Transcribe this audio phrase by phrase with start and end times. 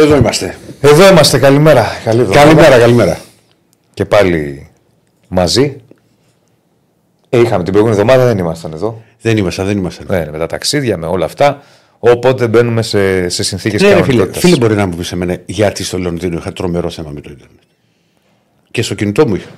[0.00, 0.56] Εδώ είμαστε.
[0.80, 1.38] Εδώ είμαστε.
[1.38, 1.86] Καλημέρα.
[2.04, 3.20] Καλή καλημέρα, καλημέρα.
[3.94, 4.68] Και πάλι
[5.28, 5.76] μαζί.
[7.28, 9.02] Ε, είχαμε την προηγούμενη εβδομάδα, δεν ήμασταν εδώ.
[9.20, 10.06] Δεν ήμασταν, δεν ήμασταν.
[10.10, 11.62] Ναι, με τα ταξίδια, με όλα αυτά.
[11.98, 15.98] Οπότε μπαίνουμε σε, σε συνθήκες ναι, φίλε, φίλε, μπορεί να μου πεις εμένα γιατί στο
[15.98, 17.60] Λονδίνο είχα τρομερό θέμα με το Ιντερνετ.
[18.70, 19.50] Και στο κινητό μου είχα.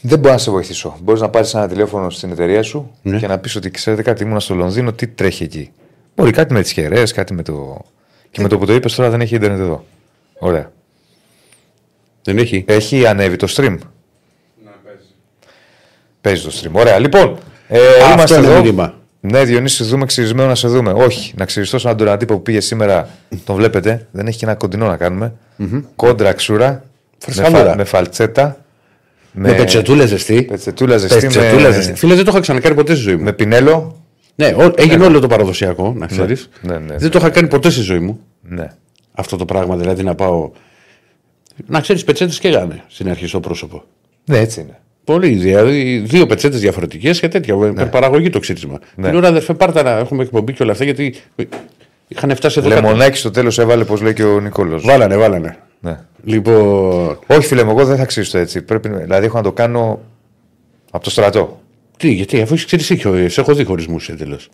[0.00, 0.96] Δεν μπορώ να σε βοηθήσω.
[1.02, 3.18] Μπορείς να πάρεις ένα τηλέφωνο στην εταιρεία σου ναι.
[3.18, 5.70] και να πεις ότι ξέρετε κάτι, ήμουν στο Λονδίνο, τι τρέχει εκεί.
[6.16, 7.84] Μπορεί κάτι με τις κεραίε, κάτι με το.
[8.34, 9.84] Και με το που το είπες τώρα δεν έχει Ιντερνετ εδώ.
[10.38, 10.72] Ωραία.
[12.22, 12.64] Δεν έχει.
[12.66, 13.78] Έχει ανέβει το stream.
[14.64, 15.08] Ναι, παίζει.
[16.20, 16.80] Παίζει το stream.
[16.80, 16.98] Ωραία.
[16.98, 17.78] Λοιπόν, ε,
[18.12, 18.60] είμαστε είναι εδώ.
[18.60, 18.94] Μήνυμα.
[19.20, 20.92] Ναι, Διονύσης, δούμε ξυρισμένο να σε δούμε.
[20.92, 23.08] Όχι, να ξυριστώ σαν τον αντίπο που πήγε σήμερα.
[23.46, 24.06] Τον βλέπετε.
[24.10, 25.32] Δεν έχει και ένα κοντινό να κάνουμε.
[25.58, 25.82] Mm-hmm.
[25.96, 26.84] Κόντρα ξούρα.
[27.26, 28.64] Με, φα, με φαλτσέτα.
[29.32, 30.42] Με, με πετσετούλα ζεστή.
[30.42, 31.20] Πετσετούλα ζεστή.
[31.20, 31.74] Πετσετούλα με...
[31.74, 31.94] ζεστή.
[31.94, 33.22] Φίλε, δεν το είχα ξανακάνει ποτέ στη ζωή μου.
[33.22, 34.03] Με πινέλο.
[34.34, 35.04] Ναι, έγινε ναι.
[35.04, 36.48] όλο το παραδοσιακό, να ξέρεις.
[36.60, 38.20] Ναι, ναι, ναι, δεν το είχα κάνει ποτέ στη ζωή μου.
[38.42, 38.66] Ναι.
[39.12, 40.50] Αυτό το πράγμα, δηλαδή να πάω.
[41.66, 43.84] Να ξέρεις, πετσέτες και γάνε στην αρχή στο πρόσωπο.
[44.24, 44.78] Ναι, έτσι είναι.
[45.04, 47.54] Πολύ, δηλαδή δύο πετσέτες διαφορετικές και τέτοια.
[47.54, 47.86] Ναι.
[47.86, 48.78] παραγωγή το ξύρισμα.
[48.94, 49.08] Ναι.
[49.08, 51.14] Την ώρα αδερφέ, πάρτα να έχουμε εκπομπή και όλα αυτά γιατί
[52.08, 52.68] είχαν φτάσει εδώ.
[52.68, 54.84] Λεμονάκι στο τέλος έβαλε, όπω λέει και ο Νικόλος.
[54.84, 55.56] Βάλανε, βάλανε.
[55.80, 55.98] Ναι.
[56.24, 57.18] Λοιπόν...
[57.26, 58.62] Όχι, φίλε μου, εγώ δεν θα ξύσω έτσι.
[58.62, 60.00] Πρέπει, δηλαδή, έχω να το κάνω
[60.90, 61.60] από το στρατό.
[61.96, 64.48] Τι, γιατί αφού έχεις ξύρισει, σε έχω δει χωρισμούς εντελώς.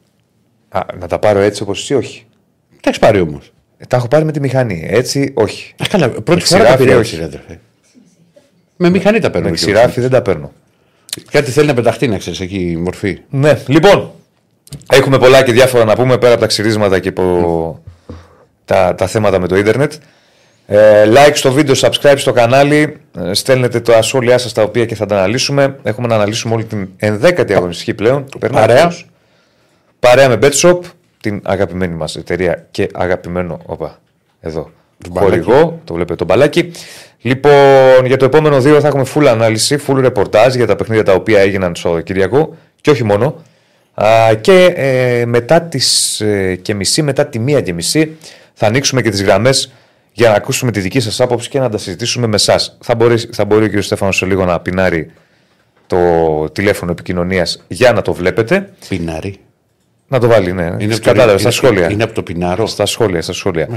[0.99, 2.27] Να τα πάρω έτσι όπως εσύ, όχι.
[2.71, 3.53] Τα έχεις πάρει όμως.
[3.79, 4.87] Ε, τα έχω πάρει με τη μηχανή.
[4.91, 5.75] Έτσι, όχι.
[5.83, 7.17] Α, καλά, πρώτη φορά τα πήρε, όχι.
[7.17, 7.29] Ρε,
[8.77, 9.49] με μηχανή τα παίρνω.
[9.49, 10.53] Με ξηράφι δεν τα παίρνω.
[11.31, 13.19] Κάτι θέλει να πεταχτεί, να ξέρεις εκεί η μορφή.
[13.31, 14.13] Ναι, λοιπόν.
[14.93, 17.83] Έχουμε πολλά και διάφορα να πούμε πέρα από τα ξυρίσματα και από
[18.65, 19.93] τα, τα θέματα με το ίντερνετ.
[20.73, 22.97] Ε, like στο βίντεο, subscribe στο κανάλι.
[23.19, 25.77] Ε, στέλνετε τα σχόλιά σας τα οποία και θα τα αναλύσουμε.
[25.83, 28.25] Έχουμε να αναλύσουμε όλη την ενδέκατη αγωνιστική πλέον.
[28.53, 28.93] Παρέα.
[30.01, 30.79] Παρέα με BetShop,
[31.21, 33.61] την αγαπημένη μας εταιρεία και αγαπημένο.
[33.67, 33.99] Όπα,
[34.41, 34.71] εδώ.
[35.15, 36.73] Χορηγό, το βλέπετε το μπαλάκι.
[37.21, 41.13] Λοιπόν, για το επόμενο δύο θα έχουμε full ανάλυση, full ρεπορτάζ για τα παιχνίδια τα
[41.13, 43.43] οποία έγιναν στο Κυριακό και όχι μόνο.
[43.95, 48.17] Α, και ε, μετά τις ε, και μισή, μετά τη μία και μισή
[48.55, 49.73] θα ανοίξουμε και τις γραμμές
[50.13, 52.61] για να ακούσουμε τη δική σας άποψη και να τα συζητήσουμε με εσά.
[52.81, 53.83] Θα μπορεί, θα μπορεί ο κ.
[53.83, 55.11] Στέφανος σε λίγο να πινάρει
[55.87, 55.99] το
[56.53, 58.73] τηλέφωνο επικοινωνίας για να το βλέπετε.
[58.89, 59.39] Πινάρει.
[60.09, 60.75] Να το βάλει, ναι.
[60.79, 61.91] Είναι Κατάλαβε στα σχόλια.
[61.91, 62.67] Είναι από το πινάρο.
[62.67, 63.69] Στα σχόλια, στα σχόλια.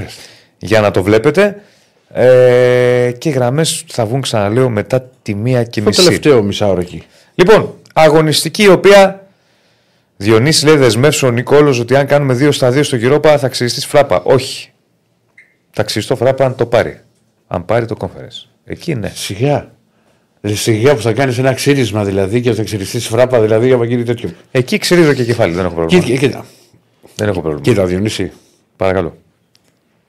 [0.58, 1.60] Για να το βλέπετε.
[2.08, 5.98] Ε, και οι γραμμές θα βγουν, ξαναλέω, μετά τη μία και μισή.
[5.98, 7.02] Το τελευταίο μισάωρο εκεί.
[7.34, 9.24] Λοιπόν, αγωνιστική η οποία
[10.16, 13.80] Διονύσης λέει δεσμεύσω ο Νικόλος ότι αν κάνουμε δύο στα δύο στο γυρόπα θα ξυριστεί
[13.80, 14.22] φράπα.
[14.24, 14.72] Όχι.
[15.74, 17.00] Θα ξυριστώ φράπα αν το πάρει.
[17.46, 18.48] Αν πάρει το conference.
[18.64, 19.12] Εκεί ναι.
[19.14, 19.72] Σιγά.
[20.40, 23.84] Δηλαδή, σιγά που θα κάνεις ένα ξύρισμα δηλαδή και θα ξυριστείς φράπα δηλαδή για να
[23.84, 24.30] γίνει τέτοιο.
[24.50, 26.04] Εκεί ξυρίζω και κεφάλι, δεν έχω πρόβλημα.
[26.04, 26.44] Κοίτα, κοίτα.
[27.14, 27.64] Δεν έχω πρόβλημα.
[27.64, 28.32] Κοίτα, Διονύση.
[28.76, 29.16] Παρακαλώ.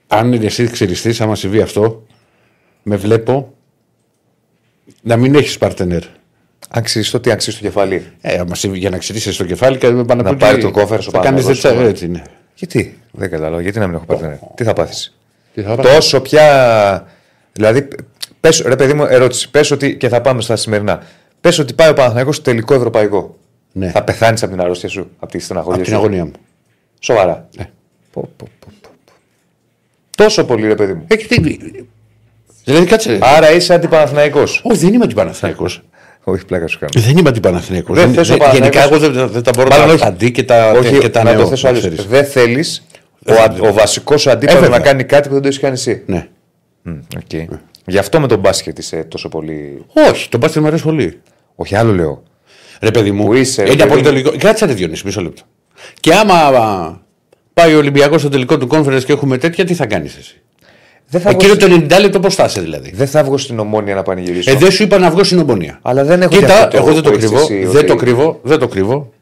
[0.06, 2.06] Αν εσύ ξυριστείς, άμα συμβεί αυτό,
[2.82, 3.54] με βλέπω
[5.02, 6.02] να μην έχεις παρτενέρ.
[6.68, 9.88] Αν ξυριστώ, τι αν το κεφάλι; Ε, άμα συμβεί, για να ξυρίσεις το κεφάλι, και
[9.88, 11.24] να, να πάρει το κόφερ στο πάνω.
[11.24, 12.22] Κάνεις έτσι, ναι.
[12.54, 15.15] Γιατί, δεν καταλαβαίνω, γιατί να μην έχω παρτενέρ; Τι θα πάθεις;
[15.62, 17.06] Τόσο πια.
[17.52, 17.88] Δηλαδή,
[18.40, 19.50] πες, ρε παιδί μου, ερώτηση.
[19.50, 21.02] Πες ότι και θα πάμε στα σημερινά.
[21.40, 23.36] Πες ότι πάει ο Παναθανικό στο τελικό ευρωπαϊκό.
[23.72, 23.90] Ναι.
[23.90, 25.90] Θα πεθάνεις από την αρρώστια σου, από τη στεναχωρία σου.
[25.90, 26.32] Από την αγωνία μου.
[27.00, 27.48] Σοβαρά.
[27.56, 27.70] Ναι.
[28.12, 28.88] Πω, πω, πω, πω.
[30.16, 31.04] Τόσο πολύ, ρε παιδί μου.
[31.06, 31.58] Έχει
[32.64, 33.18] Δηλαδή, κάτσε.
[33.22, 34.40] Άρα είσαι αντιπαναθυναϊκό.
[34.40, 35.66] Όχι, δεν είμαι αντιπαναθυναϊκό.
[36.24, 36.92] Όχι, πλάκα σου κάνω.
[36.96, 37.94] Δεν είμαι αντιπαναθυναϊκό.
[37.94, 40.98] Δεν θες ο Γενικά, εγώ δεν, δεν τα μπορώ να τα αντί και τα, όχι,
[40.98, 41.90] και τα να το θέσω αλλιώ.
[42.08, 42.86] Δεν θέλεις
[43.28, 46.02] ο, ο βασικός σου αντίπαλο να κάνει κάτι που δεν το έχεις κάνει εσύ.
[46.06, 46.26] Ναι.
[46.86, 47.44] Mm, okay.
[47.48, 47.60] ναι.
[47.86, 49.84] Γι' αυτό με τον μπάσκετ είσαι τόσο πολύ.
[50.10, 51.20] Όχι, τον μπάσκετ μου αρέσει πολύ.
[51.54, 52.22] Όχι, άλλο λέω.
[52.80, 54.32] Ρε παιδί μου, είσαι, είναι πολύ τελικό.
[54.38, 55.42] Κάτσε ρε Διονύση, μισό λεπτό.
[56.00, 57.00] Και άμα
[57.54, 60.42] πάει ο Ολυμπιακός στο τελικό του conference και έχουμε τέτοια, τι θα κάνεις εσύ;
[61.08, 64.02] Δεν θα Εκείνο το 90 λεπτό πώς θα δηλαδή; Δεν θα βγω στην Ομόνοια να
[64.02, 64.50] πανηγυρίσω.
[64.50, 65.78] Ε, δεν σου είπα να βγω στην Ομόνοια.
[65.82, 67.38] Αλλά δεν έχω Κοίτα, εγώ δεν το κρύβω.
[67.38, 69.12] Εσύ, δεν, το κρύβω δεν το κρύβω.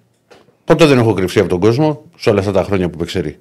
[0.65, 3.39] Ποτέ δεν έχω κρυφτεί από τον κόσμο σε όλα αυτά τα χρόνια που με ξέρει.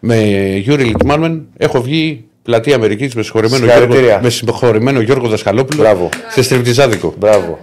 [0.00, 0.16] Με
[0.56, 6.08] Γιούρι Λιτμάνεν έχω βγει πλατεία Αμερικής με συγχωρημένο, Γιώργο, με συγχωρημένο Γιώργο Δασκαλόπουλο Μπράβο.
[6.28, 7.14] σε στριπτιζάδικο.
[7.18, 7.58] Μπράβο.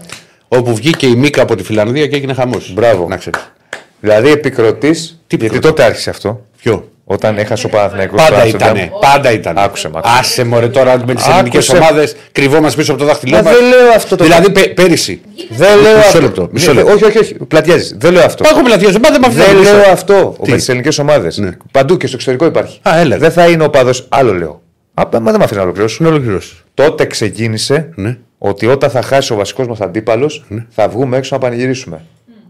[0.48, 2.74] Όπου βγήκε η Μίκα από τη Φιλανδία και έγινε χαμός.
[2.74, 3.08] Μπράβο.
[3.08, 3.54] Να ξέρεις.
[4.00, 5.24] Δηλαδή επικροτής.
[5.28, 6.46] Γιατί τότε άρχισε αυτό.
[6.58, 8.78] Ποιο; Όταν έχασε ο Παναθηναϊκός Πάντα ήταν.
[9.02, 9.58] Πάντα ήταν.
[9.58, 10.00] Άκουσε με.
[10.04, 13.42] Άσε μωρέ τώρα με τις ελληνικές ομάδες κρυβόμαστε πίσω από το δάχτυλό μα.
[13.42, 15.22] Δεν λέω αυτό το Δηλαδή πέ, πέρυσι.
[15.50, 16.22] Δεν λέω μισό αυτό.
[16.22, 16.92] Λεπτό, μισό λεπτό.
[16.92, 17.34] Όχι, όχι, όχι.
[17.34, 17.96] Πλατιάζεις.
[17.98, 18.44] Δεν λέω αυτό.
[18.44, 19.00] Πάω πλατιάζει.
[19.00, 20.36] Πάντα με Δεν λέω αυτό.
[20.48, 21.38] Με τι ελληνικές ομάδες.
[21.38, 21.50] Ναι.
[21.72, 22.80] Παντού και στο εξωτερικό υπάρχει.
[22.90, 23.18] Α, έλα.
[23.18, 24.06] Δεν θα είναι ο παδός.
[24.10, 24.62] Άλλο λέω.
[24.94, 26.04] Α, μα δεν με αφήνει να ολοκληρώσω.
[26.04, 26.64] Να ολοκληρώσεις.
[26.74, 28.18] Τότε ξεκίνησε Ναι.
[28.38, 32.02] ότι όταν θα χάσει ο βασικός μας αντίπαλος θα βγούμε έξω να πανηγυρίσουμε.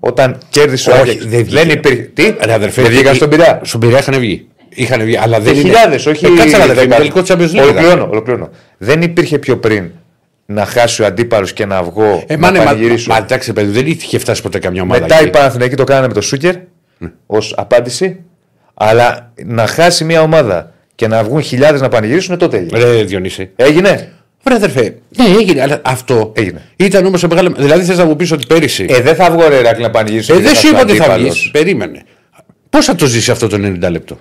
[0.08, 1.26] Όταν κέρδισε ο Όχι, Άγιαξ.
[1.26, 1.56] δεν βγήκε.
[1.56, 2.02] Δεν υπήρχε.
[2.14, 3.60] Τι, Ρε αδερφέ, δεν βγήκα στον πειρά.
[3.64, 4.48] Στον πειρά είχαν βγει.
[4.70, 5.62] Είχαν βγει, αλλά δεν είναι.
[5.62, 6.26] Χιλιάδες, όχι.
[6.26, 6.88] Ε, κάτσε να δει.
[6.88, 7.62] Τελικό Champions League.
[7.62, 8.50] Ολοκληρώνω, ολοκληρώνω.
[8.78, 9.92] Δεν υπήρχε πιο πριν
[10.46, 12.24] να χάσει ο αντίπαλος και να βγω.
[12.28, 13.12] Ε, να μα, ναι, μα, πανηγυρίσω.
[13.12, 15.02] μα, εντάξει, παιδί, δεν είχε φτάσει ποτέ καμιά ομάδα.
[15.02, 15.26] Μετά εκεί.
[15.26, 16.56] οι Παναθηναϊκοί το κάνανε με το Σούκερ
[17.26, 18.20] ως απάντηση.
[18.74, 22.80] Αλλά να χάσει μια ομάδα και να βγουν χιλιάδες να πανηγυρίσουν τότε έγινε.
[22.80, 23.50] Ρε Διονύση.
[23.56, 24.15] Έγινε.
[24.46, 24.96] Βρε αδερφέ.
[25.18, 25.62] Ναι, έγινε.
[25.62, 26.62] Αλλά αυτό Έγινε.
[26.76, 27.54] ήταν όμως μεγάλο.
[27.58, 28.86] Δηλαδή θες να μου πεις ότι πέρυσι.
[28.90, 30.34] Ε, δεν θα βγω ρε Ρακλή να πανηγυρίσω.
[30.34, 31.30] Ε, και δεν σου χάσει είπα ο ότι θα αντίπαλος.
[31.40, 31.52] βγεις.
[31.52, 32.04] Περίμενε.
[32.70, 34.18] Πώς θα το ζήσει αυτό το 90 λεπτό;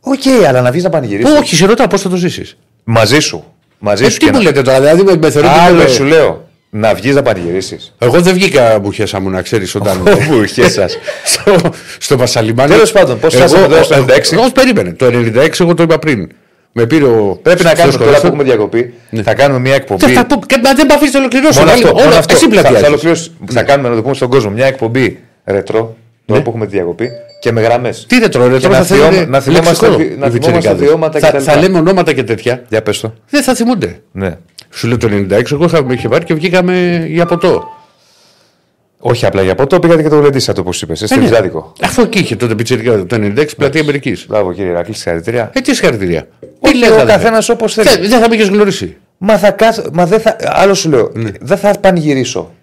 [0.00, 1.34] Οκ, αλλά να βγεις να πανηγυρίσεις.
[1.38, 3.44] Όχι, σε ρωτάω πώς θα το ζήσεις; Μαζί σου.
[3.78, 4.18] Μαζί Ε, σου.
[4.18, 5.54] τι και μου να- λέτε τώρα, δηλαδή με, με θεωρείτε.
[5.60, 6.48] Άλλο με- σου λέω.
[6.70, 7.94] Να βγεις να πανηγυρίσεις.
[7.98, 10.02] Εγώ δεν βγήκα μπουχέσα μου να ξέρεις όταν.
[10.02, 10.96] Πού είχε σας.
[11.24, 11.56] στο,
[11.98, 12.70] στο Βασαλιμάνι.
[12.70, 14.32] Τέλος πάντων, πώς Εγώ- φτάσαμε τώρα στο εγώ- 96?
[14.32, 14.92] Εγώ περίμενε.
[14.92, 16.28] Το 96 εγώ το είπα πριν.
[16.76, 17.38] Με πήρε ο.
[17.42, 18.20] Πρέπει να στο κάνουμε τώρα σχολείο.
[18.20, 18.94] που έχουμε διακοπή.
[19.22, 20.06] Θα κάνουμε μια εκπομπή.
[20.06, 20.12] Ναι.
[20.12, 21.58] Θα πω- και- μα Δεν με αφήσει να ολοκληρώσω.
[21.60, 21.96] Μόνο Βάλε- αυτό.
[21.96, 22.34] όλα- μόνο αυτό.
[22.34, 22.88] Εσύ Θα, θα, πλατιάζεις.
[22.88, 25.96] ολοκληρώσω- θα κάνουμε να το πούμε στον κόσμο μια εκπομπή ρετρό.
[26.26, 27.08] Τώρα που έχουμε τη διακοπή
[27.40, 27.98] και με γραμμές.
[28.10, 28.16] Ναι.
[28.18, 30.86] Τι ρετρό, ρετρό να θα θυμόμαστε- θέλετε να θυμόμαστε λεξικό, βι- οι να θυμόμαστε πιτσιρικάδες.
[30.88, 31.38] βιώματα Θα- κτλ.
[31.42, 32.62] Θα λέμε ονόματα και τέτοια.
[32.68, 33.14] Για πες το.
[33.30, 34.00] Δεν θα θυμούνται.
[34.12, 34.36] Ναι.
[34.70, 37.68] Σου λέω το 96, εγώ είχα, με είχε πάρει και βγήκαμε για ποτό.
[39.06, 41.02] Όχι απλά για ποτό, πήγατε και το γλεντήσατε όπως είπες.
[41.02, 41.26] Ε, Στην ναι.
[41.26, 41.72] Ζάδικο.
[41.82, 44.26] Αυτό εκεί είχε τότε πιτσιρικά το 96, πλατεία Αμερικής.
[44.28, 45.50] Μπράβο κύριε Ρακλή, συγχαρητήρια.
[45.54, 46.22] Ε, τι συγχαρητήρια.
[46.40, 47.12] Τι Όχι, λες, ο αδερφέ.
[47.12, 47.88] καθένας όπως θέλει.
[47.88, 48.96] Θε- Δεν θα με είχες γνωρίσει.
[49.18, 49.82] Μα θα κάθω.
[49.92, 50.36] Μα δεν θα.
[50.44, 51.10] Άλλο σου λέω.
[51.14, 51.30] Ναι.
[51.40, 52.54] Δεν θα πανηγυρίσω.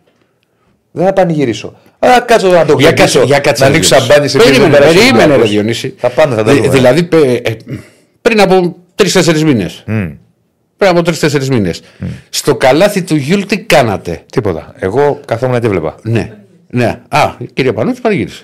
[0.91, 1.75] Δεν θα πανηγυρίσω.
[1.99, 3.63] Α, κάτσω να το Για γλεντήσω, κάτσε, για κάτσε.
[3.63, 4.11] Να ρε ανοίξω Διονύση.
[4.13, 5.51] σαμπάνι σε Περίμενε, πέρα στους περίμενε, ρε Ολυμπιακούς.
[5.51, 5.93] Διονύση.
[5.97, 6.71] Θα πάμε, θα τα Δη- δούμε.
[6.73, 7.57] Δηλαδή, πε- ε,
[8.21, 9.83] πριν από τρει-τέσσερι μήνες.
[10.81, 11.81] Πριν από τρει-τέσσερι μήνες.
[12.29, 14.21] Στο καλάθι του Γιούλ τι κάνατε.
[14.31, 14.73] Τίποτα.
[14.79, 15.95] Εγώ καθόμουν και έβλεπα.
[16.01, 16.31] Ναι.
[16.67, 16.99] Ναι.
[17.09, 18.43] Α, η κυρία Πανούτη παρήγγισε.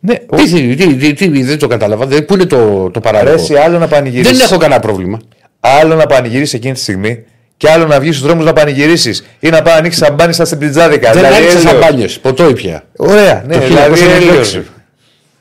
[0.00, 2.06] Ναι, Τι, τι, τι, τι, τι, δεν το κατάλαβα.
[2.06, 4.32] Δεν, πού είναι το, το παράδειγμα; αρέσει άλλο να πανηγυρίσει.
[4.34, 5.18] Δεν έχω κανένα πρόβλημα.
[5.60, 7.24] Άλλο να πανηγυρίσει εκείνη τη στιγμή
[7.56, 9.10] και άλλο να βγεις στους δρόμους να πανηγυρίσει
[9.40, 11.12] ή να πάει να ανοίξεις σαμπάνι στα συμπλιτζάδικα.
[11.12, 11.70] Δεν Δηλαδή, άνοιξε έλεος.
[11.72, 12.18] σαμπάνιες.
[12.18, 12.84] Ποτό ήπια.
[12.96, 14.30] Ωραία, ναι, Το δηλαδή 1996.
[14.30, 14.60] έλεος.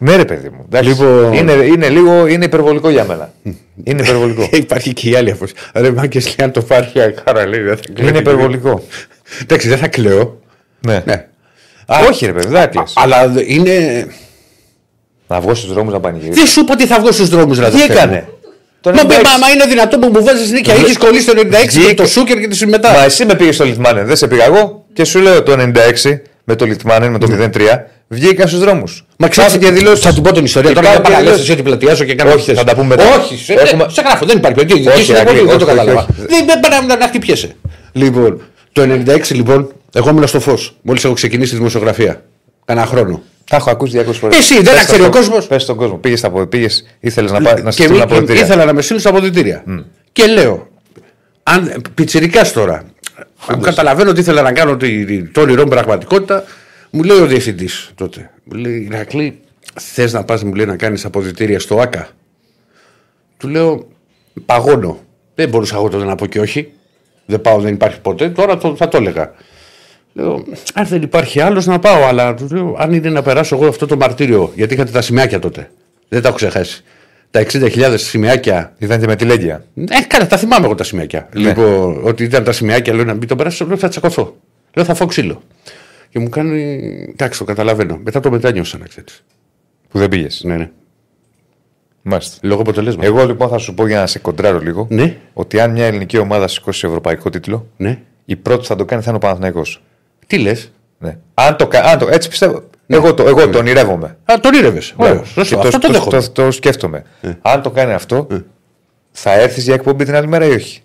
[0.03, 0.65] Ναι, ρε παιδί μου.
[0.65, 3.33] Εντάξει, Λοιπόν- είναι, είναι λίγο είναι υπερβολικό για μένα.
[3.83, 4.47] είναι υπερβολικό.
[4.51, 5.45] Και υπάρχει και η άλλη αφού.
[5.73, 7.59] Ρε μάγκε λέει αν το πάρει η χαρά λέει.
[7.61, 8.09] δεν θα κλαίει.
[8.09, 8.83] είναι υπερβολικό.
[9.41, 10.39] Εντάξει, δεν θα κλαίω.
[10.79, 11.01] ναι.
[11.05, 11.25] Ναι.
[12.09, 12.93] Όχι, ρε παιδί, δεν θα κλαις.
[12.95, 14.07] Αλλά είναι.
[15.27, 16.39] Να βγω στους δρόμους να πανηγυρίσει.
[16.39, 17.77] Δεν σου είπα ότι θα βγω στους δρόμους, δηλαδή.
[17.77, 18.27] Τι έκανε;
[18.81, 19.05] Το Μα, 96.
[19.07, 20.73] μα, μα είναι δυνατό που μου βάζεις νίκια.
[20.73, 22.91] Έχεις κολλήσει το 96 με Βγήκε- το σούκερ και τη μετά.
[22.91, 26.21] Μα εσύ με πήγες στο Λιτμάνεν, δεν σε πήγα εγώ και σου λέω το 96
[26.43, 27.59] με το Λιτμάνεν, με το 0-3,
[28.13, 29.05] βγήκα στους δρόμους.
[29.17, 30.03] Μα ξέρεις και δηλώσεις.
[30.05, 30.69] Θα την πω την ιστορία.
[30.69, 31.53] Και Τώρα δεν κάνω και παραλέσει δηλώσεις.
[31.53, 32.57] ότι πλατιάζω και κάνω Όχι, ό,τι θες.
[32.57, 33.03] θα τα πούμε μετά.
[33.19, 34.87] Όχι, σε, Έχουμε- σε γράφω, δεν υπάρχει περίπτωση.
[34.87, 35.99] Όχι, Εκεί είναι Αγγλί, πολύ, δεν όχι, το όχι, κατάλαβα.
[36.09, 36.21] όχι.
[36.27, 37.55] Δεν δεν πρέπει να- να χτυπιέσαι.
[37.91, 40.75] Λοιπόν, το 96 λοιπόν, εγώ ήμουν στο φως.
[40.81, 42.21] Μόλις έχω ξεκινήσει τη δημοσιογραφία.
[42.65, 43.21] Κανένα χρόνο.
[43.49, 44.37] Τα έχω ακούσει 200 φορές.
[44.37, 45.47] Εσύ, δεν τα ξέρει ο κόσμος.
[45.47, 45.95] Πες στον κόσμο.
[45.97, 48.43] Πήγες στα πήγες, ήθελες να, πά, να και στείλεις μη- ένα και αποδητήρια.
[48.45, 49.63] ήθελα να με στείλουν στα αποδητήρια.
[50.11, 50.67] Και λέω,
[51.43, 52.83] αν πιτσιρικάς τώρα,
[53.47, 56.43] αν καταλαβαίνω ότι ήθελα να κάνω τη- τη- το όνειρό μου πραγματικότητα,
[56.95, 58.31] μου λέει ο διευθυντής τότε.
[58.43, 59.39] Μου λέει, Ηρακλή,
[59.79, 62.07] θες να πας, μου λέει, να κάνεις αποδητήρια στο ΑΚΑ.
[63.37, 63.87] Του λέω,
[64.45, 64.99] παγώνω.
[65.35, 66.71] Δεν μπορούσα εγώ τότε να πω και όχι.
[67.25, 68.29] Δεν πάω, δεν υπάρχει ποτέ.
[68.29, 69.31] Τώρα το, θα το έλεγα.
[70.13, 73.67] Λέω, αν δεν υπάρχει άλλος να πάω, αλλά του λέω, αν είναι να περάσω εγώ
[73.67, 75.71] αυτό το μαρτύριο, γιατί είχατε τα σημαίακια τότε.
[76.09, 76.83] Δεν τα έχω ξεχάσει.
[77.31, 78.73] Τα 60.000 σημαίακια.
[78.77, 81.29] Ήταν και με τη Λέγκια; Ε, καλά, τα θυμάμαι εγώ τα σημαίακια.
[81.33, 81.41] Ναι.
[81.41, 84.35] Λοιπόν, ότι ήταν τα σημαίακια, λέω να μην το περάσω, λέω θα τσακωθώ.
[84.73, 85.41] Λέω θα φάω ξύλο.
[86.13, 86.81] Και μου κάνει.
[87.09, 87.99] Εντάξει, το καταλαβαίνω.
[88.03, 89.23] Μετά το μετάνιωσα να ξέρεις.
[89.89, 90.41] Που δεν πήγες.
[90.43, 90.69] Ναι, ναι.
[92.01, 92.37] Μάλιστα.
[92.41, 93.09] Λόγω αποτελέσματος.
[93.09, 95.15] Εγώ λοιπόν θα σου πω για να σε κοντράρω λίγο Ναι.
[95.33, 97.99] ότι αν μια ελληνική ομάδα σηκώσει ευρωπαϊκό τίτλο, Ναι.
[98.25, 99.83] η πρώτη που θα το κάνει θα είναι ο Παναθηναϊκός.
[100.27, 101.17] Τι λες; Ναι.
[101.33, 102.63] Αν το, κα- αν το, έτσι πιστεύω.
[102.87, 104.17] Εγώ, το, εγώ το ονειρεύομαι.
[104.31, 104.81] Α, τον ήρευε.
[104.95, 105.31] Ωραίος.
[105.33, 105.57] Και Σωστό.
[105.59, 106.21] Αυτό το το, δέχομαι.
[106.21, 107.03] το, το σκέφτομαι.
[107.41, 108.27] Αν το κάνει αυτό,
[109.11, 110.82] θα έρθεις για εκπομπή την άλλη μέρα ή όχι;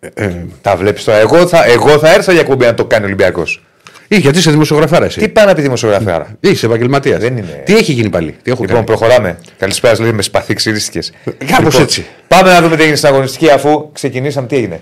[0.00, 0.30] Ε,
[0.62, 1.18] Τα βλέπεις τώρα.
[1.18, 3.64] Εγώ θα, εγώ θα έρθω για εκπομπή αν το κάνει ο Ολυμπιακός.
[4.08, 7.20] Ή γιατί είσαι δημοσιογραφάρα εσύ; Τι πάει να πει δημοσιογραφάρα; Είσαι επαγγελματίας.
[7.20, 7.62] Δεν είναι.
[7.64, 9.38] Τι έχει γίνει πάλι; Τι έχω Λοιπόν, κάνει; προχωράμε.
[9.58, 11.10] Καλησπέρα, λέει με σπαθή ξυρίστηκε.
[11.46, 12.06] Κάπως έτσι.
[12.28, 14.46] Πάμε να δούμε τι έγινε στην αγωνιστική αφού ξεκινήσαμε.
[14.46, 14.80] Τι έγινε.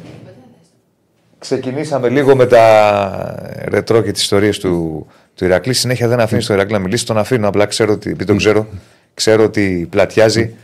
[1.38, 5.72] Ξεκινήσαμε λίγο με τα ρετρό και τις ιστορίες του, του Ηρακλή.
[5.72, 7.06] Συνέχεια δεν αφήνεις τον Ηρακλή να μιλήσει.
[7.06, 7.48] Τον αφήνω.
[7.48, 8.66] Απλά ξέρω ότι, επειδή τον ξέρω,
[9.14, 10.54] ξέρω ότι πλατιάζει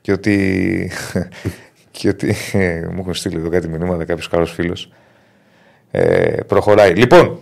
[0.00, 0.90] και ότι.
[1.90, 2.34] Και ότι.
[2.92, 4.90] μου έχουν στείλει εδώ κάτι μηνύματα κάποιος καλός φίλος.
[5.90, 6.92] Ε, προχωράει.
[6.94, 7.38] Λοιπόν,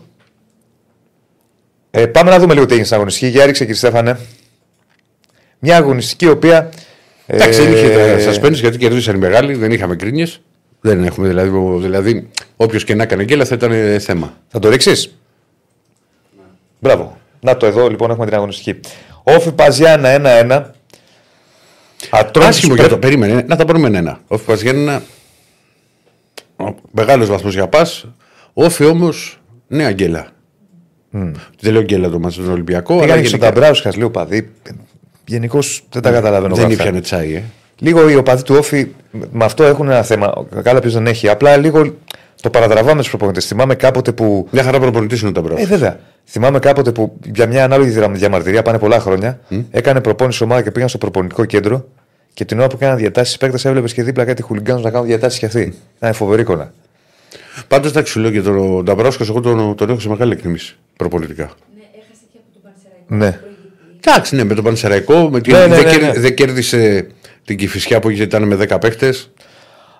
[1.90, 3.26] ε, πάμε να δούμε λίγο τι έγινε στην αγωνιστική.
[3.31, 4.19] Για ρίξε κύριε Στέφανε.
[5.59, 6.69] Μια αγωνιστική η οποία.
[7.26, 10.26] Εντάξει, δεν είχε ε, τα suspense γιατί κερδίσαν οι μεγάλοι, δεν είχαμε κρίνιε.
[10.81, 11.49] Δεν έχουμε δηλαδή.
[11.57, 14.37] ο- Δηλαδή, όποιος και να έκανε γκέλα θα ήταν ε, θέμα.
[14.49, 15.19] Θα το ρίξεις;
[16.78, 17.19] Μπράβο.
[17.40, 18.81] Να το εδώ λοιπόν έχουμε την αγωνιστική.
[19.23, 20.09] Όφη Παζιάννα
[20.47, 20.71] 1-1.
[22.11, 22.99] Ατρόμητος Άσχημο για το.
[22.99, 24.21] Περίμενε, να τα πάρουμε ένα.
[24.28, 25.02] Ο Παζιάννα.
[26.90, 28.07] Μεγάλος βαθμός για πας.
[28.52, 30.26] Όφη όμως νέα γκέλα.
[31.61, 33.55] Δεν λέω γκέλα το μα στον Ολυμπιακό, αλλά Πήγανε και στον γενικά.
[33.55, 34.50] Ταμπράουσκα λίγο παδί.
[35.26, 36.55] γενικώς δεν τα καταλαβαίνω.
[36.55, 37.43] Δεν ήπιανε τσάι, ε.
[37.78, 38.87] Λίγο οι οπαδοί του Όφη
[39.33, 40.47] με αυτό έχουν ένα θέμα.
[40.62, 41.28] Καλά, ποιος δεν έχει.
[41.28, 41.95] Απλά λίγο
[42.40, 43.47] το παρατραβάμε στους προπονητές.
[43.47, 44.49] Θυμάμαι κάποτε που.
[44.50, 45.54] Μια χαρά προπονητής είναι ο Ταμπρό.
[45.59, 45.99] Ε, βέβαια.
[46.25, 49.40] Θυμάμαι κάποτε που για μια ανάλογη διαμαρτυρία πάνε πολλά χρόνια.
[49.50, 49.64] Mm.
[49.71, 51.88] Έκανε προπόνηση ομάδα και πήγαν στο προπονητικό κέντρο
[52.35, 55.38] και την ώρα που έκαναν διατάσεις παίκτες έβλεπες και δίπλα κάτι χουλιγκάνους να κάνουν διατάσεις
[55.38, 55.75] και αυτοί.
[55.97, 56.73] Ήταν φοβερή εικόνα.
[57.68, 61.45] Πάντως εντάξει, σου λέω και τον Νταμπράουσκα, εγώ τον, τον έχω σε μεγάλη εκτίμηση προπολιτικά.
[61.45, 63.14] Ναι, έχασε και από τον Πανσεραϊκό.
[63.14, 63.40] Ναι.
[64.00, 65.30] Εντάξει, ναι, με τον Πανσεραϊκό.
[65.30, 65.52] Με την...
[65.52, 66.21] Ναι, ναι, δεν, ναι, κέρ- ναι.
[66.21, 67.07] δεν κέρδισε
[67.45, 69.14] την κυφισιά που ήταν με 10 παίχτε.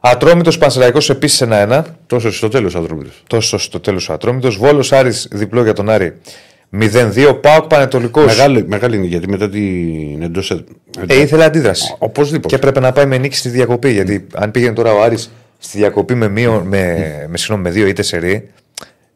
[0.00, 1.83] Ατρόμητος Πανσεραϊκός επίσης 1-1.
[2.07, 3.11] Τόσο στο τέλος αδρόμητο.
[3.26, 4.57] Τόσο στο τέλος ο Ατρόμητος.
[4.57, 6.12] Βόλος Άρης διπλό για τον Άρη
[6.71, 7.38] 0-2.
[7.40, 8.26] Πάοκ Πανετολικός.
[8.26, 10.50] Μεγάλη, μεγάλη είναι γιατί μετά την εντός.
[11.07, 11.95] Ε, ήθελε αντίδραση.
[11.99, 12.49] Οπωσδήποτε.
[12.49, 13.90] Και έπρεπε να πάει με νίκη στη διακοπή.
[13.90, 16.95] Γιατί αν πήγαινε τώρα ο Άρης στη διακοπή με, μείον, με,
[17.28, 18.49] με, συγγνώμη, με δύο ή τεσσερί,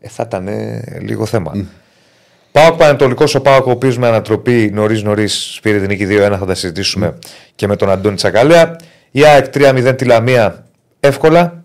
[0.01, 1.53] ε, θα ήταν ε, λίγο θέμα.
[1.55, 1.65] Mm.
[2.53, 5.29] Πάοκ Πανετολικός, ο Πάοκ, ο οποίος με ανατροπή νωρί-νωρί
[5.63, 7.19] πήρε την νίκη 2-1, θα τα συζητήσουμε
[7.55, 8.77] και με τον Αντώνη Τσακαλέα.
[9.11, 10.67] Η ΑΕΚ 3-0 τη Λαμία
[11.07, 11.63] εύκολα.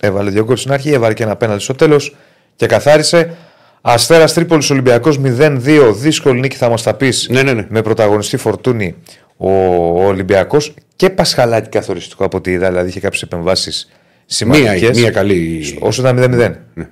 [0.00, 2.16] Έβαλε δύο γκολ στην αρχή, έβαλε και ένα πέναλτι στο τέλος
[2.56, 3.34] και καθάρισε.
[3.80, 5.92] Αστέρας Τρίπολης Ολυμπιακός 0-2.
[5.94, 7.28] Δύσκολη νίκη θα μας τα πεις.
[7.30, 7.66] Ναι, ναι, ναι.
[7.68, 8.94] Με πρωταγωνιστή Φορτούνη
[9.36, 12.68] ο, ο Ολυμπιακός και Πασχαλάκη καθοριστικό από ό,τι είδα.
[12.68, 13.94] Δηλαδή είχε κάποιες επεμβάσεις Μία,
[14.26, 14.98] σημαντικές.
[14.98, 15.76] μία καλή.
[15.80, 16.54] Όσο ήταν 0-0.
[16.74, 16.88] Ναι.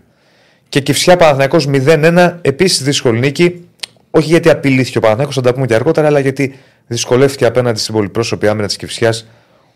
[0.69, 2.35] Και Κυφσιά Παναθηναϊκός 0-1.
[2.41, 3.69] Επίσης δύσκολη νίκη.
[4.11, 6.55] Όχι γιατί απειλήθηκε ο Παναθηναϊκός, θα τα πούμε και αργότερα, αλλά γιατί
[6.87, 9.15] δυσκολεύτηκε απέναντι στην πολυπρόσωπη άμυνα της Κυφσιά.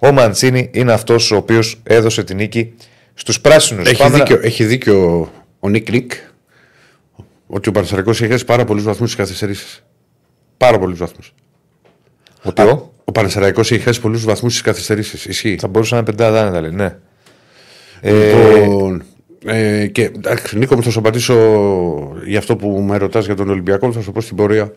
[0.03, 2.75] Ο Μαντσίνη είναι αυτός ο οποίος έδωσε τη νίκη
[3.15, 3.89] στους πράσινους.
[3.89, 5.29] Έχει, δίκιο, έχει δίκιο
[5.61, 6.13] ο Νίκ Νίκ
[7.47, 9.83] ότι ο Παναθηναϊκός έχει χάσει πάρα πολλούς βαθμούς στι καθυστερήσει.
[10.57, 11.35] Πάρα πολλούς βαθμούς.
[12.43, 15.29] Ότι ο, Ο Παναθηναϊκός έχει χάσει πολλούς βαθμούς στι καθυστερήσει.
[15.29, 15.57] Ισχύει.
[15.61, 16.71] θα μπορούσε να είναι πεντάδα άνετα, λέει.
[16.71, 16.97] Ναι.
[18.01, 19.03] Ε, Λοιπόν,
[19.45, 21.35] ε, και εντάξει, Νίκο, μου θα σου απαντήσω
[22.27, 23.93] για αυτό που με ρωτάς για τον Ολυμπιακό.
[23.93, 24.73] Θα σου πω στην πορεία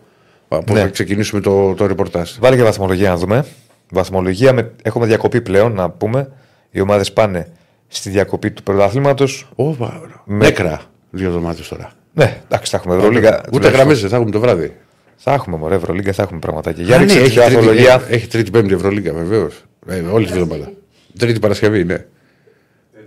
[0.48, 0.80] πώ Ναι.
[0.80, 2.30] θα ξεκινήσουμε το, το ρεπορτάζ.
[2.40, 3.44] Βάλε και βαθμολογία να δούμε.
[3.90, 6.28] Βαθμολογία με, έχουμε διακοπή πλέον, να πούμε.
[6.70, 7.48] Οι ομάδες πάνε
[7.88, 9.48] στη διακοπή του πρωταθλήματος.
[9.56, 11.92] Ω, βα- Νέκρα δύο εβδομάδες τώρα.
[12.14, 13.40] Ναι, εντάξει, θα έχουμε Ευρωλίγα.
[13.52, 14.76] Ούτε γραμμές δεν θα έχουμε το βράδυ.
[15.16, 16.82] Θα έχουμε μωρέ, Ευρωλίγκα, θα έχουμε πραγματάκια.
[16.84, 17.98] Για Α, ναι, ρίξτε έχει, τη βαθμολογία.
[17.98, 19.62] τρίτη, έχει τρίτη πέμπτη Ευρωλίγκα βεβαίως.
[19.88, 20.72] Ε, όλη τη βδομάδα.
[21.18, 21.94] Τρίτη Παρασκευή, ναι.
[21.94, 22.06] Δεν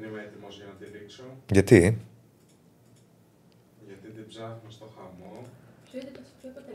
[0.09, 1.75] είμαι έτοιμος για να τη ρίξω, Γιατί.
[3.85, 5.45] γιατί; την ψάχνω στο χαμό.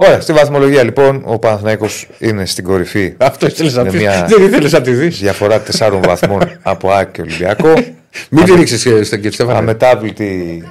[0.06, 3.14] Ωραία, στη βαθμολογία λοιπόν ο Παναθηναϊκός είναι στην κορυφή.
[3.18, 4.00] Αυτό ήθελες να Με πεις.
[4.00, 5.18] μια- Δεν ήθελες να τη δεις.
[5.18, 7.72] Διαφορά τεσσάρων βαθμών από ΑΕΚ και Ολυμπιακό.
[8.30, 9.58] Μην τη ρίξεις στον κύριο Στέφανο.
[9.58, 10.62] Αμετάβλητη,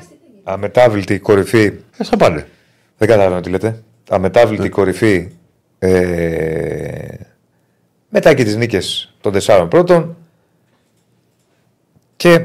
[0.43, 1.71] αμετάβλητη κορυφή.
[1.97, 2.47] Ε, θα πάνε.
[2.97, 3.83] Δεν καταλαβαίνω τι λέτε.
[4.09, 5.29] Αμετάβλητη κορυφή.
[5.79, 7.05] Ε,
[8.09, 10.15] μετά και τις νίκες των τεσσάρων πρώτων.
[12.15, 12.41] Και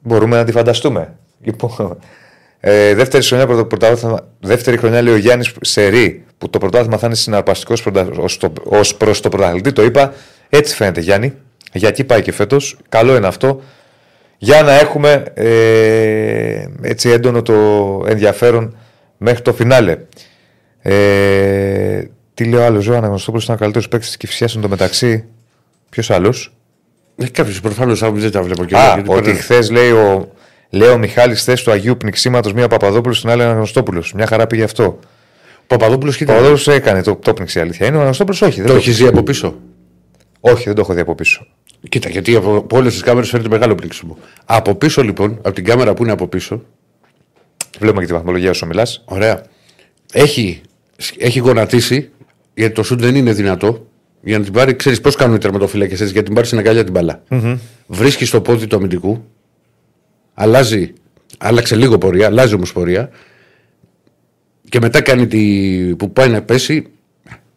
[0.00, 1.14] μπορούμε να τη φανταστούμε.
[1.42, 1.98] Λοιπόν,
[2.60, 7.06] ε, δεύτερη, χρονιά, πρωτο- πρωτάθλημα- δεύτερη χρονιά λέει ο Γιάννης Σερή που το πρωτάθλημα θα
[7.06, 7.86] είναι συναρπαστικός
[8.64, 9.72] ως προς το πρωταθλητή.
[9.72, 10.12] Το είπα.
[10.48, 11.32] Έτσι φαίνεται Γιάννη.
[11.72, 12.76] Για εκεί πάει και φέτος.
[12.88, 13.60] Καλό είναι αυτό.
[14.38, 17.54] Για να έχουμε ε, έτσι έντονο το
[18.08, 18.76] ενδιαφέρον
[19.16, 19.96] μέχρι το φινάλε.
[20.82, 22.02] Ε,
[22.34, 25.24] τι λέει ο άλλος, Ζωάννα Αναγνωστόπουλος ήταν ο καλύτερος παίκτης της Κυφσιά εν τω μεταξύ.
[25.90, 26.52] Ποιος άλλος;
[27.16, 30.32] Ε, Κάποιος προφανώς δεν τα βλέπω και Α, γιατί ότι παίρνω- χθες λέει ο
[30.70, 34.04] Λέω Μιχάλης θέση του Αγίου Πνιξήματος, μία Παπαδόπουλο, στην άλλη Αναγνωστόπουλο.
[34.14, 34.84] Μια χαρά πήγε αυτό.
[34.84, 36.32] Ο Παπαδόπουλος Ο κοίτα.
[36.32, 37.86] Παπαδόπουλος έκανε το, το πνίξει η αλήθεια.
[37.86, 38.56] Είναι ο Αναγνωστόπουλο, όχι.
[38.56, 39.54] Δεν Το το, έχεις δει από πίσω;
[40.40, 41.46] όχι, δεν το έχω δει από πίσω.
[41.88, 44.18] Κοίτα, γιατί από, από όλες τις κάμερες φαίνεται μεγάλο πλήξιμο.
[44.44, 46.62] Από πίσω λοιπόν, από την κάμερα που είναι από πίσω,
[47.78, 49.02] Βλέπουμε και τη βαθμολογία όσο μιλάς.
[49.04, 49.42] ωραία,
[50.12, 50.60] έχει,
[51.18, 52.10] έχει γονατίσει,
[52.54, 53.86] γιατί το σουτ δεν είναι δυνατό,
[54.22, 54.76] για να την πάρει.
[54.76, 57.22] Ξέρεις πώς κάνουν οι τερματοφύλακες έτσι, για να την πάρεις στην αγκαλιά την μπαλα
[57.86, 59.24] Βρίσκεις στο πόδι του αμυντικού,
[60.38, 60.92] αλλάζει,
[61.38, 63.10] άλλαξε λίγο πορεία, αλλάζει όμως πορεία,
[64.68, 65.38] και μετά κάνει τη,
[65.98, 66.86] που πάει να πέσει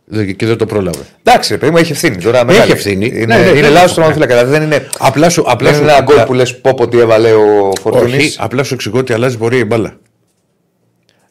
[0.05, 1.01] δεν- και δεν το πρόλαβε.
[1.23, 2.15] Εντάξει, ρε παιδί μου, έχει ευθύνη.
[2.17, 2.71] Τώρα μεγάλη.
[2.71, 3.05] ευθύνη.
[3.05, 4.03] Είναι, Ναι, ναι, είναι ναι, λάθος ναι.
[4.03, 4.45] το μαθηματικά.
[4.45, 6.87] Δεν είναι, Απλά σου, απλά δεν σου, είναι ένα γκολ απλά- που λες πω πω
[6.87, 8.15] τι έβαλε ο Φορτούνης.
[8.25, 9.97] Όχι, απλά σου εξηγώ ότι αλλάζει πορεία η μπάλα.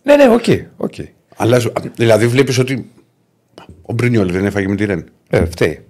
[0.02, 0.44] Ναι, ναι, OK.
[0.76, 0.94] OK.
[1.36, 2.90] Αλλάζει, δηλαδή βλέπεις ότι
[3.82, 5.04] ο Μπρινιόλι δεν έφαγε με τη Ρεν.
[5.30, 5.80] Ε, φταίει.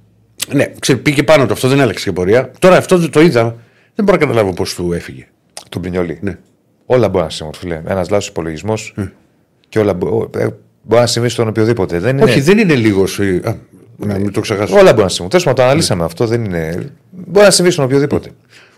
[0.53, 2.51] Ναι, ξέρει, πήγε πάνω του, αυτό δεν άλλαξε και πορεία.
[2.59, 3.43] Τώρα αυτό δεν το είδα,
[3.95, 5.27] δεν μπορώ να καταλάβω πώς του έφυγε.
[5.71, 6.19] Του Μπρινιόλη.
[6.21, 6.39] Ναι.
[6.87, 7.83] Όλα μπορεί να συμβούν, φίλε.
[7.87, 8.95] Ένας λάθος υπολογισμός
[9.69, 10.47] και όλα μπο- ε,
[10.83, 11.99] μπορεί να συμβεί στον οποιοδήποτε.
[11.99, 12.25] Δεν είναι...
[12.31, 13.21] Όχι, δεν είναι λίγος.
[13.97, 14.75] Να μην το ξεχάσω.
[14.77, 15.29] Όλα μπορεί να συμβούν.
[15.29, 16.27] Τέλος πάντων, το αναλύσαμε αυτό.
[16.27, 16.91] Δεν είναι...
[17.11, 18.31] Μπορεί να συμβεί στον οποιοδήποτε.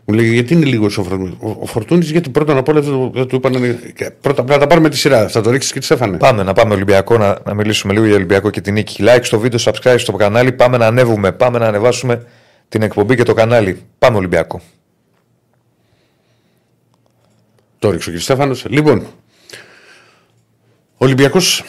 [0.05, 1.37] Μου λέει γιατί είναι λίγος ο Φορτούνη.
[1.41, 3.79] Ο, ο Φορτούνης, γιατί πρώτα απ' όλα δεν του- δεν του είπαν.
[3.95, 5.29] και Πρώτα να τα πάρουμε τη σειρά.
[5.29, 6.17] Θα το ρίξεις και τη Στέφανε.
[6.17, 9.03] Πάμε να πάμε Ολυμπιακό, να, να μιλήσουμε λίγο για Ολυμπιακό και την νίκη.
[9.07, 10.53] Like στο βίντεο, subscribe στο κανάλι.
[10.53, 12.25] Πάμε να ανέβουμε, πάμε να ανεβάσουμε
[12.69, 13.81] την εκπομπή και το κανάλι.
[13.99, 14.61] Πάμε Ολυμπιακό.
[17.81, 18.67] Το ρίξω και τη Στέφανος.
[18.69, 18.99] Λοιπόν,
[20.97, 21.65] ο Ολυμπιακός,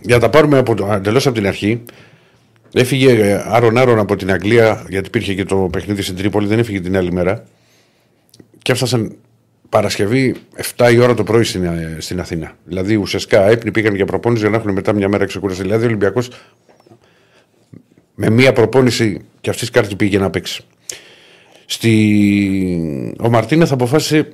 [0.00, 1.82] για να τα πάρουμε από, εντελώς από την αρχή,
[2.74, 6.80] Έφυγε άρον άρον από την Αγγλία, γιατί υπήρχε και το παιχνίδι στην Τρίπολη, δεν έφυγε
[6.80, 7.44] την άλλη μέρα.
[8.62, 9.16] Και έφτασαν
[9.68, 10.34] Παρασκευή
[10.76, 12.56] 7 η ώρα το πρωί στην, ε, στην Αθήνα.
[12.64, 15.62] Δηλαδή ουσιαστικά έπνοι πήγαν για προπόνηση για να έχουν μετά μια μέρα ξεκούραση.
[15.62, 16.30] Δηλαδή ο Ολυμπιακός
[18.14, 20.64] με μία προπόνηση και αυτής κάρτη πήγε να παίξει.
[21.66, 23.14] Στη...
[23.20, 24.28] Ο Μαρτίνε θα αποφάσισε.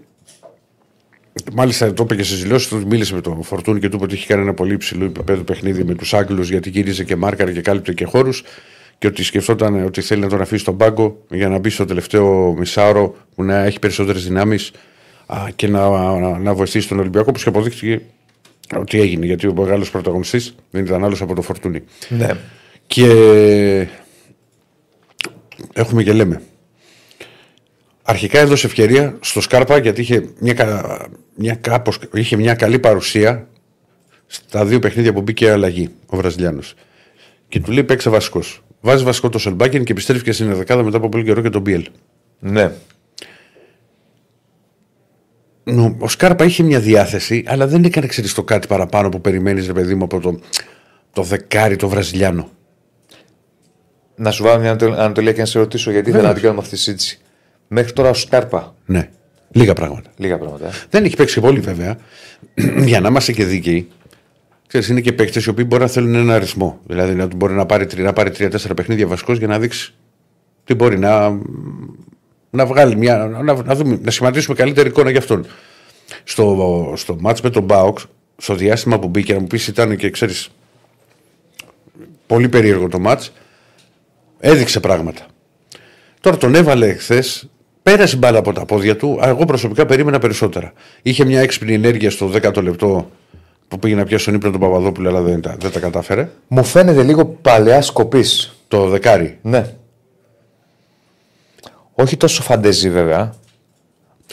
[1.52, 4.14] Μάλιστα το είπε και στις δηλώσεις του, μίλησε με τον Φορτούνη και του είπε ότι
[4.14, 7.60] είχε κάνει ένα πολύ υψηλό επίπεδο παιχνίδι με τους Άγγλους γιατί γύριζε και μάρκαρε και
[7.60, 8.42] κάλυπτε και χώρους
[8.98, 12.54] και ότι σκεφτόταν ότι θέλει να τον αφήσει στον πάγκο για να μπει στο τελευταίο
[12.58, 14.70] μισάωρο που να έχει περισσότερες δυνάμεις
[15.56, 18.00] και να, να, να βοηθήσει τον Ολυμπιακό, όπως και αποδείχθηκε
[18.76, 19.26] ότι έγινε.
[19.26, 21.82] Γιατί ο μεγάλος πρωταγωνιστής δεν ήταν άλλος από το Φορτούνι.
[22.08, 22.30] Ναι.
[22.86, 23.06] Και
[25.72, 26.42] έχουμε και λέμε.
[28.10, 33.48] Αρχικά έδωσε ευκαιρία στο Σκάρπα γιατί είχε μια, μια, κάπως, είχε μια καλή παρουσία
[34.26, 36.74] στα δύο παιχνίδια που μπήκε αλλαγή ο Βραζιλιάνος.
[37.48, 38.62] Και του λέει παίξε βασικός.
[38.80, 41.60] Βάζει βασικό το Σελμπάκιν και επιστρέφει και στην δεκάδα μετά από πολύ καιρό και τον
[41.60, 41.88] Μπιέλ.
[42.38, 42.72] Ναι.
[45.98, 49.72] Ο Σκάρπα είχε μια διάθεση, αλλά δεν έκανε ξέρεις το κάτι παραπάνω που περιμένεις, ρε
[49.72, 50.40] παιδί μου, από το,
[51.12, 52.50] το δεκάρι το Βραζιλιάνο.
[54.14, 57.20] Να σου βάλω μια ανατολία και να σε ρωτήσω, γιατί δεν να αυτή τη συζήτηση.
[57.68, 58.74] Μέχρι τώρα ο Σκάρπα.
[58.86, 59.08] Ναι.
[59.50, 60.10] Λίγα πράγματα.
[60.16, 60.66] Λίγα πράγματα.
[60.66, 60.70] Ε.
[60.90, 61.98] Δεν έχει παίξει πολύ βέβαια.
[62.90, 63.88] Για να είμαστε και δίκαιοι.
[64.66, 66.80] Ξέρεις, είναι και παίκτες οι οποίοι μπορεί να θέλουν ένα αριθμό.
[66.86, 69.94] Δηλαδή να μπορεί να πάρει, να πάρει 3-4 παιχνίδια βασικό για να δείξει
[70.64, 71.38] τι μπορεί να,
[72.50, 73.16] να βγάλει μια.
[73.26, 75.46] Να, να, δούμε, να σχηματίσουμε καλύτερη εικόνα για αυτόν.
[76.24, 80.10] Στο, στο μάτς με τον Μπάοξ, στο διάστημα που μπήκε, να μου πεις ήταν και
[80.10, 80.48] ξέρεις.
[82.26, 83.32] Πολύ περίεργο το μάτς
[84.40, 85.26] Έδειξε πράγματα.
[86.20, 87.48] Τώρα τον έβαλε χθες,
[87.90, 89.18] πέρασε μπάλα από τα πόδια του.
[89.22, 90.72] Εγώ προσωπικά περίμενα περισσότερα.
[91.02, 93.10] Είχε μια έξυπνη ενέργεια στο 10ο λεπτό
[93.68, 96.28] που πήγε να πιάσει τον ύπνο τον Παπαδόπουλο, αλλά δεν τα, δεν τα κατάφερε.
[96.48, 98.52] Μου φαίνεται λίγο παλαιά σκοπής.
[98.68, 99.38] Το δεκάρι.
[99.42, 99.74] Ναι.
[101.94, 103.34] Όχι τόσο φαντεζή βέβαια.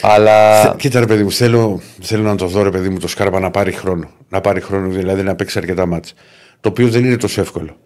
[0.00, 0.60] Αλλά.
[0.60, 3.40] Θε, κοίτα ρε παιδί μου, θέλω, θέλω να το δω ρε παιδί μου το Σκάρπα
[3.40, 4.08] να πάρει χρόνο.
[4.28, 6.14] Να πάρει χρόνο δηλαδή να παίξει αρκετά μάτς.
[6.60, 7.76] Το οποίο δεν είναι τόσο εύκολο.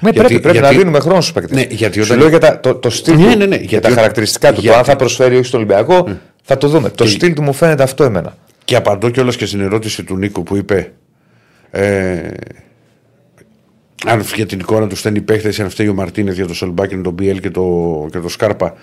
[0.00, 1.56] Ναι, γιατί, πρέπει, πρέπει γιατί, να δίνουμε χρόνο στους παίκτες.
[1.56, 2.12] Ναι, γιατί όταν...
[2.12, 4.60] Σου λέω για τα, το, το στυλ ναι, ναι, ναι, για τα χαρακτηριστικά του.
[4.60, 4.68] Γιατί...
[4.68, 6.16] Το αν θα προσφέρει όχι στο Ολυμπιακό, mm.
[6.42, 6.88] θα το δούμε.
[6.88, 6.94] Και...
[6.94, 8.36] Το στυλ του μου φαίνεται αυτό εμένα.
[8.64, 10.92] Και απαντώ κιόλας και στην ερώτηση του Νίκου που είπε.
[11.70, 12.30] Ε,
[14.06, 17.12] αν για την εικόνα του στέλνει παίχτες, αν φταίει ο Μαρτίνε για το Σολμπάκιν, τον
[17.12, 18.74] Μπιέλ και το, και το Σκάρπα.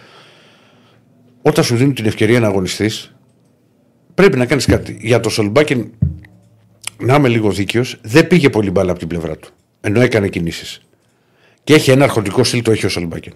[1.42, 3.16] Όταν σου δίνουν την ευκαιρία να αγωνιστείς,
[4.14, 4.98] πρέπει να κάνεις κάτι.
[5.02, 5.92] Για το Σολμπάκιν,
[6.98, 9.50] να είμαι λίγο δίκαιος, δεν πήγε πολύ μπάλα από την πλευρά του.
[9.82, 10.82] Ενώ έκανε κινήσεις.
[11.66, 13.34] Και έχει ένα αρχοντικό στυλ, το έχει ο Σολμπάκιν.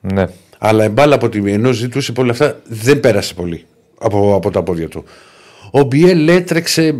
[0.00, 0.26] Ναι.
[0.58, 3.66] Αλλά η μπάλα από τη ενώ ζητούσε πολλά αυτά δεν πέρασε πολύ
[3.98, 5.04] από, από τα πόδια του.
[5.70, 6.96] Ο Μπιέλ έτρεξε,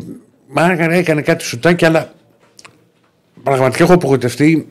[0.48, 2.12] μάγαρα έκανε κάτι σουτάκι, αλλά
[3.42, 4.68] πραγματικά έχω απογοητευτεί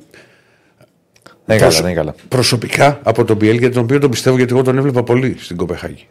[1.45, 2.15] ναι, καλά, ναι, καλά.
[2.27, 5.57] προσωπικά από τον Μπιέλ για τον οποίο τον πιστεύω γιατί εγώ τον έβλεπα πολύ στην
[5.57, 6.07] Κοπεχάγη.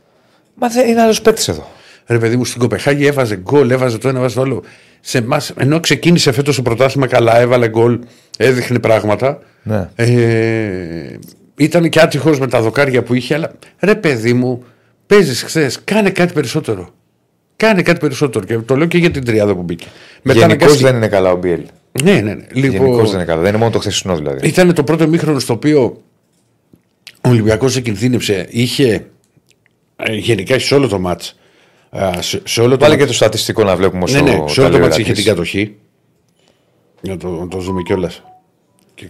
[0.54, 1.68] Μα δεν είναι άλλος παίκτης εδώ.
[2.06, 4.62] Ρε παιδί μου, στην Κοπεχάγη έβαζε γκολ, έβαζε το ένα, έβαζε το άλλο.
[5.00, 7.98] Σε εμάς, ενώ ξεκίνησε φέτος το πρωτάθλημα καλά, έβαλε γκολ,
[8.36, 9.38] έδειχνε πράγματα.
[9.62, 9.88] Ναι.
[9.94, 11.18] Ε,
[11.56, 14.64] ήταν και άτυχος με τα δοκάρια που είχε, αλλά ρε παιδί μου,
[15.06, 16.88] παίζεις χθες, κάνε κάτι περισσότερο.
[17.56, 18.44] Κάνε κάτι περισσότερο.
[18.44, 19.86] Και το λέω και για την τριάδα που μπήκε.
[20.22, 21.60] Γενικώς δεν είναι καλά ο Μπιέλ.
[22.02, 22.20] Ναι, ναι.
[22.20, 22.46] ναι.
[22.52, 23.40] Λοιπόν, Γενικώς δεν είναι καλά.
[23.40, 24.48] Δεν είναι μόνο το χθεσινό δηλαδή.
[24.48, 26.02] Ήταν το πρώτο μήχρονο στο οποίο
[27.20, 28.46] ο Ολυμπιακός εκκινδύνευσε.
[28.50, 29.06] Είχε
[29.96, 31.36] ε, γενικά σε όλο το μάτς.
[32.18, 33.00] Σε, σε όλο Πάλι το...
[33.00, 35.76] και το στατιστικό να βλέπουμε όσο ναι, ναι, σε όλο το μάτς είχε την κατοχή.
[37.06, 38.22] Για το, να το δούμε κιόλας.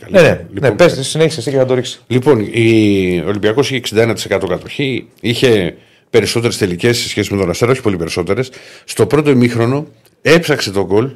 [0.09, 2.05] Ναι, ναι, λοιπόν, ναι πες, συνέχισε εσύ και θα το ρίξεις.
[2.07, 3.23] Λοιπόν, η...
[3.25, 4.15] ο Ολυμπιακός είχε 61%
[4.49, 5.09] κατοχή.
[5.21, 5.77] Είχε
[6.11, 8.51] περισσότερες τελικές σε σχέση με τον Αστέρα, όχι πολύ περισσότερες.
[8.85, 9.87] Στο πρώτο ημίχρονο
[10.23, 11.11] έψαξε τον γκολ,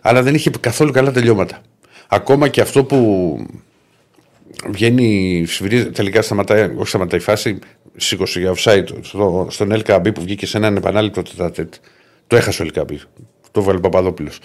[0.00, 1.60] αλλά δεν είχε καθόλου καλά τελειώματα.
[2.08, 3.38] Ακόμα και αυτό που
[4.66, 7.58] βγαίνει, σφυρίζει, τελικά σταματάει, όχι σταματάει η φάση,
[7.96, 11.74] σήκωσε για offside στο, στον LKB που βγήκε σε έναν επανάληπτο τετατέτ.
[12.26, 12.92] Το έχασε ο LKB.
[13.50, 14.38] Το βάλει Παπαδόπουλος.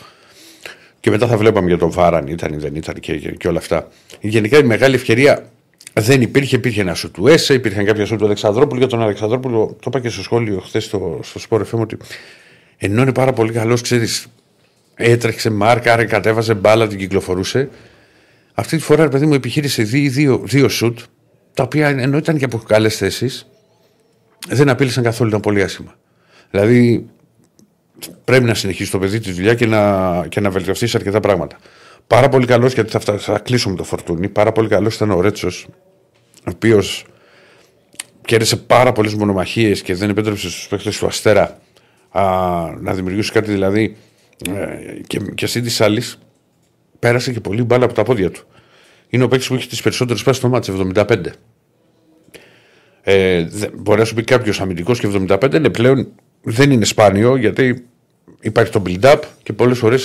[1.04, 3.58] Και μετά θα βλέπαμε για τον Βάραν, ήταν ή δεν ήταν και, και, και όλα
[3.58, 3.88] αυτά.
[4.22, 5.52] Γενικά η μεγάλη ευκαιρία
[5.94, 8.80] δεν υπήρχε, υπήρχε ένα σου του Έσε, υπήρχαν κάποια σου του Αλεξανδρόπουλου.
[8.80, 11.98] Για τον Αλεξανδρόπουλο, το είπα και στο σχόλιο χθες στο, στο Sport FM ότι
[12.78, 14.28] ενώ είναι πάρα πολύ καλός, ξέρεις,
[14.96, 17.70] έτρεξε, μάρκαρε, κατέβαζε μπάλα, την κυκλοφορούσε.
[18.54, 21.00] Αυτή τη φορά, παιδί μου, επιχείρησε δύο, δύο, δύο σουτ,
[21.54, 23.48] τα οποία ενώ ήταν και από καλές θέσεις,
[24.48, 25.96] δεν απείλησαν καθόλου, ήταν πολύ άσχημα.
[26.52, 27.06] Δηλαδή,
[28.24, 31.58] πρέπει να συνεχίσει το παιδί τη δουλειά και να, και να βελτιωθεί σε αρκετά πράγματα.
[32.08, 34.30] Πάρα πολύ καλός, γιατί θα, θα, θα κλείσουμε το φορτούνι.
[34.30, 35.68] Πάρα πολύ καλός ήταν ο Ρέτσος,
[36.40, 37.06] ο οποίος
[38.26, 41.60] κέρδισε πάρα πολλές μονομαχίες και δεν επέτρεψε στους παίχτε του Αστέρα
[42.12, 42.22] α,
[42.80, 43.96] να δημιουργήσει κάτι δηλαδή.
[44.50, 46.18] Ε, και, και εσύ της άλλης
[47.00, 48.48] πέρασε και πολύ μπάλα από τα πόδια του.
[49.10, 51.26] είναι ο παίκτης που έχει τις περισσότερες πάσεις στο μάτι, 75.
[53.02, 56.08] Ε, δε- μπορεί να σου πει κάποιος αμυντικός και 75 είναι πλέον
[56.42, 57.86] δεν είναι σπάνιο γιατί
[58.44, 59.96] υπάρχει το build-up και πολλές φορέ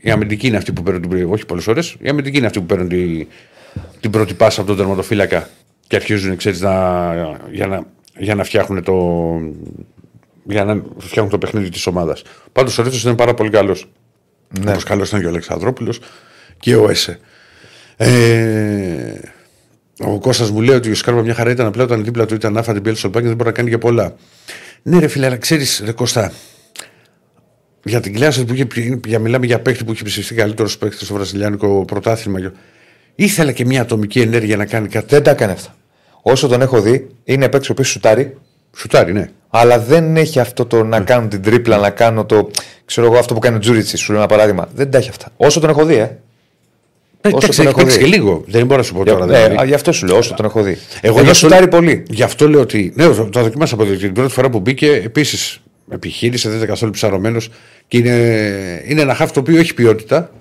[0.00, 2.66] η αμυντική είναι αυτή που παίρνουν την Όχι πολλές φορέ, η αμυντική είναι αυτή που
[2.66, 3.26] παίρνουν τη,
[4.00, 5.48] την πρώτη πάσα από τον τερματοφύλακα
[5.86, 7.14] και αρχίζουν ξέρεις, να,
[7.52, 7.86] για, να,
[8.18, 8.94] για να φτιάχνουν το.
[10.44, 12.22] Για να φτιάχνουν το παιχνίδι της ομάδας.
[12.52, 13.90] Πάντως ο Ρέτσος είναι πάρα πολύ καλός.
[14.60, 14.70] Ναι.
[14.70, 16.00] Όπως καλός ήταν και ο Αλεξανδρόπουλος
[16.58, 17.18] και ο Έσε.
[17.96, 19.18] Ε,
[19.98, 22.56] ο Κώστας μου λέει ότι ο Σκάρπα μια χαρά ήταν απλά όταν δίπλα του ήταν
[22.56, 24.14] άφα την πέλη στο πάκι δεν μπορεί να κάνει και πολλά.
[24.82, 26.32] Ναι, ρε φίλε, αλλά ξέρεις, ρε Κώστα,
[27.84, 31.04] για την κλάση που είχε, πει- για, μιλάμε για παίχτη που είχε ψηφιστεί καλύτερος παίχτη
[31.04, 32.40] στο βραζιλιάνικο πρωτάθλημα.
[32.40, 32.50] και-
[33.14, 35.06] Ήθελε και μια ατομική ενέργεια να κάνει κάτι.
[35.08, 35.74] Δεν τα έκανε αυτά.
[36.22, 38.36] Όσο τον έχω δει, είναι παίκτης ο οποίος σουτάρει,
[38.76, 39.30] Σουτάρει, ναι.
[39.48, 42.50] αλλά δεν έχει αυτό το να κάνω την τρίπλα, να κάνω το.
[42.84, 44.68] ξέρω εγώ αυτό που κάνει ο Τζούριτσι, σου λέω ένα παράδειγμα.
[44.74, 45.28] Δεν τα έχει αυτά.
[45.36, 46.10] Όσο τον έχω δει, ε.
[47.22, 48.04] Εντάξει, τον έχει έχω παίξει δει.
[48.04, 48.44] και λίγο.
[48.46, 49.26] Δεν μπορώ να σου πω Για, τώρα.
[49.26, 49.56] ναι, δηλαδή.
[49.60, 50.70] α, γι' αυτό σου λέω, όσο τον έχω δει.
[50.70, 52.02] Εγώ Εγώ γι' αυτό- σουτάρει πολύ.
[52.10, 52.92] Γι' αυτό λέω ότι.
[52.96, 54.90] Ναι, το, το δοκιμάσα από την πρώτη φορά που μπήκε.
[54.92, 57.50] Επίσης επιχείρησε, δεν ήταν καθόλου ψαρωμένος
[57.88, 58.16] και είναι,
[58.86, 60.32] είναι ένα χαφ το οποίο έχει ποιότητα.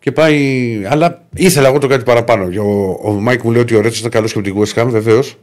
[0.00, 0.82] Και πάει.
[0.88, 2.62] Αλλά ήθελα εγώ το κάτι παραπάνω.
[2.62, 4.86] Ο, ο Μάικ μου λέει ότι ο Ρέτσος ήταν καλός και με την West Ham,
[4.88, 5.36] βεβαίως.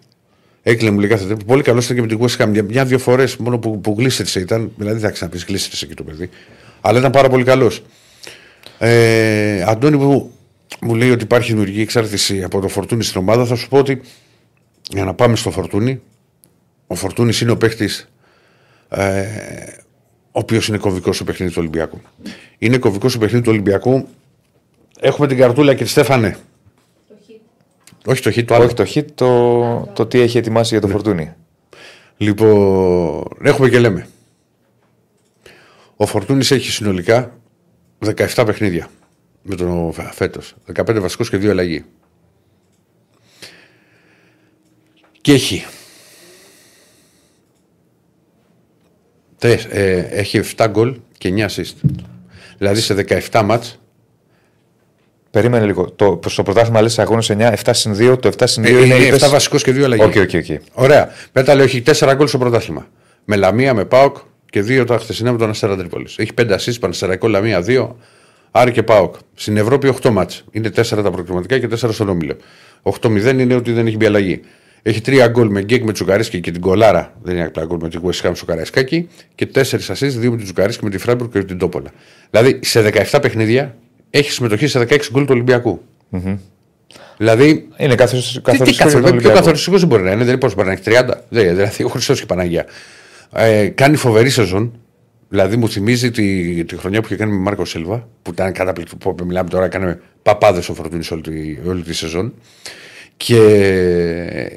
[0.64, 1.46] Έκλεινε μου λέει κάθε τέτοιο.
[1.46, 2.64] Πολύ καλός ήταν και με την West Ham.
[2.68, 4.72] Μια-δύο φορές μόνο που, που γλίστρησε ήταν.
[4.76, 6.30] Δηλαδή δεν θα ξαναπείς γλίστρησε εκεί το παιδί.
[6.82, 7.84] Αλλά ήταν πάρα πολύ καλός.
[8.80, 10.32] Ε, Αντώνη που
[10.82, 14.02] μου λέει ότι υπάρχει δημιουργική εξάρτηση από το Φορτούνη στην ομάδα, θα σου πω ότι
[14.90, 16.02] για να πάμε στο Φορτούνη,
[16.88, 17.90] ο φορτούνι είναι ο παίχτη
[18.90, 19.26] ε,
[20.32, 22.02] ο οποίο είναι κομβικό στο παιχνίδι του Ολυμπιακού.
[22.58, 24.08] Είναι κομβικό στο παιχνίδι του Ολυμπιακού.
[25.00, 26.38] Έχουμε την καρτούλα και τη Στέφανε.
[27.08, 28.08] Το χ.
[28.08, 28.64] Όχι το χ, το άλλο.
[28.64, 31.34] Όχι το hit, το, το τι έχει ετοιμάσει για το φορτούνι.
[32.18, 34.08] Λοιπόν, έχουμε και λέμε.
[35.96, 37.40] Ο Φορτούνης έχει συνολικά
[38.06, 38.90] 17 παιχνίδια
[39.42, 40.56] με τον φέτος.
[40.76, 41.86] 15 βασικούς και 2 αλλαγή.
[45.22, 45.66] Και έχει.
[49.40, 51.90] Τε, ε, έχει 7 γκολ και 9 assist.
[52.58, 52.94] Δηλαδή σε
[53.32, 53.80] 17 μάτς
[55.32, 55.92] Περίμενε λίγο.
[55.92, 58.96] Το, στο πρωτάθλημα λες αγώνες 9, 7 συν 2, το 7 συν 2 ε, είναι,
[58.96, 60.02] είναι είπες- 7 βασικού και 2 αλλαγή.
[60.04, 60.62] Οκ, οκ, οκ.
[60.74, 61.10] Ωραία.
[61.32, 62.88] Μετά λέει έχει 4 γκολ στο πρωτάθλημα.
[63.26, 64.18] Με Λαμία, με ΠΑΟΚ
[64.50, 66.18] και 2 τα χθεσινά με τον Αστέρα Τρίπολης.
[66.18, 67.96] Έχει 5 assist, Πανσερραϊκό, Λαμία 2,
[68.52, 69.16] Άρη και Πάοκ.
[69.34, 70.44] Στην Ευρώπη 8 ματς.
[70.52, 72.36] Είναι 4 τα προκριματικά και 4 στον όμιλο.
[72.84, 74.42] 8-0 είναι ότι δεν έχει μπει αλλαγή.
[74.82, 77.14] Έχει 3 γκολ με Γκενκ με Τσουκαρίτσκι και την γκολάρα.
[77.22, 79.08] Δεν είναι απλά γκολ με την West Ham στο Καραϊσκάκι.
[79.36, 81.90] Και 4 assist, 2 με την Τσουκαρίτσκι με τη Φράιμπουργκ και την Τόπολα.
[82.30, 83.76] Δηλαδή σε 17 παιχνίδια
[84.10, 85.82] έχεις συμμετοχή σε 16 γκολ του Ολυμπιακού
[87.18, 89.36] Δηλαδή Είναι καθοριστικό τι, τι καθοριστικό για τον καθοριστικό, πιο Ολυμπιακό.
[89.38, 91.10] καθοριστικό δεν μπορεί να είναι, δεν είναι πώς μπορεί να έχει 30.
[91.30, 92.66] Δεν, δηλαδή, ο Χριστό και η Παναγία.
[93.34, 94.74] Ε, κάνει φοβερή σεζόν.
[95.30, 99.14] Δηλαδή μου θυμίζει τη, τη χρονιά που είχε κάνει με Μάρκο Σίλβα, που ήταν καταπληκτικό.
[99.14, 102.34] Που μιλάμε τώρα, έκανε παπάδες ο Φορτούνης όλη, τη- όλη τη σεζόν.
[103.26, 103.36] Και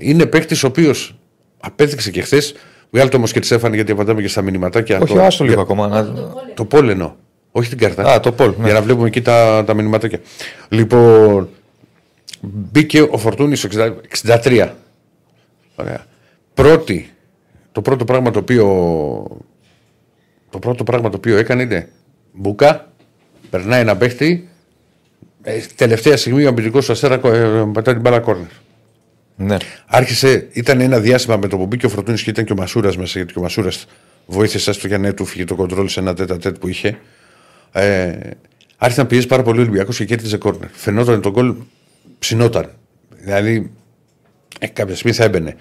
[0.00, 1.18] είναι παίκτης ο οποίος
[1.60, 2.54] απέδειξε και χθες.
[2.90, 4.98] Βγάλτε όμω και τη Στέφανη γιατί απαντάμε και στα μηνυματάκια.
[4.98, 5.88] Όχι, το, άστο λίγο για- ακόμα.
[5.88, 6.12] να-
[6.54, 7.16] Το πόλενο.
[7.50, 8.02] Όχι την κάρτα.
[8.14, 8.54] Α, το Πολ.
[8.58, 8.64] ναι.
[8.64, 10.20] Για να βλέπουμε εκεί τα, τα μηνυματάκια.
[10.68, 11.48] Λοιπόν,
[12.40, 13.92] μπήκε ο Φορτούνης στο 60
[14.44, 14.68] 63.
[15.76, 16.06] Ωραία.
[16.54, 17.10] Πρώτη,
[17.72, 18.66] το πρώτο πράγμα το οποίο
[20.50, 21.88] το πρώτο πράγμα το οποίο έκανε είναι
[22.32, 22.92] μπουκά,
[23.50, 24.51] περνάει ένα παίχτη, ε,
[25.74, 28.50] τελευταία στιγμή ο αμυντικός του Αστέρα ε, πατάει την μπάλα κόρνερ.
[29.36, 29.56] Ναι.
[29.86, 32.96] Άρχισε, ήταν ένα διάστημα με το που μπήκε ο Φροντούνη και ήταν και ο Μασούρας
[32.96, 33.86] μέσα, γιατί και ο Μασούρας
[34.26, 36.98] βοήθησε στο για να του φύγει το κοντρόλ σε ένα τέτα τέτ που είχε.
[37.72, 38.12] Ε,
[38.76, 40.68] άρχισε να πιέζει πάρα πολύ ο Ολυμπιακός και κέρδιζε κόρνερ.
[40.72, 41.54] Φαινόταν τον γκολ
[42.18, 42.70] ψινόταν.
[43.10, 43.70] Δηλαδή,
[44.58, 45.56] ε, κάποια στιγμή θα έμπαινε.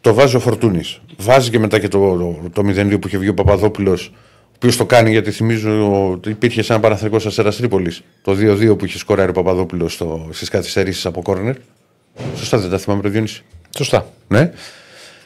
[0.00, 0.82] Το βάζει ο Φορτούνη.
[1.16, 4.12] Βάζει και μετά και το, το, το 0-2 που είχε βγει ο Παπαδόπουλος,
[4.62, 8.02] ο οποίο το κάνει γιατί θυμίζω ότι υπήρχε σε ένα Παναθρικό Αστέρα Τρίπολης.
[8.22, 11.54] Το 2-2 που είχε σκοράρει ο Παπαδόπουλος στις καθυστερήσεις από κόρνερ.
[12.36, 13.42] Σωστά δεν τα θυμάμαι το Διόνυση.
[13.76, 14.12] Σωστά.
[14.28, 14.52] Ναι.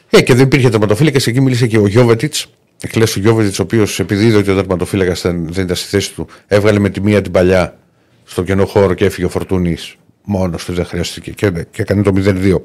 [0.09, 1.19] Ε, και δεν υπήρχε τερματοφύλακα.
[1.25, 2.47] Εκεί μίλησε και ο Γιώβετιτς.
[2.81, 6.13] Εκλέ ο Γιώβετιτς, ο οποίος επειδή είδε ότι ο τερματοφύλακας δεν, δεν ήταν στη θέση
[6.13, 7.77] του, έβγαλε με τη μία την παλιά
[8.23, 10.73] στο κενό χώρο και έφυγε ο Φορτούνης μόνος του.
[10.73, 12.55] Δεν χρειάστηκε και, και έκανε το 0-2.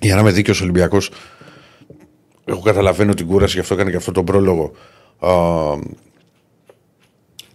[0.00, 1.10] Για να είμαι δίκαιος Ολυμπιακός,
[2.44, 4.72] εγώ καταλαβαίνω την κούραση, γι' αυτό έκανε και αυτό τον πρόλογο.
[5.18, 5.30] Α,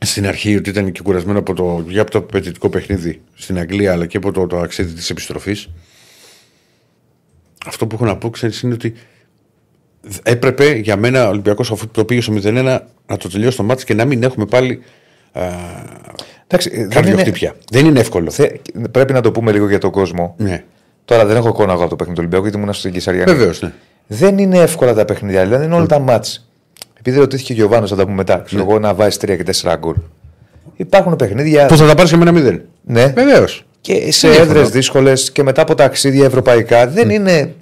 [0.04, 3.92] στην αρχή ότι ήταν και κουρασμένο από το, για από το απαιτητικό παιχνίδι στην Αγγλία
[3.92, 5.70] αλλά και από το, το αξίδι της επιστροφής
[7.66, 8.94] αυτό που έχω να πω ξέρεις είναι ότι
[10.24, 13.86] έπρεπε για μένα ο Ολυμπιακός αφού το πήγε στο 0-1 να το τελειώσει το μάτι
[13.86, 14.82] και να μην έχουμε πάλι
[15.32, 15.42] α,
[16.48, 17.56] Εντάξει, ε, δεν είναι, καρδιοχτύπια.
[17.72, 18.32] Δεν είναι εύκολο.
[18.32, 18.56] θε-
[18.92, 20.36] πρέπει να το πούμε λίγο για τον κόσμο.
[20.38, 20.64] Ναι.
[21.06, 23.32] Τώρα δεν έχω εικόνα εγώ από το παιχνίδι του Ολυμπιακού γιατί ήμουν στην Κεσαριανή.
[23.32, 23.74] Βεβαίως, ναι.
[24.08, 26.51] Δεν είναι εύκολα τα παιχνίδια, δηλαδή είναι όλα τα μάτς.
[27.02, 28.42] Επειδή ρωτήθηκε ο Γιωβάνο, θα τα πούμε μετά.
[28.46, 29.96] Ξέρω εγώ να βάζει 3 και 4 γκολ.
[30.76, 31.66] Υπάρχουν παιχνίδια.
[31.66, 32.62] Που θα τα πάρεις και με ένα μηδέν.
[32.84, 33.06] Ναι.
[33.08, 33.66] Βεβαίως.
[33.82, 34.70] Και σε Δεν είναι έδρες εύκολο.
[34.70, 37.54] δύσκολες και μετά από ταξίδια ευρωπαϊκά δεν είναι.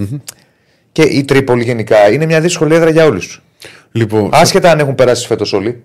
[0.92, 3.42] Και η Τρίπολη γενικά είναι μια δύσκολη έδρα για όλους.
[3.92, 5.84] Λοιπόν, Άσχετα αν έχουν περάσει φέτος όλοι.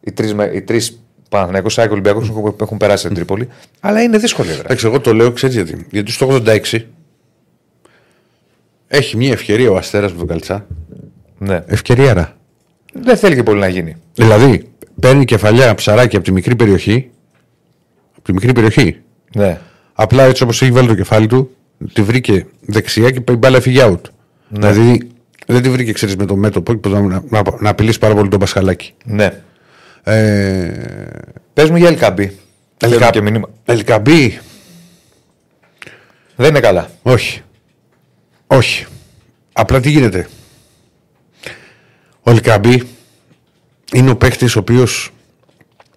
[0.00, 3.48] Οι τρεις οι τρεις Παναθηναϊκός, ΑΕΚ, Ολυμπιακός έχουν, έχουν περάσει την Τρίπολη.
[3.80, 4.62] Αλλά είναι δύσκολη έδρα.
[4.64, 5.86] εντάξει, εγώ το λέω, ξέρεις γιατί.
[5.90, 6.78] Γιατί στο 86
[8.86, 10.66] έχει μια ευκαιρία ο Αστέρας με τον Καλτσά.
[11.38, 11.62] Ναι.
[11.66, 12.36] Ευκαιριάρα.
[12.96, 13.96] Δεν θέλει και πολύ να γίνει.
[14.14, 14.68] Δηλαδή,
[15.00, 17.10] παίρνει κεφαλιά ψαράκι από τη μικρή περιοχή.
[18.16, 19.00] Από τη μικρή περιοχή.
[19.34, 19.60] Ναι.
[19.92, 21.56] Απλά έτσι όπως έχει βάλει το κεφάλι του,
[21.92, 24.00] τη βρήκε δεξιά και η μπάλα φύγει out.
[24.48, 24.70] Ναι.
[24.72, 25.08] Δηλαδή,
[25.46, 28.38] δεν τη βρήκε, ξέρεις, με το μέτωπο που να, να, να απειλήσει πάρα πολύ τον
[28.40, 28.94] Πασχαλάκη.
[29.04, 29.42] ναι.
[30.06, 30.72] Ε,
[31.54, 32.36] Πες μου για Ελκαμπή.
[32.80, 33.10] Ελκαμπή.
[33.12, 33.48] Και μήνυμα.
[33.64, 34.38] Ελκαμπή,
[36.36, 36.88] Δεν είναι καλά.
[37.02, 37.42] όχι.
[38.46, 38.86] Όχι.
[39.52, 40.28] Απλά τι γίνεται.
[42.26, 42.82] Ο Ελκαμπή
[43.92, 45.10] είναι ο παίκτης ο οποίος.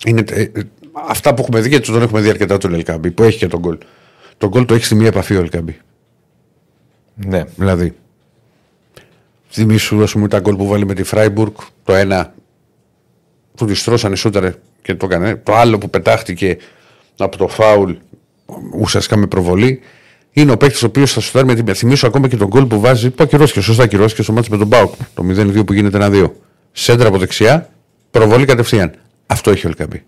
[0.05, 0.61] Είναι, ε, ε,
[1.07, 3.59] αυτά που έχουμε δει, γιατί τον έχουμε δει αρκετά τον Ελκαμπή, που έχει και τον
[3.59, 3.77] γκολ.
[4.37, 5.77] Τον γκολ το έχει στη μία επαφή ο Ελκαμπή.
[7.15, 7.43] Ναι.
[7.55, 7.95] Δηλαδή,
[9.49, 12.33] θυμίσου, ας πούμε, τα γκολ που βάλει με τη Φράιμπουργκ, το ένα
[13.55, 15.35] που τη στρώσανε σούταρε και το έκανε.
[15.35, 16.57] Το άλλο που πετάχτηκε
[17.17, 17.91] από το φάουλ,
[18.79, 19.81] ουσιαστικά με προβολή,
[20.41, 21.75] είναι ο παίκτης ο οποίος θα σουτάρει με την.
[21.75, 24.67] Θυμίσου ακόμα και τον γκολ που βάζει, που ακυρώθηκε, σωστά ακυρώθηκε στο μάτι με τον
[24.67, 26.31] Μπάουκ, το 0-2 που γίνεται 1-2.
[26.71, 27.69] Σέντρα από δεξιά,
[28.11, 28.91] προβολή κατευθείαν.
[29.25, 30.03] Αυτό έχει ο Ελκαμπή.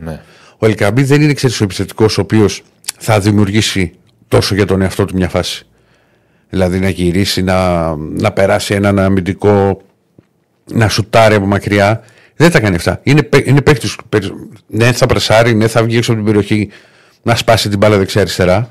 [0.00, 0.20] ναι.
[0.58, 2.62] Ο Ελκαμπή δεν είναι ξέρεις, ο επιθετικός ο οποίος
[2.98, 3.92] θα δημιουργήσει
[4.28, 5.66] τόσο για τον εαυτό του μια φάση.
[6.50, 9.82] Δηλαδή να γυρίσει, να, να περάσει έναν αμυντικό,
[10.72, 12.02] να σουτάρει από μακριά.
[12.36, 13.00] Δεν τα κάνει αυτά.
[13.02, 13.96] Είναι, παί- είναι παίκτης.
[14.66, 16.68] Ναι, θα πρεσάρει, ναι, θα βγει έξω από την περιοχή
[17.22, 18.68] να σπάσει την μπάλα δεξιά-αριστερά.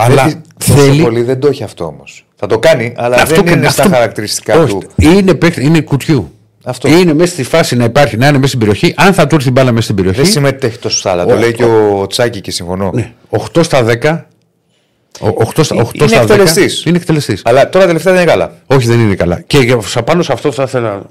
[0.00, 1.02] Αλλά Έχει- τόσο θέλει.
[1.02, 2.26] πολύ δεν το έχει αυτό όμως.
[2.36, 4.82] Θα το κάνει, αλλά Αυτό δεν είναι και- στα αυτό- χαρακτηριστικά όχι, του.
[4.96, 6.32] Είναι, παίκτη, είναι κουτιού.
[6.64, 6.88] Αυτό.
[6.88, 8.94] Είναι μέσα στη φάση να υπάρχει, να είναι μέσα στην περιοχή.
[8.96, 10.20] Αν θα του έρθει η μπάλα μέσα στην περιοχή.
[10.20, 11.24] Δεν συμμετέχει τόσο στα άλλα.
[11.26, 11.40] Το Όχι.
[11.40, 12.90] λέει και ο Τσάκη και συμφωνώ.
[12.94, 13.12] Ναι.
[13.28, 14.26] 8 στα 10.
[15.20, 16.22] 8 στα, 8 Είναι στα 10.
[16.22, 16.84] εκτελεστής.
[16.84, 17.42] Είναι εκτελεστής.
[17.44, 18.52] Αλλά τώρα τελευταία δεν είναι καλά.
[18.66, 19.40] Όχι, δεν είναι καλά.
[19.46, 21.02] Και για- σα- πάνω σε αυτό θα ήθελα.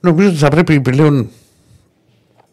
[0.00, 1.28] Νομίζω ότι θα πρέπει πλέον.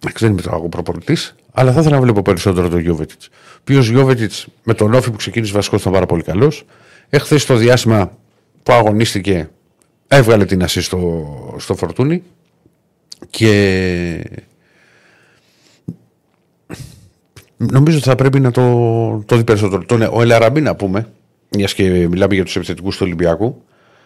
[0.04, 3.28] Εντάξει, δεν είμαι τώρα εγώ προπονητής, αλλά θα ήθελα να βλέπω περισσότερο τον Γιώβετιτς.
[3.28, 6.66] Ο οποίο Γιώβετιτς με τον Όφη που ξεκίνησε βασικό ήταν πάρα πολύ καλός.
[7.10, 8.18] Έχθε στο διάστημα
[8.64, 9.50] που αγωνίστηκε,
[10.08, 12.24] έβγαλε την ασή στο, στο φορτούνι
[13.30, 14.42] και
[17.70, 18.62] Νομίζω ότι θα πρέπει να το,
[19.26, 19.86] το δει περισσότερο.
[19.86, 21.08] Τον, ο Ελαραμπή να πούμε,
[21.50, 23.64] μιας και μιλάμε για τους επιθετικούς του Ολυμπιακού,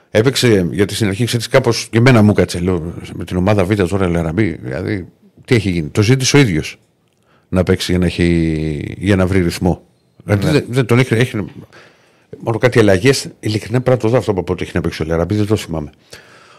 [0.10, 2.60] έπαιξε γιατί στην αρχή ξέρεις κάπως και εμένα μου κάτσε.
[2.60, 4.60] Λέω, με την ομάδα Β τώρα Ελαραμπή.
[4.62, 5.08] Δηλαδή,
[5.46, 5.88] τι έχει γίνει.
[5.88, 6.80] Το ζήτησε ο ίδιος
[7.50, 9.82] να παίξει για να, έχει, για να βρει ρυθμό.
[10.24, 11.46] Δηλαδή, δεν, δεν τον έχει, έχει.
[12.40, 13.28] Μόνο κάτι αλλαγές.
[13.40, 15.56] Ειλικρινά πρέπει να το δω αυτό από πότε έχει να παίξει ο Ελαραμπή, δεν το
[15.56, 15.90] θυμάμαι.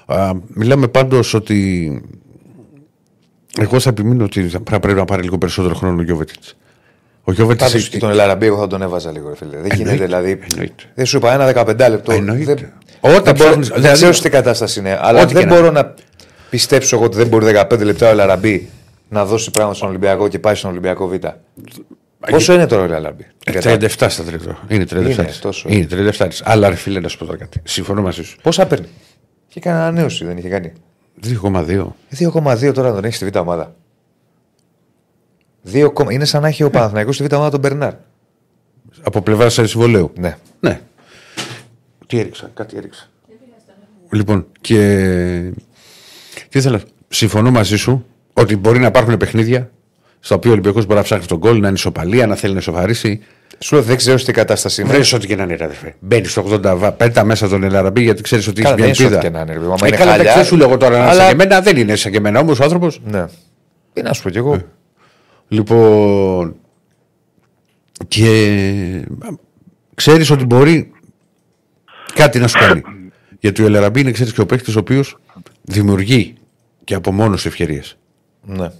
[0.06, 2.02] Α, μιλάμε πάντως ότι.
[3.58, 6.56] Εγώ θα επιμείνω ότι θα πρέπει να πάρει λίγο περισσότερο χρόνο ο Γιώβετιτς.
[7.24, 9.28] Ο Γιώβετιτς Πάντως και τον Ελαραμπή, εγώ θα τον έβαζα λίγο.
[9.28, 9.50] ρε Φίλε.
[9.50, 10.04] Δεν γίνεται Εννοείται.
[10.04, 10.38] δηλαδή.
[10.50, 10.82] Εννοείται.
[10.94, 12.12] Δεν σου είπα ένα 15 λεπτό.
[12.12, 12.54] Εννοείται.
[12.54, 14.98] Δεν, Όταν δεν, μπορώ, ψάχνεις- δεν δηλαδή- ξέρω σε τι κατάσταση είναι.
[15.00, 15.94] Αλλά Ό,τι δεν και να μπορώ να
[16.50, 18.68] πιστέψω εγώ ότι δεν μπορεί 15 λεπτά ο Ελαραμπή
[19.08, 21.14] να δώσει πράγματα στον Ολυμπιακό και πάει στον Ολυμπιακό Β.
[22.30, 23.26] Πόσο είναι τώρα ο Ελαραμπή.
[23.44, 24.58] 37 στα τρίτο.
[24.68, 24.96] Είναι 37.
[24.96, 25.68] Είναι, τόσο.
[25.68, 26.28] Είναι 37.
[26.42, 27.60] Αλλά ρε φίλε, να σου πω τώρα κάτι.
[27.64, 28.36] Συμφωνώ μαζί σου.
[28.42, 28.86] Πόσα παίρνει;
[29.48, 30.72] Είχε κάνει ανανέωση, δεν είχε κάνει.
[31.42, 31.86] 2,2.
[32.18, 33.74] 2,2 τώρα τον έχεις στη Β' ομάδα.
[35.72, 37.92] 2, είναι σαν να έχει ο Παναθηναϊκός στη Β' ομάδα τον Μπερνάρ.
[39.02, 40.12] Από πλευράς συμβολέου.
[40.18, 40.36] Ναι.
[40.60, 40.80] Ναι.
[42.06, 43.08] Τι έριξα, κάτι έριξα.
[44.10, 45.52] Λοιπόν, και.
[46.48, 46.80] Τι ήθελα.
[47.08, 48.06] Συμφωνώ μαζί σου
[48.38, 49.70] ότι μπορεί να υπάρχουν παιχνίδια
[50.20, 52.58] στα οποία ο Ολυμπιακός μπορεί να ψάχνει τον γκολ, να είναι ισοπαλία, να θέλει να
[52.58, 53.20] ισοφαρίσει.
[53.58, 54.90] Σου λέω δεν ξέρω σε τι κατάσταση είναι.
[54.98, 55.94] Βρει ό,τι και να είναι, ρε αδερφέ.
[56.00, 59.06] Μπαίνεις στο 80, βα- πέτα μέσα τον Ελαραμπή γιατί ξέρεις ότι έχει Καλά, μια δεν
[59.06, 59.18] είναι ελπίδα.
[59.18, 59.72] ό,τι και να είναι, ρε παιδί μου.
[59.74, 61.60] Άμα Ε, είναι καλά, χαλιά, δεν σου λέω εγώ τώρα να είσαι αλλά- και εμένα,
[61.60, 63.00] δεν είναι σαν και εμένα όμως ο άνθρωπος.
[63.04, 63.24] Ναι.
[63.92, 64.62] Τι να σου πω κι εγώ.
[65.48, 66.56] Λοιπόν.
[68.08, 69.04] Και
[69.94, 70.90] ξέρεις ότι μπορεί
[72.14, 72.82] κάτι να σου κάνει.
[73.40, 75.16] Γιατί ο Ελαραμπή είναι, ξέρεις και ο παίκτης ο οποίος
[75.62, 76.34] δημιουργεί
[76.84, 77.96] και από μόνος ευκαιρίες.
[78.46, 78.70] Ναι.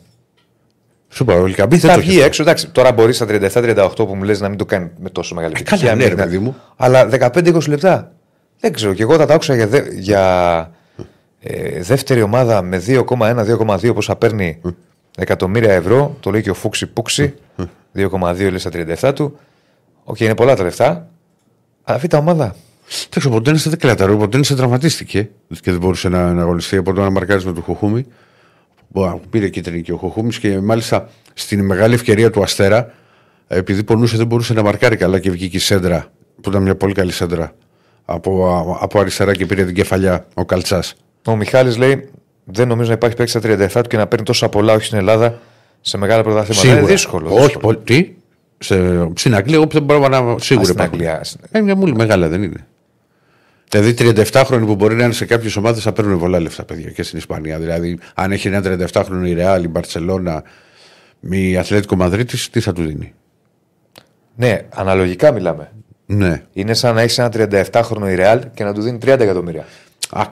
[1.08, 2.16] Σου είπα, ο Ελκαμπή δεν Θα το βγει έχει.
[2.18, 2.26] αυτό.
[2.28, 2.68] έξω, εντάξει.
[2.68, 5.60] Τώρα μπορεί στα 37-38 που μου λες να μην το κάνει με τόσο μεγάλη Ε,
[5.60, 5.86] επιτυχία.
[5.88, 6.56] καλά, ναι, ρε μην- παιδί μου.
[6.76, 8.12] Αλλά 15-20 λεπτά.
[8.60, 8.92] Δεν ξέρω.
[8.94, 10.70] Και εγώ θα τα άκουσα για, δε- για
[11.40, 14.60] ε, δεύτερη ομάδα με 2,1-2,2 πόσα παίρνει
[15.16, 16.16] εκατομμύρια ευρώ.
[16.20, 17.34] Το λέει και ο Φούξη Πούξη.
[17.94, 19.38] 2,2 λέει στα 37 του.
[20.04, 21.08] Οκ, είναι πολλά τα λεφτά.
[21.82, 22.54] Αλλά αυτή τα ομάδα.
[23.06, 24.12] Εντάξει, ο Ποντένε δεν κλαταρό.
[24.14, 25.28] Ο Ποντένε τραυματίστηκε
[25.60, 28.06] και δεν μπορούσε να, να αγωνιστεί από το ένα μαρκάρισμα του Χοχούμη.
[28.92, 32.92] Που πήρε κίτρινη και ο Χοχούμης και μάλιστα στην μεγάλη ευκαιρία του Αστέρα,
[33.46, 36.06] επειδή πονούσε δεν μπορούσε να μαρκάρει καλά και βγήκε η σέντρα,
[36.40, 37.52] που ήταν μια πολύ καλή σέντρα
[38.04, 40.94] από, από αριστερά και πήρε την κεφαλιά ο Καλτσάς.
[41.24, 42.08] Ο Μιχάλης λέει:
[42.44, 44.98] Δεν νομίζω να υπάρχει παίκτης στα 37 του και να παίρνει τόσα πολλά, όχι στην
[44.98, 45.38] Ελλάδα,
[45.80, 46.60] Σε μεγάλα πρωταθλήματα.
[46.60, 46.80] Σίγουρα.
[46.80, 47.28] Είναι δύσκολο.
[47.30, 47.58] Όχι, δύσκολο.
[47.58, 47.78] πολύ.
[47.78, 48.14] Τι.
[48.58, 50.16] Σε, στην Αγγλία, εγώ δεν μπορώ να.
[50.16, 50.80] Α, Σίγουρα στην υπάρχουν.
[50.80, 51.24] Αγγλία.
[51.50, 52.66] Ε, μια μούλη μεγάλα δεν είναι.
[53.70, 57.02] Δηλαδή 37χρονοι που μπορεί να είναι σε κάποιες ομάδες θα παίρνουν πολλά λεφτά, παιδιά και
[57.02, 57.58] στην Ισπανία.
[57.58, 60.42] Δηλαδή, αν έχει ένα 37χρονο η Ρεάλ, η Μπαρσελόνα,
[61.30, 63.12] η Αθλέτικο Μαδρίτη, τι θα του δίνει;
[64.36, 65.70] Ναι, αναλογικά μιλάμε.
[66.06, 66.42] Ναι.
[66.52, 69.64] Είναι σαν να έχεις ένα 37χρονο η Real και να του δίνει 30 εκατομμύρια.
[70.10, 70.22] Α,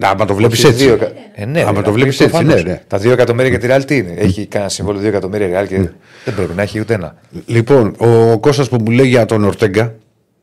[0.00, 0.84] άμα το βλέπεις Όχι έτσι.
[0.84, 2.52] δύο εκα- Ε, ναι, Άμα ρε, το βλέπεις προφανώς.
[2.52, 2.82] έτσι, ναι, ναι.
[2.86, 5.68] Τα 2 εκατομμύρια για τη Real τι είναι; Έχει κανένα συμβόλαιο 2 εκατομμύρια η Real
[5.68, 5.76] και
[6.24, 7.16] δεν πρέπει να έχει ούτε ένα.
[7.46, 9.94] Λοιπόν, ο Κώστας που μου λέει για τον Ορτέγκα,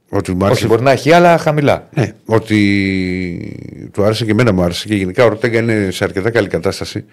[0.10, 1.90] ότι μου άρεσε, Όχι, μπορεί να έχει, αλλά χαμηλά.
[1.94, 6.30] ναι, ότι του άρεσε και εμένα μου άρεσε και γενικά ο Ορτέγκα είναι σε αρκετά
[6.30, 7.06] καλή κατάσταση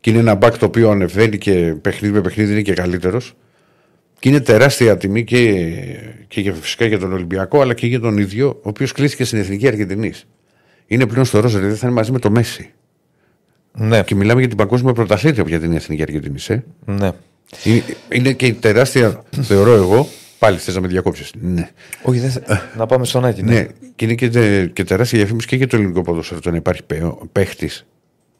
[0.00, 3.34] και είναι ένα μπακ το οποίο ανεβαίνει και παιχνίδι με παιχνίδι είναι και καλύτερος
[4.18, 5.66] και είναι τεράστια τιμή και,
[6.28, 9.38] και για, φυσικά για τον Ολυμπιακό αλλά και για τον ίδιο ο οποίος κλείστηκε στην
[9.38, 10.26] Εθνική Αργεντινής.
[10.86, 12.70] Είναι πλέον στο Ρόζερ, δεν θα είναι μαζί με το Μέση.
[13.72, 16.48] Ναι, Και μιλάμε για την παγκόσμια πρωταθλήτρια για την Εθνική Αργεντινής.
[16.50, 16.64] Ε.
[16.84, 17.10] ναι.
[17.64, 20.08] Είναι, είναι και η τεράστια, θεωρώ εγώ.
[20.40, 21.30] Πάλι θες να με διακόψεις.
[21.40, 21.68] Ναι.
[22.02, 22.62] Όχι, δεν θα...
[22.76, 23.42] να πάμε στον Άκη.
[23.42, 23.52] Ναι.
[23.52, 23.66] ναι.
[23.96, 26.82] Και είναι και, τε- και τεράστια διαφήμιση και για το ελληνικό ποδόσφαιρο το να υπάρχει
[27.32, 27.86] παίχτης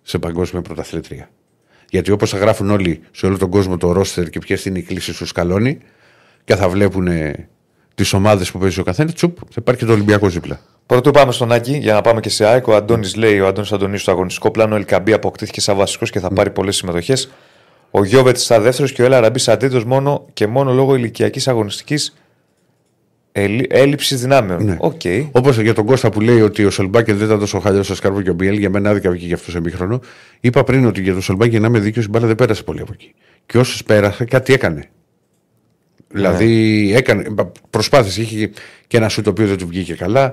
[0.02, 1.30] σε παγκόσμια πρωταθλήτρια.
[1.90, 4.82] Γιατί όπως θα γράφουν όλοι σε όλο τον κόσμο το ρόστερ και ποιες είναι οι
[4.82, 5.78] κλήσεις του σκαλώνει
[6.44, 7.08] και θα βλέπουν
[7.94, 10.60] τις ομάδες που παίζει ο καθένας, τσουπ, θα υπάρχει και το Ολυμπιακό δίπλα.
[10.86, 12.66] Πρωτού πάμε στον Άκη για να πάμε και σε ΑΕΚ.
[12.66, 14.74] Ο Αντώνης λέει: Ο Αντώνης Αντωνίου στο αγωνιστικό πλάνο.
[14.74, 17.30] Ο Ελκαμπή αποκτήθηκε σαν βασικός και θα πάρει πολλές συμμετοχές.
[17.90, 22.14] Ο Γιώβετ στα δεύτερο και ο Έλα Ραμπής αντίθετο μόνο και μόνο λόγω ηλικιακής αγωνιστικής
[23.68, 24.64] έλλειψης δυνάμεων.
[24.64, 24.76] Ναι.
[24.80, 25.00] Οκ.
[25.32, 28.22] Όπως για τον Κώστα που λέει ότι ο Σολμπάκερ δεν ήταν τόσο χαλιός στο Σκάρβο
[28.22, 30.00] και ο Μπιέλ, για μένα άδικα βγήκε γι' αυτός σε μήχρονο.
[30.40, 32.92] Είπα πριν ότι για τον Σολμπάκερ να είμαι δίκαιος, η μπάλα δεν πέρασε πολύ από
[32.92, 33.14] εκεί.
[33.46, 34.88] Και όσο πέρασε, κάτι έκανε.
[36.08, 37.24] Δηλαδή έκανε,
[37.70, 38.50] προσπάθησε, είχε
[38.86, 40.32] και ένα σου το οποίο δεν του βγήκε καλά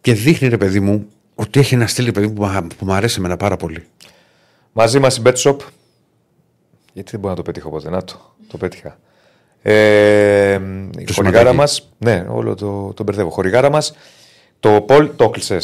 [0.00, 2.84] και δείχνει ρε παιδί μου ότι έχει ένα στυλ ρε παιδί μου που, μα- που
[2.84, 3.82] μου αρέσει εμένα πάρα πολύ.
[4.72, 5.56] Μαζί μας η BetShop.
[6.96, 7.90] Γιατί δεν μπορώ να το πετύχω ποτέ.
[7.90, 8.98] Να το, το πέτυχα.
[9.62, 10.60] Ε,
[10.98, 11.72] η Το χορηγάρα μας.
[11.74, 11.94] σηματάκι.
[11.98, 13.30] Ναι, όλο το, το μπερδεύω.
[13.30, 13.92] Χορηγάρα μας.
[14.60, 15.58] Το Πολ το κλεισέ.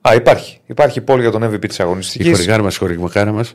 [0.00, 0.60] Α, υπάρχει.
[0.66, 2.30] Υπάρχει Πολ για τον MVP της Η αγωνιστικής.
[2.30, 3.54] χορηγάρα μας, η χορηγάρα μας.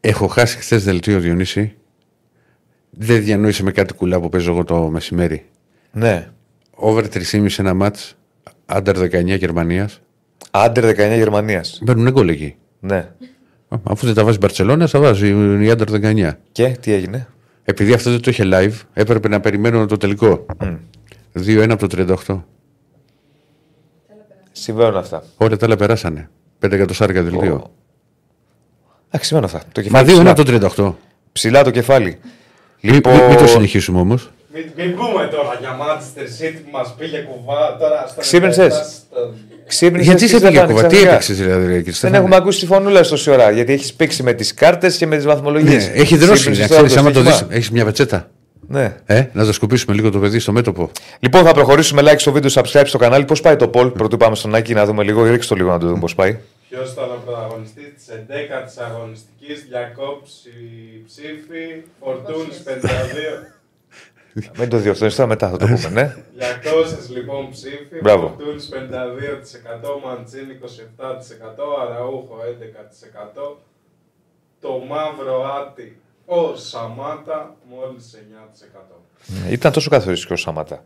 [0.00, 1.74] Έχω χάσει χθες δελτίο Διονύση.
[2.90, 5.46] Δεν διανόησε με κάτι κουλά που παίζω εγώ το μεσημέρι.
[5.92, 6.30] Ναι.
[6.74, 8.14] Over 3,5 ένα μάτς.
[8.66, 10.00] Άντερ 19 Γερμανίας.
[10.50, 11.78] Άντερ 19 Γερμανίας.
[11.82, 12.56] Μπαίνουν γκολ εκεί.
[12.80, 13.12] Ναι.
[13.72, 15.28] Α, Αφού δεν τα βάζει η Μπαρσελόνα, θα βάζει
[15.64, 16.30] η Άντερ 19.
[16.52, 17.28] Και τι έγινε;
[17.64, 20.46] Επειδή αυτό δεν το είχε live, έπρεπε να περιμένω το τελικό.
[21.46, 22.42] 2-1 από το 38.
[24.52, 25.24] Συμβαίνουν αυτά.
[25.36, 26.30] Όλα τα άλλα περάσανε.
[26.66, 27.70] 5 εκατοστάρικα δελτίο.
[29.08, 29.62] Εντάξει, συμβαίνουν αυτά.
[29.72, 30.30] Το Μα κεφάλι 2-1 ψηλά.
[30.30, 30.94] από το 38.
[31.32, 32.18] ψηλά το κεφάλι.
[32.80, 34.30] Μην Λοιπόν, μην το συνεχίσουμε όμως.
[34.54, 38.76] Μην, μην πούμε τώρα για Manchester City που μας πήγε κουβά τώρα στο Ξύπνησες; 97
[38.76, 39.34] στο-
[39.66, 41.12] ξύπνησες Γιατί και σε δεν πήγε πάνε κουβά, τι ξαφνικά.
[41.12, 44.22] έπαιξες δηλαδή, ρε, κύριε Δεν Στέφανε; έχουμε ακούσει τη φωνούλα τόση ώρα γιατί έχεις πήξει
[44.22, 45.86] με τις κάρτες και με τις βαθμολογίες.
[45.88, 46.50] Ναι, έχει δρώσει.
[46.50, 48.30] Να ξέρεις, άμα το δεις, έχεις μια πετσέτα.
[48.68, 48.96] Ναι.
[49.06, 50.90] Ε, να τα σκουπίσουμε λίγο το παιδί στο μέτωπο.
[51.20, 53.24] Λοιπόν, θα προχωρήσουμε like στο βίντεο, subscribe στο κανάλι.
[53.24, 55.24] Πώς πάει το poll, πρωτού πάμε στον Άκη να δούμε λίγο.
[55.24, 56.38] Ρίξτε το λίγο να το δούμε πώς πάει.
[56.68, 60.50] Ποιος ήταν ο πρωταγωνιστής της 11η αγωνιστικής, διακόψει
[61.06, 61.64] ψήφι,
[62.00, 63.52] Φορτούνης 52.
[64.58, 66.14] Μην το διορθώνει τώρα μετά θα το πούμε, ναι.
[67.08, 68.26] 200 λοιπόν ψήφοι, Μπράβο.
[68.38, 68.62] Φορτούνη
[70.02, 70.66] 52%, Μαντζίνη 27%,
[71.82, 72.36] Αραούχο
[73.52, 73.56] 11%,
[74.60, 78.18] το μαύρο άτι ο Σαμάτα μόλις
[79.48, 79.50] 9%.
[79.52, 80.84] Ήταν τόσο καθοριστικό ο Σαμάτα.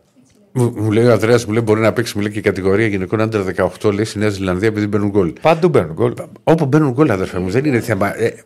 [0.53, 2.87] Μου, μου λέει ο Ανδρέας, μου λέει μπορεί να παίξει μου λέει, και η κατηγορία
[2.87, 3.43] γυναικών άντερ
[3.83, 5.33] 18 λέει στη Νέα Ζηλανδία επειδή μπαίνουν γκολ.
[5.41, 6.15] Παντού μπαίνουν γκολ.
[6.45, 8.19] Όπου μπαίνουν γκολ, αδερφέ μου, δεν είναι θέμα.
[8.19, 8.45] Ε,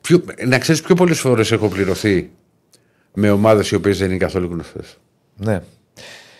[0.00, 2.30] πιο, να ξέρεις πιο πολλές φορές έχω πληρωθεί
[3.18, 4.96] με ομάδες οι οποίες δεν είναι καθόλου γνωστές.
[5.36, 5.62] Ναι.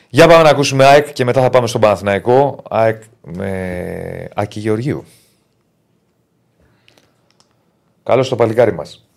[0.09, 2.63] Για πάμε να ακούσουμε ΑΕΚ και μετά θα πάμε στον Παναθηναϊκό.
[2.71, 5.05] ΑΕΚ με Άκη Γεωργίου.
[8.03, 9.09] Καλώς το παλικάρι μας.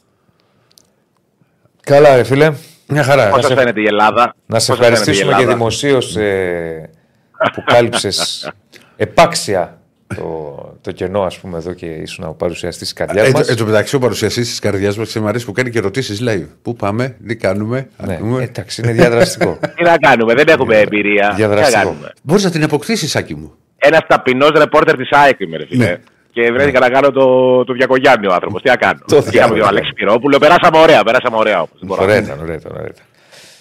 [1.82, 2.54] Καλά, ρε φίλε.
[2.88, 3.30] Μια χαρά.
[3.30, 6.90] Πώς φαίνεται η Ελλάδα; Να σε Πώς φαίνεται η ευχαριστήσουμε και Ελλάδα; δημοσίως ε,
[7.54, 8.52] που κάλυψες
[8.96, 9.79] επάξια
[10.16, 13.48] το, το κενό, ας πούμε, εδώ και ήσουν ο παρουσιαστής της καρδιάς Ε, μας.
[13.50, 16.46] εν τω μεταξύ, ο παρουσιαστής της καρδιάς μας μου αρέσει που κάνει και ερωτήσεις live.
[16.62, 18.44] Πού πάμε, τι κάνουμε, Ναι, ακούμε.
[18.44, 19.58] εντάξει, είναι διαδραστικό.
[19.76, 21.22] Τι να κάνουμε, δεν έχουμε εμπειρία.
[21.22, 21.80] Τι να Διαδραστικό.
[21.84, 22.12] κάνουμε.
[22.24, 23.54] Μπορείς να την αποκτήσεις, Σάκη μου.
[23.78, 25.86] Ένας ταπεινός ρεπόρτερ της ΑΕΚ είμαι, ρε φίλε.
[25.86, 25.98] Ναι.
[26.32, 28.62] Και βρέθηκα να κάνω το, το Διακογιάννη ο άνθρωπος.
[28.62, 29.00] Τι να κάνω.
[29.00, 29.60] Το Πήγαμε Διακογιάννη.
[29.60, 30.38] τον Αλέξη Πυρόπουλο.
[30.38, 32.00] Περάσαμε ωραία, περάσαμε ωραία όμως.
[32.00, 32.72] ωραία ήταν, ωραία ήταν.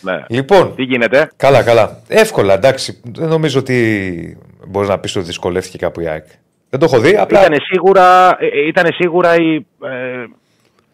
[0.05, 0.27] Ωραία ήταν.
[0.29, 0.37] Ναι.
[0.37, 2.03] Λοιπόν, Τι γίνεται; Καλά, καλά.
[2.09, 3.01] Εύκολα, εντάξει.
[3.05, 6.25] Δεν νομίζω ότι μπορείς να πεις ότι δυσκολεύτηκε κάπου η ΑΕΚ.
[6.71, 7.41] Δεν το έχω δει, απλά.
[7.41, 10.25] Ήταν σίγουρα, ε, ε, ήτανε σίγουρα η, ε,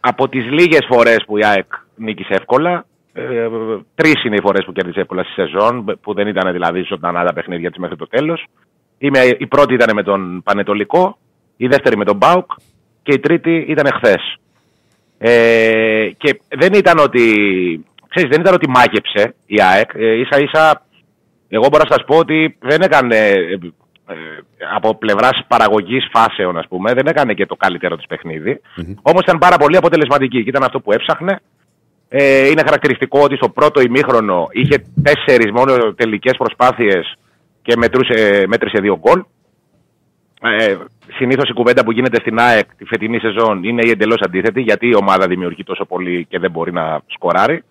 [0.00, 2.86] από τις λίγες φορές που η ΑΕΚ νίκησε εύκολα.
[3.12, 3.48] Ε,
[3.94, 7.32] Τρεις είναι οι φορές που κέρδισε εύκολα στη σεζόν, που δεν ήταν δηλαδή ζωντανά τα
[7.32, 8.44] παιχνίδια της μέχρι το τέλος.
[9.38, 11.18] Η πρώτη ήταν με τον Πανετολικό,
[11.56, 12.50] η δεύτερη με τον Μπάουκ
[13.02, 14.38] και η τρίτη ήταν χθες.
[15.18, 17.24] Ε, και δεν ήταν ότι,
[18.14, 19.90] ξέρεις, δεν ήταν ότι μάγεψε η ΑΕΚ.
[19.94, 20.82] Ε, ίσα ίσα,
[21.48, 23.58] εγώ μπορώ να σας πω ότι δεν έκανε, ε,
[24.08, 24.14] ε,
[24.74, 28.60] από πλευράς παραγωγής φάσεων, ας πούμε, δεν έκανε και το καλύτερο της παιχνίδι.
[28.60, 28.94] Mm-hmm.
[29.02, 31.40] Όμως ήταν πάρα πολύ αποτελεσματική και ήταν αυτό που έψαχνε.
[32.08, 37.14] Ε, είναι χαρακτηριστικό ότι στο πρώτο ημίχρονο είχε τέσσερις μόνο τελικές προσπάθειες
[37.62, 39.24] και μετρούσε, μέτρησε δύο γκολ.
[40.40, 40.76] Ε,
[41.16, 44.88] Συνήθως η κουβέντα που γίνεται στην ΑΕΚ τη φετινή σεζόν είναι η εντελώς αντίθετη, γιατί
[44.88, 47.64] η ομάδα δημιουργεί τόσο πολύ και δεν μπορεί να σκοράρει.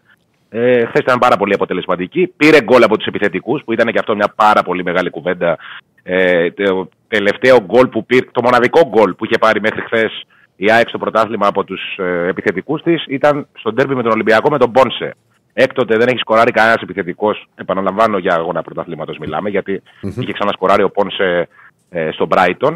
[0.56, 2.34] Ε, Χθες ήταν πάρα πολύ αποτελεσματική.
[2.38, 5.58] Πήρε γκολ από τους επιθετικούς, που ήταν και αυτό μια πάρα πολύ μεγάλη κουβέντα.
[6.04, 10.26] Ε, το τελευταίο γκολ που πήρε, το μοναδικό γκολ που είχε πάρει μέχρι χθες
[10.56, 14.50] η ΑΕΚ στο πρωτάθλημα από τους ε, επιθετικούς της ήταν στο ντέρμπι με τον Ολυμπιακό
[14.50, 15.16] με τον Μπόνσε.
[15.54, 17.48] Έκτοτε δεν έχει σκοράρει κανένας επιθετικός.
[17.56, 20.22] Επαναλαμβάνω για αγώνα πρωταθλήματος μιλάμε, γιατί mm-hmm.
[20.22, 21.48] είχε ξανασκοράρει ο Πόνσε
[21.90, 22.76] ε, στον Brighton.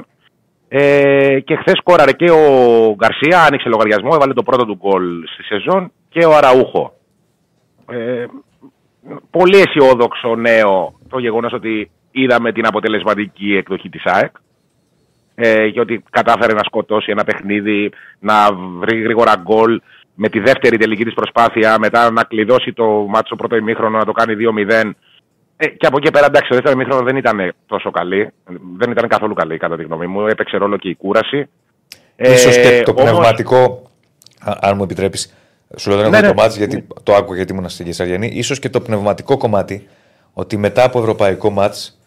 [0.67, 2.45] Ε, και χθες σκόραρε και ο
[2.95, 5.03] Γκαρσία, άνοιξε λογαριασμό, έβαλε το πρώτο του γκολ
[5.33, 6.96] στη σεζόν και ο Αραούχο.
[7.89, 8.25] Ε,
[9.29, 14.35] πολύ αισιόδοξο νέο το γεγονός ότι είδαμε την αποτελεσματική εκδοχή της ΑΕΚ
[15.35, 19.81] ε, και ότι κατάφερε να σκοτώσει ένα παιχνίδι, να βρει γρήγορα γκολ
[20.13, 24.11] με τη δεύτερη τελική της προσπάθεια, μετά να κλειδώσει το μάτσο πρώτο ημίχρονο, να το
[24.11, 24.35] κάνει
[24.69, 24.91] 2-0.
[25.57, 28.31] Ε, και από εκεί πέρα, εντάξει, το δεύτερο ημίχρονο δεν ήταν τόσο καλή.
[28.77, 30.27] Δεν ήταν καθόλου καλή, κατά τη γνώμη μου.
[30.27, 31.49] Έπαιξε ρόλο και η κούραση.
[32.15, 33.03] Ίσως και ε, το όμως...
[33.03, 33.91] πνευματικό,
[34.39, 35.36] αν μου επιτρέπεις,
[35.75, 36.27] σου λέω δεν ναι, ναι.
[36.27, 38.41] το μάτς γιατί το άκουγα γιατί ήμουν στην Κεσαριανή.
[38.41, 39.87] σω και το πνευματικό κομμάτι
[40.33, 41.99] ότι μετά από ευρωπαϊκό μάτς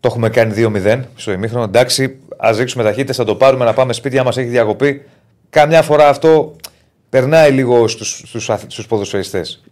[0.00, 1.64] το έχουμε κάνει 2-0 στο ημίχρονο.
[1.64, 5.02] Εντάξει, ας ρίξουμε ταχύτητες, θα το πάρουμε να πάμε σπίτια μας έχει διακοπή.
[5.50, 6.56] Καμιά φορά αυτό
[7.08, 9.62] περνάει λίγο στους ποδοσφαιριστές.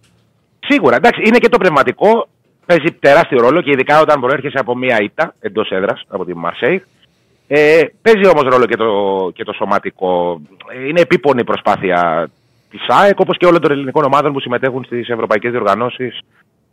[0.61, 2.29] Σίγουρα, εντάξει, είναι και το πνευματικό.
[2.67, 6.85] Παίζει τεράστιο ρόλο και ειδικά όταν προέρχεσαι από μία ήττα εντός έδρας από τη Μαρσέη.
[7.47, 10.41] Ε, παίζει όμως ρόλο και το, και το σωματικό.
[10.89, 12.31] Είναι επίπονη προσπάθεια
[12.73, 16.21] της ΑΕΚ όπως και όλων των ελληνικών ομάδων που συμμετέχουν στις ευρωπαϊκές διοργανώσεις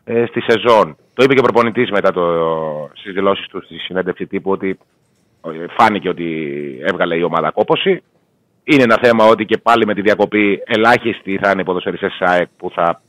[0.04, 0.96] ε, στη σεζόν.
[1.14, 2.24] Το είπε και ο προπονητής μετά το,
[2.94, 4.80] στις δηλώσεις του στη συνέντευξη τύπου ότι
[5.46, 6.28] ε, φάνηκε ότι
[6.82, 8.04] έβγαλε η ομάδα κόποση.
[8.64, 12.28] Είναι ένα θέμα ότι και πάλι με τη διακοπή ελάχιστοι θα είναι οι ποδοσφαιριστές της
[12.30, 13.02] ΑΕΚ που θα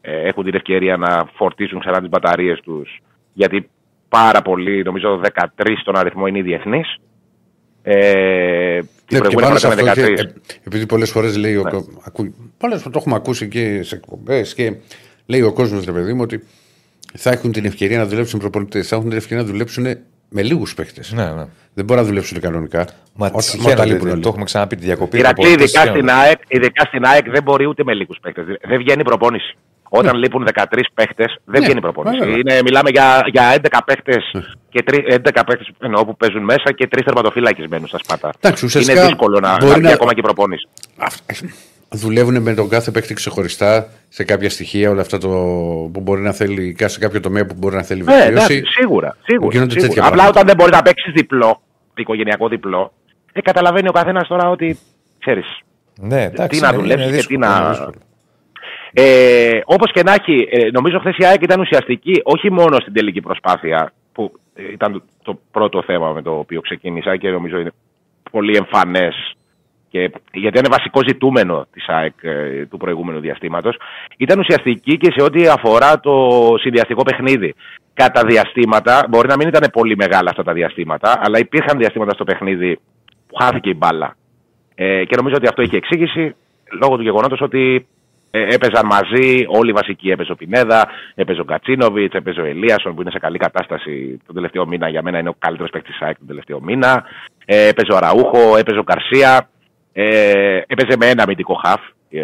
[0.00, 3.00] ε, έχουν την ευκαιρία να φορτίσουν ξανά τις μπαταρίες τους
[3.32, 3.68] γιατί
[4.08, 5.20] πάρα πολλοί, νομίζω
[5.56, 6.96] 13 στον αριθμό είναι οι διεθνείς.
[7.86, 9.94] Ε, την ναι, προηγούμενη φορά 13.
[9.94, 10.28] Και,
[10.66, 11.58] επειδή πολλές φορές λέει, ναι.
[11.58, 14.74] ο, ακού, πολλές το έχουμε ακούσει και σε εκπομπές και
[15.26, 16.44] λέει ο κόσμος, ρε παιδί μου, ότι
[17.14, 19.86] θα έχουν την ευκαιρία να δουλέψουν προπονητές, θα έχουν την ευκαιρία να δουλέψουν
[20.28, 21.12] με λίγους παίχτες.
[21.12, 21.46] Ναι, ναι.
[21.74, 22.86] Δεν μπορεί να δουλέψουν κανονικά.
[23.14, 23.58] Μα τι
[24.20, 25.18] το έχουμε ξαναπεί τη διακοπή.
[25.18, 28.44] Ηρακλή, ειδικά, στην ΑΕΚ, ειδικά στην ΑΕΚ δεν μπορεί ούτε με λίγους παίχτες.
[28.68, 29.56] Δεν βγαίνει προπόνηση.
[29.98, 30.18] Όταν ναι.
[30.18, 30.64] λείπουν 13
[30.94, 31.66] παίχτες, δεν ναι.
[31.66, 32.40] βγαίνει προπόνηση.
[32.40, 34.30] Είναι, μιλάμε για, για 11 παίχτες
[34.68, 35.70] και 3, 11 παίχτες
[36.06, 38.32] που παίζουν μέσα και τρεις τερματοφύλακες μένουν στα σπάτα.
[38.80, 39.90] Είναι δύσκολο να, να, να...
[39.90, 40.68] ακόμα και προπόνηση
[41.96, 45.28] δουλεύουν με τον κάθε παίκτη ξεχωριστά σε κάποια στοιχεία, όλα αυτά το,
[45.92, 48.54] που μπορεί να θέλει, σε κάποιο τομέα που μπορεί να θέλει ναι, βελτίωση.
[48.54, 49.16] Ναι, σίγουρα.
[49.22, 50.06] σίγουρα, σίγουρα.
[50.06, 51.60] Απλά όταν δεν μπορεί να παίξεις διπλό,
[51.94, 52.92] οικογενειακό διπλό,
[53.32, 54.78] ε, καταλαβαίνει ο καθένας τώρα ότι
[55.18, 55.60] ξέρεις.
[56.00, 57.76] Ναι, εντάξει, τι να δουλέψεις και τι να.
[58.96, 62.92] Ε, Όπως και να έχει, ε, νομίζω χθες η ΑΕΚ ήταν ουσιαστική όχι μόνο στην
[62.92, 64.32] τελική προσπάθεια, που
[64.72, 67.72] ήταν το πρώτο θέμα με το οποίο ξεκίνησα και νομίζω είναι
[68.30, 69.34] πολύ εμφανές
[69.88, 73.76] και γιατί είναι βασικό ζητούμενο της ΑΕΚ ε, του προηγούμενου διαστήματος,
[74.16, 76.28] ήταν ουσιαστική και σε ό,τι αφορά το
[76.58, 77.54] συνδυαστικό παιχνίδι.
[77.94, 82.24] Κατά διαστήματα, μπορεί να μην ήταν πολύ μεγάλα αυτά τα διαστήματα, αλλά υπήρχαν διαστήματα στο
[82.24, 82.78] παιχνίδι
[83.26, 84.16] που χάθηκε η μπάλα.
[84.74, 86.34] Ε, και νομίζω ότι αυτό είχε εξήγηση
[86.80, 87.93] λόγω του γεγονότος ότι ε,
[88.38, 90.10] έπαιζαν μαζί όλοι οι βασικοί.
[90.10, 94.34] Έπαιζε ο Πινέδα, έπαιζε ο Κατσίνοβιτς, έπαιζε ο Ελίασον που είναι σε καλή κατάσταση τον
[94.34, 94.88] τελευταίο μήνα.
[94.88, 97.04] Για μένα είναι ο καλύτερος παίκτης τη ΑΕΚ τον τελευταίο μήνα.
[97.44, 99.48] Ε, έπαιζε ο Αραούχο, έπαιζε ο Καρσία.
[99.92, 101.80] Ε, έπαιζε με ένα αμυντικό χαφ
[102.10, 102.20] ε,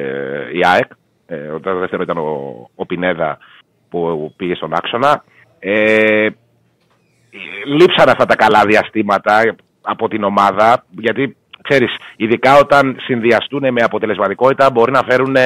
[0.52, 0.90] η ΑΕΚ.
[1.26, 3.38] Ε, το δεύτερος ήταν ο, ο Πινέδα
[3.90, 5.24] που πήγε στον άξονα.
[5.58, 6.28] Ε,
[7.66, 14.70] λείψαν αυτά τα καλά διαστήματα από την ομάδα, γιατί ξέρεις, ειδικά όταν συνδυαστούν με αποτελεσματικότητα
[14.70, 15.36] μπορεί να φέρουν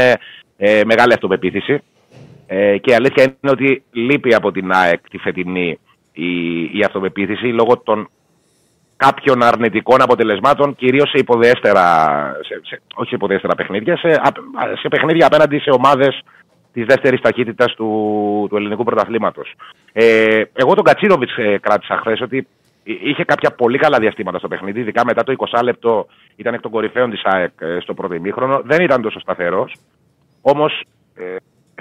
[0.56, 1.82] ε, μεγάλη αυτοπεποίθηση.
[2.46, 5.78] Ε, και η αλήθεια είναι ότι λείπει από την ΑΕΚ τη φετινή
[6.12, 8.08] η, η αυτοπεποίθηση λόγω των
[8.96, 11.86] κάποιων αρνητικών αποτελεσμάτων, κυρίως σε υποδέστερα,
[12.42, 14.20] σε, σε, όχι σε υποδέστερα παιχνίδια, σε,
[14.80, 16.22] σε παιχνίδια απέναντι σε ομάδες
[16.72, 19.54] της δεύτερης ταχύτητας του, του ελληνικού πρωταθλήματος.
[19.92, 22.46] Ε, εγώ τον Κατσίνοβιτς ε, κράτησα χθες ότι
[22.84, 26.70] είχε κάποια πολύ καλά διαστήματα στο παιχνίδι, ειδικά μετά το 20 λεπτό ήταν εκ των
[26.70, 28.60] κορυφαίων της ΑΕΚ ε, στο πρώτο ημίχρονο.
[28.64, 29.74] Δεν ήταν τόσο σταθερός.
[30.46, 30.82] Όμως
[31.14, 31.36] ε,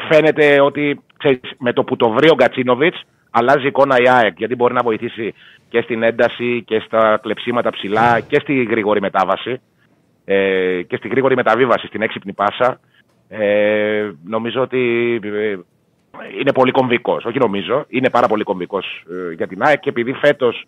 [0.10, 3.02] φαίνεται ότι ξέρεις, με το που το βρει ο Γκατσίνοβιτς
[3.32, 5.34] αλλάζει εικόνα η ΑΕΚ γιατί μπορεί να βοηθήσει
[5.70, 9.62] και στην ένταση και στα κλεψίματα ψηλά και στη γρήγορη μετάβαση.
[10.26, 12.80] ε, και στη γρήγορη μεταβίβαση, στην έξυπνη πάσα,
[13.28, 14.80] ε, νομίζω ότι
[15.24, 15.58] ε,
[16.40, 17.26] είναι πολύ κομβικός.
[17.26, 20.66] Όχι νομίζω, είναι πάρα πολύ κομβικός ε, για την ΑΕΚ και επειδή φέτος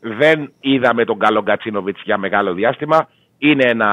[0.00, 3.90] δεν είδαμε τον καλό Γκατσίνοβιτς για μεγάλο διάστημα, είναι ένα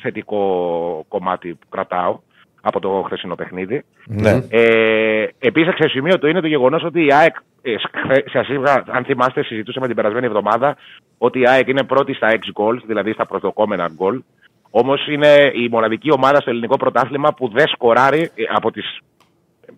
[0.00, 2.18] θετικό κομμάτι που κρατάω
[2.68, 3.84] από το χθεσινό παιχνίδι.
[4.06, 4.42] Ναι.
[4.48, 7.74] Ε, Επίσης, αξιοσημείωτο είναι το γεγονός ότι η ΑΕΚ, ε,
[8.32, 10.76] σας είπα, αν θυμάστε, συζητούσαμε την περασμένη εβδομάδα
[11.18, 14.22] ότι η ΑΕΚ είναι πρώτη στα 6 goals, δηλαδή στα προσδοκόμενα γκολ.
[14.70, 18.98] Όμως είναι η μοναδική ομάδα στο ελληνικό πρωτάθλημα που δεν σκοράρει ε, από τις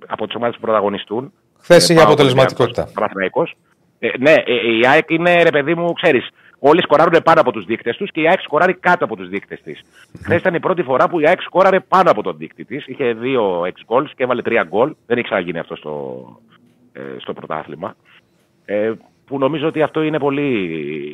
[0.06, 1.32] από τις ομάδες που πρωταγωνιστούν.
[1.60, 2.82] Χθες Ε, είχε πάω αποτελεσματικότητα.
[2.82, 3.54] Ολυμπιακός, Παναθηναϊκός.
[3.98, 6.28] Ε, ναι, ε, η ΑΕΚ είναι, ρε παιδί μου, ξέρεις,
[6.62, 9.60] όλοι σκοράρουν πάνω από τους δείκτες τους και η ΑΕΚ σκοράρει κάτω από τους δείκτες
[9.62, 9.80] της.
[10.22, 12.86] Χθες ήταν η πρώτη φορά που η ΑΕΚ σκόραρε πάνω από τον δείκτη της.
[12.86, 14.94] Είχε δύο 6 goals και έβαλε τρία γκολ.
[15.06, 16.24] Δεν έχει ξαναγίνει αυτό στο,
[16.92, 17.94] ε, στο πρωτάθλημα.
[18.64, 18.92] Ε,
[19.26, 20.48] που νομίζω ότι αυτό είναι πολύ,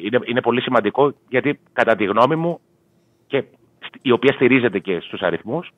[0.04, 2.60] είναι, είναι πολύ σημαντικό γιατί κατά τη γνώμη μου
[3.26, 3.42] και
[3.84, 5.70] σ- η οποία στηρίζεται και στους αριθμούς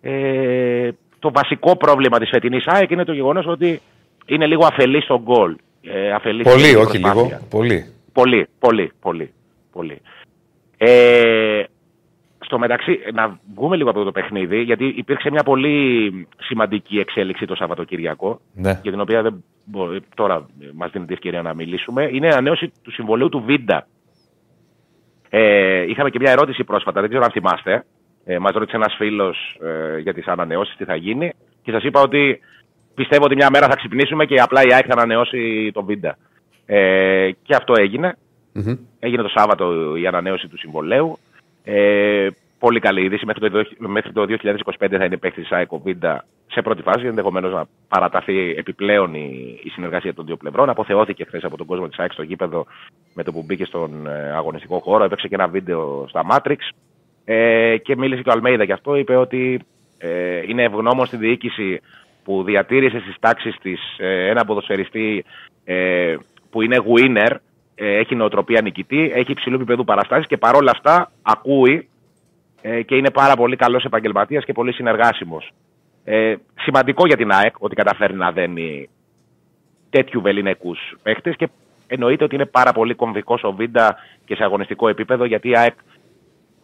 [0.00, 0.88] ε,
[1.18, 3.80] το βασικό πρόβλημα της φετινής ΑΕΚ είναι το γεγονός ότι
[4.26, 5.56] είναι λίγο αφελής στο γκολ.
[5.82, 7.22] Ε, αφελής Πολύ, στην όχι προσπάθεια.
[7.22, 7.46] λίγο.
[7.50, 7.86] Πολύ.
[8.12, 9.32] Πολύ, πολύ, πολύ.
[9.72, 10.00] πολύ.
[10.78, 11.62] Ε,
[12.38, 17.46] στο μεταξύ, να βγούμε λίγο από αυτό το παιχνίδι, γιατί υπήρξε μια πολύ σημαντική εξέλιξη
[17.46, 18.78] το Σαββατοκυριακό, Ναι.
[18.82, 22.08] για την οποία δεν μπο- τώρα μας δίνει την ευκαιρία να μιλήσουμε.
[22.12, 23.86] Είναι η ανανέωση του συμβολέου του Βίντα.
[25.30, 27.84] Ε, είχαμε και μια ερώτηση πρόσφατα, δεν ξέρω αν θυμάστε.
[28.24, 31.32] Ε, μας ρώτησε ένας φίλος ε, για τις ανανεώσεις, τι θα γίνει.
[31.62, 32.40] Και σας είπα ότι
[32.94, 36.16] πιστεύω ότι μια μέρα θα ξυπνήσουμε και απλά η ΑΕΚ θα ανανεώσει τον Βίντα.
[36.66, 38.16] Ε, και αυτό έγινε.
[38.52, 38.76] Μμμ.
[38.98, 41.18] Έγινε το Σάββατο η ανανέωση του συμβολέου.
[41.64, 43.26] Ε, πολύ καλή είδηση.
[43.26, 47.06] Μέχρι το, μέχρι το 2025 θα είναι παίκτης τη ΑΕΚ ο Βίντα σε πρώτη φάση.
[47.06, 50.68] Ενδεχομένως να παραταθεί επιπλέον η, η συνεργασία των δύο πλευρών.
[50.68, 52.66] Αποθεώθηκε χθες από τον κόσμο της ΑΕΚ στο γήπεδο
[53.14, 55.04] με το που μπήκε στον ε, αγωνιστικό χώρο.
[55.04, 56.58] Έπαιξε και ένα βίντεο στα Matrix.
[57.24, 58.96] Ε, και μίλησε και ο Αλμέιδα γι' αυτό.
[58.96, 59.60] Είπε ότι
[59.98, 61.80] ε, είναι ευγνώμων στη διοίκηση
[62.24, 65.24] που διατήρησε στις τάξεις της ε, ένα ποδοσφαιριστή
[65.64, 66.16] ε,
[66.52, 67.36] που είναι winner,
[67.74, 71.88] ε, έχει νοοτροπία νικητή, έχει υψηλού επίπεδου παραστάσεις και παρόλα αυτά ακούει
[72.62, 75.50] ε, και είναι πάρα πολύ καλός επαγγελματίας και πολύ συνεργάσιμος.
[76.04, 78.88] Ε, σημαντικό για την ΑΕΚ ότι καταφέρει να δένει
[79.90, 81.48] τέτοιου βεληνικούς παίχτες και
[81.86, 85.74] εννοείται ότι είναι πάρα πολύ κομβικός ο Βίντα και σε αγωνιστικό επίπεδο γιατί η ΑΕΚ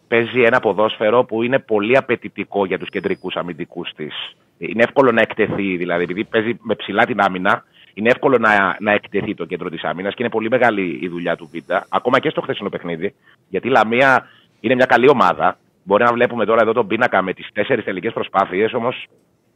[0.07, 4.35] παίζει ένα ποδόσφαιρο που είναι πολύ απαιτητικό για τους κεντρικούς αμυντικούς της.
[4.57, 7.63] Είναι εύκολο να εκτεθεί, δηλαδή επειδή παίζει με ψηλά την άμυνα,
[7.99, 11.35] είναι εύκολο να, να εκτεθεί το κέντρο της άμυνας και είναι πολύ μεγάλη η δουλειά
[11.35, 13.13] του Βίντα, ακόμα και στο χθεσινό παιχνίδι,
[13.49, 14.27] γιατί η Λαμία
[14.59, 15.57] είναι μια καλή ομάδα.
[15.83, 19.07] Μπορεί να βλέπουμε τώρα εδώ τον πίνακα με τις τέσσερις τελικές προσπάθειες, όμως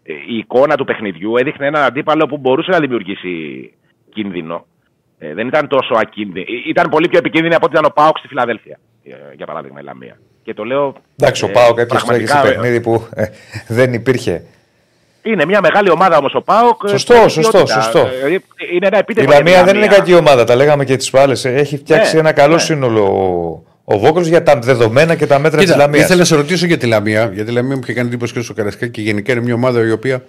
[0.03, 3.33] ε, η εικόνα του παιχνιδιού έδειχνε έναν αντίπαλο που μπορούσε να δημιουργήσει
[4.09, 4.65] κίνδυνο.
[5.17, 6.45] Ε, δεν ήταν τόσο ακίνδυνη.
[6.65, 9.79] Ε, Ήταν πολύ πιο επικίνδυνη από ότι ήταν ο Πάοξ στη Φιλαδέλφια, ε, για παράδειγμα,
[9.79, 10.17] η Λαμία.
[10.43, 10.95] Και το λέω.
[11.15, 13.25] Εντάξει, ο ε, Πάο κάποιος τρέχει σε πραγματικά, ε, παιχνίδι που ε,
[13.67, 14.43] δεν υπήρχε.
[15.24, 16.88] Είναι μια μεγάλη ομάδα όμως ο Πάοκ.
[16.88, 18.07] Σωστό, σωστό, σωστό.
[18.74, 19.34] Είναι ένα Η επίτευγμα.
[19.34, 21.34] για Λαμία τη δεν είναι κακή ομάδα, τα λέγαμε και τις άλλε.
[21.43, 22.59] Έχει φτιάξει Ναι, ένα καλό ναι.
[22.59, 26.03] σύνολο ο- ο Βόκρος για τα δεδομένα και τα μέτρα της Κοίτα, Λαμίας.
[26.03, 27.30] ήθελα να σε ρωτήσω για τη Λαμία.
[27.34, 29.86] Γιατί η Λαμία μου είχε κάνει εντύπωση και στο Καρασκάκι και γενικά είναι μια ομάδα
[29.88, 30.24] η οποία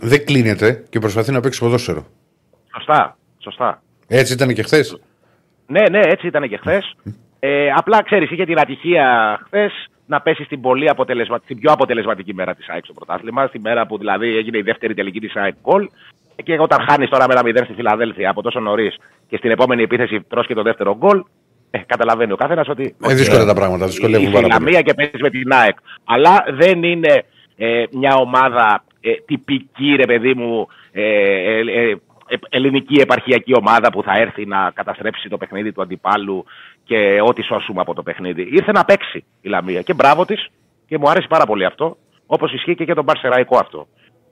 [0.00, 2.06] δεν κλείνεται και προσπαθεί να παίξει ποδόσφαιρο.
[2.76, 3.16] Σωστά.
[3.38, 3.82] Σωστά.
[4.08, 4.98] Έτσι ήταν και χθες;
[5.66, 6.94] Ναι, ναι, έτσι ήταν και χθες.
[7.40, 9.72] Ε, απλά ξέρεις, είχε την ατυχία χθες
[10.06, 11.40] να πέσει στην, πολύ αποτελεσμα...
[11.44, 13.46] στην πιο αποτελεσματική μέρα της ΑΕΚ στο πρωτάθλημα.
[13.46, 15.88] Στη μέρα που δηλαδή έγινε η δεύτερη τελική της ΑΕΚ γκολ.
[16.42, 18.96] Και όταν χάνεις τώρα με ένα 0 στη Φιλαδέλφια από τόσο νωρίς
[19.28, 21.24] και στην επόμενη επίθεση τρως και το δεύτερο γκολ,
[21.70, 22.96] ε, καταλαβαίνει ο καθένας ότι.
[23.08, 24.64] Ε, δύσκολα τα πράγματα, δυσκολεύουν Είσαι η πάρα πολύ.
[24.64, 25.76] Λαμία και παίζεις με την ΑΕΚ.
[26.04, 27.24] Αλλά δεν είναι
[27.56, 31.96] ε, μια ομάδα ε, τυπική, ρε παιδί μου, ε, ε, ε, ε,
[32.48, 36.44] ελληνική επαρχιακή ομάδα που θα έρθει να καταστρέψει το παιχνίδι του αντιπάλου
[36.84, 38.48] και ό,τι σώσουμε από το παιχνίδι.
[38.52, 40.46] Ήρθε να παίξει η Λαμία και μπράβο της
[40.86, 41.96] και μου άρεσε πάρα πολύ αυτό.
[42.26, 43.88] Όπως ισχύει και για τον Παρσεραϊκό αυτό.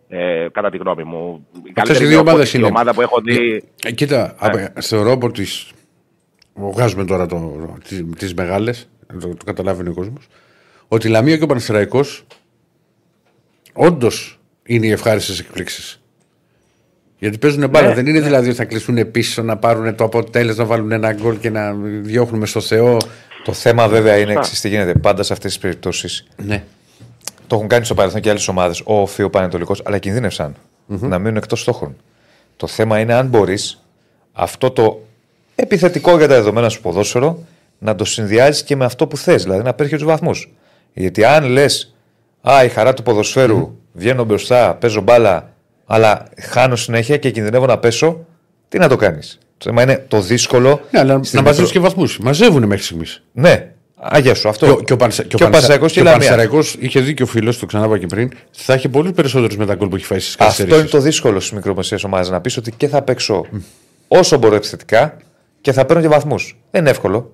[0.09, 1.47] Ε, κατά τη γνώμη μου.
[1.53, 2.67] Η Αυτές οι καλύτερη δύο ομάδες νεοπότιστη είναι.
[2.67, 3.65] ομάδα που έχω δει.
[3.85, 5.45] Ε, κοίτα, απ- θεωρώ από τι.
[6.55, 8.89] Βγάζουμε τώρα το, τις, τις μεγάλες,
[9.21, 10.27] το, το καταλάβει ο κόσμος,
[10.89, 12.25] ότι η Λαμία και ο Παναθηναϊκός
[13.73, 16.02] όντως είναι οι ευχάριστες εκπλήξεις.
[17.23, 17.89] Γιατί παίζουν μπάλα.
[17.89, 21.13] Ναι, δεν είναι δηλαδή ότι θα κλειστούν πίσω να πάρουν το αποτέλεσμα, να βάλουν ένα
[21.13, 22.97] γκολ και να διώχνουμε στο Θεό.
[23.45, 24.41] Το θέμα βέβαια είναι Σωστά.
[24.41, 24.93] εξή τι γίνεται.
[24.95, 26.63] Πάντα σε αυτές τις περιπτώσεις Ναι.
[27.47, 30.55] το έχουν κάνει στο παρελθόν και άλλες ομάδες, ο Όφη, ο Πανετολικός, αλλά κινδύνευσαν
[30.87, 31.97] να μείνουν εκτός στόχων.
[32.57, 33.85] Το θέμα είναι αν μπορείς
[34.33, 35.05] αυτό το
[35.55, 37.39] επιθετικό για τα δεδομένα σου ποδόσφαιρο
[37.79, 40.53] να το συνδυάζεις και με αυτό που θες, δηλαδή να παίρνεις τους βαθμούς.
[40.93, 41.95] Γιατί αν λες,
[42.41, 45.52] Α, η χαρά του ποδοσφαίρου, βγαίνω μπροστά, παίζω μπάλα,
[45.95, 48.27] αλλά χάνω συνέχεια και κινδυνεύω να πέσω,
[48.69, 50.81] τι να το κάνεις; Το θέμα είναι το δύσκολο.
[50.91, 52.19] Ναι, αλλά στην να μαζέψουν μικρο- και βαθμούς.
[52.19, 53.23] Μαζεύουν μέχρι στιγμής.
[53.33, 53.73] Ναι,
[54.05, 54.67] Αγία σου, αυτό.
[54.67, 56.13] Και, ο- και ο, Πανσε- και ο, Και ο Πανσε- Πανσεραϊκός και ο και η
[56.13, 56.29] Λαμία.
[56.29, 58.31] Πανσεραϊκός είχε δίκιο ο φίλος, το ξανάπα και πριν.
[58.51, 60.91] Θα έχει πολύ περισσότερους με τα γκολ που έχει φάει στις Αυτό είναι καθυστερήσεις.
[60.91, 62.31] το δύσκολο στις μικρομεσαίες ομάδες.
[62.31, 63.47] Να πεις ότι και θα παίξω
[64.09, 65.17] όσο μπορώ επιθετικά
[65.61, 66.57] και θα παίρνω και βαθμούς.
[66.71, 67.33] Δεν είναι εύκολο.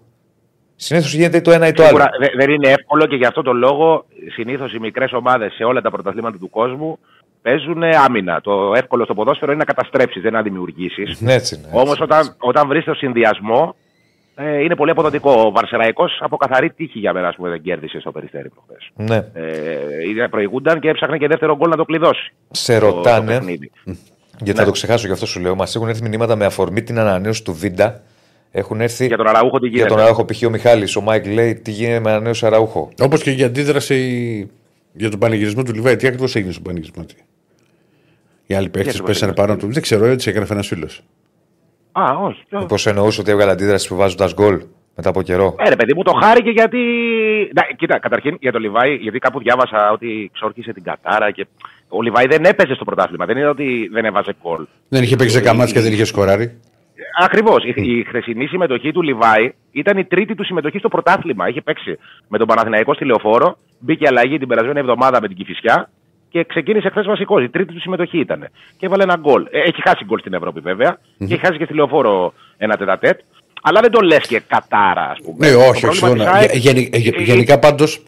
[0.77, 1.89] Συνήθως γίνεται ή το ένα ή το άλλο.
[1.97, 4.05] Σίγουρα δε- δεν είναι εύκολο και γι' αυτό το λόγο
[4.35, 6.99] συνήθως οι μικρές ομάδες σε όλα τα πρωταθλήματα του κόσμου
[7.49, 8.41] παίζουν άμυνα.
[8.41, 11.21] Το εύκολο στο ποδόσφαιρο είναι να καταστρέψεις, δεν να δημιουργήσεις.
[11.21, 11.69] Ναι, έτσι είναι.
[11.81, 13.75] Όμως όταν, όταν βρεις το συνδυασμό
[14.35, 15.31] ε, είναι πολύ αποδοτικό.
[15.47, 18.91] Ο Βαρσεραϊκός από καθαρή τύχη για μένα ας πούμε, δεν κέρδισε στο περιστέρι προχθές.
[18.95, 19.43] Ναι.
[19.43, 22.33] Ε, είδε- προηγούνταν και έψαχνε και δεύτερο γκολ να το κλειδώσει.
[22.51, 23.71] Σε το- το ρωτάνε, παιχνίδι.
[24.39, 24.65] γιατί θα Ναι.
[24.65, 27.53] το ξεχάσω γι' αυτό σου λέω, μας έχουν έρθει μηνύματα με αφορμή την ανανέωση του
[27.55, 28.01] Βίντα.
[28.51, 29.95] Έχουν έρθει Για τον Αραούχο τι για γίνεται.
[29.95, 30.25] τον Αραούχο.
[30.25, 30.43] Π.χ.
[30.47, 34.51] ο Μιχάλης, ο Μάικ λέει τι γίνεται με ανανέωση Αραούχο; Όπως και η αντίδραση
[34.93, 35.97] για τον πανηγυρισμό του Λιβάι.
[35.97, 37.15] Τι ακριβώς έγινε στον πανηγυρισμό του;
[38.51, 39.47] Οι άλλοι παίχτες τον πέσανε πανηγυρισμό.
[39.47, 39.73] πάνω του.
[39.73, 41.03] Δεν ξέρω, έτσι έκανε ένας φίλος.
[41.93, 42.43] Α, όχι.
[42.67, 44.63] Πώ εννοούσε ότι έβγαλε αντίδραση που βάζοντας γκολ
[44.97, 45.55] μετά από καιρό.
[45.59, 46.79] Ε, ρε παιδί μου, το χάρηκε γιατί.
[47.55, 51.47] Να, κοίτα, καταρχήν για τον Λιβάη, γιατί κάπου διάβασα ότι ξόρκισε την Κατάρα και.
[51.89, 53.27] Ο Λιβάη δεν έπαιζε στο πρωτάθλημα.
[53.27, 54.67] Δεν είναι ότι δεν έβαζε γκολ.
[54.89, 56.61] Δεν είχε παίξει καμάτς και δεν είχε σκοράρει.
[57.21, 57.65] Ακριβώς.
[57.65, 61.49] Η, η χθεσινή συμμετοχή του Λιβάη ήταν η τρίτη του συμμετοχή στο πρωτάθλημα.
[61.49, 65.91] Είχε παίξει με τον Παναθηναϊκό στη Λεωφόρο, μπήκε αλλαγή την περασμένη εβδομάδα με την Κυφυσιά
[66.31, 67.43] και ξεκίνησε χθες βασικός.
[67.45, 68.49] Η τρίτη του συμμετοχή ήταν.
[68.77, 69.47] Και έβαλε ένα γκολ.
[69.51, 70.99] Ε, έχει χάσει γκολ στην Ευρώπη βέβαια.
[71.19, 73.21] Και έχει χάσει και στη Λεωφόρο ένα τετατέτ.
[73.63, 75.47] Αλλά δεν το λες και κατάρα, ας πούμε.
[75.47, 75.99] Ναι, Το όχι, όχι.
[76.01, 76.31] πρόβλημα της συμφωνώ.
[76.39, 78.03] ΑΕΚ- Γε- γενι- γε- ε, Γενικά πάντως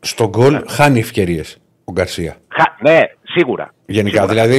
[0.00, 2.36] στον γκολ χάνει ευκαιρίες ο Γκαρσία.
[2.48, 3.74] Χα- Ναι, σίγουρα.
[3.86, 4.20] Γενικά.
[4.22, 4.32] Σίγουρα.
[4.46, 4.58] Δηλαδή,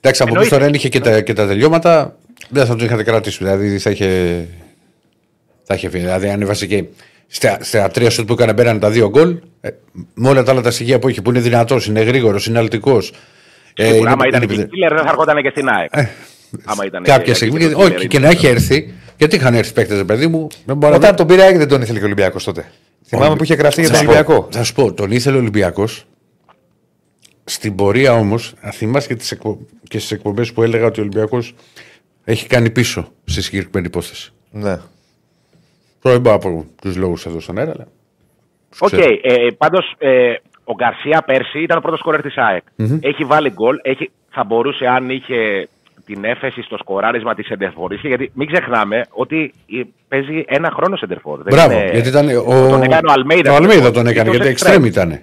[0.00, 0.40] εντάξει, από Εννοείται.
[0.40, 2.16] πίσω τώρα είχε και τα, και τα τελειώματα,
[2.48, 3.38] δεν θα τον είχατε κρατήσει.
[3.44, 4.08] Δηλαδή θα είχε.
[5.62, 6.04] Θα είχε φύγει.
[6.04, 6.84] Δηλαδή, αν έβασε και
[7.26, 9.68] στα, στα τρία σουτ που έκανε μπαίνανε τα δύο γκολ, ε,
[10.14, 13.12] με όλα τα άλλα τα στοιχεία που είχε, που είναι δυνατός, είναι γρήγορος, είναι αλτικός.
[13.74, 15.90] Ε, Σίγουρα, άμα ήταν και η Κίλερ, δεν θα έρχονταν και στην ΑΕΚ.
[16.64, 19.36] άμα ήταν Κάποια και- στιγμή, και και- το όχι, killer και να έχει έρθει, γιατί
[19.36, 20.46] είχαν έρθει παίκτες, παιδί μου.
[20.64, 22.70] Δεν μπορώ να Όταν τον πήρε Άκη δεν τον ήθελε και ο Ολυμπιακός τότε.
[23.06, 24.48] Θυμάμαι που είχε γραφτεί για τον Θα σου πω, Ολυμπιακό.
[24.50, 26.04] Θα σου πω, τον ήθελε ο Ολυμπιακός.
[27.44, 29.58] Στην πορεία όμως, αν θυμάσαι και, τις εκπο...
[29.88, 31.54] και στις εκπομπές που έλεγα ότι ο Ολυμπιακός
[32.24, 34.32] έχει κάνει πίσω στη συγκεκριμένη υπόθεση.
[34.50, 34.78] Ναι.
[36.02, 37.86] Τώρα δεν πάω από τους λόγους εδώ στον αέρα, αλλά.
[38.78, 38.88] Οκ.
[38.88, 39.18] ξέρω.
[39.22, 40.34] Ε, Πάντως, ε,
[40.64, 42.62] ο Γκαρσία πέρσι ήταν ο πρώτος σκορέρ της ΑΕΚ.
[43.00, 43.78] Έχει βάλει γκολ.
[43.82, 45.68] Έχει, θα μπορούσε, αν είχε
[46.06, 47.92] την έφεση στο σκοράρισμα της Σεντερφόρ.
[47.92, 51.42] Γιατί μην ξεχνάμε ότι ε, παίζει ένα χρόνο Σεντερφόρ.
[51.42, 52.28] Μπράβο, γιατί ήταν.
[52.28, 52.68] Ο...
[52.68, 53.52] Τον έκανε ο Αλμέιδα.
[53.52, 55.20] Ο Αλμέιδα τον έκανε, γιατί εξτρέμ ήταν.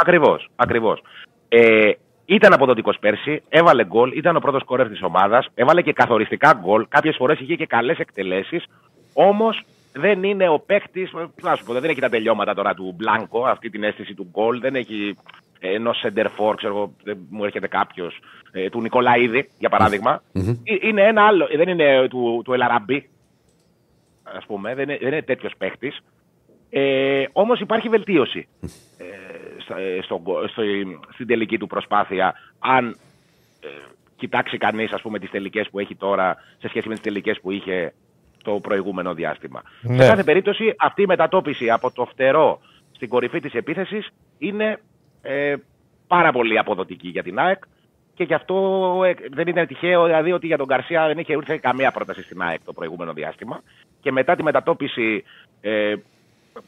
[0.00, 0.48] Ακριβώς.
[0.56, 1.02] Ακριβώς.
[1.48, 1.90] Ε,
[2.24, 6.86] ήταν αποδοτικός πέρσι, έβαλε γκολ, ήταν ο πρώτος σκόρερ της ομάδας, έβαλε και καθοριστικά γκολ.
[6.88, 8.64] Κάποιες φορές είχε και καλές εκτελέσεις.
[9.12, 9.62] Όμως
[9.94, 11.12] δεν είναι ο παίκτης.
[11.42, 14.60] Να σου πω, δεν έχει τα τελειώματα τώρα του Μπλάνκο, αυτή την αίσθηση του γκολ.
[14.60, 15.16] Δεν έχει
[15.60, 18.18] ενός σεντερφόρ, ξέρω εγώ, δεν μου έρχεται κάποιος,
[18.52, 20.22] ε, του Νικολαίδη, για παραδειγμα
[20.64, 23.08] Ε, Είναι ένα άλλο, δεν είναι του, του Ελαραμπή,
[24.22, 25.98] ας πούμε, δεν είναι, δεν είναι τέτοιος παίκτης.
[26.70, 28.48] Ε, Όμως υπάρχει βελτίωση
[28.98, 30.62] ε, στα- ε, στο, γκο- στο,
[31.12, 32.34] στην τελική του προσπάθεια.
[32.58, 32.96] Αν
[33.60, 33.68] ε,
[34.16, 37.92] κοιτάξει κανείς τις τελικές που έχει τώρα σε σχέση με τις τελικές που είχε
[38.44, 39.62] το προηγούμενο διάστημα.
[39.82, 40.02] Ναι.
[40.02, 42.60] Σε κάθε περίπτωση αυτή η μετατόπιση από το φτερό
[42.92, 44.80] στην κορυφή της επίθεσης είναι
[45.22, 45.54] ε,
[46.06, 47.62] πάρα πολύ αποδοτική για την ΑΕΚ
[48.14, 51.56] και γι' αυτό ε, δεν είναι τυχαίο δηλαδή ότι για τον Καρσία δεν είχε ήρθε
[51.56, 53.62] καμία πρόταση στην ΑΕΚ το προηγούμενο διάστημα
[54.00, 55.24] και μετά τη μετατόπιση
[55.60, 55.94] ε,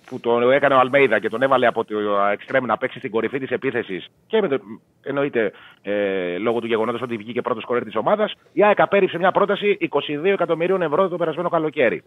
[0.06, 1.96] που τον έκανε ο Αλμέιδα και τον έβαλε από το
[2.32, 4.58] εξτρέμ να παίξει στην κορυφή της επίθεσης και με το,
[5.02, 9.32] εννοείται ε, λόγω του γεγονότος ότι βγήκε πρώτος σκορέρ της ομάδας, η ΑΕΚ απέρριψε μια
[9.32, 12.02] πρόταση 22 εκατομμυρίων ευρώ το περασμένο καλοκαίρι.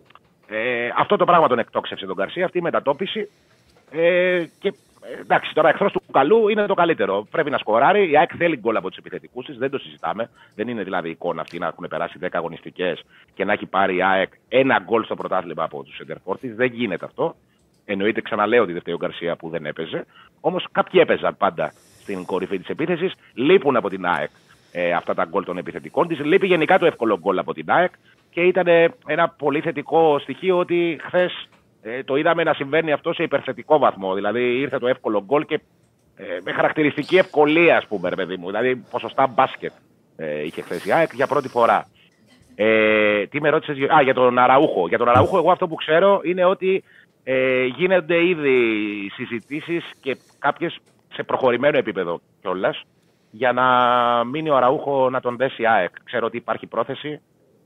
[0.48, 3.30] Ε, αυτό το πράγμα τον εκτόξευσε τον Καρσία, αυτή η μετατόπιση.
[3.92, 7.28] Ε, και ε, εντάξει, τώρα εχθρός του καλού είναι το καλύτερο.
[7.32, 8.12] Πρέπει να σκοράρει.
[8.12, 10.30] Η ΑΕΚ θέλει γκολ από τους επιθετικούς της, δεν το συζητάμε.
[10.56, 13.04] Δεν είναι δηλαδή εικόνα αυτή να έχουν περάσει 10 αγωνιστικές
[13.34, 16.52] και να έχει πάρει η ΑΕΚ ένα γκολ στο πρωτάθλημα από τους Σεντερφόρτη.
[16.52, 17.36] Δεν γίνεται αυτό.
[17.92, 20.06] Εννοείται, ξαναλέω ότι δεν φταίει ο Γκαρσία που δεν έπαιζε.
[20.40, 23.14] Όμως κάποιοι έπαιζαν πάντα στην κορυφή της επίθεσης.
[23.34, 24.30] Λείπουν από την ΑΕΚ
[24.72, 26.20] ε, αυτά τα γκολ των επιθετικών της.
[26.20, 27.92] Λείπει γενικά το εύκολο γκολ από την ΑΕΚ.
[28.30, 31.48] Και ήταν ε, ένα πολύ θετικό στοιχείο ότι χθες
[31.82, 34.14] ε, το είδαμε να συμβαίνει αυτό σε υπερθετικό βαθμό.
[34.14, 35.60] Δηλαδή ήρθε το εύκολο γκολ και
[36.16, 38.46] ε, με χαρακτηριστική ευκολία, ας πούμε, ρε παιδί μου.
[38.46, 39.72] Δηλαδή ποσοστά μπάσκετ
[40.16, 41.88] ε, είχε χθες η ΑΕΚ για πρώτη φορά.
[42.62, 44.88] Ε, τι με ρώτησες, Α, για τον Αραούχο.
[44.88, 46.84] Για τον Αραούχο, εγώ αυτό που ξέρω είναι ότι
[47.32, 48.58] ε, γίνονται ήδη
[49.14, 50.78] συζητήσεις και κάποιες
[51.14, 52.84] σε προχωρημένο επίπεδο κιόλας
[53.32, 53.66] για να
[54.24, 55.90] μείνει ο Αραούχο να τον δέσει η ΑΕΚ.
[56.04, 57.22] Ξέρω ότι υπάρχει πρόθεση,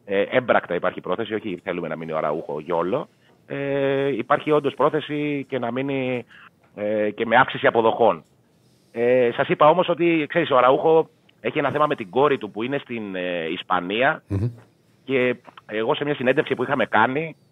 [0.05, 3.07] ε, έμπρακτα υπάρχει πρόθεση, όχι θέλουμε να μείνει ο Αραούχο γιόλο.
[3.47, 6.25] Ε, υπάρχει όντως πρόθεση και να μείνει
[6.75, 8.23] ε, και με αύξηση αποδοχών.
[8.91, 11.09] Ε, Σας είπα όμως ότι ξέρεις, ο Αραούχο
[11.41, 14.23] έχει ένα θέμα με την κόρη του που είναι στην ε, ισπανια
[15.03, 15.35] και
[15.65, 17.42] εγώ σε μια συνέντευξη που είχαμε κάνει ε,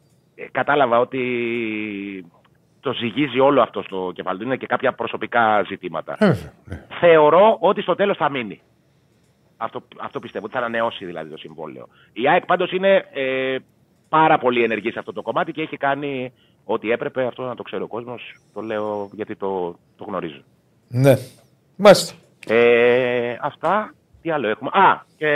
[0.52, 1.22] κατάλαβα ότι
[2.80, 4.46] το ζυγίζει όλο αυτό στο κεφάλι του.
[4.46, 6.16] Είναι και κάποια προσωπικά ζητήματα.
[6.20, 6.28] Ε,
[6.66, 6.86] ναι.
[7.00, 8.62] Θεωρώ ότι στο τέλος θα μείνει.
[9.58, 11.88] Αυτό, αυτό πιστεύω, ότι θα ανανεώσει δηλαδή το συμβόλαιο.
[12.14, 13.58] Η ΑΕΚ πάντως είναι ε,
[14.10, 16.34] πάρα πολύ ενεργή σε αυτό το κομμάτι και έχει κάνει
[16.66, 17.26] ό,τι έπρεπε.
[17.26, 18.36] Αυτό να το ξέρει ο κόσμος.
[18.54, 20.42] Το λέω γιατί το, το γνωρίζω.
[20.88, 21.14] Ναι.
[21.76, 22.16] Μάλιστα.
[22.48, 23.94] Ε, αυτά.
[24.22, 24.70] Τι άλλο έχουμε.
[24.74, 25.28] Α, και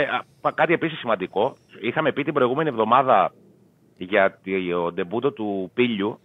[0.42, 1.56] α, κάτι επίσης σημαντικό.
[1.80, 3.32] Είχαμε πει την προηγούμενη εβδομάδα
[3.96, 6.18] για το ντεμπούτο του Πίλιου.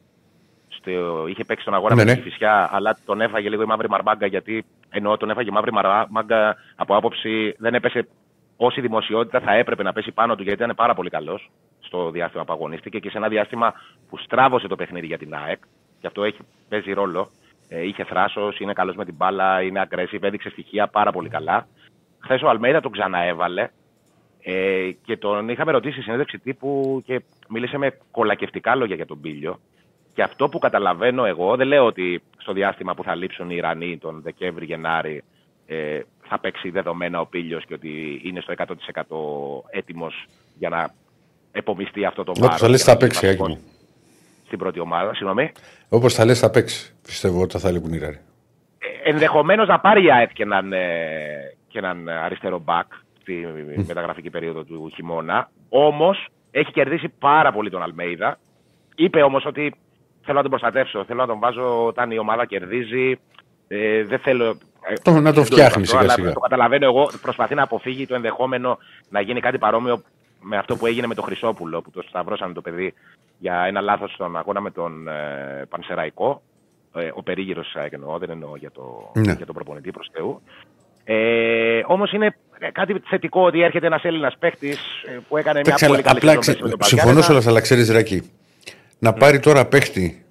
[0.68, 2.16] Στο, είχε παίξει τον αγώνα Ναι, με ναι.
[2.16, 4.26] τη Κηφισιά, αλλά τον έφαγε λίγο η μαύρη μαρμάγκα.
[4.26, 8.08] Γιατί ενώ τον έφαγε η μαύρη μαρμάγκα από άποψη δεν έπεσε
[8.58, 11.50] όση δημοσιότητα θα έπρεπε να πέσει πάνω του, γιατί ήταν πάρα πολύ καλός
[11.80, 13.74] στο διάστημα που αγωνίστηκε και σε ένα διάστημα
[14.10, 15.62] που στράβωσε το παιχνίδι για την ΑΕΚ.
[16.00, 17.30] Και αυτό έχει, παίζει ρόλο.
[17.70, 21.68] Ε, είχε θράσος, είναι καλός με την μπάλα, είναι aggressive, έδειξε στοιχεία πάρα πολύ καλά.
[22.20, 23.70] Χθες ο Αλμέιδα τον ξαναέβαλε
[24.44, 29.22] ε, και τον είχαμε ρωτήσει στη συνέντευξη τύπου και μίλησε με κολακευτικά λόγια για τον
[29.22, 29.60] Πίλιο.
[30.14, 33.98] Και αυτό που καταλαβαίνω εγώ, δεν λέω ότι στο διάστημα που θα λείψουν οι Ιρανοί
[33.98, 35.24] τον Δεκέμβρη-Γενάρη
[35.66, 38.54] ε, θα παίξει δεδομένα ο Πίλιος και ότι είναι στο
[39.72, 40.26] 100% έτοιμος
[40.58, 40.94] για να
[41.52, 42.62] επομιστεί αυτό το Όπως βάρος.
[42.62, 43.48] θα λες και να θα παίξει, γίνει Άκη μου.
[43.48, 43.72] βασικός
[44.46, 45.52] Στην πρώτη ομάδα, συγγνώμη.
[45.90, 46.94] Όπως θα λες, θα παίξει.
[47.02, 48.20] Πιστεύω ότι θα λείπουν οι Ράροι.
[49.04, 50.78] ενδεχομένως να πάρει η ΑΕΚ και έναν, ε,
[51.68, 52.88] και έναν αριστερό μπακ
[53.74, 55.50] στη μεταγραφική περίοδο του χειμώνα.
[55.70, 58.38] Όμως έχει κερδίσει πάρα πολύ τον Αλμέιδα.
[58.96, 59.74] Είπε όμως ότι
[60.22, 63.20] θέλω να τον προστατεύσω, θέλω να τον βάζω όταν η ομάδα κερδίζει.
[63.68, 64.46] Ε, δεν θέλω.
[64.88, 66.34] ε, Το- να το δεν φτιάχνει είπα αυτό, σιγά αλλά σιγά.
[66.34, 67.10] Το καταλαβαίνω εγώ.
[67.22, 68.78] Προσπαθεί να αποφύγει το ενδεχόμενο
[69.10, 70.02] να γίνει κάτι παρόμοιο
[70.42, 72.94] με αυτό που έγινε με τον Χρυσόπουλο, που το σταυρώσανε το παιδί
[73.40, 76.42] για ένα λάθος στον αγώνα με τον ε, Πανσεραϊκό.
[76.94, 79.34] Ε, ο περίγυρος εννοώ, δεν εννοώ για, το, Ναι.
[79.34, 80.42] για τον προπονητή προς Θεού.
[81.04, 82.36] Ε, Όμως είναι
[82.72, 84.80] κάτι θετικό ότι έρχεται ένας Έλληνας παίχτης
[85.28, 86.52] που έκανε μια Εντάξει, αλλά πολύ καλή απλά σεζόν ξε...
[86.52, 87.42] πέρσι με τον συμφωνώ σε Παγκιάννα.
[87.42, 88.32] όλα, αλλά ξέρεις, Ρακή.
[89.00, 90.26] Να πάρει τώρα παίχτη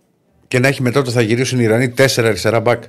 [0.49, 2.83] και να έχει μετά το θα γυρίσουν οι Ιρανοί τέσσερα αριστερά μπακ.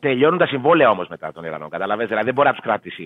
[0.00, 1.68] Τελειώνουν τα συμβόλαια όμως μετά των Ιρανών.
[1.70, 3.04] Καταλαβαίνετε, δηλαδή δεν μπορεί να τους κρατήσει.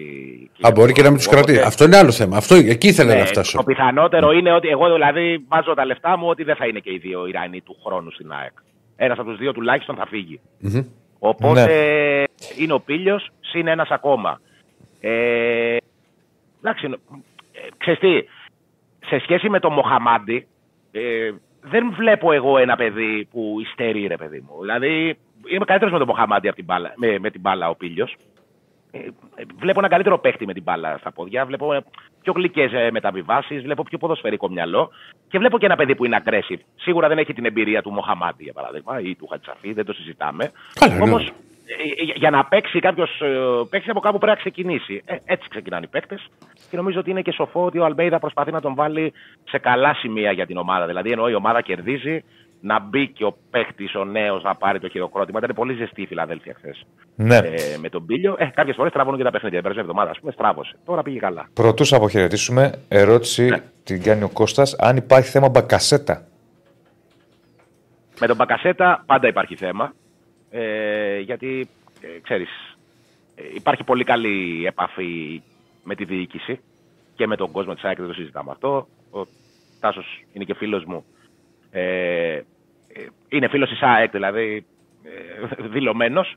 [0.60, 1.66] Α, μπορεί και να μην τους Οπότε, κρατήσει.
[1.66, 2.36] Αυτό είναι άλλο θέμα.
[2.36, 3.56] Αυτό, εκεί ήθελα ναι, να φτάσω.
[3.56, 6.92] Το πιθανότερο είναι ότι εγώ δηλαδή βάζω τα λεφτά μου ότι δεν θα είναι και
[6.92, 8.52] οι δύο Ιρανοί του χρόνου στην ΑΕΚ.
[8.96, 10.40] Ένας από τους δύο τουλάχιστον θα φύγει.
[10.58, 10.82] Μμμ.
[11.18, 12.22] Οπότε Ναι.
[12.62, 14.40] είναι ο Πίλιο, συν ένας ακόμα.
[15.00, 15.76] Ε,
[16.62, 16.86] εντάξει,
[17.52, 18.22] ε, ξέρεις τι,
[19.06, 20.46] σε σχέση με τον Μοχαμάντι,
[20.90, 21.30] ε,
[21.60, 24.60] δεν βλέπω εγώ ένα παιδί που υστερεί, ρε παιδί μου.
[24.60, 28.08] Δηλαδή, είμαι καλύτερος με τον Μοχαμάντι από την μπάλα, με, με την μπάλα ο Πίλιο.
[28.90, 31.46] Ε, ε, βλέπω ένα καλύτερο παίχτη με την μπάλα στα πόδια.
[31.46, 31.84] Βλέπω ε,
[32.22, 34.90] πιο γλυκές μεταβιβάσεις, βλέπω πιο ποδοσφαιρικό μυαλό
[35.28, 36.60] και βλέπω και ένα παιδί που είναι aggressive.
[36.76, 40.50] Σίγουρα δεν έχει την εμπειρία του Μοχαμάτι, για παράδειγμα, ή του Χατσαφή, δεν το συζητάμε.
[40.72, 41.24] Καλά, ναι.
[41.68, 43.22] Όμω, για να παίξει κάποιος
[43.70, 45.02] παίξει από κάπου πρέπει να ξεκινήσει.
[45.04, 46.28] Ε, έτσι ξεκινάνε οι παίκτες.
[46.70, 49.12] Και νομίζω ότι είναι και σοφό ότι ο Αλμπέιδα προσπαθεί να τον βάλει
[49.48, 50.86] σε καλά σημεία για την ομάδα.
[50.86, 52.24] Δηλαδή, ενώ η ομάδα κερδίζει,
[52.60, 55.38] να μπει και ο παίκτης, ο νέος, να πάρει το χειροκρότημα.
[55.42, 56.84] Ήταν πολύ ζεστή η Φιλαδέλφια χθες.
[57.14, 57.36] Ναι.
[57.36, 58.36] Ε, με τον Πίλιο.
[58.38, 59.60] Ε, Κάποιες φορές τραβούν και τα παιχνίδια.
[59.60, 60.76] Την περασμένη εβδομάδα, ας πούμε, στράβωσε.
[60.84, 61.48] Τώρα πήγε καλά.
[61.52, 63.58] Πρωτούς σε αποχαιρετήσουμε, ερώτηση Ναι.
[63.84, 66.22] την κάνει ο Κώστας, αν υπάρχει θέμα μπακασέτα.
[68.20, 69.92] Με τον Μπακασέτα πάντα υπάρχει θέμα.
[70.50, 71.68] Ε, γιατί,
[72.00, 72.76] ε, ξέρεις,
[73.34, 75.42] ε, υπάρχει πολύ καλή επαφή
[75.84, 76.60] με τη διοίκηση
[77.16, 78.88] και με τον κόσμο της ΑΕΚ, δεν το συζητάμε αυτό.
[79.10, 79.26] Ο
[79.80, 81.04] Τάσος είναι και φίλος μου.
[81.70, 82.42] Ε, ε,
[83.28, 84.66] είναι φίλος της ΑΕΚ, δηλαδή
[85.02, 86.36] ε, δηλωμένος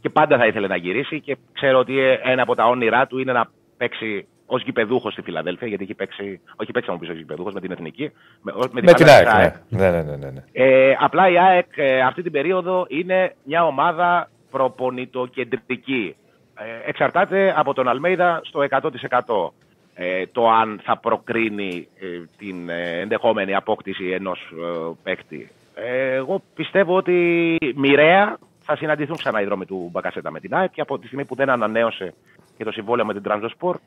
[0.00, 3.18] και πάντα θα ήθελε να γυρίσει και ξέρω ότι ε, ένα από τα όνειρά του
[3.18, 7.10] είναι να παίξει ως γηπεδούχος στη Φιλαδέλφια, γιατί έχει παίξει, όχι παίξει να μου πεις
[7.10, 8.12] ως γηπεδούχος με την εθνική,
[8.42, 9.78] με, με, Με την Φιλαδέλφια ΑΕΚ, ναι.
[9.78, 10.44] Ναι, ναι, ναι, ναι, ναι.
[10.52, 16.16] ε, απλά η ΑΕΚ ε, αυτή την περίοδο είναι μια ομάδα προπονητοκεντρική.
[16.54, 19.50] Ε, εξαρτάται από τον Αλμέιδα στο 100%
[19.94, 22.06] ε, το αν θα προκρίνει ε,
[22.38, 25.50] την ε, ενδεχόμενη απόκτηση ενός ε, παίκτη.
[25.74, 30.70] Ε, εγώ πιστεύω ότι μοιραία θα συναντηθούν ξανά οι δρόμοι του Μπακασέτα με την ΑΕΚ
[30.70, 32.14] και από τη στιγμή που δεν ανανέωσε
[32.56, 33.80] και το συμβόλαιο με την Τρανζοσπορ ε,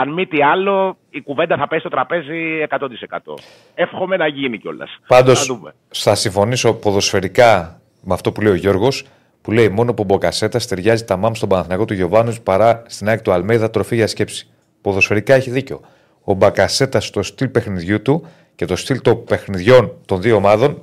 [0.00, 3.34] αν μη τι άλλο, η κουβέντα θα πέσει στο τραπέζι 100%.
[3.74, 4.98] Εύχομαι να γίνει κιόλας.
[5.06, 5.74] Πάντως, Θα δούμε.
[5.88, 9.04] θα συμφωνήσω ποδοσφαιρικά με αυτό που λέει ο Γιώργος,
[9.42, 13.08] που λέει μόνο που ο Μποκασέτα ταιριάζει τα μάμ στον Παναθηναϊκό του Γιωβάνους παρά στην
[13.08, 14.48] ΑΕΚ του Αλμέιδα τροφή για σκέψη.
[14.80, 15.80] Ποδοσφαιρικά έχει δίκιο.
[16.24, 20.82] Ο Μπακασέτα στο στυλ παιχνιδιού του και το στυλ των παιχνιδιών των δύο ομάδων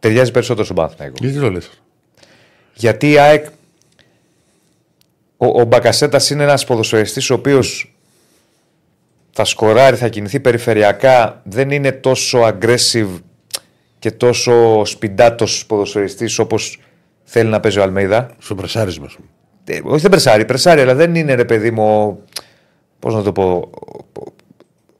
[0.00, 1.16] ταιριάζει περισσότερο στον Παναθηναϊκό.
[1.20, 1.82] Γιατί το λες.
[2.74, 3.46] Γιατί η ΑΕΚ.
[5.36, 7.91] Ο, ο Μπακασέτας είναι ένας ποδοσφαιριστής ο οποίος
[9.32, 13.20] θα σκοράρει, θα κινηθεί περιφερειακά, δεν είναι τόσο aggressive
[13.98, 16.80] και τόσο σπιντάτος ποδοσφαιριστής όπως
[17.24, 18.30] θέλει να παίζει ο Αλμέιδα.
[18.38, 19.24] Στο πρεσάρισμα σου.
[19.64, 22.20] Ε, όχι δεν πρεσάρει, πρεσάρει, αλλά δεν είναι ρε παιδί μου.
[22.98, 23.70] Πώς να το πω.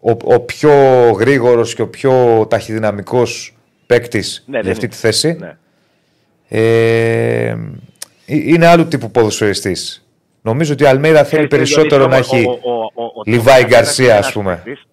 [0.00, 0.72] Ο, ο πιο
[1.10, 3.56] γρήγορος και ο πιο ταχυδυναμικός
[3.86, 4.94] παίκτης Ναι, για δεν αυτή είναι.
[4.94, 5.36] τη θέση.
[5.40, 5.56] Ναι.
[6.48, 7.56] Ε,
[8.26, 10.01] είναι άλλου τύπου ποδοσφαιριστής.
[10.42, 12.46] Νομίζω ότι η Αλμέιδα θέλει Ξέρεις τι, περισσότερο να Διονύση, έχει.
[12.46, 14.54] ο- ο- ο- ο- ο- Λιβάη ο- Γκαρσία, ένας ας πούμε.
[14.64, 14.86] παίκτης-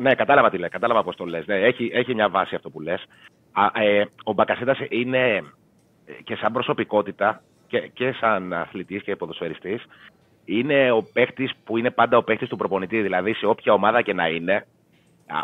[0.00, 1.40] Ναι, κατάλαβα τι λέει, κατάλαβα πώ το λε.
[1.46, 2.92] Ναι, έχει, έχει μια βάση αυτό που λε.
[2.92, 5.26] Ε, ο Μπακασέτα είναι
[6.06, 9.80] ε, και σαν προσωπικότητα και, και σαν αθλητή και ποδοσφαιριστή.
[10.44, 13.00] Είναι ο παίκτη που είναι πάντα ο παίκτη του προπονητή.
[13.00, 14.62] Δηλαδή, σε όποια ομάδα και να είναι, α,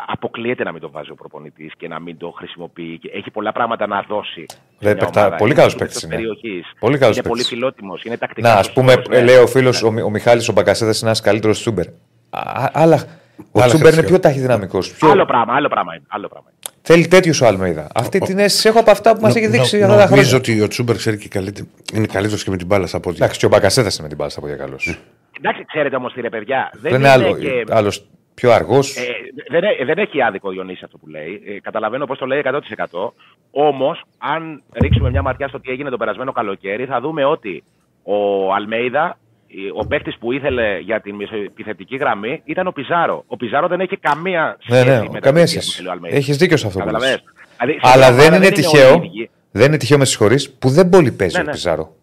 [0.07, 2.97] αποκλείεται να μην το βάζει ο προπονητής και να μην το χρησιμοποιεί.
[3.01, 4.45] Και Έχει πολλά πράγματα να δώσει.
[4.49, 5.35] σε Ρε, μια παιχτά, ομάδα.
[5.35, 6.15] πολύ Είναι καλός σούπερ παίκτης της είναι.
[6.15, 6.71] περιοχής.
[6.79, 7.57] Πολύ καλός Είναι πολύ παίκτης.
[7.57, 8.03] φιλότιμος.
[8.03, 8.47] Είναι τακτικά.
[8.47, 9.21] Να, ας σωστός, πούμε, ναι.
[9.23, 11.85] λέει ο φίλος ο, Μι- ο Μιχάλης ο Μπακασέτα είναι ένας καλύτερος Τσούμπερ.
[12.29, 13.03] Α, Άλλα.
[13.51, 14.03] Ο Άλλα Τσούμπερ είναι χαρτιά.
[14.03, 14.93] πιο ταχυδυναμικός.
[15.01, 16.03] Άλλο πράγμα, άλλο πράγμα είναι.
[16.07, 16.73] Άλλο πράγμα είναι.
[16.81, 17.87] Θέλει τέτοιος ο Αλμέιδα.
[17.95, 20.35] Αυτή την αίσθηση έχω από αυτά που μας έχει δείξει αυτά τα Νομίζω χρόνια.
[20.37, 21.67] ότι ο Τσούμπερ ξέρει και καλύτερα.
[21.93, 23.17] Είναι καλύτερος και με την μπάλα στα πόδια.
[23.21, 24.99] Εντάξει, και ο Μπακασέτα είναι με την μπάλα στα πόδια καλός.
[25.37, 26.69] Εντάξει, ξέρετε όμως τι ρε παιδιά.
[26.73, 27.37] Δεν, Δεν είναι άλλο.
[27.37, 27.63] και...
[27.69, 28.05] άλλος
[28.35, 28.95] πιο αργός.
[28.97, 29.01] Ε,
[29.49, 31.41] δεν, ε- δεν έχει άδικο ο Διονύση αυτό που λέει.
[31.45, 33.13] Ε, καταλαβαίνω πώς το λέει 100%.
[33.51, 37.63] Όμως, αν ρίξουμε μια ματιά στο τι έγινε το περασμένο καλοκαίρι, θα δούμε ότι
[38.03, 39.17] ο Αλμέιδα,
[39.47, 41.15] ε, ο παίκτης που ήθελε για την
[41.45, 43.23] επιθετική γραμμή, ήταν ο Πιζάρο.
[43.27, 45.69] Ο Πιζάρο δεν έχει καμία Ναι, σχέση ναι, με τα καμία παιδιά σχέση.
[45.69, 46.17] που θέλει ο Αλμέιδα.
[46.17, 47.09] Έχεις δίκιο σε αυτό που Καταλαβες.
[47.11, 47.23] λες.
[47.59, 48.93] Δηλαδή, σε Αλλά μια δεν ομάδα είναι όλοι τυχαίο.
[49.01, 49.29] οι ίδιοι.
[49.51, 51.51] Δεν είναι τυχαίο με συγχωρείς που δεν πολύ παίζει Ναι, ο ναι.
[51.51, 51.95] Πιζάρο.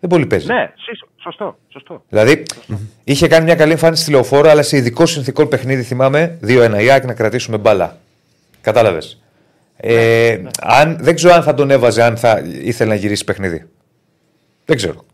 [0.00, 0.46] Δεν πολύ παίζει.
[0.46, 1.58] Ναι, σύ- σωστό.
[1.68, 2.02] σωστό.
[2.08, 2.42] Δηλαδή,
[3.04, 6.90] είχε κάνει μια καλή εμφάνιση στη λεωφόρο, αλλά σε ειδικό συνθηκό παιχνίδι, θυμάμαι, 2-1 η
[6.90, 7.96] ΑΕΚ να κρατήσουμε μπάλα.
[8.60, 9.22] Κατάλαβες.
[9.76, 13.68] Ε, αν, δεν ξέρω αν θα τον έβαζε, αν θα ήθελε να γυρίσει παιχνίδι.
[14.64, 15.04] Δεν ξέρω.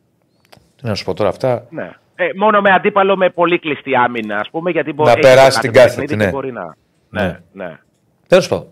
[0.76, 1.66] Τι να σου πω τώρα αυτά.
[1.70, 1.90] Ναι.
[2.14, 5.54] Ε, μόνο με αντίπαλο με πολύ κλειστή άμυνα, ας πούμε, γιατί μπορεί Να έχει περάσει
[5.54, 6.24] το την κάθε κάθετη, παιχνίδι ναι.
[6.24, 6.76] και Μπορεί να...
[7.08, 7.22] Ναι.
[7.22, 7.78] ναι, ναι.
[8.26, 8.68] Τέλος πάντων.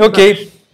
[0.00, 0.16] Οκ.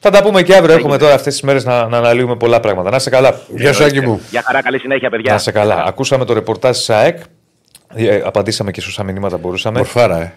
[0.07, 0.74] Θα τα πούμε και αύριο.
[0.74, 2.90] Έχουμε τώρα αυτές τις μέρες να, να αναλύουμε πολλά πράγματα.
[2.90, 3.40] Να είσαι καλά.
[3.57, 4.20] Γεια σου, Άκη μου.
[4.30, 5.30] Για χαρά, καλή συνέχεια, παιδιά.
[5.30, 5.84] Να είσαι καλά.
[5.86, 7.18] Ακούσαμε το ρεπορτάζ της ΑΕΚ.
[7.94, 9.78] Ε, απαντήσαμε και σε όσα μηνύματα μπορούσαμε.
[9.78, 10.32] Μορφάρα, ε.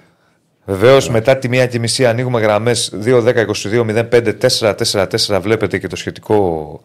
[0.65, 5.39] Βεβαίως, μετά τη μία και μισή ανοίγουμε γραμμές 2-10-22-05-4-4-4.
[5.41, 6.81] Βλέπετε και το σχετικό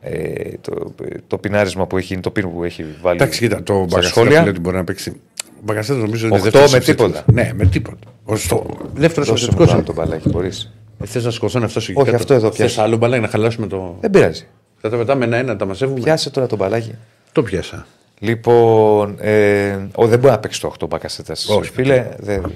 [0.00, 0.94] ε, το,
[1.26, 3.16] το πινάρισμα που έχει, το πιν που έχει βάλει.
[3.16, 4.36] Εντάξει, κοίτα, το στα Μπαγκαστέτα σχόλια.
[4.38, 5.10] που λέει ότι μπορεί να παίξει.
[5.44, 7.10] Ο Μπαγκαστέτα νομίζω είναι Οχτώ δεύτερος με επιθετικός.
[7.12, 7.32] τίποτα.
[7.32, 7.96] Ναι, με τίποτα.
[8.24, 8.66] Ο στο...
[8.94, 9.76] δεύτερος Δώσε μου επιθετικό.
[9.76, 10.72] άλλο το μπαλάκι, μπορείς.
[11.04, 12.16] Θες να σηκωθούν αυτό εκεί Όχι, κάτω.
[12.16, 12.80] αυτό εδώ Θες πιάσε.
[12.82, 13.96] άλλο μπαλάκι να χαλάσουμε το.
[14.00, 14.46] Δεν πειράζει.
[14.80, 16.00] Θα τα πετάμε ένα-ένα, τα μαζεύουμε.
[16.00, 16.94] Πιάσε τώρα το μπαλάκι.
[17.32, 17.86] Το πιάσα.
[18.18, 21.34] Λοιπόν, ε, ο, δεν μπορεί να παίξει το 8 μπακασέτα.
[21.48, 21.70] Όχι.
[21.70, 22.52] Φίλε, δεν,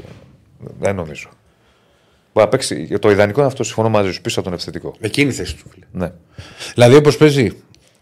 [0.79, 1.29] δεν νομίζω.
[2.33, 2.99] Μπορεί να παίξει.
[2.99, 4.95] Το ιδανικό είναι αυτό, συμφωνώ μαζί σου, πίσω από τον ευθετικό.
[5.01, 5.85] Εκείνη η θέση του, φίλε.
[5.93, 6.13] Ναι.
[6.75, 7.53] Δηλαδή, όπως παίζει,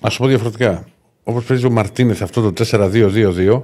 [0.01, 0.84] ας σου πω διαφορετικά.
[1.22, 3.62] Όπως παίζει ο Μαρτίνεθ αυτό το 4-2-2-2,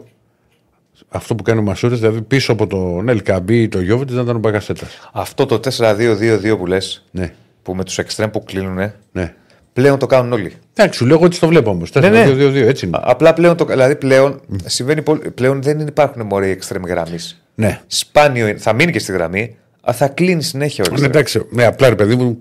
[1.09, 4.37] αυτό που κάνει ο Μασούρης, δηλαδή πίσω από τον Ελκαμπή ή τον Γιώβετ να ήταν
[4.37, 4.89] ο Μπαγκασέτας.
[5.13, 7.33] Αυτό το 4-2-2-2 που λες, Ναι,
[7.63, 9.35] που με τους εξτρέμ που κλείνουν, ναι.
[9.73, 10.53] πλέον το κάνουν όλοι.
[10.75, 11.91] Εντάξει, σου λέω εγώ έτσι το βλέπω όμως.
[11.95, 12.59] 4-2-2-2, Ναι, ναι.
[12.59, 12.97] έτσι είναι.
[12.97, 17.43] Α- Απλά πλέον, το, δηλαδή πλέον, συμβαίνει πολύ, πλέον δεν υπάρχουν μωρέ εξτρέμ γραμμής.
[17.55, 17.81] Ναι.
[17.87, 18.59] Σπάνιο είναι.
[18.59, 21.11] Θα μείνει και στη γραμμή, αλλά θα κλείνει συνέχεια ο Ναι, εξτρέμ.
[21.11, 22.41] εντάξει, ναι, απλά ρε παιδί μου,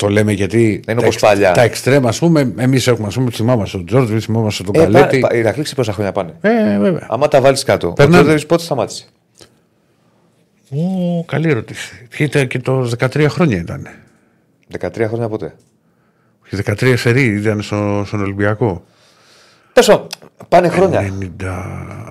[0.00, 0.58] το λέμε γιατί.
[0.58, 1.52] Δεν είναι τα όπως εξ- παλιά.
[1.52, 4.78] Τα εξτρέμ, ας πούμε, εμείς έχουμε, ας πούμε, θυμάμαστε τον Τζόρτζ, εμείς θυμάμαστε τον Ε,
[4.78, 5.18] Καλέτη.
[5.18, 7.06] πα, πα, οι Ηρακλή ξέρει πόσα χρόνια πάνε; Ε, βέβαια.
[7.10, 7.88] Άμα τα βάλεις κάτω.
[7.92, 8.18] Περνάνε.
[8.18, 9.04] Ο Τζόρντερ πότε σταμάτησε;
[10.70, 12.06] Ω, καλή ερώτηση.
[12.18, 13.86] Ήταν και το 13 χρόνια ήταν.
[14.78, 15.54] 13 χρόνια ποτέ.
[16.50, 18.84] Και 13 σερή ήταν στο, στον Ολυμπιακό.
[19.72, 20.06] Πέσω,
[20.48, 21.12] πάνε χρόνια.
[21.20, 21.26] 90...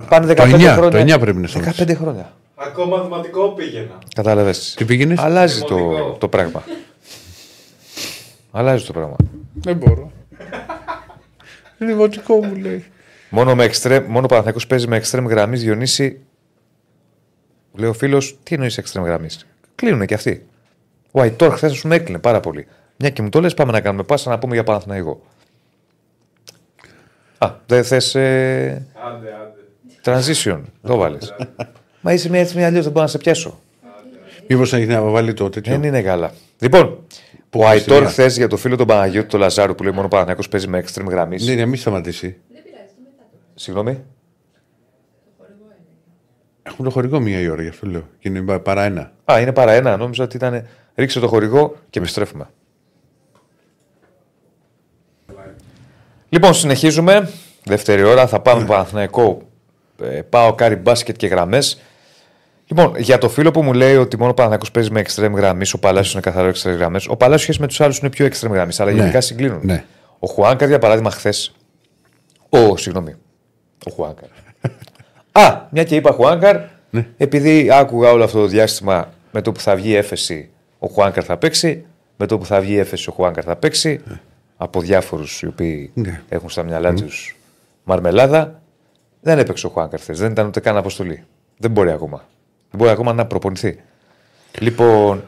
[0.10, 0.76] Πάνε 15 το 9, χρόνια.
[1.06, 1.86] Το 9 πρέπει να σταματήσει.
[1.90, 2.34] 15 χρόνια.
[2.56, 3.98] Ακόμα μαθηματικό πήγαινα.
[4.16, 4.74] Κατάλαβες.
[4.78, 6.16] Τι πήγαινες; Αλλάζει το, Δημοτικό.
[6.20, 6.64] το πράγμα.
[8.52, 9.16] Αλλάζει το πράγμα.
[9.54, 10.12] Δεν μπορώ.
[11.78, 12.86] Δημοτικό μου λέει.
[13.30, 16.20] Μόνο, με εξτρέμ, μόνο ο Παναθηναϊκός παίζει με εξτρέμ γραμμής Διονύση.
[17.74, 19.46] Λέει ο φίλος, τι εννοείς εξτρέμ γραμμής;
[19.76, 20.46] Κλείνουν και αυτοί.
[21.12, 22.68] Ο Αϊτόρ χθες σου με έκλεινε πάρα πολύ.
[22.98, 25.22] Μια και μου το λες, πάμε να κάνουμε πάσα να πούμε για Παναθηναϊκό.
[27.38, 28.16] Α, δεν θες.
[28.16, 30.22] Ε, Άντε, άντε.
[30.22, 30.62] transition.
[30.82, 31.36] Το βάλες.
[32.02, 33.60] Μα είσαι μια έτσι μια αλλιώς, δεν μπορώ να σε πιάσω.
[34.48, 36.34] Μήπως να έχεις να βάλει το τέτοιο; Δεν είναι καλά.
[36.60, 37.00] Λοιπόν,
[37.58, 40.06] ο πας Αϊτόρ στη χθε για το φίλο τον Παναγιώτη, τον Λαζάρου που λέει μόνο
[40.06, 41.48] ο Παναθηναϊκός παίζει με extreme γραμμής.
[41.48, 42.40] Ναι, ναι, μην σταματήσει.
[42.54, 43.38] Δεν πειράζει, το μετά το.
[43.56, 44.04] Συγγνώμη.
[45.38, 45.84] χορηγό έλεγε.
[46.64, 48.08] Έχουμε το χορηγό μία η ώρα, γι' αυτό λέω.
[48.20, 49.12] Και είναι πα- παρά ένα.
[49.32, 49.98] Α, είναι παρά ένα.
[49.98, 50.68] Νόμιζα ότι ήταν.
[50.96, 52.50] Ρίξε το χορηγό και επιστρέφουμε.
[56.30, 57.30] Λοιπόν, συνεχίζουμε.
[57.64, 59.42] Δεύτερη ώρα θα πάμε Παναθηναϊκό.
[60.02, 61.82] Ε, πάω κάρι μπάσκετ και γραμμές.
[62.72, 65.74] Λοιπόν, για το φίλο που μου λέει ότι μόνο ο Παναθηναϊκός παίζει με extreme γραμμής,
[65.74, 67.08] ο Παλάσιος είναι καθαρό extreme γραμμές.
[67.08, 68.98] Ο Παλάσιος σχέση με τους άλλους είναι πιο extreme γραμμής, αλλά Ναι.
[68.98, 69.60] γενικά συγκλίνουν.
[69.64, 69.84] Ναι.
[70.20, 71.34] Ο Χουάνκαρ, για παράδειγμα, χθε.
[72.50, 73.16] Ο, συγγνώμη.
[73.86, 74.28] Ο Χουάνκαρ.
[75.32, 76.58] Α, μια και είπα Χουάνκαρ,
[76.90, 77.08] Ναι.
[77.18, 80.50] επειδή άκουγα όλο αυτό το διάστημα με το που θα βγει η έφεση,
[80.80, 81.86] ο Χουάνκαρ θα παίξει.
[82.18, 84.02] Με το που θα βγει η έφεση, ο Χουάνκαρ θα παίξει.
[84.58, 86.22] Από διάφορους οι οποίοι Ναι.
[86.30, 87.38] έχουν στα μυαλά τους
[87.84, 88.62] μαρμελάδα.
[89.22, 90.20] Δεν έπαιξε ο Χουάνκαρ χθες.
[90.20, 91.24] Δεν ήταν ούτε καν αποστολή.
[91.58, 92.24] Δεν μπορεί ακόμα.
[92.70, 93.80] Δεν μπορεί ακόμα να προπονηθεί.
[94.60, 95.24] Λοιπόν,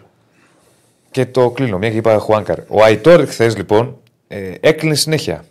[1.12, 2.60] Και το κλείνω, μια και είπα Χουάνκαρ.
[2.68, 5.46] Ο Αϊτόρ χθες λοιπόν ε, έκλεινε συνέχεια.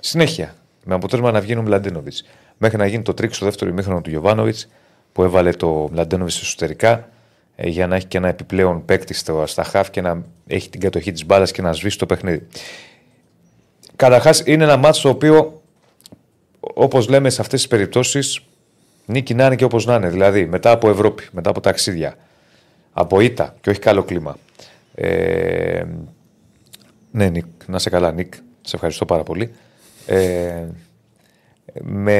[0.00, 0.54] Συνέχεια.
[0.84, 2.24] Με αποτέλεσμα να βγει ο Μλαντένοβιτς.
[2.58, 4.68] Μέχρι να γίνει το τρίξ στο δεύτερο ημίχρονο του Γιωβάνοβιτς
[5.12, 7.08] που έβαλε το Μλαντένοβιτς εσωτερικά
[7.56, 11.12] ε, για να έχει και ένα επιπλέον παίκτη στα χαφ και να έχει την κατοχή
[11.12, 12.46] της μπάλας και να σβήσει το παιχνίδι.
[13.96, 15.62] Καταρχάς είναι ένα μάτσο το οποίο,
[16.60, 18.40] όπως λέμε σε αυτές τις περιπτώσεις,
[19.10, 20.08] νίκη να είναι και όπως να είναι.
[20.08, 22.14] Δηλαδή μετά από Ευρώπη, μετά από ταξίδια,
[22.92, 24.36] από ήττα και όχι καλό κλίμα.
[24.94, 25.84] Ε,
[27.10, 28.34] ναι, Νίκ, να σε καλά, Νίκ.
[28.62, 29.50] Σε ευχαριστώ πάρα πολύ.
[30.06, 30.64] Ε,
[31.82, 32.12] με,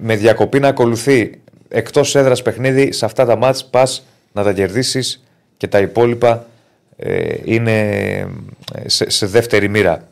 [0.00, 5.24] με διακοπή να ακολουθεί εκτός έδρας παιχνίδι, σε αυτά τα μάτς πας να τα κερδίσεις
[5.56, 6.46] και τα υπόλοιπα
[6.96, 8.28] ε, είναι
[8.86, 10.08] σε, σε, δεύτερη μοίρα.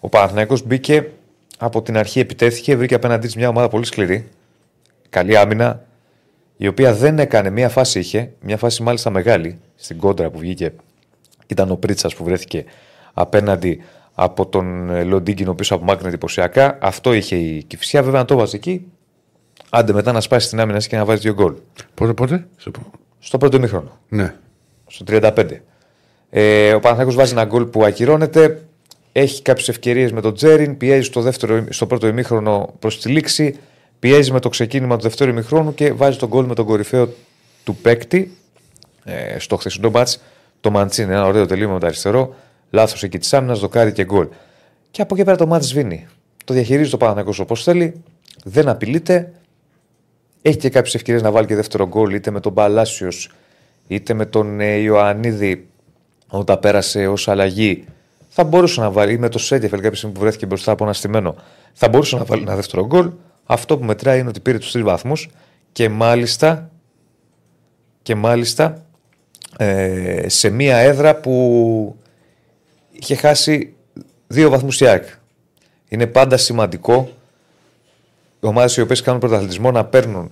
[0.00, 1.10] Ο Παναθηναϊκός μπήκε
[1.58, 4.28] από την αρχή, επιτέθηκε, βρήκε απέναντί της μια ομάδα πολύ σκληρή.
[5.16, 5.84] Καλή άμυνα,
[6.56, 10.72] η οποία δεν έκανε μία φάση είχε, μία φάση μάλιστα μεγάλη στην κόντρα που βγήκε.
[11.46, 12.64] Ήταν ο Πρίτσας που βρέθηκε
[13.12, 13.82] απέναντι
[14.14, 16.78] από τον Λοντίγκινο πίσω από Μάκρυνα εντυπωσιακά.
[16.80, 18.02] Αυτό είχε η Κυφσιά.
[18.02, 18.86] Βέβαια, αν το βάζει εκεί,
[19.70, 21.54] άντε μετά να σπάσει την άμυνα και να βάζει δύο γκολ.
[21.94, 22.46] Πότε, πότε;
[23.18, 23.98] Στο πρώτο μήχρονο.
[24.08, 24.34] Ναι.
[24.86, 25.46] Στο 35.
[26.30, 28.62] Ε, ο Παναθάκος βάζει ένα γκολ που ακυρώνεται.
[29.12, 30.76] Έχει κάποιες ευκαιρίες με τον Τζέριν.
[30.76, 33.58] Πιέζει στο, δεύτερο, στο πρώτο ημίχρονο προς τη λήξη.
[33.98, 37.08] Πιέζει με το ξεκίνημα του δεύτερου ημίχρονου και βάζει τον γκολ με τον κορυφαίο
[37.64, 38.36] του παίκτη.
[39.04, 40.08] Ε, στο χθεσινό μπάτ
[40.60, 41.12] το Μαντσίνη.
[41.12, 42.34] Ένα ωραίο τελείωμα με το αριστερό.
[42.70, 44.28] Λάθος εκεί της άμυνας, δοκάρι και γκολ.
[44.90, 46.06] Και από εκεί πέρα το μάτι σβήνει.
[46.44, 48.02] Το διαχειρίζει το Παναθηναϊκός όπως θέλει.
[48.44, 49.32] Δεν απειλείται.
[50.42, 53.30] Έχει και κάποιες ευκαιρίες να βάλει και δεύτερο γκολ είτε με τον Παλάσιος
[53.86, 55.68] είτε με τον ε, Ιωαννίδη
[56.28, 57.84] όταν πέρασε ως αλλαγή.
[58.28, 60.92] Θα μπορούσε να βάλει, ή με το Σέντιεφελ κάποια στιγμή που βρέθηκε μπροστά από ένα
[60.92, 61.34] στημένο,
[61.72, 63.10] θα μπορούσε να βάλει ένα δεύτερο γκολ.
[63.46, 65.28] Αυτό που μετράει είναι ότι πήρε τους τρεις βαθμούς
[65.72, 66.70] και μάλιστα,
[68.02, 68.84] και μάλιστα
[69.56, 71.96] ε, σε μία έδρα που
[72.90, 73.74] είχε χάσει
[74.26, 75.04] δύο βαθμούς η ΑΕΚ.
[75.88, 77.10] Είναι πάντα σημαντικό
[78.40, 80.30] οι ομάδες οι οποίες κάνουν πρωταθλητισμό να παίρνουν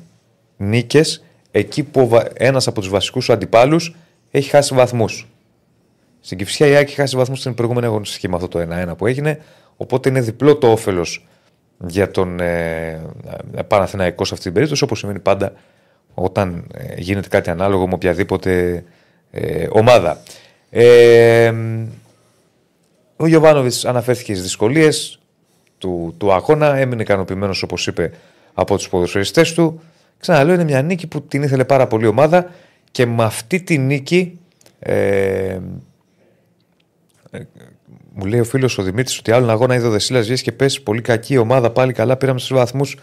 [0.56, 3.96] νίκες εκεί που ένας από τους βασικούς αντιπάλους
[4.30, 5.28] έχει χάσει βαθμούς.
[6.20, 9.06] Στην Κυφσιά η ΑΕΚ έχει χάσει βαθμούς στην προηγούμενη αγωνιστική με αυτό το 1-1 που
[9.06, 9.40] έγινε.
[9.76, 11.26] Οπότε είναι διπλό το όφελος
[11.78, 13.00] για τον ε,
[13.68, 15.52] Παναθηναϊκό σε αυτή την περίπτωση, όπως σημαίνει πάντα
[16.14, 18.84] όταν ε, γίνεται κάτι ανάλογο με οποιαδήποτε
[19.30, 20.22] ε, ομάδα.
[20.70, 21.52] Ε,
[23.16, 25.18] ο Γιωβάνοβιτς αναφέρθηκε στις δυσκολίες
[25.78, 28.10] του, του αγώνα, έμεινε ικανοποιημένος όπως είπε
[28.54, 29.80] από τους ποδοσφαιριστές του.
[30.18, 32.50] Ξαναλέω, είναι μια νίκη που την ήθελε πάρα πολύ η ομάδα
[32.90, 34.38] και με αυτή τη νίκη.
[34.78, 35.58] Ε,
[37.30, 37.42] ε
[38.14, 40.80] μου λέει ο φίλος ο Δημήτρης ότι άλλον αγώνα είδε ο Δεσίλας βγει και πες
[40.80, 41.70] πολύ κακή ομάδα.
[41.70, 42.96] Πάλι καλά, πήραμε στους βαθμούς.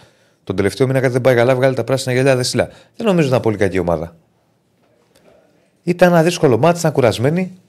[0.43, 2.69] Τον τελευταίο μήνα κάτι δεν πάει καλά, βγάλει τα πράσινα γυαλιά Δεσίλα.
[2.95, 4.15] Δεν νομίζω να ήταν πολύ κακή ομάδα.
[5.83, 7.61] Ήταν ένα δύσκολο μάτι, ήταν κουρασμένη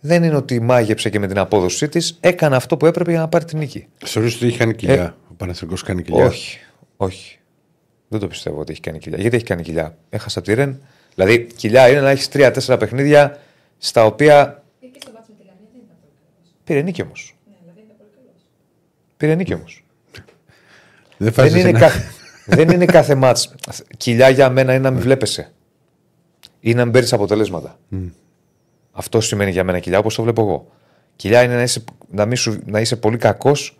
[0.00, 3.28] δεν είναι ότι μάγεψε και με την απόδοσή της, έκανε αυτό που έπρεπε για να
[3.28, 3.86] πάρει την νίκη.
[4.04, 6.58] Θεωρείς ότι έχει κάνει κοιλιά; Ε, ο Παναθηνικό κάνει κοιλιά; Όχι.
[6.96, 7.38] Όχι.
[8.08, 9.18] Δεν το πιστεύω ότι έχει κάνει κοιλιά.
[9.20, 10.80] Γιατί έχει κάνει κοιλιά; Έχασα τη Ρεν.
[11.14, 13.38] Δηλαδή, κοιλιά είναι να έχεις τρία-τέσσερα παιχνίδια
[13.78, 14.62] στα οποία.
[14.80, 16.14] Ε, και στο με τη Γαλλία δεν ήταν πολύ
[16.66, 17.34] Πήρε νίκη όμως.
[17.48, 18.42] Ναι, δηλαδή ήταν πολύ καλός.
[19.16, 19.84] Πήρε νίκη όμως.
[21.16, 22.10] Δεν, δεν, είναι κάθε,
[22.46, 23.54] δεν είναι κάθε μάτς.
[23.96, 25.52] Κοιλιά για μένα είναι να μην βλέπεσαι.
[26.60, 27.78] Ή να μην παίρνεις αποτελέσματα.
[27.92, 28.10] Mm.
[28.92, 30.68] Αυτό σημαίνει για μένα κοιλιά, όπως το βλέπω εγώ.
[31.16, 33.78] Κοιλιά είναι να είσαι, να μην σου, να είσαι πολύ κακός,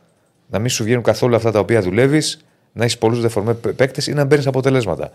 [0.50, 4.12] να μην σου βγαίνουν καθόλου αυτά τα οποία δουλεύεις, να έχεις πολλούς δεφορμέ παίκτες ή
[4.12, 5.10] να μπαίνεις αποτελέσματα.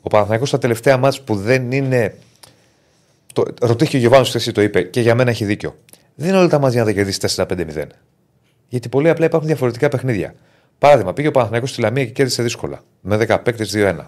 [0.00, 2.16] Ο Παναθηναϊκός στα τελευταία μάτια που δεν είναι.
[3.32, 5.76] Το, ρωτήθηκε ο Γιωβάνος χθες το είπε και για μένα έχει δίκιο.
[6.14, 7.86] Δεν είναι όλα τα μάτια να τα κερδίσεις 4-5-0.
[8.68, 10.34] Γιατί πολύ απλά υπάρχουν διαφορετικά παιχνίδια.
[10.78, 12.82] Παράδειγμα, πήγε ο Παναθηναϊκός στη Λαμία και κέρδισε δύσκολα.
[13.00, 14.06] Με 10 παίκτε 2-1.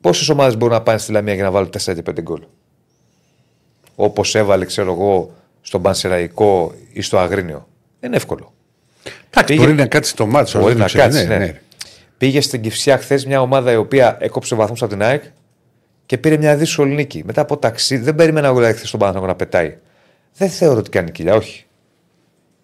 [0.00, 2.42] Πόσες ομάδες μπορούν να πάνε στη Λαμία για να βάλουν 4-5 γκολ;
[3.94, 7.68] Όπως έβαλε, ξέρω εγώ, στον Πανσεραϊκό ή στο Αγρίνιο.
[8.00, 8.52] Δεν είναι εύκολο.
[9.30, 9.60] Εντάξει, Πήγε...
[9.60, 10.60] μπορεί να κάτσει το μάτσο.
[10.60, 11.26] Μπορεί να κάτσει.
[11.26, 11.60] Ναι, ναι.
[12.18, 15.22] Πήγε στην Κυφσιά χθες μια ομάδα η οποία έκοψε βαθμούς από την ΑΕΚ
[16.10, 17.22] και πήρε μια δύσκολη νίκη.
[17.24, 19.76] Μετά από ταξίδι, δεν περίμενα να έρθει στον Παναγό να πετάει.
[20.36, 21.66] Δεν θεωρώ ότι κάνει κοιλιά, όχι.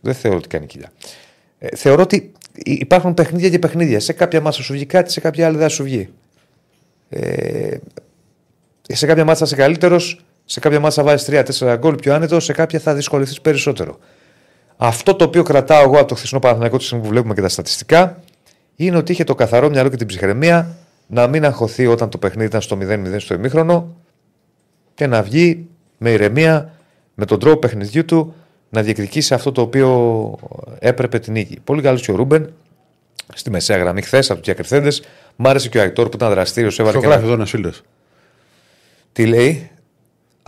[0.00, 0.92] Δεν θεωρώ ότι κάνει κοιλιά.
[1.58, 2.32] Ε, θεωρώ ότι
[2.64, 4.00] υπάρχουν παιχνίδια και παιχνίδια.
[4.00, 6.08] Σε κάποια μάτσα σου βγει κάτι, σε κάποια άλλη δεν σου βγει.
[7.08, 7.76] Ε,
[8.82, 11.26] σε κάποια μάτσα είσαι καλύτερος, σε κάποια μάτσα βάζεις
[11.60, 13.98] 3-4 γκολ πιο άνετος, σε κάποια θα δυσκολευτείς περισσότερο.
[14.76, 18.20] Αυτό το οποίο κρατάω εγώ από το χθεσινό Παναθηναϊκό του που βλέπουμε και τα στατιστικά
[18.76, 20.76] είναι ότι είχε το καθαρό μυαλό και την ψυχραιμία
[21.06, 23.96] να μην αγχωθεί όταν το παιχνίδι ήταν στο 0-0 στο ημίχρονο
[24.94, 25.66] και να βγει
[25.98, 26.70] με ηρεμία,
[27.14, 28.34] με τον τρόπο παιχνιδιού του
[28.70, 30.34] να διεκδικήσει αυτό το οποίο
[30.78, 31.58] έπρεπε την νίκη.
[31.64, 32.52] Πολύ καλός και ο Ρούμπεν
[33.34, 34.88] στη μεσαία γραμμή χθες από τους διακριθέντε.
[35.36, 36.78] Μ' άρεσε και ο Αϊτόρ που ήταν δραστήριος.
[36.78, 37.14] Έβαλε και ένα...
[37.14, 37.82] εδώ ένας φίλος.
[39.12, 39.70] Τι λέει,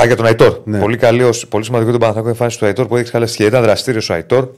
[0.03, 0.61] Α, για τον Αϊτόρ.
[0.65, 0.79] Ναι.
[0.79, 3.47] Πολύ, καλή, ως- πολύ σημαντικό τον Παναθηναϊκό εμφάνιση του Αϊτόρ που έδειξε καλές στοιχεία.
[3.47, 4.49] Ήταν δραστήριος ο Αϊτόρ.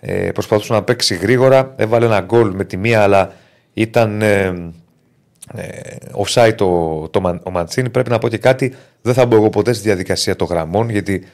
[0.00, 1.72] Ε, προσπαθούσε να παίξει γρήγορα.
[1.76, 3.32] Έβαλε ένα γκολ με τη μία, αλλά
[3.74, 4.72] ήταν ε,
[5.54, 7.90] ε, offside το, το, Μαν- ο Μαντσίνη.
[7.90, 8.74] Πρέπει να πω και κάτι.
[9.02, 11.24] Δεν θα μπω εγώ ποτέ στη διαδικασία των γραμμών, γιατί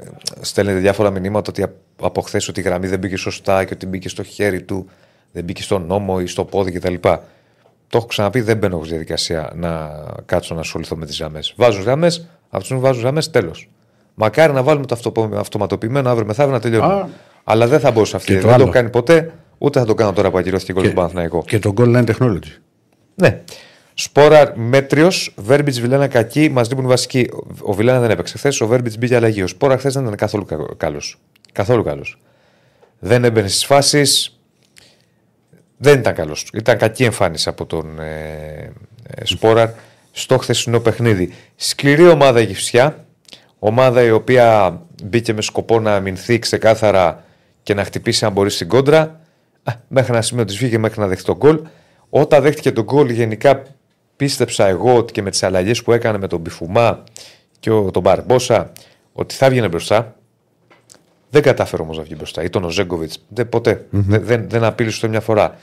[0.00, 0.04] ε,
[0.40, 3.86] στέλνετε διάφορα μηνύματα ότι απ- από χθες ότι η γραμμή δεν μπήκε σωστά και ότι
[3.86, 4.86] μπήκε στο χέρι του,
[5.32, 6.94] δεν μπήκε στον νόμο ή στο πόδι κτλ.
[7.88, 9.90] Το έχω ξαναπεί, δεν μπαίνω εγώ στη διαδικασία να
[10.26, 11.54] κάτσω να ασχοληθώ με τις γραμμές.
[11.56, 13.68] Βάζουν γραμμές, αυτού βάζουν γραμμές, τέλος.
[14.14, 16.94] Μακάρι να βάλουμε το αυτοπο- αυτοματοποιημένο αύριο μεθαύριο να τελειώνουμε.
[16.94, 17.08] Α.
[17.44, 18.26] Αλλά δεν θα μπω σε αυτή.
[18.26, 18.62] Και το Δεν το άλλο.
[18.62, 21.42] έχω κάνει ποτέ, ούτε θα το κάνω τώρα που ακυρώθηκε γκολ του Παναθηναϊκού.
[21.42, 22.56] Και το goal line technology.
[23.14, 23.40] Ναι.
[23.94, 27.28] Σπόρα μέτριος, Βέρμπιτς Βιλένα κακή, μας λείπουν βασικοί.
[27.62, 29.42] Ο Βιλένα δεν έπαιξε χθες, ο Βέρμπιτς μπήκε αλλαγή.
[29.42, 30.46] Ο Σπόρα χθες δεν ήταν καθόλου
[30.76, 31.18] καλός.
[31.52, 32.18] Καθόλου καλός.
[32.98, 34.40] Δεν έμπαινε στις φάσεις.
[35.76, 36.50] Δεν ήταν καλός.
[36.52, 38.72] Ήταν κακή εμφάνιση από τον ε,
[39.06, 39.74] ε, Σπόρα
[40.12, 41.32] στο χθεσινό παιχνίδι.
[41.56, 43.04] Σκληρή ομάδα η Γυφσιά.
[43.58, 47.24] Ομάδα η οποία μπήκε με σκοπό να αμυνθεί ξεκάθαρα
[47.62, 49.20] και να χτυπήσει αν μπορεί στην κόντρα.
[49.62, 51.60] Α, μέχρι ένα σημείο της βγήκε μέχρι να δεχτεί τον γκολ.
[52.14, 53.62] Όταν δέχτηκε τον γκολ, γενικά
[54.16, 57.04] πίστεψα εγώ ότι και με τις αλλαγές που έκανε με τον Μπιφουμά
[57.60, 58.72] και ο, τον Μπαρμπόσα
[59.12, 60.16] ότι θα βγαινε μπροστά.
[61.30, 62.42] Δεν κατάφερε όμως να βγει μπροστά.
[62.42, 63.24] Ήταν ο Ζέγκοβιτς.
[63.28, 65.58] Δεν, ποτε Δεν, δεν, δεν απείλησε ούτε μια φορά.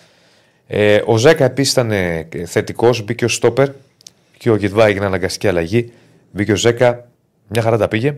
[0.68, 1.92] Ε, ο Ζέκα επίσης ήταν
[2.46, 3.04] θετικός.
[3.04, 3.70] Μπήκε ο Στόπερ
[4.38, 5.92] και ο Γετβά έγινε αναγκαστική αλλαγή.
[6.32, 7.08] Μπήκε ο Ζέκα.
[7.48, 8.16] Μια χαρά τα πήγε.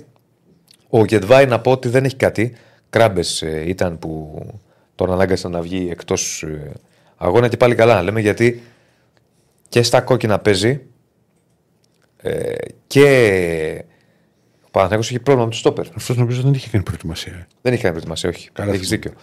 [0.90, 2.56] Ο Γετβάη να πω ότι δεν έχει κάτι.
[2.90, 4.42] Κράμπες ήταν που
[4.96, 6.46] τον ανάγκασαν να βγει εκτός
[7.22, 8.62] αγώνα και πάλι καλά να λέμε γιατί
[9.70, 10.82] και στα κόκκινα παίζει
[12.22, 12.54] ε,
[12.88, 13.06] και
[14.62, 15.86] ο Παναθηναϊκός είχε πρόβλημα με το στόπερ.
[15.96, 17.48] Αυτός νομίζω δεν είχε κάνει προετοιμασία.
[17.62, 18.50] Δεν έχει κάνει προετοιμασία, όχι.
[18.54, 19.04] Καλά Έχεις θυμάμαι.
[19.10, 19.22] δίκιο.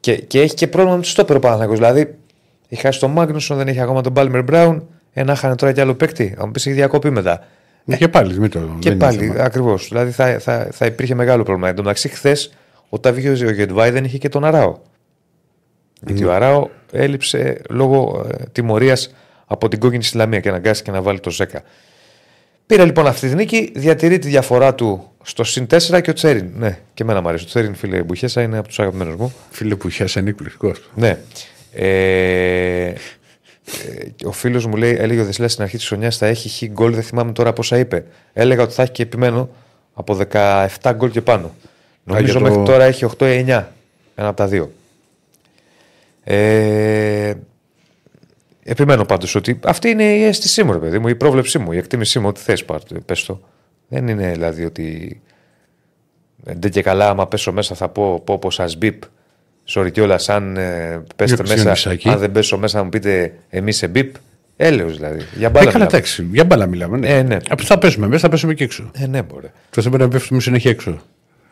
[0.00, 1.78] Και, και έχει και πρόβλημα με το στόπερ ο Παναθηναϊκός.
[1.78, 2.14] Δηλαδή,
[2.68, 4.88] είχε χάσει τον Μάγνουσον, δεν είχε ακόμα τον Πάλμερ Μπράουν.
[5.12, 6.34] Ένα χάνε τώρα κι άλλο παίκτη.
[6.36, 7.46] Θα μου πεις έχει διακοπή μετά.
[7.86, 8.38] Ε, και πάλι.
[8.38, 9.42] Μην το, Και δεν είναι πάλι, θέμα.
[9.44, 9.88] ακριβώς.
[9.88, 11.68] Δηλαδή θα, θα, θα υπήρχε μεγάλο πρόβλημα.
[11.68, 12.52] Εν τω μεταξύ, χθες
[12.88, 14.78] όταν βγήκε ο Γετβάη δεν είχε και τον Αράο.
[16.06, 19.14] Γιατί ο Αράο έλειψε λόγω ε, τιμωρίας
[19.46, 21.44] από την κόκκινη συλλαμία και αναγκάστηκε να βάλει το 10.
[22.66, 26.50] Πήρε λοιπόν αυτή τη νίκη, διατηρεί τη διαφορά του στο συν 4 και ο Τσέριν.
[26.56, 27.44] Ναι, και εμένα μου αρέσει.
[27.44, 29.32] Ο Τσέριν, φίλε Μπουχέσα, είναι από τους αγαπημένους μου.
[29.50, 30.90] Φίλε που είχε είναι εκπληκτικός.
[30.94, 31.18] Ναι.
[31.72, 32.92] Ε, ε,
[34.24, 36.94] ο φίλος μου λέει, έλεγε ο Δεσίλα στην αρχή της χρονιάς θα έχει χ γκολ,
[36.94, 38.04] δεν θυμάμαι τώρα πόσα είπε.
[38.32, 39.48] Έλεγα ότι θα έχει και επιμένω
[39.94, 41.54] από 17 γκολ και πάνω.
[42.04, 43.68] Νομίζω για το- μέχρι τώρα έχει 8 ή 9.
[44.14, 44.72] Ένα από τα δύο.
[46.32, 47.34] Ε,
[48.62, 51.76] επιμένω πάντως ότι αυτή είναι η αίσθησή μου, ρε παιδί μου, η πρόβλεψή μου, η
[51.76, 52.28] εκτίμησή μου.
[52.28, 52.64] Ό,τι θες,
[53.04, 53.40] πες το.
[53.88, 55.20] Δεν είναι δηλαδή ότι.
[56.36, 59.02] Δεν και καλά, άμα πέσω μέσα θα πω, πω πως σας μπιπ.
[59.74, 62.08] Sorry κιόλας, αν ε, πέσετε Για μέσα, ψιονισάκι.
[62.08, 64.14] αν δεν πέσω μέσα να μου πείτε εμείς σε μπιπ.
[64.56, 65.24] Έλεος δηλαδή.
[65.36, 65.84] Για Ε, μπάλα καλά, μιλάμε.
[65.84, 66.28] εντάξει.
[66.32, 66.98] Για μπάλα μιλάμε.
[66.98, 67.08] Ναι.
[67.08, 67.36] Ε, ναι.
[67.48, 68.90] Από θα πέσουμε μέσα, θα πέσουμε και έξω.
[68.94, 69.50] Ε, ναι, μπορεί.
[69.70, 71.00] Το θέμα είναι να πέφτουμε συνέχεια έξω.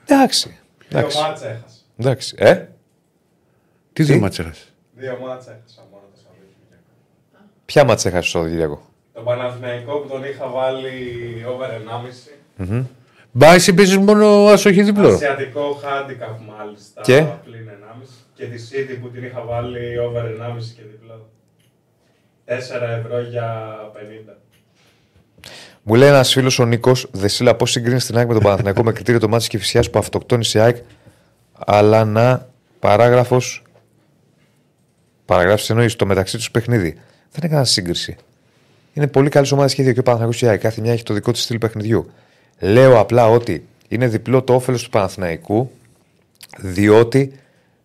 [0.06, 0.56] Εντάξει.
[0.88, 1.18] Δύο Εντάξει.
[1.20, 1.74] μάτσα έχασα.
[1.98, 2.34] Εντάξει.
[2.38, 2.64] Ε;
[3.92, 4.50] Τι δεν μάτσερα.
[5.00, 6.92] Δύο μάτσα έχασα μόνο το Σαββατοκύριακο.
[7.64, 8.80] Ποια μάτσα έχασες το Κυριακό;
[9.12, 10.92] Τον Παναθηναϊκό που τον είχα βάλει
[11.48, 11.70] over
[12.58, 12.84] 1,5.
[13.30, 15.08] Μπα, εσύ παίζεις μόνο άσοχη διπλό.
[15.08, 17.00] Ασιατικό handicap μάλιστα.
[17.00, 18.26] Και; Πλην 1,5.
[18.34, 21.28] Και τη City που την είχα βάλει over 1,5 και διπλό.
[22.44, 24.36] 4 ευρώ για 50.
[25.82, 28.92] Μου λέει ένας φίλος ο Νίκος, Δεσίλα, πώς συγκρίνεις την ΑΕΚ με τον Παναθηναϊκό με
[28.92, 30.76] κριτήριο το μάτι Κυφυσιάς που αυτοκτόνησε η ΑΕΚ,
[31.66, 32.48] αλλά να
[32.78, 33.62] παράγραφος.
[35.28, 36.96] Παραγράφεις εννοείς το μεταξύ τους παιχνίδι.
[37.32, 38.16] Δεν έκανα σύγκριση.
[38.92, 40.60] Είναι πολύ καλή ομάδα και οι δύο και ο Παναθηναϊκός και η ΑΕΚ.
[40.60, 42.10] Κάθε μια έχει το δικό της στυλ παιχνιδιού.
[42.58, 45.70] Λέω απλά ότι είναι διπλό το όφελος του Παναθηναϊκού,
[46.58, 47.32] διότι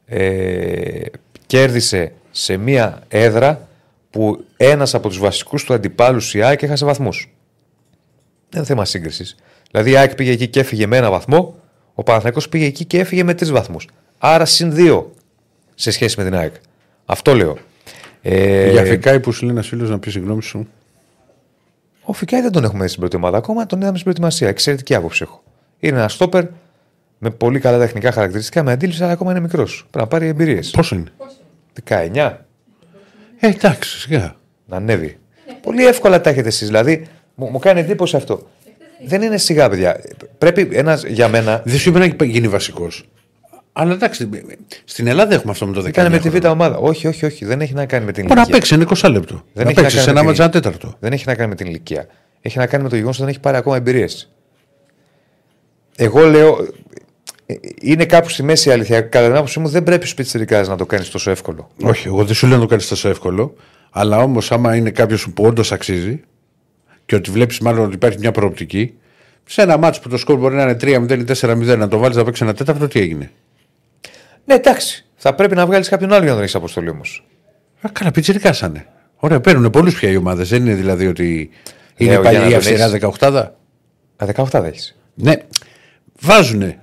[0.05, 1.01] ε,
[1.45, 3.67] κέρδισε σε μια έδρα
[4.09, 7.33] που ένας από τους βασικούς του αντιπάλους η ΑΕΚ έχασε βαθμούς.
[8.49, 9.35] Δεν είναι θέμα σύγκρισης.
[9.71, 11.55] Δηλαδή η ΑΕΚ πήγε εκεί και έφυγε με ένα βαθμό,
[11.93, 13.87] ο Παναθηναϊκός πήγε εκεί και έφυγε με τρεις βαθμούς.
[14.17, 15.13] Άρα συν δύο
[15.75, 16.53] σε σχέση με την ΑΕΚ.
[17.05, 17.57] Αυτό λέω.
[18.21, 20.67] Ε, Για Φικάη που σου λέει ένας φίλος να πεις συγγνώμη σου.
[22.03, 24.47] Ο Φικάη δεν τον έχουμε δει στην πρώτη ομάδα ακόμα, τον είδαμε στην προετοιμασία.
[24.47, 25.43] Εξαιρετική άποψη έχω.
[25.79, 26.43] Είναι ένα στόπερ
[27.17, 29.75] με πολύ καλά τεχνικά χαρακτηριστικά, με αντίληψη, αλλά ακόμα είναι μικρός.
[29.89, 30.69] Πρέπει να πάρει εμπειρίες.
[30.71, 31.11] Πόσο είναι;
[31.83, 32.37] 19
[33.39, 34.35] Ε, εντάξει, σιγά.
[34.65, 35.17] να ανέβει.
[35.61, 36.67] Πολύ εύκολα τα έχετε εσείς.
[36.67, 38.47] Δηλαδή, μου, μου κάνει εντύπωση αυτό.
[39.05, 40.01] Δεν είναι σιγά, παιδιά.
[40.37, 41.61] Πρέπει ένας για μένα.
[41.65, 43.09] Δεν σου είπε να γίνει βασικός.
[43.73, 44.29] Αλλά εντάξει,
[44.85, 45.87] στην Ελλάδα έχουμε αυτό με το 19.
[45.87, 46.49] Ήταν με τη β' χρόνο.
[46.49, 46.77] ομάδα.
[46.77, 47.45] Όχι, όχι, όχι.
[47.45, 48.57] Δεν έχει να κάνει με την Μπορεί να ηλικία.
[48.59, 49.43] παίξει ένα 20 λεπτό.
[49.53, 50.97] Δεν να έχει να παίξει κάνει σε ένα με μάτσα την- ένα τέταρτο.
[50.99, 52.07] Δεν έχει να κάνει με την ηλικία.
[52.41, 54.31] Έχει να κάνει με το γεγονός ότι δεν έχει πάρει ακόμα εμπειρίες.
[55.95, 56.57] Εγώ λέω.
[57.45, 59.01] ε, Είναι κάπου στη μέση η αλήθεια.
[59.01, 61.69] Κατά την άποψή μου, δεν πρέπει στου πιτσιρικάδε να το κάνεις τόσο εύκολο.
[61.83, 63.53] Όχι, εγώ δεν σου λέω να το κάνεις τόσο εύκολο.
[63.91, 66.21] Αλλά όμως, άμα είναι κάποιος που όντως αξίζει
[67.05, 68.93] και ότι βλέπεις μάλλον ότι υπάρχει μια προοπτική,
[69.45, 72.15] Σε ένα ματς που το σκορ μπορεί να είναι 3-0 ή 4-0, να το βάλεις
[72.17, 73.31] να παίξει ένα τέταρτο, τι έγινε;
[74.45, 75.05] Ναι, εντάξει.
[75.15, 77.25] Θα πρέπει να βγάλεις κάποιον άλλο για να τον έχεις αποστολή όμως.
[77.81, 78.85] Α, καλά, πιτσιρικάς είναι.
[79.15, 80.49] Ωραία, παίρνουν πολλούς πια οι ομάδες.
[80.49, 81.49] Δεν είναι δηλαδή ότι
[81.95, 82.99] είναι Ναι, για πάλι να η τον αυστηρά έχεις.
[83.19, 83.51] 18.
[84.15, 84.95] Α, 18 δεν έχεις.
[85.13, 85.33] Ναι,
[86.19, 86.79] βάζουνε.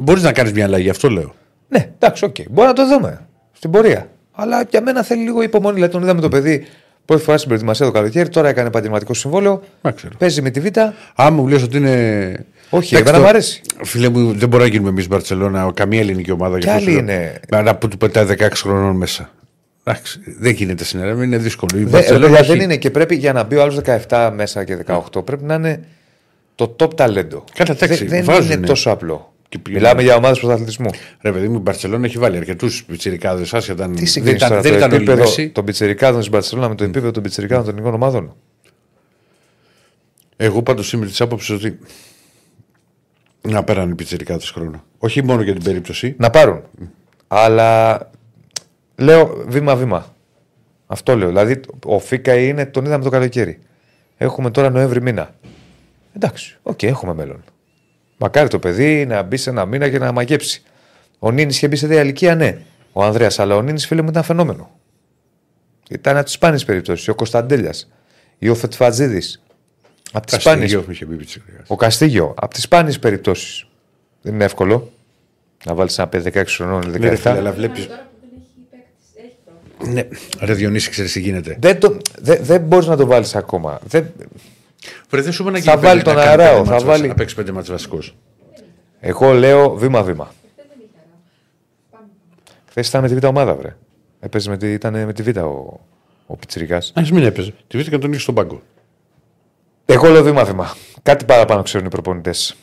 [0.00, 1.34] Μπορείς να κάνεις μια αλλαγή, αυτό λέω.
[1.68, 2.36] Ναι, εντάξει, οκ.
[2.50, 4.08] Μπορεί να το δούμε στην πορεία.
[4.32, 5.74] Αλλά για μένα θέλει λίγο υπομονή.
[5.74, 6.66] Δηλαδή, τον είδαμε το παιδί
[7.04, 9.62] πρώτη φορά στην προετοιμασία το καλοκαίρι, τώρα έκανε επαγγελματικό συμβόλαιο.
[9.80, 10.14] Μα ξέρω.
[10.18, 10.66] Παίζει με τη Β.
[11.14, 12.46] Άμα μου λες ότι είναι.
[12.70, 13.60] Όχι, Εντάξει, εμένα το- μου αρέσει.
[13.82, 16.58] Φίλε μου, δεν μπορούμε να γίνουμε εμείς Μπαρσελόνα, καμία ελληνική ομάδα.
[16.58, 17.40] Κι γι' αυτό άλλοι σου είναι.
[17.50, 17.60] λέω.
[17.60, 19.30] Αλλά που του πετάει 16 χρονών μέσα.
[19.84, 21.78] Εντάξει, δεν γίνεται συνέρα, είναι δύσκολο.
[21.78, 23.74] Η Δε, Μπαρτσελόνα παιδιά, έχει- δεν είναι και πρέπει για να μπει ο άλλος
[24.08, 25.84] 17 μέσα και 18 πρέπει να είναι
[26.54, 27.44] το top ταλέντο.
[27.54, 28.54] Καλά, εντάξει, δεν βάζουνε.
[28.54, 29.32] είναι τόσο απλό.
[29.48, 30.90] Και πει- Μιλάμε για ομάδες πρωταθλητισμού.
[31.20, 33.54] Ρε παιδί μου, η Μπαρσελόνα έχει βάλει αρκετούς πιτσιρικάδες.
[33.54, 35.48] Άσχετα αν Τι δεν συγκρίνεις ήταν, τώρα δεν το ήταν όλοι επίπεδο Μέση.
[35.48, 38.34] των πιτσερικάδων τη Μπαρσελόνα με το επίπεδο των πιτσερικάδων των ελληνικών ομάδων;
[40.36, 41.78] Εγώ πάντως είμαι της άποψης ότι.
[43.48, 44.84] Να πάρουν οι πιτσιρικάδες χρόνο.
[44.98, 46.14] Όχι μόνο για την περίπτωση.
[46.18, 46.62] Να πάρουν.
[47.28, 48.10] Αλλά
[48.96, 50.14] λέω βήμα-βήμα.
[50.86, 51.28] Αυτό λέω.
[51.28, 53.58] Δηλαδή, ο Φίκα είναι, τον είδαμε το καλοκαίρι.
[54.16, 55.34] Έχουμε τώρα Νοέμβρη μήνα.
[56.16, 57.44] Εντάξει, οκ, έχουμε μέλλον.
[58.16, 60.62] Μακάρι το παιδί να μπει σε ένα μήνα και να μαγέψει.
[61.18, 62.58] Ο Νίνης είχε μπει σε τέτοια ηλικία, ναι.
[62.92, 64.70] Ο Ανδρέας, αλλά ο Νίνης φίλε μου ήταν φαινόμενο.
[65.90, 67.08] Ήταν από τις σπάνιες περιπτώσεις.
[67.08, 67.92] Ο Κωνσταντέλιας
[68.38, 69.43] ή ο Φετφατζίδης.
[70.16, 70.62] Από τι σπάνιε.
[70.62, 71.64] Καστίγιο είχε πει πιτσιρικάδες.
[71.68, 72.34] Ο Καστίγιο.
[72.36, 73.66] Από τις σπάνιες περιπτώσεις.
[74.22, 74.90] Δεν είναι εύκολο
[75.64, 76.98] να βάλεις ένα παιδί 16 χρονών ή 17.
[77.00, 77.80] Ναι, ρε φίλε, αλλά βλέπει.
[77.80, 79.36] Τώρα που δεν έχει παίκτης, έχει
[79.76, 80.08] πρόβλημα.
[80.40, 81.56] Ναι, ρε Διονύση, ξέρεις τι γίνεται.
[81.60, 83.78] Δεν, το, δεν, δεν μπορείς να το βάλεις ακόμα.
[83.86, 84.06] Δεν,
[85.08, 86.72] Βρε, δεν σου είπα να Θα γίνει βάλει πέντε- τον να κάνει Αράο, πέντε θα
[86.72, 88.14] μάτς βάλει- βασ- Να παίξει πέντε μάτς βασικός.
[89.00, 90.24] εγώ λέω βήμα-βήμα.
[90.24, 91.18] Χθες δεν είχε αράο.
[91.90, 92.06] Πάμε.
[92.68, 93.76] Χθες ήταν με τη β' ομάδα, βρε.
[94.20, 95.80] Έπαιζε με τη, ήταν με τη β' ο,
[96.26, 96.76] ο Πιτσυρικά.
[96.76, 97.50] Α μην έπαιζε.
[97.50, 98.62] Τη βρίσκεται τον είχε στον πάγκο.
[99.86, 100.76] Εγώ λέω βήμα-βήμα.
[101.02, 102.54] Κάτι παραπάνω ξέρουν οι προπονητές.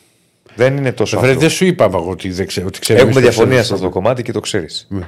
[0.55, 1.19] Δεν είναι τόσο.
[1.19, 1.39] Βρε, αυτό.
[1.39, 2.65] δεν σου είπα εγώ ότι δεν ξέρω.
[2.67, 3.85] Ότι ξέρω Έχουμε εμείς το διαφωνία σε ξέρουμε.
[3.85, 4.87] αυτό το κομμάτι και το ξέρεις.
[4.89, 5.07] Ναι.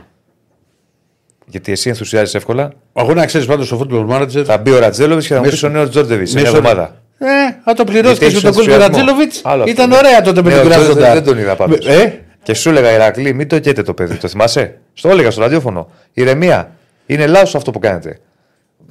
[1.46, 2.72] Γιατί εσύ ενθουσιάζει εύκολα.
[2.94, 4.44] Εγώ να ξέρεις πάντως στο football manager.
[4.46, 6.58] Θα μπει ο Ρατζέλοβιτς και θα μου Μέσω- πει ο νέος Τζόρτζεβιτς σε μια μέσω-
[6.66, 6.96] εβδομάδα.
[7.18, 7.26] Ε,
[7.64, 8.98] αν το πληρώσεις Γιατί με τον έχεις κόλπο ενθουσιασμό.
[8.98, 9.42] Ρατζέλοβιτς.
[9.44, 10.06] Άλλο Ήταν αυτό.
[10.08, 11.14] ωραία τότε με Ναι, τον ο Τζόρτζεβιτς Κράζοντα.
[11.14, 11.86] Δεν τον είδα πάντως.
[11.88, 14.16] Ε, Και σου έλεγα Ηρακλή, μην το καίτε το παιδί.
[14.16, 15.90] Το θυμάσαι; Στο έλεγα στο ραδιόφωνο.
[16.14, 16.72] Ηρεμία.
[17.06, 18.20] Είναι λάθος αυτό που κάνετε.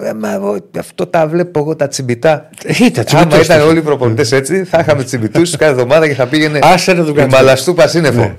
[0.00, 2.48] Ε, μα εγώ αυτό τα βλέπω εγώ τα τσιμπιτά.
[2.80, 6.14] Ήταν Άμα τσιμπητός ήταν το- όλοι οι προπονητές έτσι, θα είχαμε τσιμπιτού κάθε εβδομάδα και
[6.14, 7.32] θα πήγαινε Άσε να τον η κάνεις.
[7.34, 8.20] μαλαστού πασίνεφο.
[8.20, 8.36] Ναι.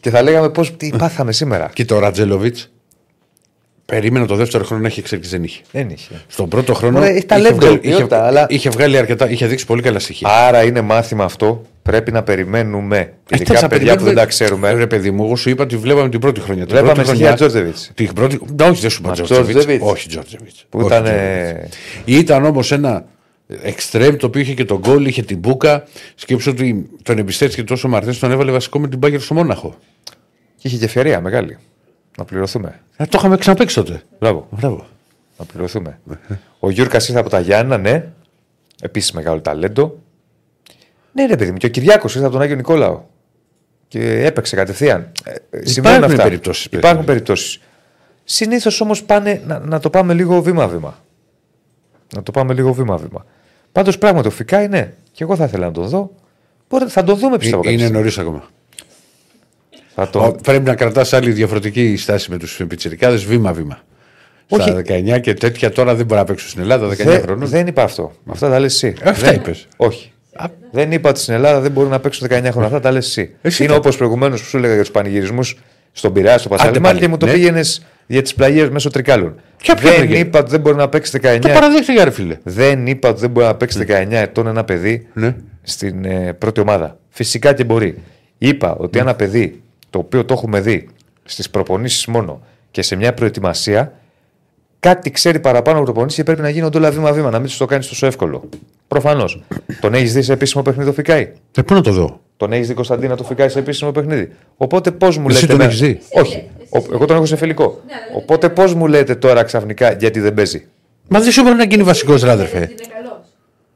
[0.00, 1.70] Και θα λέγαμε πώς τι πάθαμε σήμερα.
[1.72, 2.56] Και το Ρατζέλοβιτ.
[3.92, 5.30] Περίμενα το δεύτερο χρόνο να έχει εξέλιξη.
[5.30, 5.60] Δεν είχε.
[5.72, 6.10] Δεν είχε.
[6.26, 6.98] Στον πρώτο χρόνο.
[6.98, 9.30] Ωραία, έχει ταλέντο, βγάλει, ποιότητα, είχε, αλλά- είχε βγάλει αρκετά.
[9.30, 10.28] Είχε δείξει πολύ καλά στοιχεία.
[10.30, 11.62] Άρα είναι μάθημα αυτό.
[11.82, 12.96] Πρέπει να περιμένουμε.
[12.96, 14.72] Ε, Ειδικά θα παιδιά που περιμένουμε- δεν τα ξέρουμε.
[14.72, 16.66] Ρε παιδί μου, εγώ σου είπα ότι βλέπαμε την πρώτη χρονιά.
[16.66, 17.90] Την Βλέπαμε πρώτη στοιχεία Τζόρτζεβιτς.
[17.94, 18.40] Την πρώτη...
[18.56, 19.48] Ναι, όχι, δεν σου είπα Μα Τζόρτζεβιτς.
[19.50, 19.84] Τζόρτζεβιτς.
[19.90, 20.64] Όχι, Τζόρτζεβιτς.
[20.68, 21.02] Που Όχι, ήταν.
[21.02, 21.76] Τζόρτζεβιτς.
[22.04, 23.04] Ήταν όμως ένα
[23.62, 25.84] εξτρέμ το οποίο είχε και τον γκολ, είχε την μπουκα.
[26.14, 29.74] Σκέψω ότι τον εμπιστεύτηκε τόσο ο Μαρτέν, τον έβαλε βασικό με την Μπάγκερ στο Μόναχο.
[30.56, 31.58] Και είχε και ευκαιρία μεγάλη.
[32.18, 32.80] Να πληρωθούμε.
[32.96, 34.02] Ε, το είχαμε ξαναπέξει τότε.
[34.18, 34.48] Μπράβο.
[34.50, 34.86] Μπράβο.
[35.38, 36.00] Να πληρωθούμε.
[36.58, 38.08] Ο Γιούρκας ήρθε από τα Γιάννα, ναι.
[38.82, 39.98] Επίσης μεγάλο ταλέντο.
[41.12, 43.02] Ναι, ρε παιδί μου, και ο Κυριάκος ήρθε από τον Άγιο Νικόλαο.
[43.88, 45.12] Και έπαιξε κατευθείαν.
[45.24, 46.22] Ε, ε, συμβαίνουν αυτά.
[46.22, 46.86] περιπτώσεις, παιδί.
[46.86, 47.60] Υπάρχουν περιπτώσεις.
[48.24, 50.98] Συνήθως όμως πάνε να, να το πάμε λίγο βήμα-βήμα.
[52.14, 53.24] Να το πάμε λίγο βήμα-βήμα.
[53.72, 54.92] Πάντως πράγματι ο Φικάη, ναι.
[55.12, 56.10] Και εγώ θα ήθελα να τον δω.
[56.68, 57.62] Μπορεί, θα τον δούμε πιστεύω.
[57.64, 58.44] Ε, Είναι κάποια νωρίς ακόμα.
[59.92, 60.04] Στιγμή.
[60.06, 63.78] Θα τον- Ο- Πρέπει να κρατάς άλλη διαφορετική στάση με τους πιτσιρικάδες βήμα-βήμα.
[64.48, 64.62] Όχι.
[64.62, 67.48] Στα 19 και τέτοια τώρα δεν μπορεί να παίξουν στην Ελλάδα 19 Δεν, χρονών.
[67.48, 68.12] δεν είπα αυτό.
[68.30, 68.94] Αυτά τα λες εσύ.
[69.04, 69.66] Αυτά δεν, είπες.
[69.76, 70.12] Όχι.
[70.70, 72.66] Δεν είπα ότι στην Ελλάδα δεν μπορούν να παίξουν 19 χρόνια.
[72.66, 73.34] Αυτά τα λες εσύ.
[73.42, 75.58] Εσύ Είναι τα- όπως προηγουμένως που σου έλεγα για τους πανηγυρισμούς
[75.92, 77.32] στον Πειραιά, στο Άντε Πασαλιμάν πάλι, και μου το ναι.
[77.32, 79.34] πήγαινες για τις πλαγιές μέσω τρικάλων.
[79.56, 81.38] Ποια ποια δεν πλαγιές; είπα ότι δεν μπορεί να παίξεις 19.
[81.40, 82.36] Το παραδέχτηκα, ρε φίλε.
[82.42, 85.34] Δεν είπα ότι δεν μπορεί να παίξεις 19 ετών ένα παιδί Ναι.
[85.62, 86.98] στην ε, πρώτη ομάδα.
[87.10, 87.98] Φυσικά και μπορεί.
[88.38, 89.61] Είπα ότι ένα παιδί
[89.92, 90.88] το οποίο το έχουμε δει
[91.24, 92.40] στις προπονήσεις μόνο
[92.70, 93.92] και σε μια προετοιμασία
[94.80, 97.64] κάτι ξέρει παραπάνω από προπονήσεις και πρέπει να γίνονται όλα βήμα-βήμα, να μην τους το
[97.66, 98.48] κάνεις τόσο εύκολο.
[98.88, 99.42] Προφανώς.
[99.80, 101.32] τον έχεις δει σε επίσημο παιχνίδι το Φικάη.
[101.56, 104.90] Ε, πού να το δω; Τον έχεις δει Κωνσταντίνα το Φικάη σε επίσημο παιχνίδι; Οπότε
[104.90, 105.46] πώς μου Εσύ λέτε.
[105.46, 106.34] τον με- έχεις δει; Όχι.
[106.36, 106.88] Εσύ, Ο- εσύ.
[106.92, 107.64] εγώ τον έχω σε φιλικό.
[107.86, 110.66] Ναι, αλλά δεν Οπότε πώς μου λέτε τώρα ξαφνικά γιατί δεν παίζει;
[111.08, 112.56] Μα δεν σου είπα να γίνει βασικός ράδερφε.
[112.56, 113.20] Είναι καλός.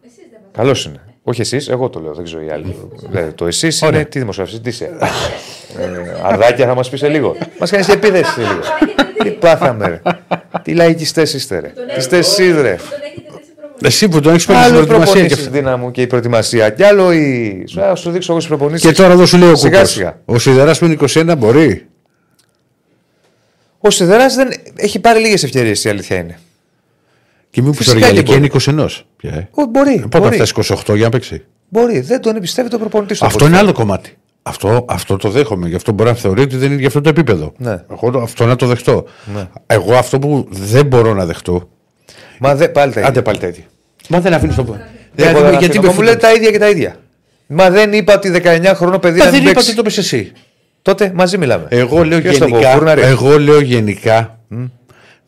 [0.04, 1.00] Εσείς δεν μας Καλός είναι.
[1.28, 2.76] Όχι εσείς, εγώ το λέω, δεν ξέρω οι άλλοι.
[3.10, 4.84] Λέτε, το εσείς είναι τι δημοσιογραφή, τι είσαι.
[5.78, 5.86] ε,
[6.22, 7.36] αρδάκια θα μας πεις σε λίγο.
[7.58, 8.60] Μας κάνεις επίθεση σε λίγο.
[9.22, 10.00] τι πάθαμε, ρε.
[10.62, 11.72] Τι λαϊκιστές είστε, ρε.
[11.98, 12.76] Είστε εσείς, ρε.
[12.76, 13.82] Τον έχετε δει σε προπονήσεις.
[13.82, 15.50] Εσύ που τον έχεις παίξει στην Άλλο η προετοιμασία και προπονήσει αυτά.
[15.58, 16.70] δύναμου και η προετοιμασία.
[16.70, 17.64] Κι άλλο η.
[17.68, 18.88] Σου, α, σου δείξω εγώ τι προπονήσεις.
[18.88, 19.90] Και τώρα εδώ σου λέει ο Σιγά Κούκος.
[19.92, 20.20] σιγά.
[20.24, 21.86] Ο Σιδεράς που είναι 21 μπορεί;
[23.78, 26.38] Ο Σιδεράς δεν έχει πάρει λίγες ευκαιρίες, η αλήθεια είναι.
[27.56, 28.64] Και μήπως Φυσικά τώρα η και ηλικία μπορεί.
[28.72, 28.88] είναι 21.
[29.16, 29.48] Πια, ε.
[29.50, 29.98] Ο, μπορεί.
[30.00, 30.36] Πότε μπορεί.
[30.36, 31.42] θα φτάσει 28 για να παίξει.
[31.68, 33.26] Μπορεί, δεν τον εμπιστεύεται ο προπονητή του.
[33.26, 34.16] Αυτό είναι άλλο κομμάτι.
[34.42, 35.68] Αυτό, αυτό το δέχομαι.
[35.68, 37.52] Γι' αυτό μπορεί να θεωρεί ότι δεν είναι για αυτό το επίπεδο.
[37.56, 37.84] Ναι.
[37.90, 39.04] Εγώ το- αυτό να το δεχτώ.
[39.36, 39.48] Ναι.
[39.66, 41.68] Εγώ αυτό που δεν μπορώ να δεχτώ.
[42.38, 43.10] Μα δεν πάλι τα ίδια.
[43.10, 43.64] Άντε πάλι τα ίδια.
[44.08, 44.62] Μα δεν αφήνεις το.
[44.62, 44.76] Δεν
[45.14, 45.92] Δηλαδή, μπορώ να γιατί αφήνω.
[45.92, 46.96] με μου λέτε τα ίδια και τα ίδια.
[47.46, 49.68] Μα δεν είπα ότι 19 χρόνο παιδί Μα να δεν μην είπα παίξεις.
[49.68, 50.32] ότι το πες εσύ.
[50.82, 51.66] Τότε μαζί μιλάμε.
[51.68, 52.70] Εγώ λέω Ποιος θα πω, γενικά.
[52.70, 54.38] Φούρναρης; Εγώ λέω γενικά.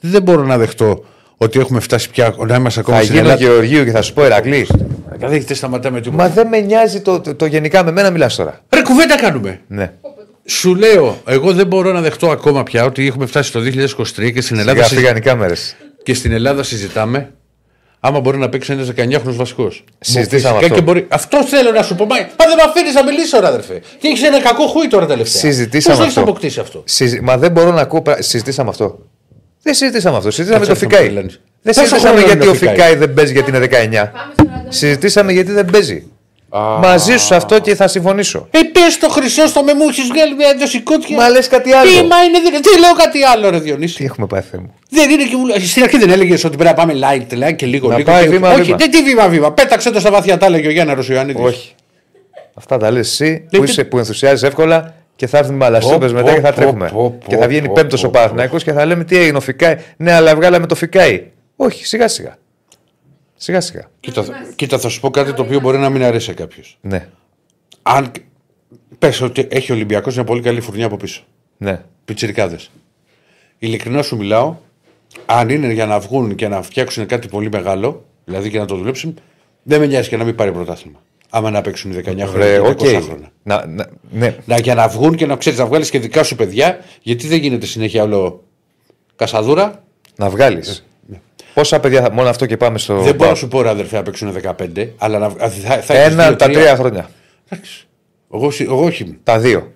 [0.00, 1.04] Δεν μπορώ να δεχτώ
[1.40, 3.44] ότι έχουμε φτάσει πια να είμαστε ακόμα Θα στην γίνω Ελλάδα.
[3.44, 4.70] Γεωργίου και θα σου πω Ερακλής.
[5.18, 6.22] Δεν έχετε σταματάμε τίποτα.
[6.22, 8.60] Μα δεν με νοιάζει το, το, το γενικά με μένα μιλάς τώρα.
[8.74, 9.60] Ρε κουβέντα κάνουμε.
[9.68, 9.92] Ναι.
[10.44, 14.40] Σου λέω, εγώ δεν μπορώ να δεχτώ ακόμα πια ότι έχουμε φτάσει το 2023 και
[14.40, 15.76] στην Ελλάδα, Σιγά συζη- φύγαν οι κάμερες.
[16.02, 17.32] και στην Ελλάδα συζητάμε
[18.00, 19.84] άμα μπορεί να παίξει ένας 19χρονο βασικός.
[20.00, 20.74] Συζητήσαμε αυτό.
[20.74, 21.06] Και μπορεί...
[21.08, 22.04] Αυτό θέλω να σου πω.
[22.06, 23.80] Μα, μα δεν με αφήνεις να μιλήσω, ρε αδερφέ.
[23.98, 25.40] Και έχεις ένα κακό χούι τώρα τελευταία.
[25.40, 26.30] Συζητήσαμε Πώς το έχεις αυτό.
[26.30, 27.20] αποκτήσει αυτό; Συζη...
[27.20, 28.02] Μα δεν μπορώ να ακούω.
[28.02, 28.98] πρα- Συζητήσαμε αυτό.
[29.62, 30.30] Δεν συζητήσαμε αυτό.
[30.30, 31.08] Συζητήσαμε Κάτσε το να Φικάι.
[31.08, 31.30] μιλάνε.
[31.62, 33.66] Δεν Πόσο συζητήσαμε χρόνο γιατί είναι ο ο Φικάι; Φικάι δεν παίζει γιατί είναι 19.
[33.66, 34.66] Πάμε στον Αντώνη.
[34.68, 36.06] Συζητήσαμε γιατί δεν παίζει.
[36.80, 38.48] Μαζί σου σε αυτό και θα συμφωνήσω.
[38.50, 41.16] Ε, πες το χρυσό στο με μου έχεις βγάλει μια δοσικότια.
[41.16, 41.90] Μα λες κάτι Τι, άλλο.
[42.06, 42.70] μα είναι δυνατό.
[42.70, 43.96] Τι λέω κάτι άλλο, ρε Διονύση.
[43.96, 44.74] Τι έχουμε πάει Θεέ μου.
[44.90, 47.66] Δεν είναι και βουλ- Στην αρχή δεν έλεγες ότι πρέπει να πάμε light, like και
[47.66, 47.88] λίγο.
[47.88, 48.76] Να λίγο πάει και- βήμα, Όχι, βήμα.
[48.76, 49.52] δεν τι βήμα βήμα.
[49.52, 51.42] Πέταξε το στα βαθιά, τα έλεγε ο Γιάννα Ρωσιανίδη.
[51.42, 51.74] Όχι.
[52.54, 55.58] Αυτά τα λες εσύ Δεν που, τι- είσαι, που ενθουσιάζεις εύκολα και θα έρθουν οι
[55.58, 56.88] μαλαστούπες Πω, μετά και θα πω, τρέχουμε.
[56.88, 59.36] πω, Και πω, θα βγαίνει πω, πέμπτος πω, ο Παναθυναϊκό και θα λέμε τι έγινε
[59.36, 59.76] ο Φικάι.
[59.96, 61.26] Ναι, αλλά βγάλαμε το Φικάι.
[61.56, 62.38] Όχι, σιγά σιγά.
[63.34, 63.82] Σιγά σιγά.
[64.00, 64.24] Κοίτα,
[64.56, 66.78] κοίτα, θα σου πω κάτι το οποίο μπορεί να μην αρέσει σε κάποιους.
[66.80, 67.08] Ναι,
[67.82, 68.10] Αν
[68.98, 71.22] πες ότι έχει ο Ολυμπιακός μια πολύ καλή φουρνιά από πίσω.
[71.56, 71.80] ναι.
[72.04, 72.70] Πιτσιρικάδες.
[73.58, 74.56] Ειλικρινά σου μιλάω,
[75.26, 78.76] αν είναι για να βγουν και να φτιάξουν κάτι πολύ μεγάλο, δηλαδή και να το
[78.76, 79.14] δουλέψουν,
[79.62, 81.02] δεν με νοιάζει και να μην πάρει πρωτάθλημα.
[81.30, 82.78] Άμα να παίξουν 19 χρόνια Ρε, και οκ.
[82.80, 83.30] 20 χρόνια.
[83.42, 84.36] Να, να, ναι.
[84.44, 87.38] Να, για να βγουν και να ξέρεις να βγάλεις και δικά σου παιδιά, γιατί δεν
[87.38, 88.44] γίνεται συνέχεια όλο
[89.16, 89.82] κασαδούρα.
[90.16, 90.82] να βγάλεις.
[91.54, 92.10] Πόσα παιδιά θα.
[92.12, 92.94] Μόνο αυτό και πάμε στο.
[92.94, 93.02] Ναι.
[93.02, 94.36] δεν μπορώ να σου πω ρε αδερφέ να παίξουν
[94.76, 97.10] 15, αλλά να, θα, θα έχεις Ένα δύο, τα τρία χρόνια.
[97.48, 97.86] Εντάξει.
[98.34, 99.18] Εγώ, συ- εγώ όχι.
[99.22, 99.72] Τα δύο.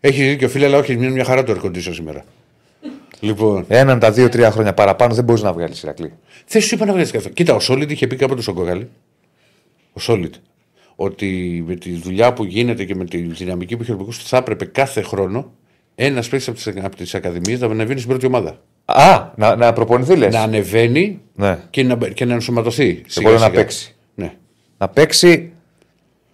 [0.00, 2.24] Έχεις δίκιο φίλε, αλλά όχι, είναι μια χαρά το air condition σήμερα.
[3.20, 6.12] λοιπόν, Έναν τα δύο-τρία χρόνια παραπάνω δεν μπορείς να βγάλεις Ηρακλή.
[6.48, 7.34] δεν σου είπα να βγάλεις καθόλου.
[7.34, 8.88] Κοίτα, ο Σόλιτ είχε πει κάποτε στον Κογάλη.
[9.92, 10.34] Ο Σόλιτ.
[10.96, 14.36] Ότι με τη δουλειά που γίνεται και με τη δυναμική που έχει ο Ολυμπιακός, θα
[14.36, 15.52] έπρεπε κάθε χρόνο
[15.94, 18.60] ένας παίκτης από τις ακαδημίες να ανεβαίνει στην πρώτη ομάδα.
[18.84, 20.34] Α, να, να προπονηθεί λες.
[20.34, 21.58] Να ανεβαίνει Ναι.
[21.70, 23.02] και, να, και να ενσωματωθεί.
[23.06, 23.58] σιγά μπορεί να σιγά.
[23.60, 23.94] παίξει.
[24.14, 24.34] Ναι.
[24.78, 25.52] Να παίξει.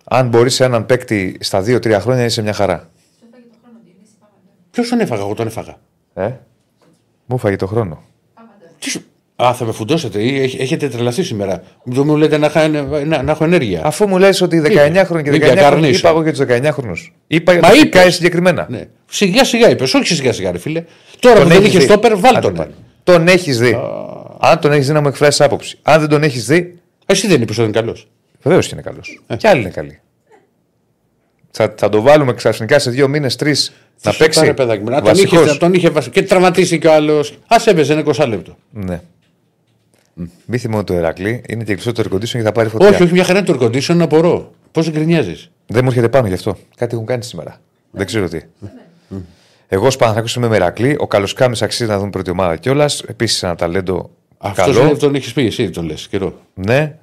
[0.05, 2.77] Αν μπορείς έναν παίκτη στα δύο-τρία χρόνια είσαι μια χαρά.
[3.19, 4.15] Σου έφαγε το χρόνο, Διονύση.
[4.21, 4.67] Πάμε, Αντώνη.
[4.71, 5.77] Ποιος τον έφαγα, εγώ τον έφαγα.
[6.15, 6.31] Ε;
[7.27, 8.03] Μου φάγει το χρόνο.
[8.35, 8.73] Πάμε, Αντώνη.
[8.79, 9.03] Τι σου...
[9.45, 13.23] Α, θα με φουντώσετε ή έχ- έχετε τρελαθεί σήμερα; Δεν μου λέτε να, χα- να,
[13.23, 13.81] να έχω ενέργεια.
[13.85, 15.63] Αφού μου λες ότι 19 χρόνια και Είπε, 19 χρόνια.
[15.63, 15.99] καρνίσω.
[15.99, 16.95] Είπα εγώ για τους 19 χρόνου.
[17.27, 17.85] Είπα για Μα το είπες.
[17.89, 18.67] Φικάι συγκεκριμένα.
[18.71, 18.85] Ναι.
[19.11, 20.85] Σιγά σιγά είπες, όχι σιγά σιγά, ρε φίλε.
[21.21, 21.85] Τώρα που δεν έχεις είχες δει.
[21.91, 22.55] στόπερ, βάλ Άντε τον.
[22.55, 22.71] πάλι.
[23.05, 23.77] Τον έχεις δει.
[24.41, 25.79] Αν τον έχεις δει να μου εκφράσεις άποψη.
[25.83, 26.75] Αν δεν τον έχεις δει,
[27.07, 28.09] Εσύ δεν είπες ότι είναι καλός.
[28.43, 29.21] βεβαίως και είναι καλός.
[29.27, 29.37] Ε.
[29.37, 30.01] Και άλλοι είναι καλοί.
[31.51, 34.41] Θα, θα το βάλουμε ξαφνικά σε δύο μήνες, τρεις να παίξει.
[34.41, 35.47] Πάρε, παιδάκι μου, να τον είχες, Βασικός.
[35.53, 37.31] να τον είχε βασι- και τραυματίσει κι ο άλλος.
[37.47, 38.57] Α έπαιζε ένα 20 λεπτό.
[38.71, 39.01] Ναι.
[40.47, 42.89] Μη θυμώ το Ερακλή, είναι και κλειστό το air condition και θα πάρει φωτιά.
[42.89, 44.51] Όχι, όχι, μια χαρά είναι το air condition, να απορώ.
[44.73, 46.57] Πώς γκρινιάζεις; Δεν μου έρχεται πάνω γι' αυτό.
[46.77, 47.61] Κάτι έχουν κάνει σήμερα.
[47.91, 48.41] Δεν ξέρω τι.
[49.69, 50.97] Εγώ Παναθράκο είμαι με Ερακλή.
[50.99, 53.03] Ο Καλοσκάμι αξίζει να δούμε πρώτη ομάδα κιόλας.
[53.09, 54.97] Επίσης ένα ταλέντο Αυτός καλό.
[54.97, 56.41] τον έχεις πει, εσύ τον λες καιρό.
[56.55, 56.95] Ναι.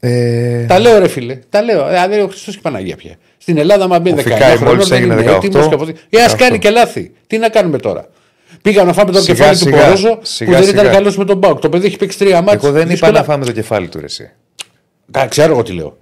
[0.00, 1.38] Ε, Τα λέω, ρε φίλε.
[1.48, 1.86] Τα λέω.
[1.88, 3.14] Δηλαδή, ο Χριστός και η Παναγία πια.
[3.38, 5.44] Στην Ελλάδα, μα μπει Ο 19 Φικάη χρονών, μόλις δεν έγινε είναι 18.
[5.44, 6.36] έτοιμος και από- Ε, ας 18.
[6.38, 7.12] κάνει και λάθη.
[7.26, 8.08] Τι να κάνουμε τώρα.
[8.62, 9.82] Πήγα να φάμε το Σιγά, κεφάλι του σιγά.
[9.84, 10.80] Πορόζο Σιγά, που δεν σιγά.
[10.80, 11.58] ήταν καλός με τον Μπάουκ.
[11.58, 12.60] Το παιδί έχει παίξει τρία μάτια.
[12.68, 14.30] εγώ δεν είπα να φάμε το κεφάλι του ρε, εσύ.
[15.10, 15.96] Κα- Ξέρω εγώ τι λέω.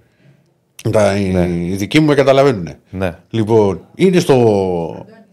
[0.91, 1.31] Τα, οι,
[1.71, 2.67] οι δικοί μου με καταλαβαίνουν.
[2.89, 3.15] Ναι.
[3.29, 4.35] Λοιπόν, είναι στο.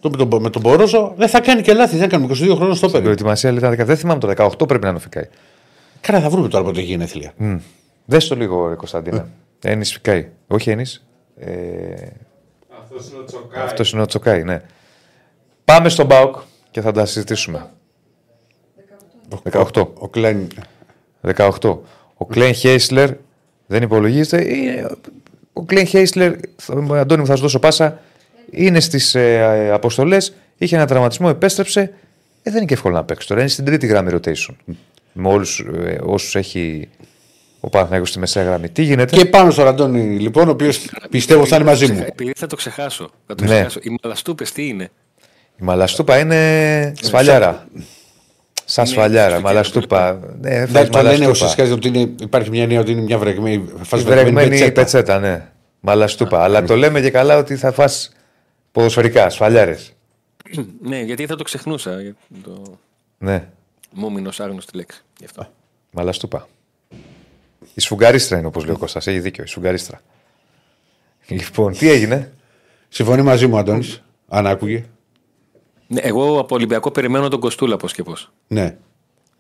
[0.01, 1.97] Το, με, τον, με τον Πορόζο δεν θα κάνει και λάθη.
[1.97, 3.03] Δεν κάνουμε 22 χρόνια στο Η παιδί.
[3.03, 3.87] προετοιμασία λέει ήταν 10.
[3.87, 5.25] Δεν θυμάμαι το 18 πρέπει να είναι ο Φικάη.
[6.01, 7.33] Κάνα θα βρούμε τώρα πότε έχει γενέθλια.
[8.05, 9.29] Δες το λίγο, ρε Κωνσταντίνα.
[9.63, 10.29] Ένις Φικάη.
[10.47, 11.07] Όχι Ένις.
[11.39, 11.47] Ε,
[12.83, 13.63] Αυτός είναι ο Τσοκάη.
[13.63, 14.61] Αυτός είναι ο Τσοκάη, ναι.
[15.65, 16.37] Πάμε στον Μπάουκ
[16.71, 17.71] και θα τα συζητήσουμε.
[19.53, 19.89] 18.
[19.95, 20.49] Ο Κλάιν.
[21.37, 21.79] 18.
[22.15, 23.11] Ο Κλέιν Χέισλερ
[23.67, 24.55] δεν υπολογίζεται.
[24.57, 24.91] Είναι-
[25.53, 28.01] Ο Κλέιν Χέισλερ, θα- Αντώνη μου θα σου δώσω πάσα,
[28.51, 30.35] είναι στις ε, αποστολές.
[30.59, 31.81] Είχε ένα τραυματισμό, επέστρεψε.
[32.43, 33.41] Ε, δεν είναι και εύκολο να παίξει τώρα.
[33.41, 34.55] Είναι στην τρίτη γραμμή rotation.
[35.13, 36.89] Με όλους ε, όσους έχει
[37.61, 38.69] ο Παναθηναϊκός στη μεσαία γραμμή.
[38.69, 42.05] Τι γίνεται; Και πάνω στον Αντώνη, λοιπόν, ο οποίος πιστεύω θα είναι μαζί μου.
[42.07, 43.11] Επειδή θα το ξεχάσω.
[43.27, 43.51] Θα το Ναι.
[43.51, 43.81] ξεχάσω.
[43.83, 44.91] Οι μαλαστούπες τι είναι;
[45.61, 47.67] Η Μαλαστούπα είναι σφαλιάρα.
[48.65, 49.31] Σαν Είναι σφαλιάρα.
[49.33, 50.21] στο Μαλαστούπα.
[50.41, 51.31] Ναι, Εντάξει, φας το λένε μαλαστούπα.
[51.31, 54.73] ουσιαστικά ότι είναι, υπάρχει μια έννοια ότι είναι μια βρεγμένη, φας Η βρεγμένη πετσέτα.
[54.73, 55.49] πετσέτα, ναι.
[55.81, 56.43] Μαλαστούπα.
[56.43, 58.13] Αλλά το λέμε και καλά ότι θα φας
[58.73, 59.93] ποδοσφαιρικά, σφαλιάρες.
[60.83, 62.01] ναι, γιατί θα το ξεχνούσα.
[62.01, 62.63] για Το...
[63.19, 63.45] Ναι,
[63.93, 65.01] Μούμινο άγνωστη λέξη.
[65.19, 65.49] Γι' αυτό.
[65.91, 66.49] μαλαστούπα.
[67.75, 69.07] Η σφουγγαρίστρα είναι όπως λέει ο Κώστας.
[69.07, 69.45] Έχει δίκιο.
[69.45, 70.01] Η σφουγγαρίστρα.
[71.29, 72.33] Λοιπόν, τι έγινε;
[72.89, 74.03] Συμφωνεί μαζί μου, Αντώνης.
[74.29, 74.85] Αν άκουγε.
[75.91, 78.31] Ναι, εγώ από Ολυμπιακό περιμένω τον Κοστούλα πώς και πώς.
[78.47, 78.77] Ναι.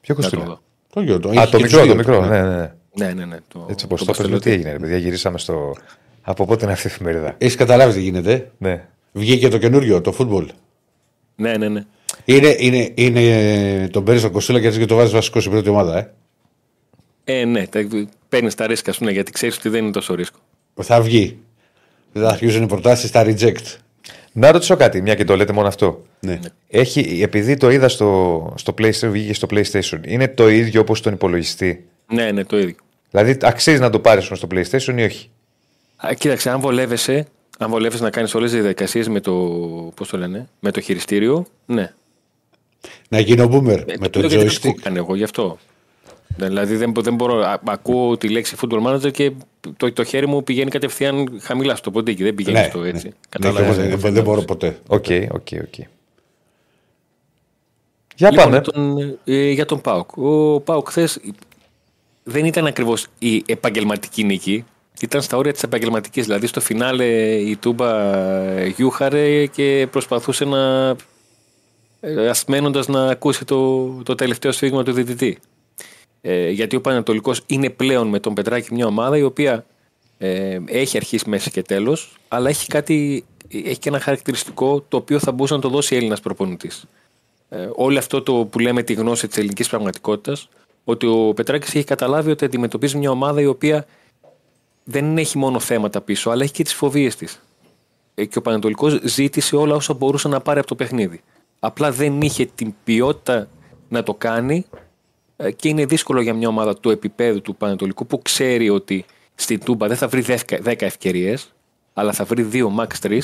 [0.00, 0.60] Ποιο Να το κοστούλα; δω.
[0.92, 1.28] Το γιο του.
[1.28, 1.94] Α, Έχει το και μικρό, τους το δύο.
[1.94, 2.26] μικρό.
[2.26, 2.72] Ναι, ναι, ναι.
[2.94, 3.36] Ναι, ναι, ναι.
[3.48, 4.32] Το, Έτσι όπως το Παστελότη.
[4.34, 4.96] πες, τι έγινε, ρε παιδιά.
[4.96, 5.74] Γυρίσαμε στο.
[6.22, 8.84] Από πότε είναι αυτή η εφημερίδα; Έχεις καταλάβει τι γίνεται; ε; Ναι.
[9.12, 10.48] Βγήκε το καινούριο, το φούτμπολ.
[11.36, 11.84] Ναι, ναι, ναι.
[12.24, 15.68] Είναι, είναι, είναι τον παίρνεις στον Κοστούλα και έτσι και το βάζεις βασικό στην πρώτη
[15.68, 15.98] ομάδα.
[15.98, 16.12] Ε.
[17.24, 17.64] Ε, ναι,
[18.28, 20.38] παίρνεις τα ρίσκα σου ναι, γιατί ξέρεις ότι δεν είναι τόσο ρίσκο.
[20.82, 21.38] Θα βγει.
[22.12, 23.76] Δεν θα αρχίζουν οι προτάσεις στα reject.
[24.38, 26.02] Να ρωτήσω κάτι, μια και το λέτε μόνο αυτό.
[26.20, 26.38] Ναι.
[26.68, 31.12] Έχει, επειδή το είδα στο, στο PlayStation, βγήκε στο PlayStation, είναι το ίδιο όπως τον
[31.12, 32.74] υπολογιστή; Ναι, ναι, το ίδιο.
[33.10, 35.30] Δηλαδή, αξίζει να το πάρεις στο PlayStation ή όχι;
[35.96, 37.26] Α, κοίταξε, αν βολεύεσαι,
[37.58, 39.32] αν βολεύεσαι να κάνεις όλες τις διαδικασίες με το.
[39.94, 41.92] Πώς το λένε, με το χειριστήριο, ναι.
[43.08, 44.64] Να γίνω boomer Ε, με το λέω γιατί δεν το joystick.
[44.64, 45.58] έχω κάνει εγώ γι' αυτό.
[46.46, 47.44] Δηλαδή δεν, μπο- δεν μπορώ.
[47.44, 49.32] Α, ακούω τη λέξη football manager και
[49.76, 52.22] το, το χέρι μου πηγαίνει κατευθείαν χαμηλά στο ποντίκι.
[52.22, 53.06] Δεν πηγαίνει Ναι, στο έτσι.
[53.06, 53.12] ναι.
[53.28, 54.78] Κατάλαβες, Ναι, ε, δεν, δεν μπορώ ποτέ.
[54.86, 55.74] Οκ, οκ, οκ.
[58.16, 58.60] Για Λοιπόν, πάμε.
[58.60, 60.10] τον, ε, για τον Πάουκ.
[60.16, 61.20] Ο Πάουκ χθες
[62.24, 64.64] δεν ήταν ακριβώς η επαγγελματική νίκη.
[65.00, 66.24] Ήταν στα όρια της επαγγελματικής.
[66.26, 70.88] Δηλαδή στο φινάλε η Τούμπα ε, γιούχαρε και προσπαθούσε να.
[72.00, 75.38] ε, ασμένοντας να ακούσει το, το τελευταίο σφίγμα του διαιτητή.
[76.30, 79.64] Ε, γιατί ο Πανατολικός είναι πλέον με τον Πετράκη μια ομάδα η οποία
[80.18, 85.18] ε, έχει αρχίσει μέση και τέλος αλλά έχει, κάτι, έχει και ένα χαρακτηριστικό το οποίο
[85.18, 86.84] θα μπορούσε να το δώσει Έλληνας προπονητής.
[87.48, 90.48] Ε, όλο αυτό το που λέμε τη γνώση της ελληνικής πραγματικότητας
[90.84, 93.86] ότι ο Πετράκης έχει καταλάβει ότι αντιμετωπίζει μια ομάδα η οποία
[94.84, 97.42] δεν έχει μόνο θέματα πίσω αλλά έχει και τις φοβίες της.
[98.14, 101.20] Ε, και ο Πανατολικός ζήτησε όλα όσα μπορούσε να πάρει από το παιχνίδι.
[101.58, 103.48] Απλά δεν είχε την ποιότητα
[103.88, 104.86] να το κάνει ε,
[105.56, 109.04] και είναι δύσκολο για μια ομάδα του επίπεδου του Πανατολικού που ξέρει ότι
[109.34, 111.52] στην Τούμπα δεν θα βρει 10 ευκαιρίες,
[111.92, 113.20] αλλά θα βρει 2 max 3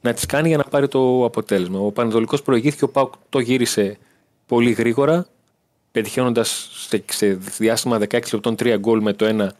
[0.00, 1.78] να τις κάνει για να πάρει το αποτέλεσμα.
[1.78, 3.98] Ο Πανατολικός προηγήθηκε, ο Πάουκ το γύρισε
[4.46, 5.26] πολύ γρήγορα,
[5.92, 9.54] πετυχαίνοντας σε, σε διάστημα 16 λεπτών 3 γκολ με το ένα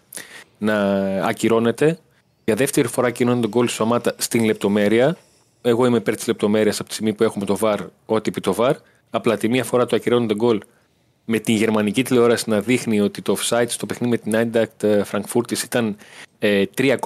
[0.59, 0.75] να
[1.27, 1.99] ακυρώνεται.
[2.45, 5.17] Για δεύτερη φορά ακυρώνει τον γκολ Σωμάτα στην λεπτομέρεια.
[5.63, 8.55] Εγώ είμαι υπέρ της λεπτομέρειας από τη στιγμή που έχουμε το VAR, ό,τι πει το
[8.59, 8.75] VAR.
[9.11, 10.61] Απλά τη μία φορά το ακυρώνει τον γκολ
[11.25, 15.63] με την γερμανική τηλεόραση να δείχνει ότι το offside στο παιχνίδι με την Eintracht Frankfurt
[15.65, 15.97] ήταν
[16.39, 16.97] ε, 3,27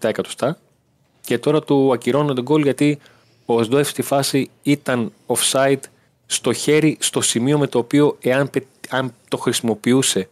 [0.00, 0.58] εκατοστά
[1.20, 2.98] και τώρα του ακυρώνουν τον γκολ γιατί
[3.46, 5.80] ο Σντόεφ στη φάση ήταν offside
[6.26, 10.28] στο χέρι, στο σημείο με το οποίο εάν πε- αν το χρησιμοποιούσε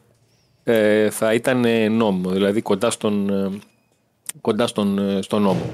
[0.65, 3.59] ε, θα ήταν ε, νόμο, δηλαδή κοντά στον, ε,
[4.41, 5.71] κοντά στον, ε, στον νόμο.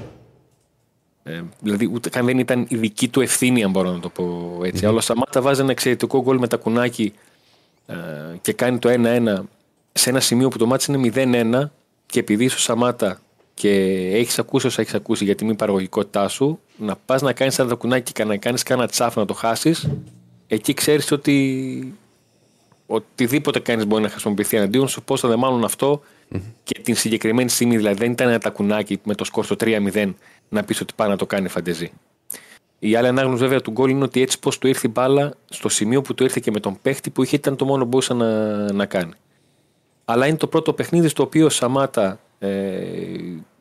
[1.23, 4.59] Ε, δηλαδή ούτε καν δεν ήταν η δική του ευθύνη αν μπορώ να το πω
[4.63, 4.85] έτσι.
[4.85, 7.28] Αλλά ο Σαμάτα βάζει ένα εξαιρετικό γκολ με τα κουνάκι ε,
[8.41, 9.41] και κάνει το 1-1
[9.91, 11.11] σε ένα σημείο που το μάτι είναι
[11.63, 11.69] 0-1
[12.05, 13.19] και επειδή είσαι ο Σαμάτα
[13.53, 13.69] και
[14.13, 17.75] έχεις ακούσει όσα έχεις ακούσει για τη μη παραγωγικότητά σου, να πας να κάνεις ένα
[17.75, 19.89] κουνάκι και να κάνεις κάνα τσάφ να το χάσεις,
[20.47, 21.93] εκεί ξέρεις ότι
[22.85, 25.03] οτιδήποτε κάνεις μπορεί να χρησιμοποιηθεί εναντίον σου.
[25.03, 26.01] Πόσο δε μάλλον αυτό
[26.63, 30.13] και την συγκεκριμένη στιγμή, δηλαδή δεν ήταν ένα τακουνάκι με το σκορ στο 3-0
[30.49, 31.91] να πεις ότι πάει να το κάνει φαντεζή.
[32.79, 35.69] Η άλλη ανάγνωση βέβαια του γκολ είναι ότι έτσι πώς του ήρθε η μπάλα στο
[35.69, 38.13] σημείο που του ήρθε και με τον παίχτη που είχε ήταν το μόνο που μπορούσε
[38.13, 39.13] να, να κάνει.
[40.05, 42.79] Αλλά είναι το πρώτο παιχνίδι στο οποίο ο Σαμάτα ε,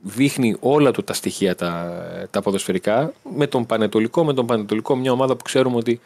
[0.02, 5.12] δείχνει όλα του τα στοιχεία τα, τα ποδοσφαιρικά με τον Πανετολικό, με τον Πανετολικό μια
[5.12, 6.00] ομάδα που ξέρουμε ότι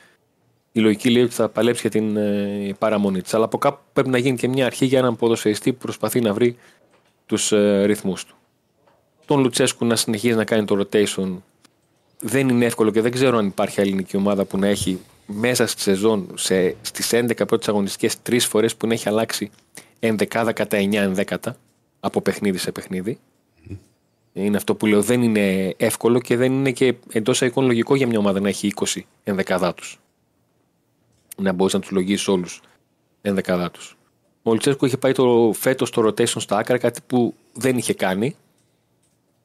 [0.73, 3.35] η λογική λέει ότι θα παλέψει για την ε, παραμονή της.
[3.35, 6.33] Αλλά από κάπου πρέπει να γίνει και μια αρχή για έναν ποδοσφαιριστή που προσπαθεί να
[6.33, 6.57] βρει
[7.27, 8.35] τους ε, ρυθμούς του.
[9.25, 11.37] Τον Λουτσέσκου να συνεχίζει να κάνει το rotation
[12.23, 15.81] δεν είναι εύκολο και δεν ξέρω αν υπάρχει ελληνική ομάδα που να έχει μέσα στη
[15.81, 19.51] σεζόν σε, στις 11 πρώτες αγωνιστικές τρεις φορές που να έχει αλλάξει
[20.01, 21.57] ενδεκάδα κατά 9 ενδέκατα
[22.01, 23.19] από παιχνίδι σε παιχνίδι.
[24.33, 28.07] Είναι αυτό που λέω δεν είναι εύκολο και δεν είναι και εντός εικόν λογικό για
[28.07, 30.01] μια ομάδα να έχει 20 ενδεκαδά τους.
[31.37, 32.61] Να μπορείς να τους λογίσεις όλους
[33.23, 33.97] ενδεκαδά τους.
[34.43, 38.37] Ο Λουτσέσκου είχε πάει το φέτος το rotation στα άκρα, κάτι που δεν είχε κάνει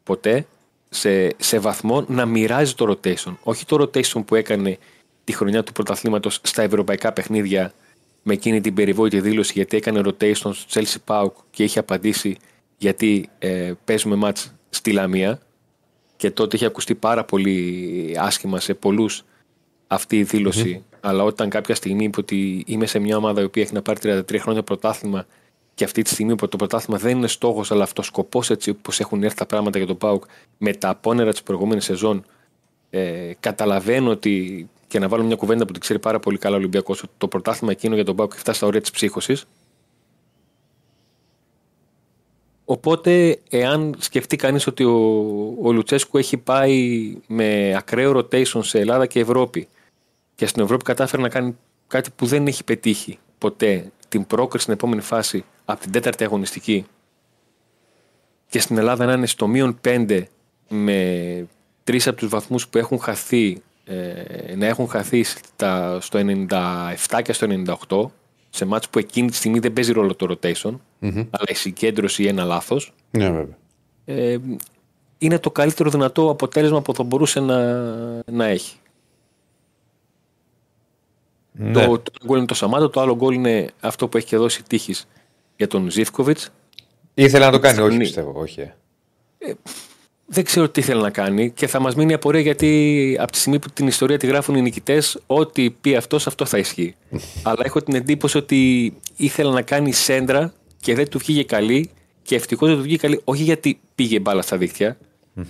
[0.04, 0.45] ποτέ
[0.89, 3.35] σε, σε βαθμό να μοιράζει το rotation.
[3.43, 4.77] Όχι το rotation που έκανε
[5.23, 7.73] τη χρονιά του πρωταθλήματος στα ευρωπαϊκά παιχνίδια
[8.23, 12.38] με εκείνη την περιβόητη δήλωση γιατί έκανε rotation στο Chelsea Pauk και είχε απαντήσει
[12.77, 15.39] γιατί ε, παίζουμε μάτς στη Λαμία.
[16.15, 19.23] Και τότε είχε ακουστεί πάρα πολύ άσχημα σε πολλούς
[19.88, 23.64] αυτή η δηλωση αλλά όταν κάποια στιγμή είπε ότι είμαι σε μια ομάδα η οποία
[23.64, 25.26] έχει να πάρει 33 χρόνια πρωτάθλημα
[25.78, 28.99] και αυτή τη στιγμή που το πρωτάθλημα δεν είναι στόχος, αλλά αυτός σκοπός έτσι όπως
[28.99, 30.24] έχουν έρθει τα πράγματα για τον Πάουκ
[30.58, 32.26] με τα απόνερα της προηγούμενης σεζόν.
[32.90, 36.58] Ε, καταλαβαίνω ότι και να βάλω μια κουβέντα που την ξέρει πάρα πολύ καλά ο
[36.58, 39.45] Ολυμπιακός, ότι το πρωτάθλημα εκείνο για τον Πάουκ έχει φτάσει στα όρια της ψύχωσης.
[42.66, 44.98] Οπότε, εάν σκεφτεί κανείς ότι ο,
[45.62, 49.68] ο Λουτσέσκου έχει πάει με ακραίο rotation σε Ελλάδα και Ευρώπη
[50.36, 54.74] και στην Ευρώπη κατάφερε να κάνει κάτι που δεν έχει πετύχει ποτέ, την πρόκριση στην
[54.74, 56.85] επόμενη φάση από την τέταρτη αγωνιστική
[58.49, 60.23] και στην Ελλάδα να είναι στο μείον 5
[60.69, 61.48] με
[61.84, 66.19] τρεις από τους βαθμούς που έχουν χαθεί ε, να έχουν χαθεί στα, στο
[66.49, 67.48] 97 και στο
[67.88, 68.06] 98
[68.49, 70.73] σε μάτς που εκείνη τη στιγμή δεν παίζει ρόλο το rotation
[71.30, 73.57] αλλά η συγκέντρωση ή ένα λάθος Ναι, βέβαια.
[74.06, 74.38] ε,
[75.18, 77.84] είναι το καλύτερο δυνατό αποτέλεσμα που θα μπορούσε να,
[78.31, 78.76] να έχει.
[81.52, 81.72] Ναι.
[81.72, 84.38] Το, το ένα γκολ είναι το Σαμάτο, το άλλο γκολ είναι αυτό που έχει και
[84.38, 85.07] δώσει τύχης
[85.57, 86.49] για τον Ζήφκοβιτς.
[87.13, 88.03] Ήθελε να το κάνει, όχι Ναι.
[88.03, 88.34] πιστεύω.
[88.35, 88.61] Όχι.
[88.61, 88.71] ε.
[90.29, 93.38] Δεν ξέρω τι ήθελε να κάνει και θα μας μείνει η απορία γιατί από τη
[93.38, 96.95] στιγμή που την ιστορία τη γράφουν οι νικητές, ό,τι πει αυτός, αυτό θα ισχύει.
[97.43, 101.89] Αλλά έχω την εντύπωση ότι ήθελε να κάνει σέντρα και δεν του βγήκε καλή
[102.21, 104.97] και ευτυχώς δεν του βγήκε καλή, όχι γιατί πήγε μπάλα στα δικτυα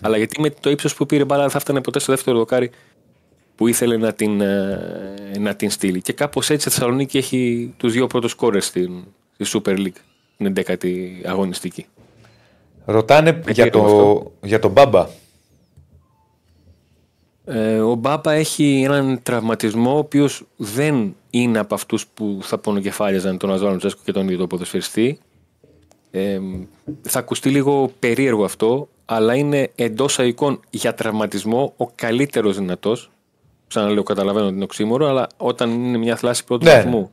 [0.01, 2.71] αλλά γιατί με το ύψος που πήρε μπάλα δεν θα φτάνε ποτέ στο δεύτερο δοκάρι
[3.55, 6.01] που ήθελε να την, ε, να την στείλει.
[6.01, 9.03] Και κάπως έτσι η Θεσσαλονίκη έχει τους δύο πρώτους κόρε στην,
[9.39, 9.99] στη Super League,
[10.37, 11.85] την 11η αγωνιστική.
[12.85, 15.07] Ρωτάνε για, πήραμε το, για τον Μπάμπα.
[17.45, 23.37] Ε, ο Μπάπα έχει έναν τραυματισμό ο οποίος δεν είναι από αυτούς που θα πονοκεφάλιαζαν
[23.37, 25.19] τον Αζβάνο Τσέσκο και τον ίδιο το ποδοσφαιριστή.
[26.11, 26.39] Ε,
[27.01, 33.11] θα ακουστεί λίγο περίεργο αυτό, αλλά είναι εντός αικών για τραυματισμό ο καλύτερος δυνατός.
[33.67, 37.11] Ξαναλέω, καταλαβαίνω ότι είναι οξύμορο, αλλά όταν είναι μια θλάση πρώτου Ναι, βαθμού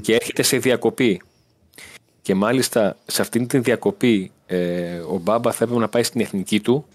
[0.00, 1.20] και έρχεται σε διακοπή
[2.24, 6.60] και μάλιστα σε αυτήν την διακοπή ε, ο Μπάμπα θα έπρεπε να πάει στην εθνική
[6.60, 6.86] του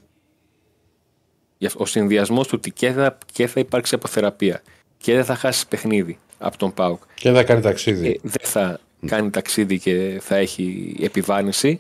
[1.58, 4.62] Γι' αυτό Ο συνδυασμός του ότι και θα, και θα υπάρξει αποθεραπεία
[4.98, 8.12] και δεν θα χάσει παιχνίδι από τον Πάουκ Και θα κάνει ταξίδι.
[8.12, 11.80] και δεν θα κάνει ταξίδι και θα έχει επιβάρυνση.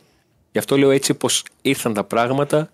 [0.52, 2.70] Γι' αυτό λέω έτσι πως ήρθαν τα πράγματα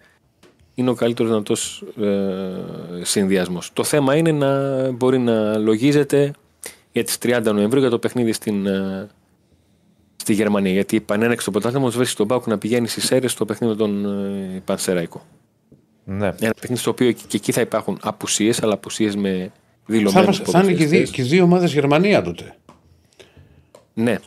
[0.73, 3.69] είναι ο καλύτερος δυνατός ε, συνδυασμός.
[3.73, 6.33] Το θέμα είναι να μπορεί να λογίζεται
[6.91, 9.09] για τις 30 Νοεμβρίου για το παιχνίδι στην, ε,
[10.25, 10.71] στη Γερμανία.
[10.71, 13.79] Γιατί επανέναξε το πρωτάθλημα, μας βρίσκει τον Πάουκ να πηγαίνει στις αίρες στο παιχνίδι με
[13.79, 15.25] τον ε, Πανσεραϊκό.
[16.03, 16.25] Ναι.
[16.39, 20.41] Ένα παιχνίδι στο οποίο και εκεί θα υπάρχουν απουσίες, αλλά απουσίες με Θα, δηλωμένου μας-
[20.43, 22.55] θα είναι και, δι- και δύο ομάδες Γερμανία τότε.
[23.93, 24.17] Ναι.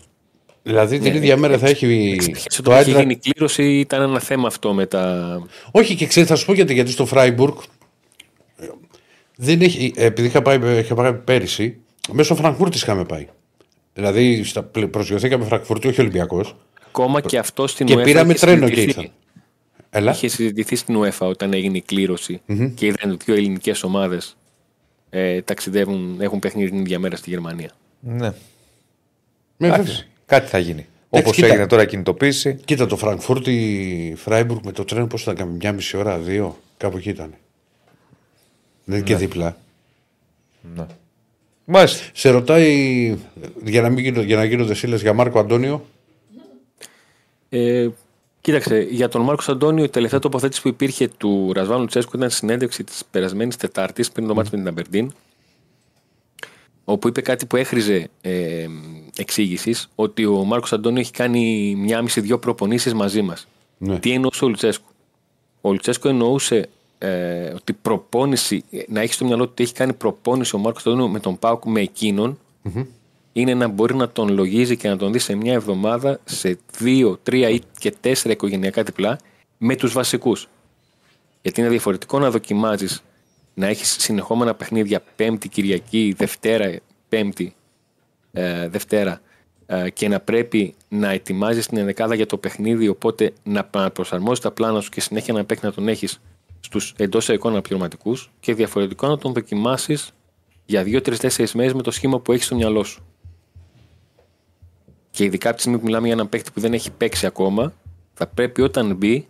[0.63, 2.17] Δηλαδή την ίδια μέρα θα έχει.
[2.19, 5.33] Ξέρεις το Όταν είχε Άιντραχτ- γίνει η κλήρωση ήταν ένα θέμα αυτό με τα.
[5.71, 7.55] Όχι και ξέρεις, θα σου πω γιατί, γιατί στο Φράιμπουργκ
[8.57, 8.67] ε,
[9.37, 11.79] δεν έχει, επειδή είχα πάει, είχα πάει πέρυσι,
[12.13, 13.27] μέσω Φραγκφούρτης είχαμε πάει.
[13.99, 16.57] Δηλαδή στα, πλε- προσγειωθήκαμε Φραγκφούρτη, όχι Ολυμπιακός.
[16.89, 18.99] Ακόμα και αυτό στην Και UEFA πήραμε είχε τρένο και συζητηθεί.
[19.01, 19.13] ήρθαν.
[19.91, 20.11] Έλα.
[20.13, 22.41] Είχε συζητηθεί στην UEFA όταν έγινε η κληρωση
[22.75, 24.37] και είδαν ότι δύο ελληνικές ομάδες
[25.11, 27.71] ε, ταξιδεύουν, έχουν παιχνίδι την ίδια μέρα στη Γερμανία.
[28.01, 28.33] ναι.
[29.57, 29.75] Με, βέβαια.
[29.77, 30.87] Εντάξει, Κάτι θα γίνει.
[31.09, 31.47] Όπως κοίτα.
[31.47, 32.55] έγινε τώρα η κινητοποίηση.
[32.65, 36.97] Κοίτα το Φραγκφούρτη Φράιμπουργκ με το τρένο πώς θα κάνει, μια μισή ώρα, δύο, κάπου
[36.97, 37.35] εκεί ήταν.
[38.85, 39.57] Δεν είναι και δίπλα.
[41.71, 42.05] Μάλιστα.
[42.13, 43.17] Σε ρωτάει
[43.65, 45.85] για να, μην γίνω, για να γίνονται σύλλες για Μάρκο Αντώνιο.
[47.49, 47.89] Ε,
[48.41, 52.85] κοίταξε, για τον Μάρκος Αντώνιο, η τελευταία τοποθέτηση που υπήρχε του Ρασβάνου Τσέσκου ήταν συνέντευξη
[52.85, 55.13] της περασμένης Τετάρτης πριν το μάτι με την Αμπερντίν.
[56.85, 58.67] Όπου είπε κάτι που έχριζε ε,
[59.17, 63.49] εξήγησης ότι ο Μάρκος Αντώνιο έχει κάνει μια μισή-δυο προπονήσεις μαζί μας.
[63.79, 63.99] Ναι.
[63.99, 64.89] Τι εννοούσε ο Λουτσέσκου;
[65.61, 66.69] Ο Λουτσέσκου εννοούσε
[66.99, 71.09] ε, ότι προπόνηση, να έχεις στο μυαλό του ότι έχει κάνει προπόνηση ο Μάρκος Αντώνιο
[71.09, 72.39] με τον Πάουκ με εκεινον
[73.33, 77.19] είναι να μπορεί να τον λογίζει και να τον δει σε μια εβδομάδα σε δύο,
[77.23, 79.19] τρία ή και τέσσερα οικογενειακά διπλά
[79.59, 80.49] με τους βασικούς.
[81.43, 83.03] Γιατί είναι διαφορετικό να δοκιμάζεις
[83.55, 87.55] να έχεις συνεχόμενα παιχνίδια Πέμπτη, Κυριακή, Δευτέρα, Πέμπτη,
[88.33, 89.21] ε, Δευτέρα
[89.67, 94.51] ε, και να πρέπει να ετοιμάζεις την ενδεκάδα για το παιχνίδι, οπότε να προσαρμόζεις τα
[94.51, 96.21] πλάνα σου και συνέχεια να παίξει να τον έχεις
[96.61, 100.13] στους εντός εικόνα αναπληρωματικού και διαφορετικό να τον δοκιμάσεις
[100.65, 103.07] για 2-3-4 μέρες με το σχήμα που έχεις στο μυαλό σου.
[105.11, 107.73] Και ειδικά από τη στιγμή που μιλάμε για έναν παίκτη που δεν έχει παίξει ακόμα,
[108.15, 109.29] θα πρέπει όταν μπει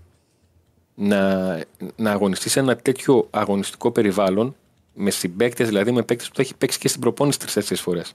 [0.95, 1.55] να,
[1.97, 4.57] να αγωνιστείς σε ένα τέτοιο αγωνιστικό περιβάλλον
[4.95, 8.15] με συμπαίκτες, δηλαδή με παίκτες που θα έχει παίξει και στην προπόνηση τρει-τέσσερι φορές.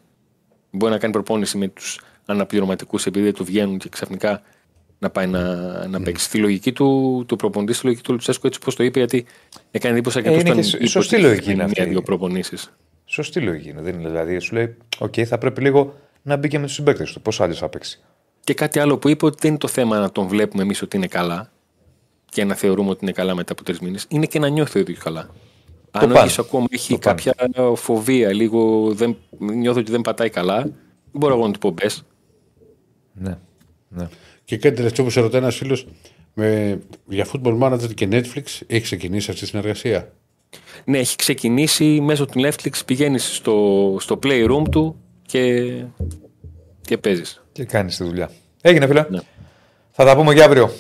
[0.72, 4.42] Μπορεί να κάνει προπόνηση με τους αναπληρωματικούς επειδή δεν του βγαίνουν και ξαφνικά
[5.00, 5.44] να πάει να,
[5.88, 6.26] να παίξει.
[6.26, 9.26] Στη λογική του, του προπονητή, στη λογική του Λουτσέσκου, έτσι πώ το είπε, γιατί
[9.72, 11.82] έκανε εντύπωση Ε, είναι και σ- σωστή λογική είναι αυτή.
[11.82, 12.74] Μία-δύο προπονήσεις.
[13.06, 13.82] Σωστή λογική είναι.
[13.82, 17.12] Δεν είναι δηλαδή, σου λέει, Οκ, θα πρέπει λίγο να μπει και με τους συμπαίκτες
[17.12, 17.22] του.
[17.22, 18.00] Πώς άλλος θα παίξει.
[18.40, 20.98] Και κάτι άλλο που είπε ότι δεν είναι το θέμα να τον βλέπουμε εμείς ότι
[20.98, 21.52] είναι καλά
[22.30, 24.06] και να θεωρούμε ότι είναι καλά μετά από τρεις μήνες.
[24.10, 25.30] Είναι και να νιώθει ο ίδιο καλά.
[25.92, 26.26] Αν ο πάνω.
[26.30, 27.16] ίδιο ακόμα έχει Το πάνω.
[27.24, 27.36] κάποια
[27.76, 30.74] φοβία, λίγο δεν, νιώθω ότι δεν πατάει καλά, δεν
[31.12, 32.04] μπορώ εγώ να του πω μπες.
[33.14, 33.38] Ναι.
[33.90, 34.08] ναι.
[34.54, 35.88] Και κάτι τελευταίο που σε ρωτάει ένας φίλος,
[36.34, 40.12] Με, για football manager και Netflix έχει ξεκινήσει αυτή η συνεργασία;
[40.86, 42.72] Ναι, έχει ξεκινήσει μέσω του Netflix.
[42.86, 45.74] Πηγαίνεις στο, στο playroom του και,
[46.82, 47.44] και παίζεις.
[47.52, 48.30] Και κάνεις τη δουλειά.
[48.62, 49.06] Έγινε, φίλε.
[49.10, 49.20] Ναι.
[49.92, 50.72] Θα τα πούμε και αύριο.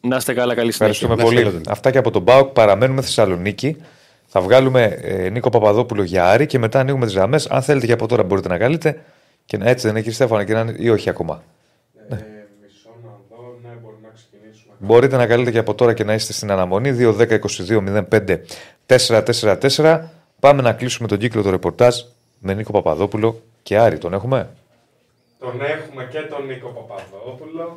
[0.00, 0.86] Να είστε καλά, καλή συνέχεια.
[0.86, 1.36] Ευχαριστούμε Να πολύ.
[1.36, 1.72] ευχαριστούμε.
[1.72, 2.48] Αυτά και από τον Μπάουκ.
[2.52, 3.76] Παραμένουμε Θεσσαλονίκη.
[4.26, 7.46] Θα βγάλουμε ε, Νίκο Παπαδόπουλο για Άρη και μετά ανοίγουμε τις γραμμές.
[7.46, 9.02] Αν θέλετε και από τώρα μπορείτε να καλείτε.
[9.44, 11.42] Και να, έτσι δεν είναι, κύριε Στέφανα, και να, είναι- ή όχι ακόμα.
[12.08, 12.14] Ε,
[12.62, 14.64] μισό να δω, ναι, μπορεί να ξεκινήσουμε.
[14.78, 16.96] Μπορείτε να καλείτε και από τώρα και να είστε στην αναμονή
[18.86, 20.00] 2-10-22-05-444.
[20.40, 21.96] Πάμε να κλείσουμε τον κύκλο του ρεπορτάζ
[22.38, 23.98] με Νίκο Παπαδόπουλο και Άρη.
[23.98, 24.48] Τον έχουμε;
[25.38, 27.76] Τον έχουμε και τον Νίκο Παπαδόπουλο.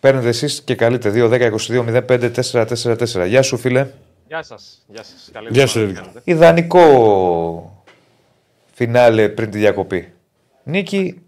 [0.00, 3.26] Παίρνετε εσείς και καλείτε 2-10-22-05-444.
[3.26, 3.86] Γεια σου, φίλε.
[4.26, 4.82] Γεια σας.
[4.86, 5.30] Γεια σας.
[5.32, 6.10] Καλή Γεια σου, εβδομάδα.
[6.14, 6.20] Ρίκο.
[6.24, 7.84] Ιδανικό
[8.74, 10.12] φινάλε πριν τη διακοπή.
[10.62, 11.22] Νίκη,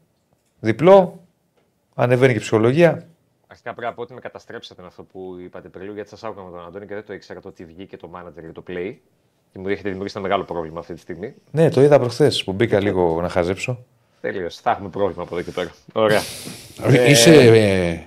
[0.61, 1.21] διπλό,
[1.95, 3.07] ανεβαίνει και η ψυχολογία.
[3.53, 6.25] Αρχικά πρέπει να πω ότι με καταστρέψατε με αυτό που είπατε πριν, λίγο, γιατί σας
[6.25, 8.63] άκουγα με τον Αντώνη και δεν το ήξερα το ότι βγήκε το manager για το
[8.69, 8.95] play.
[9.53, 11.35] Και μου έχετε δημιουργήσει ένα μεγάλο πρόβλημα αυτή τη στιγμή.
[11.51, 13.85] Ναι, το είδα προχθές που μπήκα λίγο να χαζέψω.
[14.21, 14.51] Τελείω.
[14.51, 15.71] Θα έχουμε πρόβλημα από εδώ και πέρα.
[15.93, 16.21] Ωραία.
[17.09, 17.35] Είσαι.
[17.35, 18.01] Ε,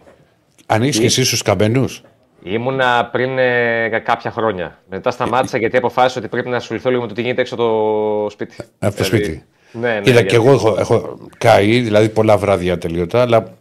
[0.65, 2.03] ανοίγεις και εσύ στους καμπενούς;
[2.43, 4.79] Ήμουνα πριν ε, για κάποια χρόνια.
[4.89, 8.27] Μετά σταμάτησα γιατί αποφάσισα ότι πρέπει να ασχοληθώ λίγο με το τι γίνεται έξω το
[8.29, 8.55] σπίτι.
[8.79, 9.43] Από το Δηλαδή, σπίτι.
[9.71, 9.95] Ναι, ναι.
[9.95, 13.53] Είδα γιατί- και εγώ έχω, έχω καεί, δηλαδή πολλά βράδια τελείωτα, αλλά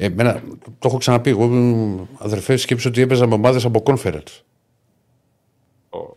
[0.00, 1.30] εμένα, το έχω ξαναπεί.
[1.30, 4.40] Εγώ ήμουν, αδερφέ σκέψη ότι έπαιζα με ομάδες από conference.
[5.90, 6.16] Ο-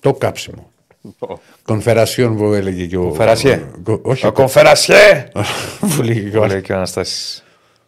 [0.00, 0.70] Το κάψιμο.
[1.18, 3.00] ο- Κονφερασιόν που έλεγε και ο.
[3.02, 3.64] Κονφερασιέ.
[3.88, 5.28] ο- Όχι, Ο κομφερασιέ!
[5.96, 6.52] που λέγε και ο Το άλλος.
[6.52, 7.40] λέει και ο Αναστάσης.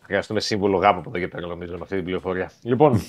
[0.02, 2.50] Χρειαστούμε σύμβολο γάμου από εδώ και πέρα, νομίζω, με αυτή την πληροφορία.
[2.62, 3.02] Λοιπόν,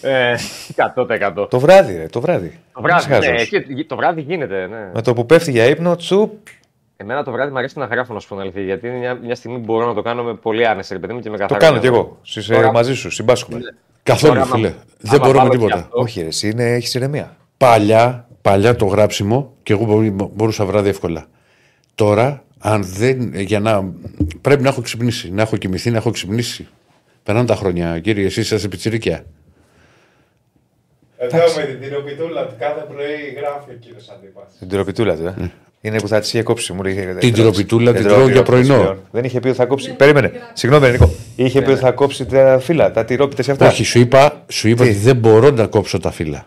[0.00, 0.34] ε,
[0.96, 1.46] 100%.
[1.50, 2.60] Το βράδυ, ρε, το βράδυ.
[2.72, 3.52] Το βράδυ, Είσαι ναι, χαζός.
[3.52, 4.90] εκεί- το βράδυ γίνεται, ναι.
[4.94, 6.32] Με το που πέφτει για ύπνο, τσουπ.
[6.96, 8.62] Εμένα το βράδυ μου αρέσει να γράφω, να σου πω την αλήθεια.
[8.62, 11.12] Γιατί είναι μια, μια στιγμή που μπορώ να το κάνω με πολύ άνεση, ρε παιδί
[11.12, 11.60] μου, και με Το καθαρό.
[11.66, 12.04] κάνω κι μυαλό.
[12.04, 12.18] εγώ.
[12.22, 13.58] Συ- Τώρα- μαζί σου, συμπάσχουμε.
[14.02, 14.68] Καθόλου, Τώρα, άμα- φίλε.
[14.68, 15.76] άμα Δεν μπορούμε βάλω και τίποτα.
[15.78, 17.36] αυτό- Όχι, ρε, εσύ είναι, έχεις ηρεμία.
[17.56, 21.26] Παλιά, παλιά το γράψιμο και εγώ μπορού- μπορούσα βράδυ εύκολα.
[21.94, 23.34] Τώρα, αν δεν.
[23.34, 23.92] Για να.
[24.40, 25.30] Πρέπει να έχω ξυπνήσει.
[25.32, 26.68] Να έχω κοιμηθεί, να έχω ξυπνήσει.
[27.22, 29.24] Περνάνε τα χρόνια, κύριε, εσείς είσαστε πιτσιρικιά.
[31.18, 34.44] Εδώ με την τυροπιτούλα του κάθε πρωί γράφει ο κύριος Αντίπας.
[34.58, 35.50] Την τυροπιτούλα του, ε.
[35.86, 36.72] Είναι που θα τη είχε κόψει.
[36.72, 38.82] Μου λέει, Την τυροπιτούλα την Δεν τρώω τρώω για τυρόπιτες πρωινό.
[38.82, 38.98] πλέον.
[39.10, 39.92] Δεν είχε πει ότι θα κόψει.
[39.96, 40.32] Περίμενε.
[40.52, 41.10] Συγγνώμη, Νίκο.
[41.36, 43.66] Είχε πει ότι θα κόψει τα φύλλα, τα τυρόπιτες αυτά.
[43.66, 46.44] Όχι, σου είπα, σου είπα Τι; ότι δεν μπορώ να κόψω τα φύλλα.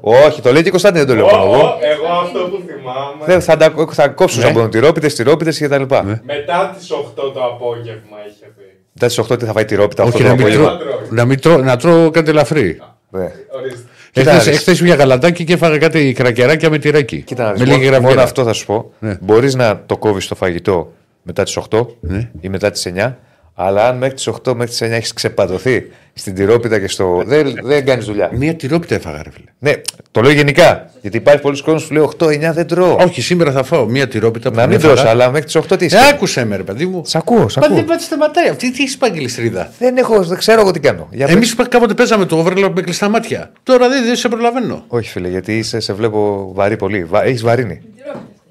[0.00, 1.54] Όχι, το λέει και η Κωνσταντίνη, δεν το λέω μόνο εγώ.
[1.54, 3.24] Εγώ, εγώ αυτό που θυμάμαι.
[3.26, 4.48] Δεν θα, τα, θα κόψουν Ναι.
[4.48, 6.04] από τυρόπιτες, τυρόπιτες και τα λοιπά.
[6.04, 8.62] Μετά τις 8 το απόγευμα είχε πει.
[8.92, 10.76] Μετά τις 8 τι θα φάει τυρόπιτα, αυτό Όχι, το να μην, απόγευμα.
[10.78, 12.80] τρώω, να, μην τρώω, να τρώω κάτι ελαφρύ.
[13.10, 13.20] Ναι.
[13.56, 13.80] Ορίστε.
[14.12, 14.58] Κοίτα να Εχθές, δεις.
[14.58, 17.20] εχθές πήγα γαλατάκι και έφαγα κάτι κρακεράκια με τυράκι.
[17.22, 18.08] Κοίτα να με δεις, λίγη μόνο, γραβιέρα.
[18.08, 18.92] μόνο αυτό θα σου πω.
[18.98, 19.16] Ναι.
[19.20, 22.30] Μπορείς να το κόβεις το φαγητό μετά τις 8 Ναι.
[22.40, 23.16] ή μετά τις 9,
[23.54, 27.22] αλλά αν μέχρι τις 8 μέχρι τις 9 έχεις ξεπατωθεί στην τυρόπιτα και στο.
[27.26, 28.30] δεν δεν κάνεις δουλειά.
[28.32, 29.44] Μία τυρόπιτα έφαγα, ρε φίλε.
[29.58, 29.80] Ναι,
[30.10, 30.90] το λέω γενικά.
[31.00, 32.96] Γιατί υπάρχει πολλοί κόσμος που λέει 8-9 δεν τρώω.
[33.00, 34.94] Όχι, σήμερα θα φάω μία τυρόπιτα που Να την μην έφαγα.
[34.94, 35.98] τρως, αλλά μέχρι τις 8 τι Ε, είσαι.
[36.12, 37.02] άκουσε με, ρε παιδί μου.
[37.04, 37.76] Σ' ακούω, σ' Μα ακούω.
[37.76, 38.48] δεν πάτε σταματάει.
[38.48, 39.70] Αυτή τι έχει παγγελιστρίδα.
[39.78, 41.08] Δεν, έχω, δεν ξέρω εγώ τι κάνω.
[41.10, 41.68] Για Εμείς πες.
[41.68, 43.52] κάποτε παίζαμε το overlap με κλειστά μάτια.
[43.62, 44.84] Τώρα δεν, δεν σε προλαβαίνω.
[44.88, 47.04] Όχι, φίλε, γιατί είσαι, σε βλέπω βαρύ πολύ.
[47.04, 47.24] Βα...
[47.24, 47.80] Έχεις βαρύνει.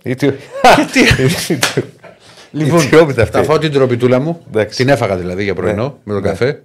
[0.03, 0.29] Η τι-
[2.51, 3.37] Λοιπόν, Η τυρόπιτα αυτή.
[3.37, 4.41] θα φάω την τροπιτούλα μου.
[4.47, 4.77] Εντάξει.
[4.77, 5.91] Την έφαγα δηλαδή για πρωινό Ναι.
[6.03, 6.29] με τον Ναι.
[6.29, 6.61] καφέ.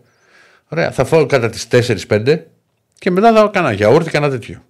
[0.69, 1.69] Ωραία, θα φάω κατά τις
[2.09, 2.39] 4-5
[2.99, 4.63] και μετά θα κάνω γιαούρτι και ένα τέτοιο.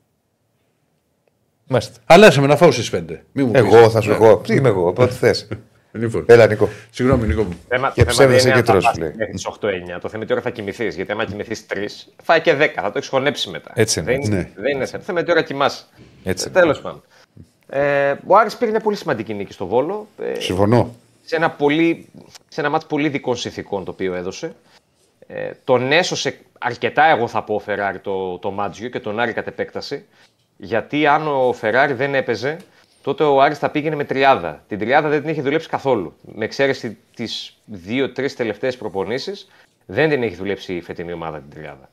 [1.69, 2.01] Μάλιστα.
[2.07, 3.03] Αλλά σε με να φάω στις 5.
[3.33, 3.61] Μη μου πεις.
[3.61, 4.15] Εγώ θα σου Ναι.
[4.15, 4.37] εγώ.
[4.37, 5.49] Τι είμαι εγώ, ό,τι θες.
[5.93, 6.69] Λοιπόν, Έλα, Νικό.
[6.91, 7.59] Συγγνώμη, Νίκο μου.
[7.69, 9.13] Θέμα, Και το θέμα ψεύδεσαι δεν είναι και αν θα τρως, πας σου λέει.
[9.17, 9.47] Μέχρι τις
[9.97, 10.01] 8-9.
[10.01, 10.95] Το θέμα είναι τι ώρα θα κοιμηθείς.
[10.97, 11.75] Γιατί άμα κοιμηθείς 3,
[12.23, 12.69] φάει και 10.
[12.75, 13.71] Θα το έχεις χωνέψει μετά.
[13.75, 14.13] Έτσι είναι.
[14.19, 14.51] Δεν, Ναι.
[14.57, 14.99] δεν είναι θέμα.
[14.99, 15.85] Το θέμα είναι τι ώρα κοιμάσαι.
[16.25, 16.61] Έτσι είναι.
[16.61, 17.03] Τέλος πάντων.
[17.69, 20.09] Ε, ο Άρης πήρε μια πολύ σημαντική νίκη στο Βόλο.
[20.23, 20.95] Ε, Συμφωνώ.
[21.25, 22.07] σε ένα, πολύ,
[22.49, 24.55] σε ένα μάτς πολύ δικών συνθηκών το οποίο έδωσε.
[25.27, 29.33] Ε, τον έσωσε αρκετά, εγώ θα πω, ο Φεράρι το, το Μάτζιο και τον Άρη
[29.33, 30.07] κατ' επέκταση.
[30.57, 32.57] Γιατί αν ο Φεράρι δεν έπαιζε,
[33.03, 34.65] τότε ο Άρης θα πήγαινε με τριάδα.
[34.69, 36.15] Την τριάδα δεν την είχε δουλέψει καθόλου.
[36.35, 39.49] Με εξαίρεση τις δύο-τρεις τελευταίες προπονήσεις,
[39.87, 41.91] δεν την έχει δουλέψει η φετινή ομάδα την τριάδα.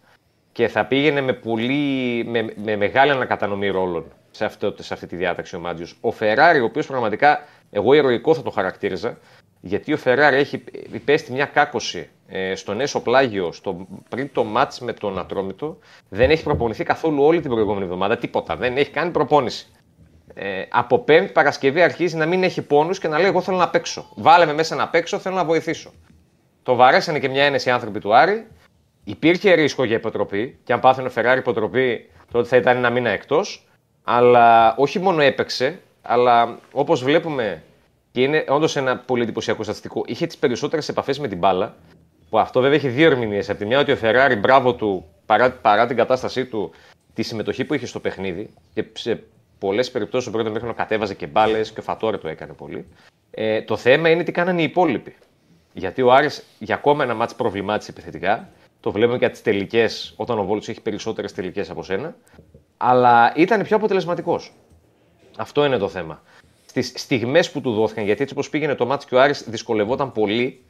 [0.52, 5.16] Και θα πήγαινε με, πολύ, με, με μεγάλη ανακατανομή ρόλων σε, αυτό, σε αυτή τη
[5.16, 5.98] διάταξη ο Μάτζιος.
[6.02, 9.18] Ο Φεράρι, ο οποίος πραγματικά εγώ ηρωικό θα το χαρακτήριζα,
[9.66, 14.80] γιατί ο Φεράρι έχει υπέστη μια κάκωση ε, στον έσω πλάγιο στο, πριν το μάτς
[14.80, 15.78] με τον Ατρόμητο.
[16.10, 18.56] Δεν έχει προπονηθεί καθόλου όλη την προηγούμενη εβδομάδα, τίποτα.
[18.56, 19.68] Δεν έχει κάνει προπόνηση.
[20.34, 23.70] Ε, από Πέμπτη Παρασκευή αρχίζει να μην έχει πόνους και να λέει: Εγώ θέλω να
[23.70, 24.10] παίξω.
[24.16, 25.92] Βάλε με μέσα να παίξω, θέλω να βοηθήσω.
[26.64, 28.48] Το βαρέσανε και μια ένεση οι άνθρωποι του Άρη.
[29.04, 33.10] Υπήρχε ρίσκο για υποτροπή και αν πάθαινε ο Φεράρι υποτροπή, τότε θα ήταν ένα μήνα
[33.10, 33.68] εκτός.
[34.04, 37.64] Αλλά όχι μόνο έπαιξε, αλλά όπως βλέπουμε
[38.14, 41.76] και είναι όντως ένα πολύ εντυπωσιακό στατιστικό, είχε τις περισσότερες επαφές με την μπάλα
[42.30, 43.50] Που αυτό βέβαια έχει δύο ερμηνείες.
[43.50, 46.72] Από τη μια ότι ο Φεράρι, μπράβο του, παρά, παρά την κατάστασή του,
[47.14, 49.24] τη συμμετοχή που είχε στο παιχνίδι και σε
[49.60, 52.86] πολλές περιπτώσεις ο πρώτο μήχρονο κατέβαζε και μπάλες και ο Φατόρε το έκανε πολύ.
[53.32, 55.16] Ε, το θέμα είναι τι κάνανε οι υπόλοιποι.
[55.74, 58.50] Γιατί ο Άρης για ακόμα ένα μάτσο προβλημάτισε επιθετικά.
[58.80, 62.16] Το βλέπουμε και από τις τελικές, όταν ο Βόλτς έχει περισσότερες τελικές από σένα.
[62.78, 64.54] Αλλά ήταν πιο αποτελεσματικός.
[65.38, 66.22] Αυτό είναι το θέμα.
[66.74, 70.12] Στις στιγμές που του δόθηκαν, γιατί έτσι όπως πήγαινε το μάτσο και ο Άρης δυσκολευόταν
[70.12, 70.64] πολύ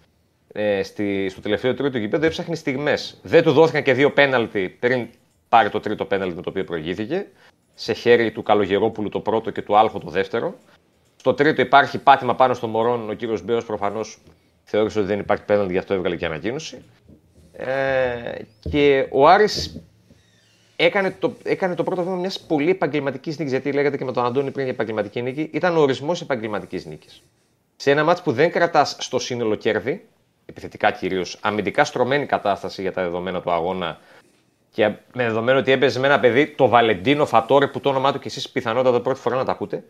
[0.48, 3.20] ε, στη, στο τελευταίο τρίτο γήπεδο, έψαχνε στιγμές.
[3.22, 5.08] Δεν του δόθηκαν και δύο πέναλτι πριν
[5.50, 7.28] πάρει το τρίτο πέναλτι με το οποίο προηγήθηκε.
[7.74, 10.56] Σε χέρι του Καλογερόπουλου το πρώτο και του Άλχο το δεύτερο.
[11.16, 13.10] Στο τρίτο υπάρχει πάτημα πάνω στο Μωρόν.
[13.10, 14.18] Ο κύριος Μπέος προφανώς
[14.64, 16.82] θεώρησε ότι δεν υπάρχει πέναλτι, γι' αυτό έβγαλε και ανακοίνωση.
[17.54, 19.82] Ε, και ο Άρης
[20.86, 23.52] έκανε το, έκανε το πρώτο βήμα μιας πολύ επαγγελματικής νίκης.
[23.52, 27.22] Γιατί λέγατε και με τον Αντώνη πριν για επαγγελματική νίκη, ήταν ο ορισμός επαγγελματικής νίκης.
[27.76, 30.06] Σε ένα μάτσο που δεν κρατάς στο σύνολο κέρδη,
[30.46, 34.00] επιθετικά κυρίως, αμυντικά στρωμένη κατάσταση για τα δεδομένα του αγώνα
[34.72, 38.20] και με δεδομένο ότι έπαιζε με ένα παιδί, το Βαλεντίνο Φατόρε, που το όνομά του
[38.20, 39.84] και εσείς πιθανότατα πρώτη φορά να τα ακούτε,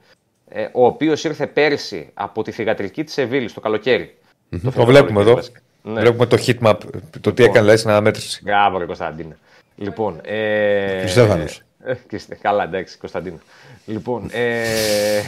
[0.50, 4.18] ε, ο οποίος ήρθε πέρσι από τη θηγατρική της Σεβίλης το καλοκαιρι
[4.64, 5.40] Το, το βλέπουμε εδώ.
[5.82, 6.00] Ναι.
[6.00, 6.78] Βλέπουμε το heatmap,
[7.22, 8.42] το τι έκανε λέει στην αναμέτρηση.
[8.44, 9.38] Μπράβο, ρε Κωνσταντίνα.
[9.76, 10.22] Λοιπόν.
[10.24, 11.06] Ε...
[11.86, 11.96] Ε,
[12.42, 13.38] καλά, εντάξει, Κωνσταντίνα.
[13.86, 14.30] Λοιπόν.
[14.32, 15.22] Ε...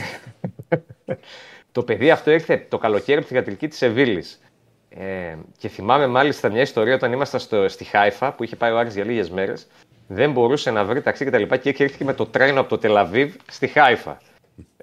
[1.71, 4.39] το παιδί αυτό ήρθε το καλοκαίρι από τη θηγατρική της Σεβίλης.
[4.89, 8.77] Ε, και θυμάμαι μάλιστα μια ιστορία όταν ήμασταν στο, στη Χάιφα που είχε πάει ο
[8.77, 9.67] Άρης για λίγες μέρες.
[10.07, 13.35] Δεν μπορούσε να βρει ταξί και τα και έρχεται με το τρένο από το Τελαβίβ
[13.51, 14.21] στη Χάιφα.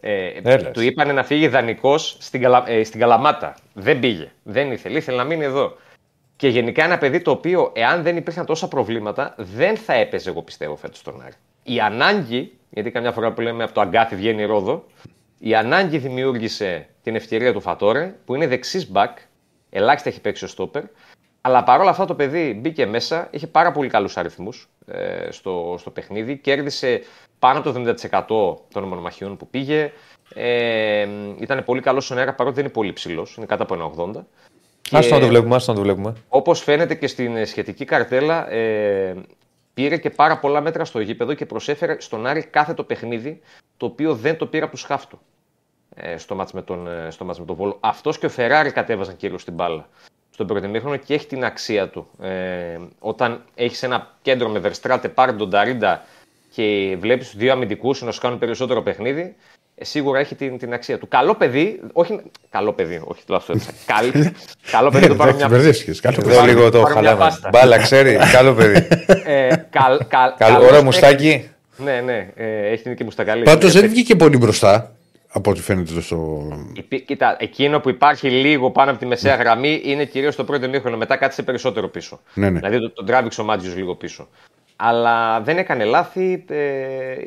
[0.00, 3.56] Ε, του είπαν να φύγει δανεικός στην, Καλα, ε, στην Καλαμάτα.
[3.72, 4.30] Δεν πήγε.
[4.42, 4.98] Δεν ήθελε.
[4.98, 5.76] Ήθελε να μείνει εδώ.
[6.36, 10.42] Και γενικά ένα παιδί το οποίο, εάν δεν υπήρχαν τόσα προβλήματα, δεν θα έπαιζε, εγώ
[10.42, 11.34] πιστεύω, φέτος στον Άρη.
[11.62, 14.84] Η ανάγκη, γιατί καμιά φορά που λέμε από το αγκάθι βγαίνει η ρόδο,
[15.38, 19.18] η ανάγκη δημιούργησε την ευκαιρία του Φατόρε, που είναι δεξί μπακ,
[19.70, 20.82] ελάχιστα έχει παίξει ο στόπερ.
[21.40, 25.90] Αλλά παρόλα αυτά το παιδί μπήκε μέσα, είχε πάρα πολύ καλούς αριθμούς ε, στο, στο
[25.90, 27.02] παιχνίδι, κέρδισε
[27.38, 27.94] πάνω από το
[28.70, 29.92] 70% των μονομαχιών που πήγε.
[30.34, 34.24] Ε, ήταν πολύ καλός στον αέρα, παρότι δεν είναι πολύ ψηλός, είναι κάτω από 1,80.
[34.92, 36.14] Και άστο να το βλέπουμε, άστο να το βλέπουμε.
[36.28, 39.14] Όπως φαίνεται και στην ε, σχετική καρτέλα, ε,
[39.74, 43.40] πήρε και πάρα πολλά μέτρα στο γήπεδο και προσέφερε στον Άρη κάθε το παιχνίδι,
[43.76, 45.18] το οποίο δεν το πήρα από τους χάφτου
[45.94, 47.76] ε, στο μάτς με τον, ε, στο μάτς με τον Βόλο.
[47.80, 49.88] Αυτός και ο Φεράρι κατέβαζαν κύριο στην μπάλα
[50.30, 52.08] στον πρώτο και έχει την αξία του.
[52.20, 56.04] Ε, όταν έχεις ένα κέντρο με Verstraete, πάρει τον Ταρίντα
[56.50, 59.36] και βλέπεις του δύο αμυντικούς να σου κάνουν περισσότερο παιχνίδι,
[59.82, 61.08] σίγουρα έχει την, την αξία του.
[61.08, 62.20] Καλό παιδί, όχι.
[62.50, 63.58] Καλό παιδί, όχι λάθος
[64.70, 65.48] καλό παιδί το πάρω μια
[66.00, 66.46] Καλό παιδί.
[66.46, 67.38] λίγο το χαλάμε.
[67.50, 68.18] Μπάλα, ξέρει.
[68.32, 68.88] Καλό παιδί.
[69.24, 69.98] ε, καλ,
[70.36, 71.50] καλ, ωραίο μουστάκι.
[71.76, 73.42] Ναι, ναι, ε, έχει την και μουστακαλή.
[73.42, 74.92] Πάντως δεν βγήκε πολύ μπροστά.
[75.34, 76.48] Από ό,τι φαίνεται στο.
[77.06, 80.96] Κοίτα, εκείνο που υπάρχει λίγο πάνω από τη μεσαία γραμμή είναι κυρίως το πρώτο μήχρονο.
[80.96, 82.20] Μετά κάτσε περισσότερο πίσω.
[82.34, 82.58] Ναι, ναι.
[82.58, 84.28] Δηλαδή τον το τράβηξε ο Μάτζιος λίγο πίσω
[84.76, 86.56] αλλά δεν έκανε λάθη, ε,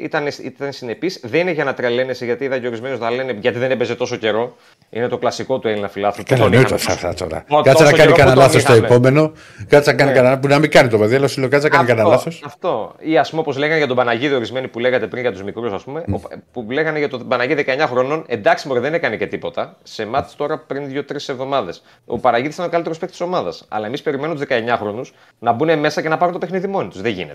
[0.03, 1.19] ήταν, ήταν συνεπής.
[1.23, 4.15] Δεν είναι για να τρελαίνεσαι, γιατί είδα και ορισμένους να λένε γιατί δεν έπαιζε τόσο
[4.15, 4.55] καιρό.
[4.89, 6.23] Είναι το κλασικό του Έλληνα φιλάθλου.
[6.27, 7.45] Καλά, ναι, αυτά τώρα.
[7.63, 9.31] Κάτσε να κάνει κανένα λάθος στο επόμενο.
[9.67, 10.17] Κάτσε να κάνει ναι.
[10.17, 10.39] κανένα.
[10.39, 12.41] που να μην κάνει το παιδί, αλλά σου λέω κάτσε να κάνει κανένα λάθος.
[12.45, 12.95] Αυτό.
[12.99, 15.73] Ή ας πούμε, όπως λέγανε για τον Παναγίδη, ορισμένοι που λέγατε πριν για τους μικρούς,
[15.73, 16.19] ας πούμε, mm.
[16.53, 18.23] που λέγανε για τον Παναγίδη 19 χρονών.
[18.27, 19.77] Εντάξει, μωρέ, δεν έκανε και τίποτα.
[19.83, 21.83] Σε μάτς τώρα πριν 2-3 εβδομάδες.
[22.05, 23.65] Ο Παναγίδης ήταν ο καλύτερος παίκτης της ομάδας.
[23.69, 25.01] Αλλά εμείς περιμένουμε τους 19 χρόνου
[25.39, 27.01] να μπουν μέσα και να πάρουν το παιχνίδι μόνοι τους.
[27.01, 27.34] Δεν γίνεται.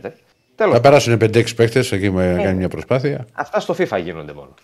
[0.54, 0.74] Τέλος.
[0.74, 3.26] Θα περάσουν 5-6 παίχτε εκεί με ε, κάνει μια προσπάθεια.
[3.32, 4.54] Αυτά στο FIFA γίνονται μόνο.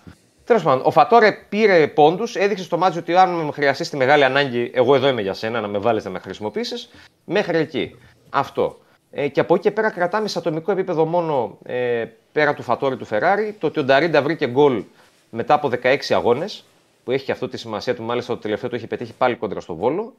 [0.45, 4.25] Τέλος πάντων, ο Φατόρε πήρε πόντους, έδειξε στο μάτι ότι αν με χρειαστεί τη μεγάλη
[4.25, 6.89] ανάγκη, εγώ εδώ είμαι για σένα, να με βάλεις να με χρησιμοποιήσεις.
[7.25, 7.97] Μέχρι εκεί.
[8.31, 8.79] Αυτό.
[9.11, 12.97] Ε, και από εκεί και πέρα κρατάμε σε ατομικό επίπεδο μόνο ε, πέρα του Φατόρε
[12.97, 14.85] του Φεράρι το ότι ο Νταρίντα βρήκε γκολ
[15.31, 16.65] μετά από 16 αγώνες,
[17.05, 18.03] που έχει και αυτό τη σημασία του.
[18.03, 20.15] Μάλιστα, το τελευταίο του έχει πετύχει πάλι κόντρα στο βόλο.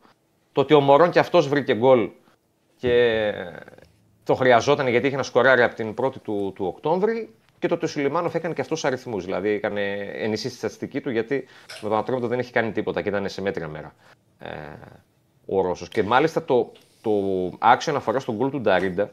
[0.52, 2.10] Το ότι ο Μωρόν και αυτός βρήκε γκολ
[2.78, 3.34] και
[4.28, 7.30] το χρειαζόταν γιατί είχε ένα σκοράρι από την 1η του, του Οκτώβρη
[7.60, 9.26] και το ότι ο Σουλημάνοφ έκανε και αυτός αριθμούς.
[9.26, 9.82] Δηλαδή έκανε
[10.14, 11.46] ενισχύσει τη στατιστική του γιατί
[11.82, 13.96] με τον Ατρόμητο δεν έχει κάνει τίποτα και ήταν σε μέτρια μέρα
[14.40, 14.50] ε,
[15.46, 15.90] ο Ρώσος.
[15.90, 16.72] Και μάλιστα το,
[17.02, 17.12] το
[17.60, 19.12] άξιο αναφοράς στον γκολ του Νταρίντα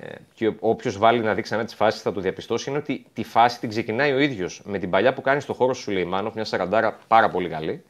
[0.00, 3.22] ε, και όποιος βάλει να δει ξανά τις φάσεις θα το διαπιστώσει είναι ότι τη
[3.22, 6.44] φάση την ξεκινάει ο ίδιος με την παλιά που κάνει στο χώρο σου Σουλεϊμάνοφ, μια
[6.44, 7.84] σαραντάρα πάρα πολύ καλή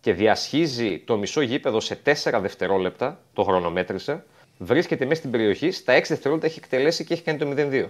[0.00, 4.24] και διασχίζει το μισό γήπεδο σε 4 δευτερόλεπτα, το χρονομέτρησε,
[4.58, 7.86] βρίσκεται μέσα στην περιοχή, στα 6 δευτερόλεπτα έχει εκτελέσει και έχει κάνει το 0-2.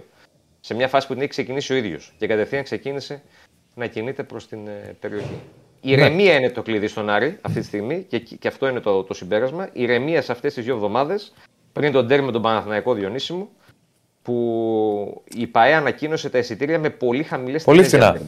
[0.59, 3.21] Σε μια φάση που την έχει ξεκινήσει ο ίδιος και κατευθείαν ξεκίνησε
[3.73, 5.39] να κινείται προς την ε, περιοχή.
[5.81, 6.01] Η ναι.
[6.01, 9.13] ηρεμία είναι το κλειδί στον Άρη αυτή τη στιγμή και, και αυτό είναι το, το
[9.13, 9.69] συμπέρασμα.
[9.73, 11.33] Η ηρεμία σε αυτές τις δύο εβδομάδες
[11.73, 13.49] πριν τον τέρμι με τον Παναθηναϊκό Διονύσιμο
[14.21, 17.77] που η ΠαΕ ανακοίνωσε τα εισιτήρια με πολύ χαμηλές τιμές.
[17.77, 18.21] Πολύ φθηνά.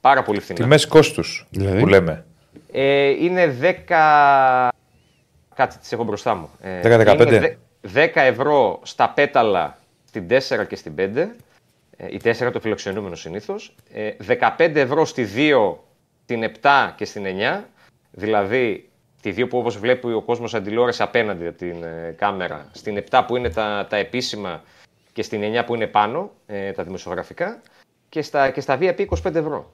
[0.00, 0.58] Πάρα πολύ φθηνά.
[0.58, 2.24] Τιμές κόστους δηλαδή; που λέμε.
[2.72, 4.70] Ε, είναι 10
[5.58, 6.50] Κάτσε, τις έχω μπροστά μου.
[6.60, 7.26] Ε, 10-15.
[7.26, 7.54] είναι δε-
[7.94, 11.00] 10 ευρώ στα πέταλα στην 4 και στην 5.
[11.96, 13.74] Ε, η 4 είναι το φιλοξενούμενο συνήθως.
[13.92, 14.10] Ε,
[14.56, 15.74] 15 ευρώ στη 2,
[16.26, 17.64] την 7 και στην 9.
[18.10, 18.88] Δηλαδή
[19.22, 22.68] τη 2 που όπως βλέπει ο κόσμος αντιλόραση απέναντι από την ε, κάμερα.
[22.72, 24.62] Στην 7 που είναι τα, τα επίσημα
[25.12, 27.62] και στην 9 που είναι πάνω, ε, τα δημοσιογραφικά.
[28.08, 29.72] Και στα, και στα VIP 25 ευρώ.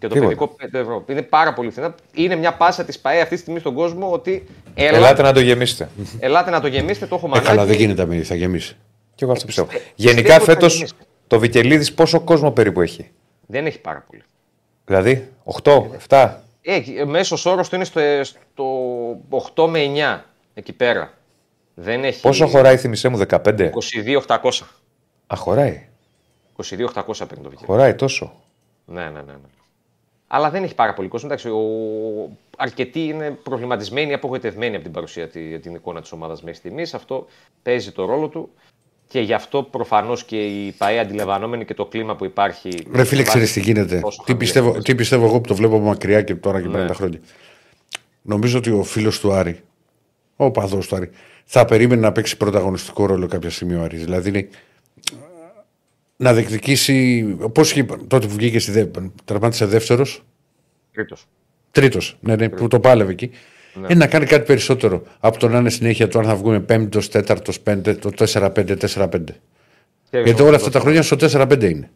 [0.00, 0.34] Και το Τίποτα.
[0.36, 1.04] παιδικό 5 ευρώ.
[1.08, 1.94] Είναι πάρα πολύ φθηνά.
[2.14, 5.40] Είναι μια πάσα της ΠαΕ αυτή τη στιγμή στον κόσμο ότι έλα, Ελάτε να το
[5.40, 5.88] γεμίσετε.
[6.18, 7.46] ελάτε να το γεμίσετε, το έχω Ε, μανάκι.
[7.48, 8.76] καλά, δεν γίνεται να θα γεμίσει.
[9.14, 9.66] Και εγώ αυτό πιστεύω.
[9.68, 10.94] πιστεύω Γενικά ότι θα φέτος γεμίσει.
[11.26, 13.10] το Βικελίδης πόσο κόσμο περίπου έχει;
[13.46, 14.22] Δεν έχει πάρα πολύ.
[14.84, 15.28] Δηλαδή
[15.62, 16.34] 8, 7.
[16.62, 18.64] Ε, μέσος όρος του είναι στο, στο
[19.54, 19.80] 8 με
[20.18, 20.20] 9
[20.54, 21.12] εκεί πέρα.
[21.74, 22.20] Δεν έχει.
[22.20, 23.70] Πόσο χωράει, θυμισέ μου, 15.
[24.26, 24.50] 22.800.
[25.26, 25.88] Α, χωράει.
[26.56, 27.64] 22.800 παίρνει το Βικελίδη.
[27.66, 28.32] Χωράει τόσο.
[28.84, 29.32] Ναι, ναι, ναι, ναι.
[30.32, 31.28] Αλλά δεν έχει πάρα πολύ κόσμο.
[31.32, 31.60] Εντάξει, ο...
[32.56, 36.94] Αρκετοί είναι προβληματισμένοι ή απογοητευμένοι από την παρουσία, τη- την εικόνα της ομάδας μέχρι στιγμής.
[36.94, 37.26] Αυτό
[37.62, 38.50] παίζει το ρόλο του.
[39.08, 42.68] Και γι' αυτό προφανώς και η ΠαΕ αντιλαμβανόμενη και το κλίμα που υπάρχει.
[42.92, 44.00] Ρε φίλε, ξέρεις τι γίνεται.
[44.00, 44.84] Τόσο Τι χαμηλές πιστεύω, τιμές.
[44.84, 46.84] τι πιστεύω εγώ που το βλέπω από μακριά και τώρα και Ναι.
[46.86, 47.20] 50 χρόνια.
[48.22, 49.60] Νομίζω ότι ο φίλος του Άρη,
[50.36, 51.10] ο παδός του Άρη,
[51.44, 54.04] θα περίμενε να παίξει πρωταγωνιστικό ρόλο κάποια στιγμή ο Άρης.
[54.04, 54.48] Δηλαδή είναι,
[56.20, 57.22] να διεκδικήσει.
[57.54, 58.86] Πώς είχε τότε που βγήκε στη δε,
[59.24, 60.22] τερματίσε δεύτερος,
[60.92, 61.26] Τρίτος.
[61.70, 63.30] τρίτος, ναι, ναι, που το πάλευε εκεί.
[63.86, 67.08] Ε, να κάνει κάτι περισσότερο από το να είναι συνέχεια του αν θα βγουν πέμπτος,
[67.08, 69.40] τέταρτος, πέντε, το 4-5, 4-5.
[70.04, 71.90] Ξέρεις Γιατί όμως όλα το αυτά τα θέμα- χρόνια στο 4-5 είναι.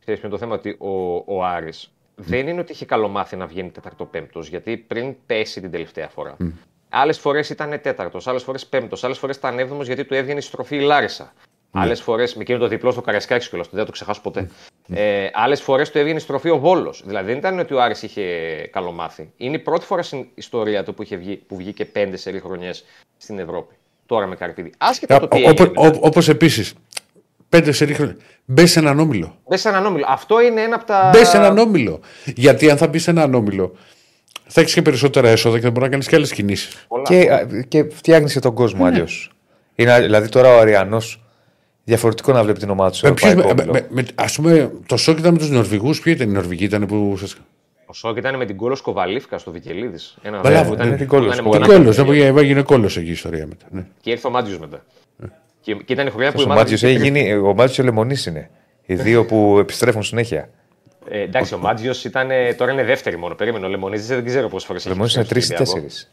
[0.00, 3.46] Ξέρεις ποιο είναι το θέμα ότι ο, ο Άρης δεν είναι ότι είχε καλομάθει να
[3.46, 6.36] βγαίνει τέταρτο-πέμπτο, γιατί πριν πέσει την τελευταία φορά.
[6.40, 6.50] Mm.
[6.88, 10.42] Άλλες φορές ήταν τέταρτος, άλλες φορές πέμπτος, άλλες φορές ήταν έβδομος γιατί του έβγαινε η
[10.42, 11.32] στροφή η Λάρισα.
[11.74, 11.80] Mm.
[11.80, 14.50] Άλλες φορές, με εκείνο το διπλό στο Καρασκάκι κιόλας, δεν θα το ξεχάσω ποτέ.
[14.88, 17.02] Ε, Άλλες φορές του έβγαινε η στροφή ο Βόλος.
[17.06, 18.22] Δηλαδή δεν ήταν ότι ο Άρης είχε
[18.72, 19.32] καλομάθει.
[19.36, 22.84] Είναι η πρώτη φορά στην ιστορία του που, είχε βγει, που βγήκε πέντε σερή χρονιές
[23.16, 23.74] στην Ευρώπη.
[24.06, 24.72] Τώρα με καρπίδι.
[24.78, 25.70] Άσχετα το τι έγινε.
[26.00, 26.74] Όπως επίσης,
[27.48, 28.16] πέντε σε ρίχνουν.
[28.44, 29.38] Μπες σε έναν όμιλο.
[29.48, 30.04] Μπες σε έναν όμιλο.
[30.08, 31.10] Αυτό είναι ένα από τα.
[31.12, 32.00] Μπες σε έναν όμιλο.
[32.24, 33.76] Γιατί αν θα μπεις σε έναν όμιλο,
[34.46, 36.84] θα έχεις και περισσότερα έσοδα και θα μπορείς να κάνεις και άλλες κινήσεις.
[36.88, 37.02] Πολλά.
[37.02, 39.32] Και, α, και φτιάχνεις και τον κόσμο αλλιώς.
[39.74, 41.23] Δηλαδή τώρα ο Αριανός
[41.84, 42.96] διαφορετικό να βλέπει την ομάδα του.
[42.96, 43.86] στο ευρωπαϊκό όμιλο.
[44.14, 46.00] Α πούμε, το σοκ ήταν με τους Νορβηγούς.
[46.00, 47.52] Ποιοι ήταν οι Νορβηγοί, ήταν που σα.
[47.86, 50.16] Ο Σόκ ήταν με την κόλος Σκοβαλίφκα στο Βικελίδης.
[50.22, 51.72] Ένα Μπράβο, βέβαιο, ήταν, ναι, την κόλος ήταν Σκοβαλίφκα.
[51.72, 52.32] μοναδική Κόλος, ευκαιρία.
[52.32, 53.66] δεν έγινε κόλος εκεί η ιστορία μετά.
[53.70, 53.86] Ναι.
[54.00, 54.84] Και ήρθε ο Μάτζιος μετά.
[55.60, 57.24] Και, και ήταν η χρονιά που η Ο ομάδα Μάτζιο βγήκε έχει τρίτη.
[57.26, 57.34] γίνει.
[57.34, 58.50] Ο Μάτζιος και ο Λεμονής είναι.
[58.86, 60.48] Οι δύο που επιστρέφουν συνέχεια.
[61.08, 63.34] Ε, εντάξει, ο Μάτζιος ήταν, τώρα είναι δεύτερη μόνο.
[63.34, 63.66] Περίμενε.
[63.66, 66.10] Ο Λεμονίδη δεν ξέρω πόσες φορές Ο Λεμονής είναι τρεις ή τέσσερις.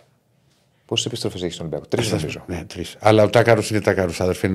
[0.86, 2.44] Πόσες επιστροφές έχει στον Ολυμπιακό, Τρεις νομίζω.
[2.48, 2.96] Ναι, τρεις.
[3.00, 4.48] Αλλά ο Τάκαρος είναι Τάκαρος, αδερφέ.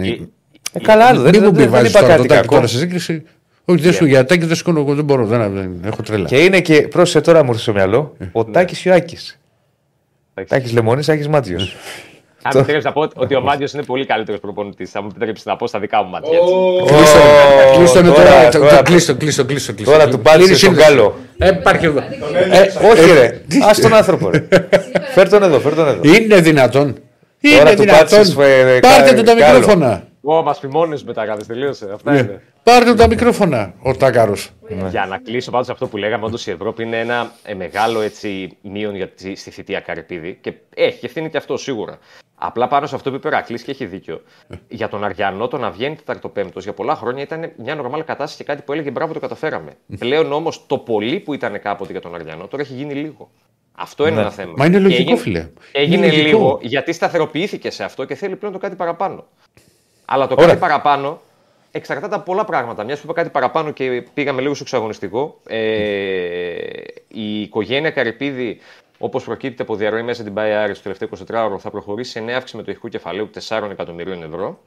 [0.73, 0.85] Είναι...
[0.85, 1.21] Και- Ε, καλά, άλλο.
[1.21, 2.55] Δεν, Μην μου δεν, πει δεν βάζει είπα τώρα τον κάτι Τάκη κακό.
[2.55, 3.23] τώρα σε σύγκριση.
[3.65, 5.27] Όχι, δεν σου για Τάκη δεν σηκώνω εγώ, δεν μπορώ.
[5.27, 6.25] Δεν, δεν, έχω τρέλα.
[6.27, 8.53] Και είναι και πρόσεχε τώρα μου ήρθε στο μυαλό ο Ναι.
[8.53, 9.39] Τάκης και ο Άκης.
[10.49, 11.59] Τάκης Λεμονής, Άκης Μάτζιο.
[12.43, 14.91] Αν μου επιτρέψεις να πω ότι ο Μάτζιο είναι πολύ καλύτερος προπονητής.
[14.91, 16.31] Θα μου επιτρέψεις να πω στα δικά μου μάτια.
[16.39, 17.77] έτσι.
[17.77, 18.49] Κλείστο με τώρα- τώρα.
[18.69, 19.73] τώρα- Κλείστο, κλείστο, κλείστο.
[19.85, 21.17] Τώρα του πάτησε τον Γκάλο.
[21.39, 21.99] Ε, Υπάρχει εδώ.
[22.51, 23.27] Ε, όχι ρε.
[23.67, 24.49] Α τον άνθρωπο ρε.
[25.15, 26.01] Φέρ τον εδώ, φέρ τον εδώ.
[26.03, 26.97] Είναι δυνατόν.
[27.43, 28.09] Τώρα Είναι του δυνατόν.
[28.09, 29.59] πάτησες, ε, Πάρτε κα- του τα κάλο.
[29.59, 30.07] μικρόφωνα.
[30.29, 31.91] Ω, μας φημώνεις μετά, γάδε, τελείωσε.
[31.95, 32.19] Αυτά Ναι.
[32.19, 32.43] είναι.
[32.63, 33.75] Πάρτε του τα μικρόφωνα.
[33.83, 34.51] Ο Τάκαρος.
[34.91, 38.57] Για να κλείσω πάντως αυτό που λέγαμε, όντως η Ευρώπη είναι ένα ε, μεγάλο έτσι,
[38.63, 41.99] μείον για τη, στη θητεία Καρυπίδη και έχει ευθύνη και αυτό σίγουρα.
[42.35, 44.23] Απλά πάνω σε αυτό που είπε ο Ρακλής και έχει δίκιο.
[44.69, 48.45] για τον Αριανό το να βγαίνει τεταρτοπέμπτος για πολλά χρόνια ήταν μια νορμάλ κατάσταση και
[48.45, 49.73] κάτι που έλεγε μπράβο το καταφέραμε.
[49.99, 53.31] Πλέον όμως το πολύ που ήταν κάποτε για τον Αριανό τώρα έχει γίνει λίγο.
[53.79, 54.53] Αυτό είναι ένα θέμα.
[54.57, 55.49] Μα είναι Και λογικό, έγινε- φίλε.
[55.73, 56.27] Έγινε Είναι λογικό.
[56.29, 59.25] λίγο γιατί σταθεροποιήθηκε σε αυτό και θέλει πλέον το κάτι παραπάνω.
[60.07, 60.47] Αλλά το Ωραία.
[60.47, 61.21] κάτι παραπάνω
[61.71, 62.85] εξαρτάται από πολλά πράγματα.
[62.85, 65.41] Μιας που είπα κάτι παραπάνω και πήγαμε λίγο στο εξαγωνιστικό.
[65.47, 66.57] Ε,
[67.09, 68.59] η οικογένεια Καρυπίδη,
[68.99, 72.57] όπως προκύπτει από διαρροή μέσα την Bayer στο τελευταίο 24ωρο, θα προχωρήσει σε νέα αύξηση
[72.57, 74.61] μετοχικού κεφαλαίου 4 εκατομμυρίων ευρώ.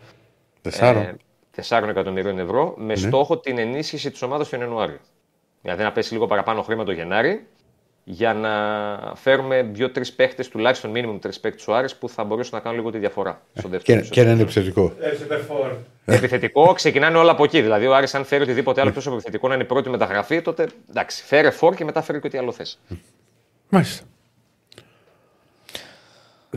[0.62, 1.02] Τεσσάρων.
[1.02, 1.16] Ε,
[1.68, 5.00] 4 εκατομμυρίων ευρώ με στόχο την ενίσχυση της ομάδας τον Ιανουάριο.
[5.62, 7.48] Δηλαδή να πέσει λίγο παραπάνω χρήμα το Γενάρη
[8.12, 8.52] για να
[9.16, 12.92] φέρουμε δύο-τρεις παίχτες, τουλάχιστον μήνυμου τρεις παίχτες του Άρης που θα μπορούσαν να κάνουν λίγο
[12.92, 14.02] τη διαφορά στο δεύτερο.
[14.02, 14.94] Και, και να είναι επιθετικό.
[15.00, 15.72] Έρχεται φόρ.
[16.06, 17.62] Επιθετικό ξεκινάνε όλα από εκεί.
[17.62, 20.68] Δηλαδή, ο Άρης αν φέρει οτιδήποτε άλλο τόσο επιθετικό να είναι η πρώτη μεταγραφή, τότε
[20.90, 22.80] εντάξει, φέρε φόρ και μετά φέρει και ό,τι άλλο θες.
[23.70, 24.04] Μάλιστα.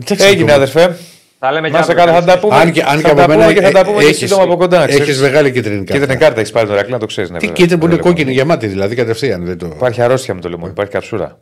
[0.07, 0.97] Έγινε αδερφέ.
[1.43, 2.05] Τα λέμε Να σε αύριο.
[2.05, 2.55] καλά, θα τα πούμε.
[2.55, 4.17] Αν και, αν και θα από τα μένα πούμε και θα τα πούμε και έχεις-
[4.17, 4.77] σύντομα από κοντά.
[4.77, 5.21] να Έχεις ξέρεις.
[5.21, 5.93] μεγάλη κίτρινη κάρτα.
[5.93, 7.29] Κίτρινη κάρτα έχεις πάρει το Ρακλή, να το ξέρεις.
[7.29, 7.61] Ναι, Τι βέβαια.
[7.61, 8.11] κίτρινη που είναι Λοιπόν.
[8.11, 9.45] κόκκινη γεμάτη, δηλαδή κατευθείαν.
[9.45, 9.65] Δεν το...
[9.65, 11.39] Υπάρχει αρρώστια με το λεμόνι, υπάρχει καψούρα.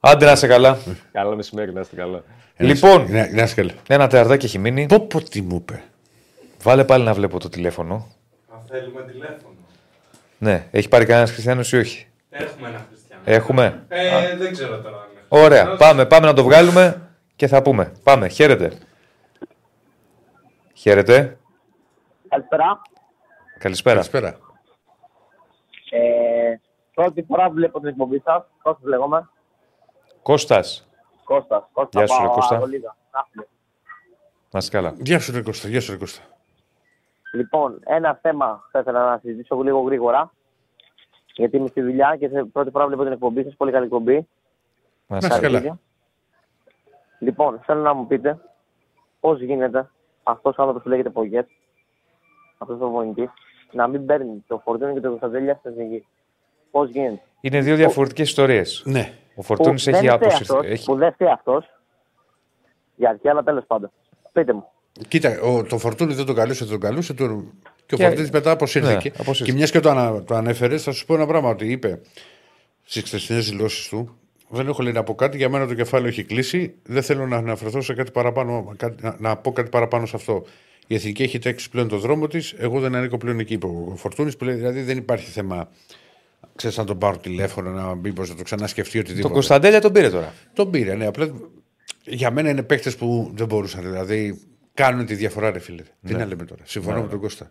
[0.00, 0.78] Άντε να σε καλά.
[1.12, 2.22] Καλό μεσημέρι, να είστε καλά.
[2.56, 3.70] Λοιπόν, Να, να είσαι καλά.
[3.88, 4.86] ένα τεαρδάκι έχει μείνει.
[4.86, 5.82] Πω πω τι μου είπε.
[6.62, 8.06] Βάλε πάλι να βλέπω το τηλέφωνο.
[8.52, 9.54] Αν θέλουμε τηλέφωνο.
[10.38, 13.22] Ναι, έχει πάρει κανένας χριστιανός ή όχι; Έχουμε ένα χριστιανό.
[13.24, 13.82] Έχουμε.
[13.88, 15.44] Ε, δεν ξέρω τώρα αν έχουμε.
[15.44, 17.02] Ωραία, πάμε, πάμε να το βγάλουμε
[17.38, 17.92] και θα πούμε.
[18.02, 18.72] Πάμε, χαίρετε.
[20.74, 21.38] Χαίρετε.
[22.28, 22.82] Καλησπέρα.
[23.58, 23.94] Καλησπέρα.
[23.94, 24.38] Καλησπέρα.
[25.90, 26.54] Ε,
[26.94, 28.44] πρώτη φορά βλέπω την εκπομπή σας.
[28.62, 29.28] Κώστας λέγομαι.
[30.22, 30.88] Κώστας.
[31.24, 31.62] Κώστας.
[31.72, 32.56] Κώστα Γεια σου, ρε πάω Κώστα.
[32.56, 32.96] από Λίγα.
[33.12, 33.46] Ναύπλιο.
[34.50, 34.94] Να είσαι καλά.
[34.98, 35.68] Γεια σου, ρε Κώστα.
[35.68, 36.22] Γεια σου, ρε Κώστα.
[37.34, 40.32] Λοιπόν, ένα θέμα θα ήθελα να συζητήσω λίγο γρήγορα.
[41.34, 43.54] Γιατί είμαι στη δουλειά και σε πρώτη φορά βλέπω την εκπομπή σας.
[43.56, 44.14] Πολύ καλή εκπομπή.
[44.14, 44.22] Να
[45.06, 45.78] Να είσαι είσαι καλά.
[47.18, 47.30] Καλά.
[47.30, 48.38] Λοιπόν, θέλω να μου πείτε
[49.20, 49.90] πώς γίνεται
[50.22, 51.48] αυτός ο άνθρωπος που λέγεται Πογέτ,
[52.58, 53.30] αυτός ο προπονητή,
[53.72, 56.06] να μην παίρνει το φορτίο και το Κωνσταντέλια στην εθνική.
[56.70, 58.82] Πώς γίνεται; Είναι δύο διαφορετικές ιστορίες.
[58.86, 59.12] Ναι.
[59.34, 60.42] Ο Φορτούνη Που έχει δεν φταίει αποσυρθεί.
[60.52, 60.84] αυτός, Έχει...
[60.84, 61.66] Που δεν φταίει αυτός.
[62.96, 63.90] Για αρχή, αλλά τέλος πάντων.
[64.32, 64.64] Πείτε μου.
[65.08, 67.14] Κοίτα, ο, το φορτούνι δεν τον καλούσε, δεν τον καλούσε.
[67.14, 67.24] Το,
[67.86, 69.08] και ο Και- Φορτούνη μετά αποσύρθηκε.
[69.08, 69.50] Ναι, αποσύρθηκε.
[69.50, 72.00] και μιας και το, ανα, το ανέφερες, θα σου πω ένα πράγμα ότι είπε
[72.84, 74.18] στις χθεσινές δηλώσεις του.
[74.48, 75.36] Δεν έχω λέει να πω κάτι.
[75.36, 76.74] Για μένα το κεφάλαιο έχει κλείσει.
[76.82, 80.44] Δεν θέλω να αναφερθώ σε κάτι παραπάνω, κάτι, να, να πω κάτι παραπάνω σε αυτό.
[80.86, 82.52] Η εθνική έχει τρέξει πλέον το δρόμο της.
[82.52, 83.54] Εγώ δεν ανήκω πλέον εκεί.
[83.54, 85.68] είπε Ο Φορτούνης που λέει δηλαδή δεν υπάρχει θέμα.
[86.54, 89.28] Ξέρεις να τον πάρω τηλέφωνο, να μπει να το ξανασκεφτεί οτιδήποτε.
[89.28, 90.32] Το Κωνσταντέλια τον πήρε τώρα.
[90.52, 91.06] Τον πήρε, ναι.
[91.06, 91.28] Απλά
[92.04, 93.82] για μένα είναι παίκτες που δεν μπορούσαν.
[93.82, 94.40] Δηλαδή
[94.74, 95.82] κάνουν τη διαφορά, ρε φίλε.
[96.06, 96.62] Τι να λέμε τώρα.
[96.64, 97.50] Συμφωνώ με τον Κώστα.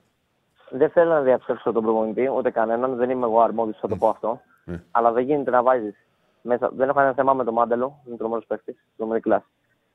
[0.69, 2.95] Δεν θέλω να διαψεύσω τον προπονητή, ούτε κανέναν.
[2.95, 4.41] Δεν είμαι εγώ αρμόδιος, θα το πω αυτό.
[4.64, 4.84] Ναι.
[4.91, 6.07] Αλλά δεν γίνεται να βάζεις
[6.41, 6.72] μέσα.
[6.76, 9.45] Δεν έχω ένα θέμα με τον Μάντελο, είναι τρομερός παίκτης, τρομερή κλάση.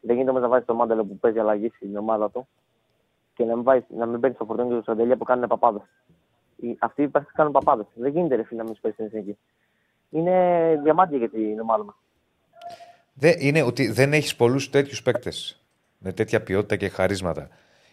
[0.01, 2.48] Δεν γίνεται όμως να βάζεις τον Μάντελο που παίζει αλλαγής στην ομάδα του
[3.35, 5.82] και να μην, βάζεις, να μην παίρνεις το φορτώνει και το Σαντελία που κάνουν παπάδες.
[6.78, 7.86] Αυτοί οι παίκτες κάνουν παπάδες.
[7.94, 9.39] Δεν γίνεται ρε φίλε να μην παίζει στην εθνική.
[10.10, 11.94] Είναι διαμάντια για την ομάδα μας.
[13.14, 15.62] Δεν, είναι ότι δεν έχεις πολλούς τέτοιους παίκτες
[15.98, 17.48] με τέτοια ποιότητα και χαρίσματα.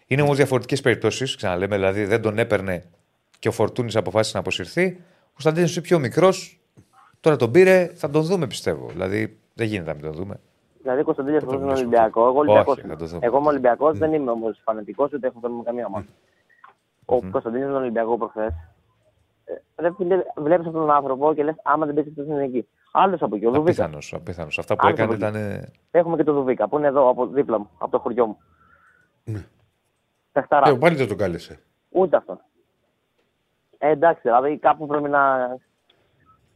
[0.07, 1.35] Είναι όμως διαφορετικές περιπτώσεις.
[1.35, 2.83] Ξαναλέμε, δηλαδή δεν τον έπαιρνε
[3.39, 5.03] και ο Φορτούνης αποφάσισε να αποσυρθεί.
[5.19, 6.58] Ο Κωνσταντίνος είναι πιο μικρός.
[7.19, 8.87] Τώρα τον πήρε, θα τον δούμε πιστεύω.
[8.87, 10.39] Δηλαδή δεν γίνεται να μην τον δούμε.
[10.81, 12.21] Δηλαδή, Κωνσταντίνος το είναι μιλήσω Ολυμπιακό.
[12.27, 12.77] Εγώ Ολυμπιακός.
[12.77, 13.19] Όχι, θα το δω.
[13.21, 16.05] Εγώ είμαι Ολυμπιακός, δεν είμαι όμως φανατικός ούτε έχω θέμα με καμία ομάδα.
[17.05, 18.53] Ο Κωνσταντίνος είναι Ολυμπιακό προχθές.
[20.35, 22.67] Βλέπεις αυτόν τον άνθρωπο και λες: Άμα δεν παίξει στην εθνική.
[22.91, 23.83] Άλλος από εκεί, ο Δουβίκα.
[23.83, 24.13] Απίθανος.
[24.13, 24.59] Απίθανος.
[24.59, 25.37] Αυτά που Άλλος έκανε από εκεί.
[25.37, 25.51] ήταν.
[25.51, 28.37] ε, Έχουμε και τον Δουβίκα που είναι εδώ από δίπλα μου, από το χωριό μου.
[29.23, 29.45] Ναι.
[30.31, 30.69] Πεχταρά.
[30.69, 31.59] Ε, πάλι δεν τον κάλεσε.
[31.89, 32.39] Ούτε αυτό.
[33.77, 35.37] Ε, εντάξει, δηλαδή κάπου πρέπει να,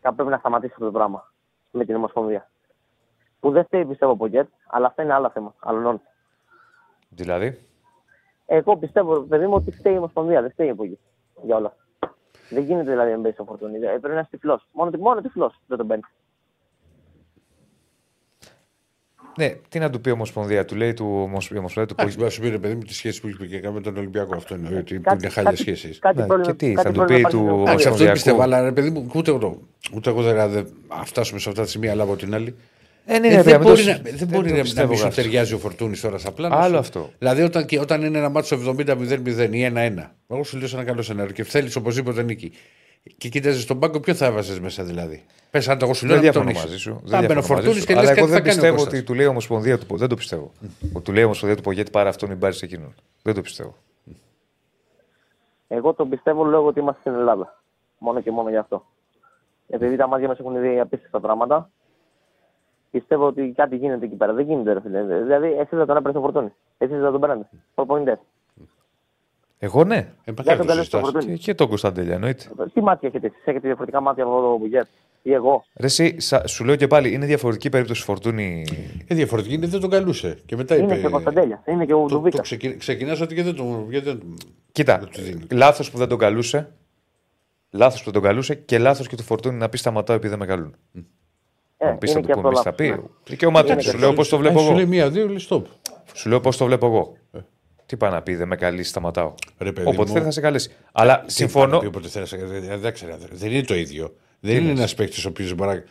[0.03, 1.31] κάπου πρέπει να σταματήσει αυτό το πράγμα
[1.71, 2.49] με την Ομοσπονδία.
[3.39, 5.55] Που δεν φταίει πιστεύω από Γκέτ, αλλά αυτά είναι άλλα θέματα.
[5.59, 6.01] Άλλων.
[7.09, 7.59] Δηλαδή;
[8.45, 10.99] Εγώ πιστεύω, παιδί μου, ότι φταίει η Ομοσπονδία, δεν φταίει από εκεί.
[11.43, 11.75] Για όλα.
[12.49, 13.77] Δεν γίνεται δηλαδή να μπει στο φορτούνι.
[13.77, 14.67] Ε, Πρέπει να είσαι τυφλός.
[14.71, 16.05] Μόνο, μόνο τυφλός δεν τον παίρνεις.
[19.37, 22.17] Ναι, τι να του πει η Ομοσπονδία, του λέει του Ομοσ- η Ομοσπονδία του Εντάξει,
[22.17, 24.35] μπορεί να σου πει ρε παιδί μου τη σχέση που είχε και με τον Ολυμπιακό.
[24.35, 24.77] Αυτό είναι.
[24.77, 25.99] Ότι που Κάτι- είναι χάλια κάτι- σχέσεις.
[25.99, 27.97] Κάτι Ναι, πρόβλημα- και τι, κάτι θα του πρόβλημα πει υπάρχει του στο- Εντάξει, αυτό
[27.97, 28.13] δεν Ομοσπονδιακού.
[28.13, 29.61] πιστεύω, αλλά ρε παιδί μου, ούτε εγώ,
[29.95, 32.55] ούτε εγώ δεν, δεν α, φτάσουμε σε αυτά τα σημεία, αλλά από την άλλη.
[33.05, 34.63] Ε, ναι, Ε, ρε, δεν παιδιά, μην μπορεί, το- να, δεν μπορεί το να- να
[34.63, 35.15] πιστεύω μην σου κάτι.
[35.15, 36.55] ταιριάζει ο Φορτούνης τώρα στα πλάνα.
[36.55, 36.79] Άλλο σου.
[36.79, 37.09] αυτό.
[37.17, 40.83] Δηλαδή όταν, και- όταν είναι ένα μάτσο 70-0-0 ή 1-1, εγώ σου λέω σε ένα
[40.85, 42.51] καλό σενάριο και θέλεις οπωσδήποτε νίκη.
[43.17, 46.19] Και κοίταζες τον πάγκο, ποιο θα έβαζες μέσα δηλαδή; Πες αν το εγώ σου λέω
[46.19, 46.71] Δεν να μην τον διαφωνώ έχεις.
[46.71, 47.09] μαζί σου.
[47.09, 47.85] Θα Δεν μπαίνει ο διαφωνώ μαζί Φορτούνης σου.
[47.87, 48.93] και λες Αλλά κάτι εγώ θα δεν κάνει ο πιστεύω Κώστας.
[48.93, 49.97] ότι του λέει η Ομοσπονδία του.
[49.97, 50.51] Δεν το πιστεύω.
[50.93, 52.93] Ότι του λέει η Ομοσπονδία του Πογέτη πάρε αυτόν ή πάρεις εκείνον.
[53.23, 53.75] Δεν το πιστεύω.
[55.67, 57.61] Εγώ το πιστεύω λόγω ότι είμαστε στην Ελλάδα.
[57.97, 58.85] Μόνο και μόνο γι' αυτό.
[59.67, 61.69] Επειδή τα μάτια μας έχουν δει απίστευτα πράγματα,
[62.91, 64.33] πιστεύω ότι κάτι γίνεται εκεί πέρα.
[64.33, 65.03] Δεν γίνεται, ρε φίλε.
[65.03, 66.53] Δηλαδή, εσύ θα τον έπαιρνες στο φορτούνι.
[66.77, 67.43] Εσύ θα τον παίρνει.
[67.75, 68.17] Προπονητές.
[69.65, 69.95] Εγώ ναι.
[69.95, 71.11] Ε, Δεν μακάρι τον το καλέσει στο συζητάς.
[71.13, 71.37] Και, φορτούνι.
[71.37, 72.43] και τον Κωνσταντέλια εννοείται.
[72.73, 74.85] Τι μάτια έχετε εσείς, έχετε διαφορετικά μάτια από το Μπουγέτ.
[75.21, 78.65] Ή εγώ; Ρε, εσύ, σα- σου λέω και πάλι, είναι διαφορετική περίπτωση φορτούνη.
[79.07, 80.37] Ε, διαφορετική είναι, δεν τον καλούσε.
[80.45, 80.99] Και μετά Είναι είπε.
[80.99, 81.63] και ο Κωνσταντέλια.
[81.65, 82.41] Είναι και ο Το, το Ντουβίκας.
[82.41, 82.77] ξεκι...
[82.77, 83.85] ξεκινάς ότι και δεν τον.
[83.89, 84.21] γιατί δεν-
[84.71, 85.45] Κοίτα, δεν του δίνεις.
[85.51, 86.71] λάθος που δεν τον καλούσε.
[87.71, 90.39] Λάθος που δεν τον καλούσε και λάθος και του φορτούνη να πεις σταματάω επειδή δεν
[90.39, 90.75] με καλούν.
[91.77, 93.01] Ε, Αν πεις θα είναι του και πούμε, αυτό εμεί θα λάθος, πει.
[93.03, 93.17] ναι.
[93.29, 93.71] Δικαίωμά του.
[93.71, 94.19] Είναι Σου και λέω αυτό.
[94.19, 94.75] πώς το βλέπω Αν σου εγώ.
[94.77, 95.61] λέει μία-δύο, λέει stop.
[96.13, 97.17] Σου λέω πώς το βλέπω εγώ.
[97.93, 99.33] Τι πάει να πει, δεν με καλείς, σταματάω.
[99.57, 100.13] Ρε, παιδί Όποτε μου.
[100.13, 100.71] θέλει θα σε καλέσει.
[100.91, 101.65] Αλλά Τι συμφωνώ.
[101.65, 104.15] πάει να πει όποτε θέλει, δεν- δεν- δεν ξέρω, Δεν είναι το ίδιο.
[104.39, 105.83] Δεν είναι ένας παίκτης ο οποίος μπορεί, να-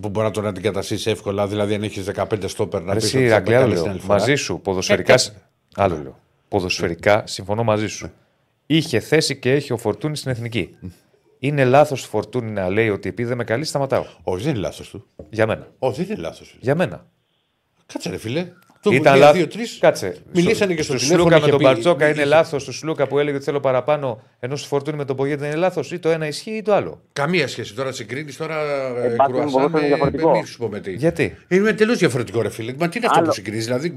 [0.00, 1.46] που μπορεί να τον αντικαταστήσει εύκολα.
[1.46, 3.90] Δηλαδή, αν έχεις 15 στόπερ να πεις Εσύ, ότι θα Ηρακλή, με άλλο καλέσει την
[3.90, 3.92] λέω.
[4.00, 4.18] άλλη φορά.
[4.18, 5.12] Μαζί σου, ποδοσφαιρικά.
[5.12, 5.42] Ε, κάτσε.
[5.76, 6.18] άλλο λέω.
[6.48, 8.10] Ποδοσφαιρικά, συμφωνώ μαζί σου.
[8.66, 10.76] Είχε θέση και έχει ο Φορτούνη στην εθνική.
[11.38, 14.04] Είναι λάθος του Φορτούνη να λέει ότι επειδή δεν με καλείς, σταματάω.
[14.22, 15.06] Όχι, δεν είναι λάθος του.
[15.30, 15.66] Για μένα.
[15.78, 16.56] Όχι, δεν είναι λάθος.
[16.60, 17.06] Για μένα.
[17.86, 18.46] Κάτσε, ρε φίλε.
[18.82, 19.36] Το Ήταν μία, λάθος.
[19.36, 19.78] δύο, τρεις.
[19.80, 20.16] Κάτσε.
[20.32, 21.20] Μιλήσανε και στο του τηλέφωνο.
[21.22, 22.64] Σλούκα με είχε τον πει- Μπαρτζόκα είναι είχε- λάθος.
[22.64, 25.92] Του Σλούκα που έλεγε ότι θέλω παραπάνω ενώ του Φορτούνη με τον Πογέτη είναι λάθος.
[25.92, 27.00] Ή το ένα ισχύει ή το άλλο.
[27.12, 27.74] Καμία σχέση.
[27.74, 28.54] Τώρα συγκρίνεις τώρα
[29.02, 30.30] ε, Ε, πάτε με κρουασάν ποδόσφαιρο με διαφορετικό.
[30.30, 30.92] με- μη σου πω με τι.
[30.92, 32.74] Γιατί; Είναι τελείως διαφορετικό, ρε φίλε.
[32.78, 33.28] Μα τι είναι αυτό Άλλο.
[33.28, 33.64] που συγκρίνεις.
[33.64, 33.96] Δηλαδή, μα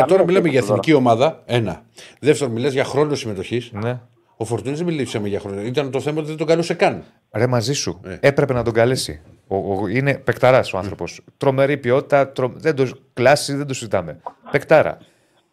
[0.00, 1.42] Καμία τώρα μιλάμε σχέση για αυτό εθνική ομάδα.
[1.46, 1.82] Ένα.
[2.20, 3.70] Δεύτερον, μιλάς για χρόνο συμμετοχής.
[3.72, 4.00] Ναι.
[4.36, 5.60] Ο Φορτούνης δεν μιλήσαμε για χρόνο.
[5.62, 7.02] Ήταν το θέμα ότι δεν τον καλούσε καν.
[7.32, 8.00] Ρε μαζί σου.
[8.04, 8.16] Ε.
[8.20, 9.20] Έπρεπε να τον καλέσει.
[9.48, 11.20] Ο, ο, είναι παικταράς ο άνθρωπος.
[11.36, 14.20] Τρομερή ποιότητα, τρο, δεν το, κλάση δεν το συζητάμε.
[14.50, 14.98] Παικτάρα.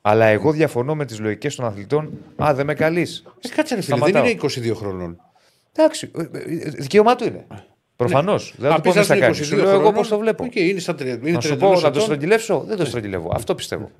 [0.02, 2.10] Αλλά εγώ διαφωνώ με τις λογικές των αθλητών.
[2.44, 3.24] Α, δεν με καλείς.
[3.42, 4.32] Ε, κάτσε ρε φίλε, δεν Σταματάω.
[4.32, 5.18] είναι 22 χρονών.
[5.76, 7.46] Εντάξει, ε, ε, δικαίωμά του είναι.
[7.96, 8.54] Προφανώς.
[8.58, 9.40] Δεν θα Α, του πω πες τι θα να είναι κάνεις.
[9.40, 9.94] 22 Σου λέω εγώ χρονών.
[9.94, 10.44] πώς το βλέπω.
[10.44, 12.02] Οκ, είναι στα τρία- είναι Να σου 32 πω να το ετών.
[12.02, 12.64] στρογγυλεύσω.
[12.68, 13.32] Δεν το στρογγυλεύω.
[13.34, 13.92] Αυτό πιστεύω.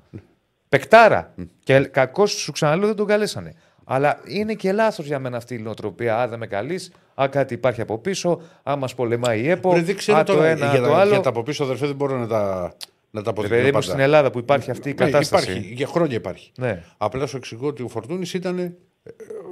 [0.68, 1.34] Παικτάρα.
[1.64, 3.54] Και κακώς σου ξαναλέω δεν τον καλέσανε.
[3.88, 6.18] Αλλά είναι και λάθος για μένα αυτή η νοοτροπία.
[6.18, 6.92] Α, δεν με καλείς.
[7.14, 8.40] Α, κάτι υπάρχει από πίσω.
[8.70, 9.72] Α, μας πολεμάει η ΕΠΟ.
[9.74, 11.10] Ρε, δεν ξέρω α, το τώρα, ένα, για, το τα, άλλο.
[11.10, 12.74] για τα από πίσω αδερφέ δεν μπορώ να τα,
[13.10, 13.86] να τα Ρε αποδεικνύω παιδί μου, πάντα.
[13.86, 15.50] στην Ελλάδα που υπάρχει αυτή η Ναι, κατάσταση.
[15.50, 16.52] Υπάρχει, για χρόνια υπάρχει.
[16.58, 16.82] Ναι.
[16.96, 18.58] Απλά σου εξηγώ ότι ο Φορτούνης ήταν.
[18.58, 18.74] ε,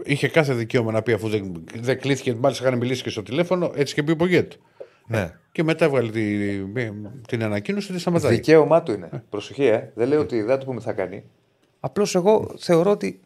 [0.04, 3.72] Είχε κάθε δικαίωμα να πει αφού δεν, δεν κλείθηκε, μάλιστα είχαν μιλήσει και στο τηλέφωνο,
[3.74, 4.52] έτσι και πει ο Πογκέτ.
[5.06, 5.30] ναι.
[5.52, 6.38] Και μετά έβγαλε τη,
[7.28, 8.34] την ανακοίνωση ότι σταματάει.
[8.34, 9.08] Δικαίωμά του είναι.
[9.30, 9.90] Προσοχή, ε.
[9.94, 11.22] Δεν λέω ότι δεν θα του πούμε τι θα κάνει.
[11.80, 13.20] Απλώς εγώ θεωρώ ότι.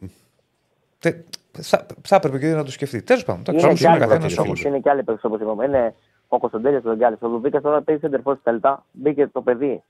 [0.99, 1.25] Τε-
[1.61, 3.03] θα, θα έπρεπε και ο ίδιος να το σκεφτεί.
[3.03, 3.43] Τέλος πάντων.
[3.49, 4.51] Είναι εντάξει, και άλλοι καθένας παίκτες όμως.
[4.51, 5.65] όπως είναι και άλλοι παίκτες όπως είπαμε.
[5.65, 5.95] Είναι
[6.29, 7.19] ο Κωνσταντέλια ο Γκάλης.
[7.23, 8.85] Ο Λουβίκα τώρα παίζει σεντερφόρ στη Τελτά.
[8.93, 9.83] Μπήκε το παιδί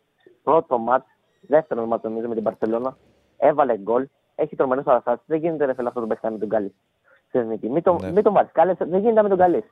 [0.43, 1.07] πρώτο μάτς,
[1.41, 2.97] δεύτερο μάτς νομίζω με την Παρσελώνα.
[3.39, 4.07] Έβαλε γκολ.
[4.35, 5.23] Έχει τρομερές παραστάσεις.
[5.27, 6.75] Δεν γίνεται ρε φίλε αυτό το παίχτη με τον Γκάλη.
[7.29, 7.69] Στην εθνική.
[7.69, 8.11] Μην το, Ναι.
[8.11, 8.51] μην το βάλεις.
[8.53, 9.65] Κάλε, δεν γίνεται με τον Γκάλη.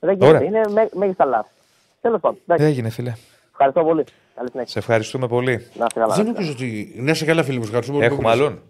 [0.00, 0.26] Δεν γίνεται.
[0.36, 0.42] Ωραία.
[0.48, 1.50] Είναι μέ, μέγιστα λάθη.
[2.00, 2.38] Τέλος πάντων.
[2.46, 2.64] εντάξει.
[2.64, 3.12] Έγινε, φίλε.
[3.50, 4.04] Ευχαριστώ πολύ.
[4.34, 4.70] Καλή συνέχεια.
[4.72, 5.52] Σε ευχαριστούμε πολύ.
[5.74, 6.14] Να είστε καλά.
[6.14, 6.94] Δεν νομίζω ότι.
[6.98, 7.64] Να είσαι καλά, φίλοι μου.
[7.64, 8.12] Ευχαριστούμε πολύ.
[8.12, 8.62] Έχουμε άλλον;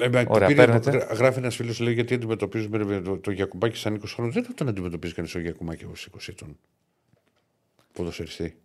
[0.00, 0.90] Ε, με- Ωραία, πήρε- παίρνετε.
[0.90, 4.32] γρα- Γράφει ένας φίλος, λέει γιατί αντιμετωπίζουμε ρε, το, το Γιακουμπάκη σαν 20 χρόνων.
[4.32, 6.58] Δεν τον αντιμετωπίζει κανείς ο Γιακουμπάκη ως 20 ετών.
[7.92, 8.56] Ποδοσφαιριστή.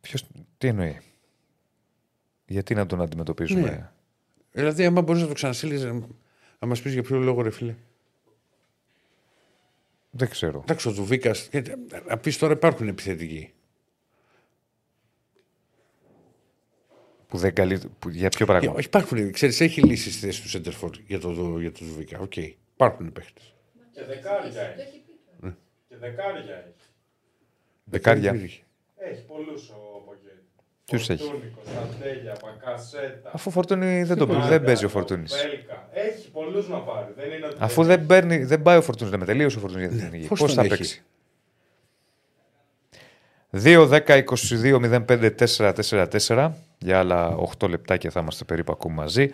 [0.00, 0.24] Ποιος,
[0.58, 1.00] τι εννοεί;
[2.46, 3.90] Γιατί να τον αντιμετωπίζουμε; Ναι.
[4.52, 5.82] Δηλαδή, άμα μπορείς να το ξαναστείλει,
[6.58, 7.74] να μα πει για ποιο λόγο, ρε φίλε.
[10.10, 10.60] Δεν ξέρω.
[10.62, 11.48] Εντάξει, ο Δουβίκας.
[12.08, 13.52] Να πεις τώρα υπάρχουν επιθετικοί.
[17.28, 20.48] Που δεν καλεί, που, για ποιο πράγμα; Ε, Υπάρχουν, ξέρεις, έχει λύσεις στη θέση του
[20.48, 22.18] σέντερ φορ για το, για το Δουβίκα.
[22.18, 22.36] Οκ.
[22.36, 23.54] Υπάρχουν παίχτες.
[23.94, 25.02] Και δεκάρια έχει.
[25.88, 26.88] Και δεκάρια έχει.
[27.84, 28.30] Δεκάρια.
[28.30, 30.42] Έχει πολλούς ο Πογιέτ.
[30.84, 33.30] Ποιους έχει; Φορτούνη, Κωνσταντέλια, Μπακασέτα.
[33.34, 35.34] Αφού ο Φορτούνη δεν, το, δεν παίζει ο Φορτούνης.
[35.42, 35.88] Πέλκα.
[35.92, 37.12] Έχει πολλούς να πάρει.
[37.16, 39.96] Δεν είναι ότι Αφού δεν, παίρνει, δεν πάει ο Φορτούνης, λέμε τελείωσε ο Φορτούνης για
[39.96, 40.26] την εθνική.
[40.26, 41.04] πώς Πώς τον θα έχει; παίξει;
[43.52, 46.50] 2, 10, 22, 05, 4, 4, 4.
[46.78, 49.30] Για άλλα 8 λεπτάκια θα είμαστε περίπου ακόμα μαζί.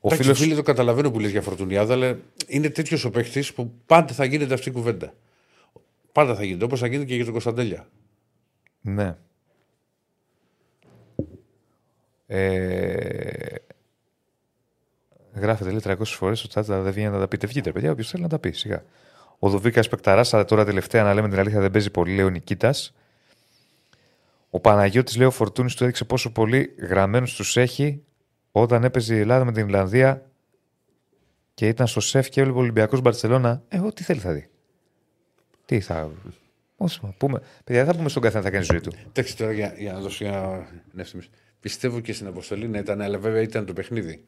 [0.00, 0.34] Ο Ο φίλο.
[0.34, 4.24] φίλε το καταλαβαίνω που λες για Φορτουνιάδα, αλλά είναι τέτοιος ο παίχτης που πάντα θα
[4.24, 5.12] γίνεται αυτή η κουβέντα.
[6.12, 6.64] Πάντα θα γίνεται.
[6.64, 7.88] Όπως θα γίνεται και για τον Κωνσταντέλια.
[8.80, 9.16] Ναι.
[12.26, 13.54] Ε...
[15.34, 17.46] Γράφετε λέει 300 φορές ότι θα δεν βγαίνει να τα πείτε.
[17.46, 18.50] Βγείτε, παιδιά, όποιος θέλει να τα πει.
[18.50, 18.84] Σιγά.
[19.38, 22.30] Ο Δουβίκας Πεκταράς, αλλά τώρα τελευταία να λέμε την αλήθεια δεν παίζει πολύ, λέει ο
[22.30, 22.94] Νικήτας.
[24.50, 28.02] Ο Παναγιώτης λέει ο Φορτούνης του έδειξε πόσο πολύ γραμμένους τους έχει
[28.52, 30.30] όταν έπαιζε η Ελλάδα με την Ιρλανδία
[31.54, 33.62] και ήταν στο σεφ και έβλεπε Ολυμπιακός Μπαρσελόνα.
[33.68, 34.48] Ε, ό,τι θέλει θα δει.
[35.64, 36.10] Τι θα.
[36.76, 37.40] Όσο να πούμε.
[37.64, 38.92] Παιδιά, δεν θα πούμε στον καθένα θα κάνει ζωή του.
[39.08, 41.22] Εντάξει τώρα για, για να δώσω μια εύθυμη.
[41.60, 44.24] Πιστεύω και στην αποστολή να ήταν, αλλά βέβαια ήταν το παιχνίδι.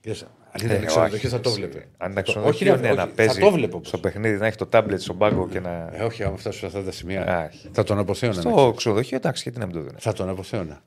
[0.00, 1.58] Και σαν- Αν ήταν Ε, ξενοδοχείο όχι, θα το εσύ.
[1.58, 1.88] βλέπε.
[1.96, 3.80] Αν ήταν Το- ξενοδοχείο, όχι, ναι, όχι, να θα παίζει το βλέπω.
[3.84, 5.90] στο παιχνίδι, να έχει το τάμπλετ στον πάγκο και να.
[5.92, 7.26] Ε, όχι, άμα φτάσω σε αυτά τα σημεία.
[7.38, 7.68] Α, όχι.
[7.72, 8.34] θα τον αποθέωνα.
[8.34, 8.40] ναι.
[8.50, 9.96] Στο ξενοδοχείο, εντάξει, γιατί να μην το δίνει.
[9.98, 10.82] Θα τον αποθέωνα.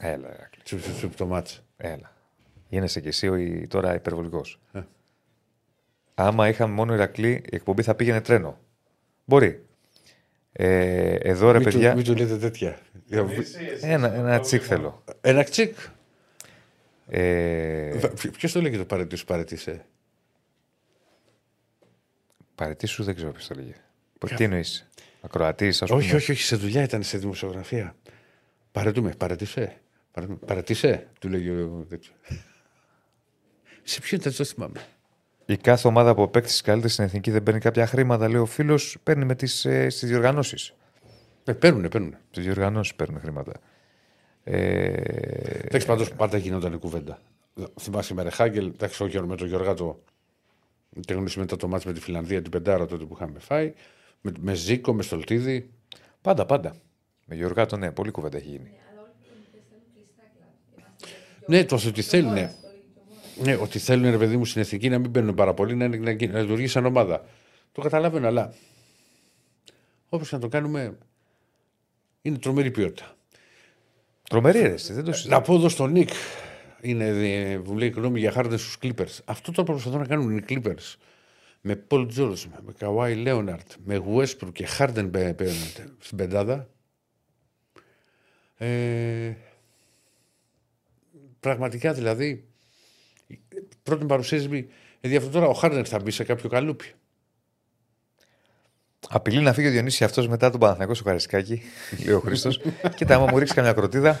[0.00, 1.62] Έλα, Ηρακλή, Τσουπ, τσουπ, τσουπ, το μάτς.
[1.76, 2.12] έλα.
[2.68, 4.60] Γίνεσαι κι εσύ ο, η- τώρα υπερβολικός.
[4.72, 4.80] Ε.
[6.14, 8.58] Άμα είχαμε μόνο Ηρακλή, η εκπομπή θα πήγαινε τρένο.
[9.24, 9.64] Μπορεί.
[10.52, 12.78] Ε, εδώ ρε Μην του- παιδιά, Μην του λέτε τέτοια.
[13.80, 15.04] ένα, ένα τσικ θέλω.
[15.20, 15.76] Ένα τσικ.
[17.10, 18.00] Ε,
[18.38, 19.86] Ποιο το λέγει το παρετή παρετήσε;
[22.54, 23.74] παρετήσου δεν ξέρω ποιος το λέγε.
[24.36, 24.88] Τι εννοείς,
[25.20, 27.94] Ακροατής, ας πούμε; Όχι, όχι, όχι, σε δουλειά ήταν σε δημοσιογραφία.
[28.72, 29.80] Παρετούμε, παρετήσε.
[30.12, 30.38] Παρετούμε.
[30.46, 32.14] Παρετήσε, του λέγει ο τέτοιος.
[33.82, 34.80] σε ποιον ήταν, δεν θυμάμαι.
[35.46, 38.96] Η κάθε ομάδα που παίξει καλύτερης στην εθνική δεν παίρνει κάποια χρήματα, λέει ο φίλος,
[39.02, 40.74] παίρνει με τις, ε, στις διοργανώσεις.
[41.44, 42.20] Ε, παίρνουνε, παίρνουνε.
[42.30, 43.52] Στις διοργανώσεις παίρνουν χρήματα.
[44.44, 44.92] Ε,
[45.64, 47.18] Εντάξει, πάντως πάντα γινόταν η κουβέντα.
[47.80, 50.02] Θυμάσαι με Ρεχάγκελ, εντάξει, όχι με τον Γιωργάτο.
[51.06, 53.72] Τελειώνει μετά το μάτς με τη Φιλανδία, την πεντάρα τότε που είχαμε φάει.
[54.20, 55.70] Με, με Ζήκο, με Στολτίδη.
[56.20, 56.74] πάντα, πάντα.
[57.26, 58.72] Με Γιωργάτο, ναι, πολύ κουβέντα έχει γίνει.
[61.46, 62.32] Ναι, το ότι θέλουν.
[62.32, 62.52] Ναι.
[63.42, 65.96] ναι, ότι θέλουν ρε παιδί μου στην εθνική να μην μπαίνουν πάρα πολύ, να, να,
[65.96, 67.24] να, να λειτουργεί σαν ομάδα.
[67.72, 68.54] Το καταλαβαίνω, αλλά
[70.08, 70.98] όπως να το κάνουμε,
[72.22, 73.14] είναι τρομερή ποιότητα.
[74.30, 75.38] Τρομερή αίρεση, δεν το συζητάω.
[75.38, 76.10] Να πω εδώ στον Νικ,
[76.80, 79.18] είναι, ε, μου λέει γνώμη για χάρτε στους Clippers.
[79.24, 80.94] Αυτό το προσπαθούν να κάνουν οι Clippers.
[81.60, 85.54] Με Paul George, με Kawhi Leonard, με Westbrook και Harden μπε- μπαίνουν
[85.98, 86.68] στην πεντάδα.
[88.56, 89.32] Ε,
[91.40, 92.44] πραγματικά δηλαδή,
[93.82, 94.66] πρώτον παρουσίασμη,
[95.00, 96.92] δηλαδή αυτό τώρα ο Harden θα μπει σε κάποιο καλούπι.
[99.08, 101.62] Απειλεί να φύγει ο Διονύσης αυτός μετά τον Παναθηναϊκό στο Καρισκάκι,
[102.04, 102.60] λέει ο Χρήστος.
[102.96, 104.20] Κοίτα, άμα μου ρίξεις καμιά κροτίδα.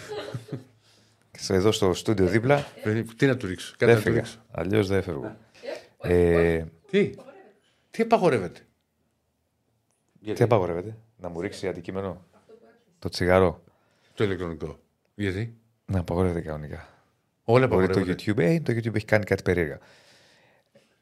[1.38, 2.66] στο- Εδώ στο στούντιο δίπλα.
[2.84, 3.74] Ε, Τι να του ρίξω.
[3.78, 4.16] Κάτι Δεν να του φύγα.
[4.20, 4.38] ρίξω.
[4.50, 5.36] Αλλιώς δεν φεύγω.
[6.02, 7.10] Ε, Τι;
[7.90, 8.60] Τι απαγορεύεται;
[10.34, 12.24] τι απαγορεύεται, να μου ρίξει αντικείμενο;
[12.98, 13.62] Το τσιγαρό.
[14.14, 14.78] Το ηλεκτρονικό.
[15.14, 15.54] Γιατί;
[15.86, 16.88] Να απαγορεύεται κανονικά.
[17.44, 18.32] Όλα Μπορεί το απαγορεύεται.
[18.32, 18.38] YouTube.
[18.38, 19.78] Ε, το YouTube έχει κάνει κάτι περίεργα.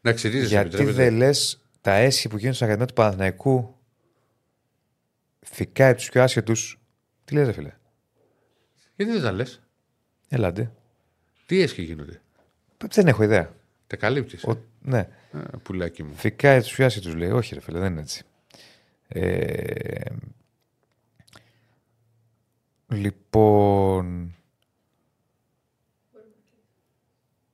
[0.00, 0.48] Να ξυρίζεσαι.
[0.48, 1.02] Γιατί επιτρέπεται.
[1.04, 3.76] δεν λες τα έσχη που γίνονται στην Ακαδημία του Παναθηναϊκού
[5.40, 6.80] φυκάει τους πιο άσχετους.
[7.24, 7.72] Τι λες, ρε φίλε;
[8.96, 9.60] Γιατί δεν τα λες;
[10.28, 10.72] Ελάτε.
[11.46, 12.20] Τι έσχε γίνονται;
[12.88, 13.54] Δεν έχω ιδέα.
[13.86, 15.08] Τα καλύπτεις; Ο, ναι.
[15.62, 16.14] Πουλάκι μου.
[16.14, 17.30] Φυκάει τους πιο άσχετους, λέει.
[17.30, 18.24] Όχι, ρε φίλε, δεν είναι έτσι.
[19.08, 20.10] Ε,
[22.88, 24.34] λοιπόν.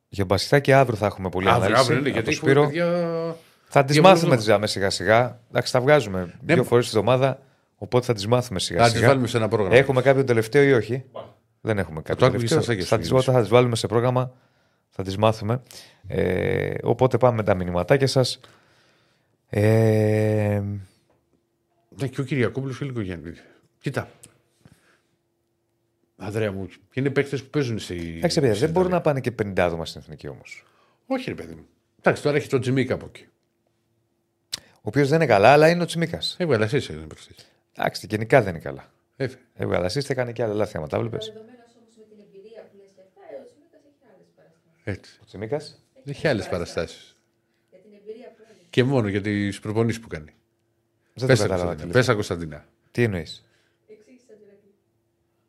[0.09, 1.83] Για μπασιτάκι αύριο θα έχουμε πολύ Αύριο, ανάλυση.
[1.83, 2.67] αύριο είναι, από γιατί το έχουμε Σπύρο.
[2.67, 3.37] παιδιά.
[3.77, 4.37] Θα τις για μάθουμε βολοδό.
[4.37, 5.41] τις ζάμε σιγά σιγά.
[5.51, 7.41] Εντάξει, τα βγάζουμε Ναι, δύο φορές τη εβδομάδα.
[7.77, 9.07] Οπότε θα τις μάθουμε σιγά Θα τις σιγά.
[9.09, 9.77] βάλουμε σε ένα πρόγραμμα.
[9.77, 11.05] Έχουμε κάποιο τελευταίο ή όχι;
[11.61, 12.61] Δεν έχουμε κάποιο άκουγες τελευταίο.
[12.61, 13.29] στα σάκια σου, Θα τις, Γιάννης.
[13.29, 14.33] όταν θα τις βάλουμε σε πρόγραμμα
[14.89, 15.63] θα τις μάθουμε.
[16.07, 18.41] Ε, οπότε πάμε με τα μηνυματάκια σας.
[19.51, 20.63] Ε,
[21.89, 23.33] Ναι, και ο Κυριακόπουλος και ο Λικογέννη.
[23.81, 24.09] Κοίτα.
[26.17, 28.15] Ανδρέα μου, είναι παίκτες που παίζουν στη.
[28.17, 30.65] εντάξει, παιδιά, δεν μπορούν να πάνε και 50 άτομα στην εθνική όμως.
[31.07, 31.67] Όχι, ρε παιδί μου.
[31.99, 33.27] Εντάξει, τώρα έχει τον Τζιμίκα από εκεί.
[34.87, 36.37] Ο οποίος δεν είναι καλά, αλλά είναι ο Τσιμίκας.
[36.39, 37.35] Έβγαλε εσύ, είναι παίκτη.
[37.77, 38.91] Εντάξει, γενικά δεν είναι καλά.
[39.17, 39.39] Έφε.
[39.55, 41.27] Έβγαλε assist, έκανε και άλλα λάθη άμα τα βλέπεις.
[41.27, 44.85] Δεδομένω όμως με την εμπειρία που λες και αυτά, ε, ο Τσιμίκας έχει άλλες παραστάσεις.
[44.85, 45.19] Έτσι.
[45.23, 47.17] Ο Τσιμίκας; Έχει άλλες παραστάσεις.
[47.71, 48.67] Για την εμπειρία που έχεις.
[48.71, 50.35] Και μόνο για τις προπονήσεις που κάνει.
[51.15, 51.65] Δεν το Πέσα κατάλαβα.
[51.65, 51.91] Κωνσταντίνα.
[51.91, 52.05] τι λες.
[52.07, 52.65] Πέσα Κωνσταντίνα.
[52.91, 53.45] Τι εννοείς;
[53.89, 54.73] Εξήγησε τον Ηρακλή.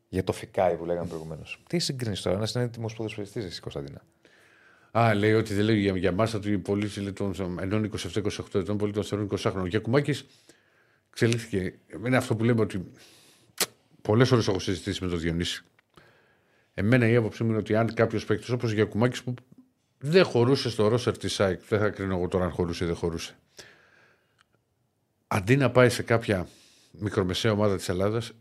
[0.09, 1.63] Για το φικάι που λέγαμε προηγουμένως.
[1.69, 4.01] Τι συγκρίνεις τώρα, ένας είναι έτοιμος ποδοσφαιριστής, εσύ Κωνσταντίνα.
[4.97, 8.93] Α, λέει ότι δεν λέει για, για μάσα του πολύ τον, ενώ 27-28 ετών, πολύ
[8.93, 9.69] τον θεωρούν 20 χρόνων.
[9.69, 10.19] Και Κουμάκη
[11.09, 11.73] εξελίχθηκε.
[12.05, 12.91] Είναι αυτό που λέμε ότι
[14.01, 15.63] πολλές ώρες έχω συζητήσει με τον Διονύση.
[16.73, 19.33] Εμένα η άποψή μου είναι ότι αν κάποιος παίκτης όπως για Κουμάκη που
[19.99, 22.95] δεν χωρούσε στο ρόσερ της ΣΑΙΚ, δεν θα κρίνω εγώ τώρα αν χωρούσε ή δεν
[22.95, 23.37] χωρούσε.
[25.27, 26.47] Αντί να πάει σε κάποια
[26.91, 28.31] μικρομεσαία ομάδα της Ελλάδας,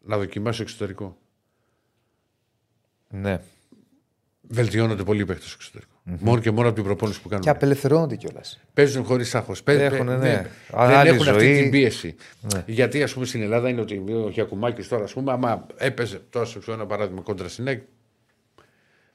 [0.00, 1.18] να δοκιμάσει εξωτερικό.
[3.08, 3.40] Ναι.
[4.40, 7.44] Βελτιώνονται πολύ οι παίκτες στο εξωτερικο Μόνο και μόνο από την προπόνηση που κάνουν.
[7.44, 8.60] Και απελευθερώνονται κιόλας.
[8.74, 9.62] Παίζουν χωρίς άγχος.
[9.64, 10.18] Έχουνε, ναι.
[10.18, 11.62] δεν Άλλη έχουν αυτή ζωή.
[11.62, 12.14] την πίεση.
[12.54, 12.64] Ναι.
[12.66, 16.46] Γιατί ας πούμε στην Ελλάδα είναι ότι ο Γιακουμάκης τώρα, ας πούμε, άμα έπαιζε τώρα
[16.46, 17.82] σε ένα παράδειγμα κόντρα στην ΑΕΚ,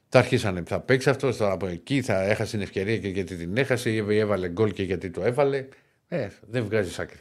[0.08, 0.62] θα αρχίσανε.
[0.66, 4.18] Θα παίξει αυτός τώρα από εκεί, θα έχασε την ευκαιρία και γιατί την έχασε, ή
[4.18, 5.66] έβαλε γκολ και γιατί το έβαλε.
[6.08, 7.18] Ε, δεν βγάζει άκρη.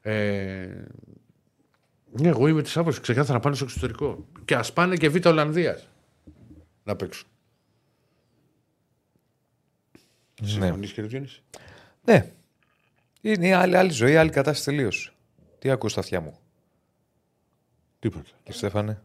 [0.00, 0.14] Ε,
[2.10, 4.26] ναι, εγώ είμαι της άποψης ξεκάθαρα να πάνε στο εξωτερικό.
[4.44, 5.88] Και ας πάνε και β' Ολλανδίας
[6.84, 7.26] να παίξουν.
[7.28, 7.34] Ναι.
[10.42, 11.42] Συμφωνείς κύριε Διονύση;
[12.04, 12.30] ναι.
[13.20, 15.16] Είναι άλλη, άλλη ζωή, άλλη κατάσταση τελείως.
[15.58, 16.38] Τι ακούς στα αυτιά μου,
[17.98, 18.24] Τίποτα.
[18.42, 19.02] κύριε Στέφανε;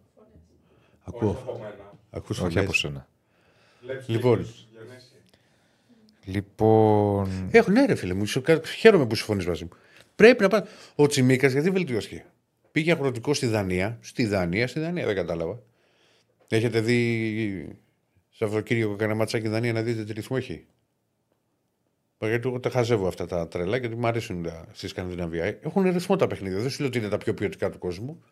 [1.03, 1.29] Ακούω.
[1.29, 1.93] Από μένα.
[2.09, 2.63] Ακούς Όχι φωνές.
[2.63, 3.07] από σένα.
[3.81, 4.37] Βλέπεις Λοιπόν.
[4.37, 5.05] τίτλους, Διονύση.
[6.25, 7.49] Λοιπόν.
[7.51, 8.43] Έχω, ναι, ρε φίλε μου, σου-
[8.77, 9.69] χαίρομαι που συμφωνείς μαζί μου.
[10.15, 10.61] Πρέπει να πάει.
[10.95, 12.25] Ο Τσιμίκας γιατί βελτιώθηκε;
[12.71, 13.97] Πήγε αγροτικό στη Δανία.
[14.01, 15.59] Στη Δανία, στη Δανία, δεν κατάλαβα.
[16.47, 17.77] Έχετε δει
[18.29, 20.65] Σαββατοκύριακο κανένα ματσάκι Δανία να δείτε τι ρυθμό έχει;
[22.21, 25.45] Μα Γιατί εγώ τα χαζεύω αυτά τα τρελά γιατί μου αρέσουν τα- στη Σκανδιναβία.
[25.61, 26.59] Έχουν ρυθμό τα παιχνίδια.
[26.59, 28.23] Δεν σου λέω ότι είναι τα πιο ποιοτικά του κόσμου.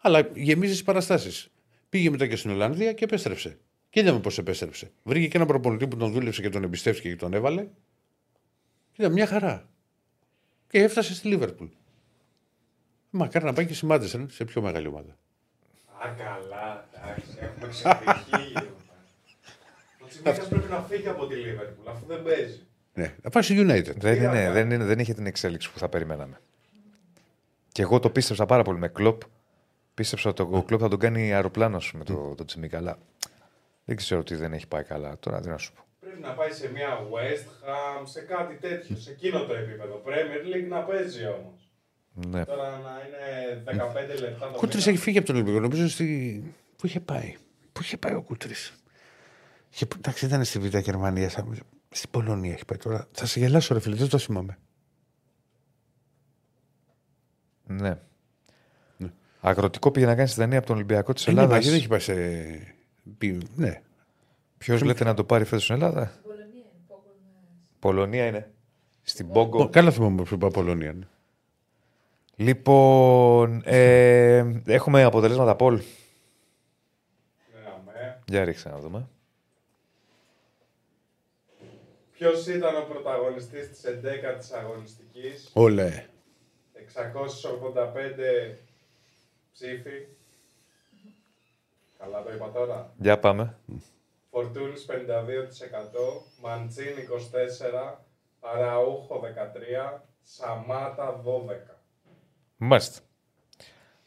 [0.00, 1.48] Αλλά γεμίζεις τις παραστάσεις.
[1.88, 3.58] Πήγε μετά και στην Ολλανδία και επέστρεψε.
[3.90, 4.90] Και είδαμε πώς επέστρεψε.
[5.02, 7.66] Βρήκε και ένα προπονητή που τον δούλεψε και τον εμπιστεύτηκε και τον έβαλε.
[8.98, 9.68] Ήταν μια χαρά.
[10.68, 11.66] Και έφτασε στη Λίβερπουλ.
[13.10, 15.16] Μακάρι να πάει και στη Μάντσεστερ, σε πιο μεγάλη ομάδα.
[15.98, 18.52] Α, καλά, εντάξει, έχουμε ξεφυγεί
[20.16, 20.30] λίγο.
[20.30, 22.60] Ο Τσιμίκας πρέπει να φύγει από τη Λίβερπουλ, αφού δεν παίζει.
[22.94, 23.94] Ναι, να πάει στη United.
[23.96, 24.52] Δεν, Τι να είναι, κάνει.
[24.52, 26.40] δεν, είναι, δεν είχε την εξέλιξη που θα περιμέναμε.
[27.72, 29.20] Και εγώ το πίστεψα πάρα πολύ με κλοπ.
[29.94, 32.76] Πίστεψα ότι ο κλοπ θα τον κάνει αεροπλάνο με το, το Τσιμίκα.
[32.78, 32.98] Αλλά
[33.84, 35.16] δεν ξέρω τι δεν έχει πάει καλά.
[35.20, 35.82] Τώρα τι να σου πω.
[36.00, 40.02] Πρέπει να πάει σε μια West Ham, σε κάτι τέτοιο, σε εκείνο το επίπεδο.
[40.06, 41.68] Premier League να παίζει όμως.
[42.12, 42.44] Ναι.
[42.44, 43.62] Τώρα να είναι
[44.16, 44.90] 15 λεπτά το Κούτρις μήνα.
[44.96, 45.60] έχει φύγει από τον Ολυμπιακό.
[45.60, 46.42] Νομίζω στη...
[46.76, 47.34] Πού είχε πάει;
[47.72, 48.74] Πού είχε πάει ο Κούτρις;
[49.74, 49.86] Είχε...
[49.96, 51.28] Εντάξει, ήταν στη Β' Γερμανία.
[51.30, 51.58] σαν-
[51.90, 53.08] Στην Πολωνία έχει πάει τώρα.
[53.12, 54.58] Θα σε γελάσω, ρε φίλε, δεν το θυμάμαι.
[57.66, 57.98] ναι.
[59.40, 61.64] Αγροτικό πήγε να κάνει στη Δανία από τον Ολυμπιακό της Ε, ναι, Ελλάδας.
[61.64, 62.14] μα, δεν έχει πάει σε.
[63.18, 63.82] πι- Ναι.
[64.58, 66.70] Ποιος λέτε να το πάρει φέτος στην Ελλάδα; Πολωνία είναι.
[66.88, 67.10] Πόγκο,
[67.78, 68.50] Πολωνία είναι.
[69.02, 69.68] Στην Ω, Πόγκο.
[69.68, 70.92] Καλά θυμάμαι που είπα Πολωνία.
[70.92, 71.06] ναι.
[72.36, 75.74] Λοιπόν, ε, έχουμε αποτελέσματα Πολ.
[75.74, 75.82] Ναι,
[77.76, 78.20] αμέ.
[78.28, 79.08] Για ρίξτε να δούμε.
[82.18, 86.06] Ποιος ήταν ο πρωταγωνιστής της 11ης αγωνιστικής; Όλε.
[86.72, 88.58] 685
[89.52, 90.06] ψήφοι.
[91.98, 92.92] Καλά το είπα τώρα.
[92.98, 93.56] Για πάμε.
[94.30, 94.92] Φορτούνης 52%,
[96.40, 97.94] Μαντσίνη 24%,
[98.40, 101.80] Αραούχο 13%, Σαμάτα 12%.
[102.56, 103.00] Μάλιστα.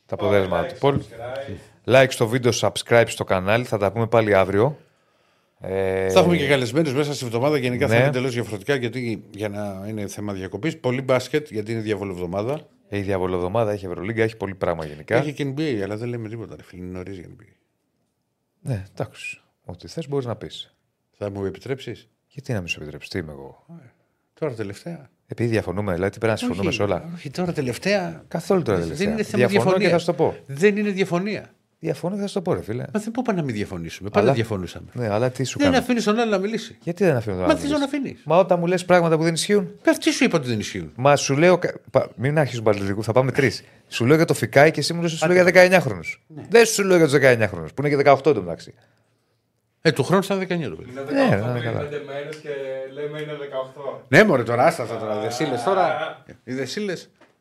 [0.06, 1.02] Τα αποτέλεσμα Like, του Πολ.
[1.02, 1.58] subscribe.
[1.86, 3.64] Like στο βίντεο, subscribe στο κανάλι.
[3.64, 4.78] Θα τα πούμε πάλι αύριο.
[5.60, 7.58] Ε, Θα έχουμε και καλεσμένους μέσα στη εβδομάδα.
[7.58, 8.02] Γενικά θα Ναι.
[8.02, 10.78] είναι τελείω διαφορετικά γιατί για να είναι θέμα διακοπής.
[10.80, 12.68] Πολύ μπάσκετ γιατί είναι διαβολοβδομάδα.
[12.90, 15.16] Έχει διαβολοδομάδα, έχει Ευρωλίγκα, έχει πολύ πράγμα γενικά.
[15.16, 16.56] Έχει και NBA, αλλά δεν λέμε τίποτα.
[16.56, 17.54] Ρε, φίλε, είναι νωρίς για NBA.
[18.62, 19.42] Ναι, εντάξει.
[19.66, 20.76] Ό,τι θες μπορείς να πεις.
[21.18, 23.66] Θα μου επιτρέψεις; Γιατί να μην σου επιτρέψεις, τι είμαι εγώ;
[24.40, 25.10] Τώρα τελευταία.
[25.28, 27.10] Επειδή διαφωνούμε, δηλαδή τι πρέπει να συμφωνούμε σε όλα.
[27.14, 28.24] Όχι, τώρα τελευταία.
[28.28, 29.06] Καθόλου τώρα τελευταία.
[29.06, 29.88] Δεν είναι θέμα Διαφωνώ διαφωνία.
[29.88, 30.36] και θα σου το πω.
[30.46, 31.54] Δεν είναι διαφωνία.
[31.80, 32.84] Διαφωνώ και θα σου το πω, ρε φίλε.
[32.94, 34.10] Μα δεν πω να μην διαφωνήσουμε.
[34.10, 34.88] Πάντα Αλλά- διαφωνούσαμε.
[34.94, 36.78] Ναι, αλλά τι σου Δεν κάνω; αφήνεις τον άλλο να μιλήσει.
[36.82, 38.22] Γιατί δεν αφήνω τον Μα άλλο τι να να μιλήσει; αφήνεις.
[38.26, 41.16] Μα όταν μου λες πράγματα που δεν ισχύουν; Τι σου είπα ότι δεν ισχύουν; Μα
[41.16, 41.58] σου λέω.
[41.58, 43.64] κα- πα- Μην αρχίσουν παλαιτικού, θα πάμε τρεις.
[43.88, 46.02] Σου λέω για το Φικάι και εσύ μου λες ότι σου λέω για 19 χρόνου.
[46.50, 48.74] Δεν σου λέω για τους 19 χρόνου, που είναι και 18 το μεταξύ.
[49.82, 50.92] Ε, του χρόνου ήταν 19 το παιδί.
[50.92, 51.80] Είναι 18 Ναι, πριν ναι, καλά.
[51.80, 52.50] 5 μέρες και
[52.94, 54.02] λέμε είναι 18.
[54.08, 55.20] Ναι, μωρέ τώρα, άστα αυτά τώρα.
[55.20, 56.18] Δεσίλε τώρα.
[56.44, 56.94] Οι δεσίλε.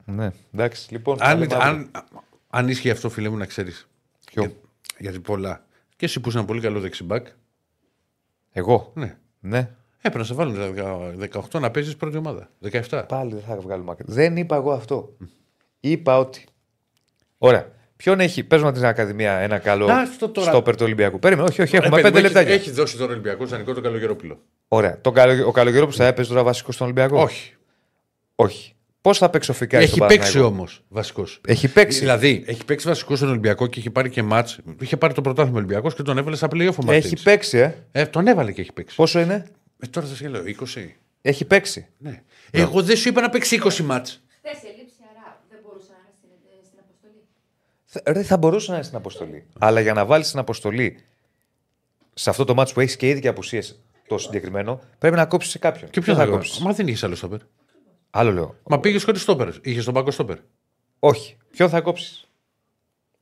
[0.04, 1.16] Ναι, εντάξει, λοιπόν.
[1.20, 1.68] Αν, τα λέμε αύριο.
[1.70, 1.90] αν,
[2.50, 3.88] αν ίσχυε αυτό, φίλε μου, να ξέρεις.
[4.42, 4.52] Ποιο;
[4.98, 5.64] γιατί πολλά.
[5.96, 7.26] Και εσύ που είσαι ένα πολύ καλό δεξιμπάκ.
[8.52, 9.16] Εγώ; Ναι.
[9.40, 9.70] Ναι.
[9.96, 10.56] Έπρεπε να σε βάλουν
[11.52, 12.50] 18 να παίζεις πρώτη ομάδα.
[12.90, 13.04] 17.
[13.08, 14.04] Πάλι δεν θα βγάλουμε άκρη.
[14.08, 15.16] Δεν είπα εγώ αυτό.
[15.80, 16.44] Είπα ότι.
[17.38, 17.74] Ωραία.
[17.96, 20.50] Ποιον έχει, πες μου την Ακαδημία ένα καλό Α, αυτό τώρα.
[20.50, 21.18] στόπερ του Ολυμπιακού.
[21.18, 22.60] Περίμενε, όχι, όχι, Ε, έχουμε παιδί πέντε μου, έχει- λεπτάκια.
[22.60, 24.40] Έχεις δώσει τώρα ο Ολυμπιακό δανεικό το Καλογερόπουλο.
[24.68, 25.00] Ωραία.
[25.00, 27.54] Το καλο, ο Καλογερό που θα έπαιζε τώρα βασικό στον Ολυμπιακό; Όχι.
[28.34, 28.75] όχι.
[29.06, 31.40] Πώς θα παίξει ο Φικάη Έχει στον παίξει Παναθηναϊκό; όμως βασικός.
[31.46, 31.98] Έχει παίξει.
[31.98, 34.58] Δηλαδή, έχει παίξει βασικός στον Ολυμπιακό και έχει πάρει και μάτς.
[34.80, 37.04] Είχε πάρει το πρωτάθλημα Ολυμπιακός και τον έβαλε στα playoff ο Μαρτίνς.
[37.12, 37.74] Έχει παίξει, ε.
[37.92, 38.96] Ε, τον έβαλε και έχει παίξει.
[38.96, 39.46] Πόσο είναι,
[39.78, 40.96] Ε, τώρα σας λέω 20.
[41.22, 41.86] Έχει παίξει.
[41.98, 42.22] Ναι.
[42.50, 44.22] Εγώ δεν σου είπα να παίξει 20 μάτς.
[44.38, 45.40] Χθες ελείψη αρά.
[45.50, 47.22] Δεν μπορούσα να είναι στην, στην αποστολή.
[47.84, 49.46] Θε- Ρε, θα μπορούσε να είναι στην αποστολή.
[49.58, 50.98] Αλλά για να βάλεις στην αποστολή
[52.14, 55.50] σε αυτό το μάτσο που έχεις και ήδη και απουσίες το συγκεκριμένο, πρέπει να κόψεις
[55.50, 55.90] σε κάποιον.
[55.90, 56.36] Και ποιο θα κόψεις.
[56.50, 56.64] κόψεις.
[56.64, 57.38] Μα δεν είχες άλλο στόπερ.
[58.18, 58.54] Άλλο λέω.
[58.66, 59.48] Μα πήγες χωρίς στόπερ.
[59.62, 60.36] Είχες τον πάγκο στόπερ.
[60.98, 61.36] Όχι.
[61.50, 62.28] Ποιο θα κόψεις;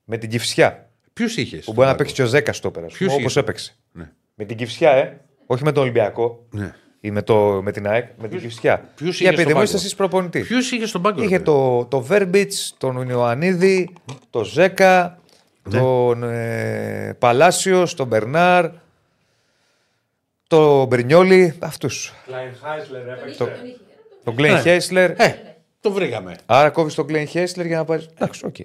[0.05, 0.91] Με την κυφσιά.
[1.13, 2.87] Ποιους είχες; Που μπορεί να παίξει και ο Ζέκας στόπερα.
[2.87, 3.77] Ποιους Όπως είχες; έπαιξε.
[3.93, 4.11] Ναι.
[4.35, 5.21] Με την κυφσιά, ε.
[5.47, 6.75] Όχι με τον Ολυμπιακό Ναι.
[7.01, 8.09] ή με, το, με την ΑΕΚ.
[8.19, 8.89] Με την Κηφισιά.
[8.95, 10.41] ποιους Για είχες επειδή στον μου είστε πάγκο; εσείς προπονητή.
[10.41, 11.23] Ποιους είχες στον πάγκο.
[11.23, 13.93] Είχε ρε, το, το Βέρμπιτς, τον Ιωαννίδη,
[14.31, 15.19] τον Ζέκα,
[15.63, 15.79] Ναι.
[15.79, 18.71] τον ε, Παλάσιο, τον Μπερνάρ,
[20.47, 22.13] τον Μπρινιόλι, αυτούς.
[22.27, 23.03] Κλάιν Χάισλερ
[24.25, 24.63] Τον είχε, έπαιξε.
[24.65, 24.83] τον είχε.
[24.85, 25.11] Τον Γκλέιν Χέσλερ.
[25.11, 26.37] Ε, το βρήκαμε.
[26.47, 28.07] Άρα κόβεις τον Κλέιν Χέσλερ για να πάρει.
[28.15, 28.57] Εντάξει, οκ.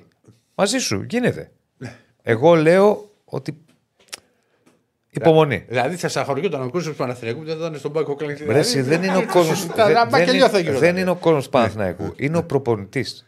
[0.55, 1.51] Μαζί σου, γίνεται.
[1.77, 1.95] Ναι.
[2.23, 3.57] Εγώ λέω ότι.
[5.11, 5.65] Υπομονή.
[5.67, 8.37] Δηλαδή θα σε αχωριόταν ο κόσμο τους Παναθηναϊκούς που δεν θα ήταν στον πάγκο κλαιν.
[8.47, 9.73] Ρε, εσύ, δεν είναι ο κόσμο.
[10.79, 12.13] δεν είναι ο κόσμος του Παναθηναϊκού.
[12.17, 13.25] Είναι ο προπονητής.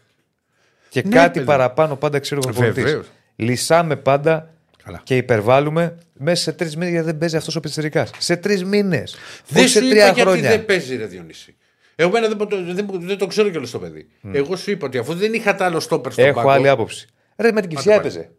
[0.89, 1.45] Και Ναι, κάτι παιδί.
[1.45, 2.83] παραπάνω πάντα ξέρει ο προπονητής.
[2.83, 3.05] Βεβαίως.
[3.35, 4.53] Λυσάμε πάντα
[4.83, 5.01] Καλά.
[5.03, 8.07] και υπερβάλλουμε μέσα σε τρεις μήνες γιατί δεν παίζει αυτός ο πιτσερικά.
[8.17, 9.15] Σε τρεις μήνες.
[9.47, 10.49] Δεν Όχι σε σου τρία είπα γιατί χρόνια.
[10.49, 11.55] δεν παίζει ρε Διονύση.
[11.95, 14.07] Εγώ μένα δεν, το- δεν, δεν το ξέρω κιόλας το παιδί.
[14.31, 16.49] Εγώ σου είπα ότι αφού δεν είχα τα άλλο στόπερ στον Έχω πάγκο.
[16.49, 17.07] άλλη άποψη.
[17.37, 18.07] Ρε, με την κυφσιά πάλι.
[18.07, 18.31] έπαιζε.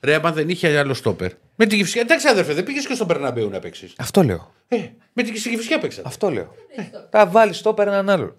[0.00, 1.30] Ρε, άμα δεν είχε άλλο στόπερ.
[1.56, 2.00] Με την κυφσιά.
[2.00, 3.94] Εντάξει, αδερφέ, δεν πήγες και στον Περναμπέου να παίξεις.
[3.98, 4.52] Αυτό λέω.
[4.68, 4.76] Ε,
[5.12, 6.02] με την κυφσιά παίξα.
[6.04, 6.54] Αυτό λέω.
[7.10, 8.34] Θα βάλεις το έναν άλλον.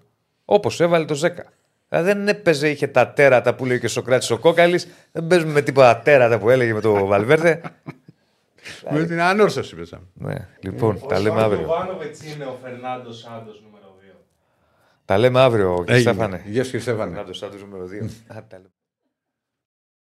[0.45, 1.29] Όπως έβαλε το 10.
[1.89, 4.87] Δηλαδή δεν έπαιζε, είχε τα τέρατα που λέει και ο Σοκράτης ο Κόκαλης.
[5.11, 7.61] Δεν παίζουμε με τίποτα τέρατα που έλεγε με το Βαλβέρδε.
[8.89, 10.03] Με την ανόρθωση παίζαμε.
[10.13, 11.61] ναι, λοιπόν, τα λέμε αύριο.
[11.63, 13.68] Ο Βάνοβιτς είναι ο Φερνάντος Σάντος νούμερο 2.
[15.09, 16.43] Τα λέμε αύριο, κύριε Στέφανε.
[16.45, 17.09] Γεια σου, κύριε Στέφανε.
[17.11, 18.35] Φερνάντο Σάντος νούμερο 2.
[18.37, 18.69] Α, τα λέμε.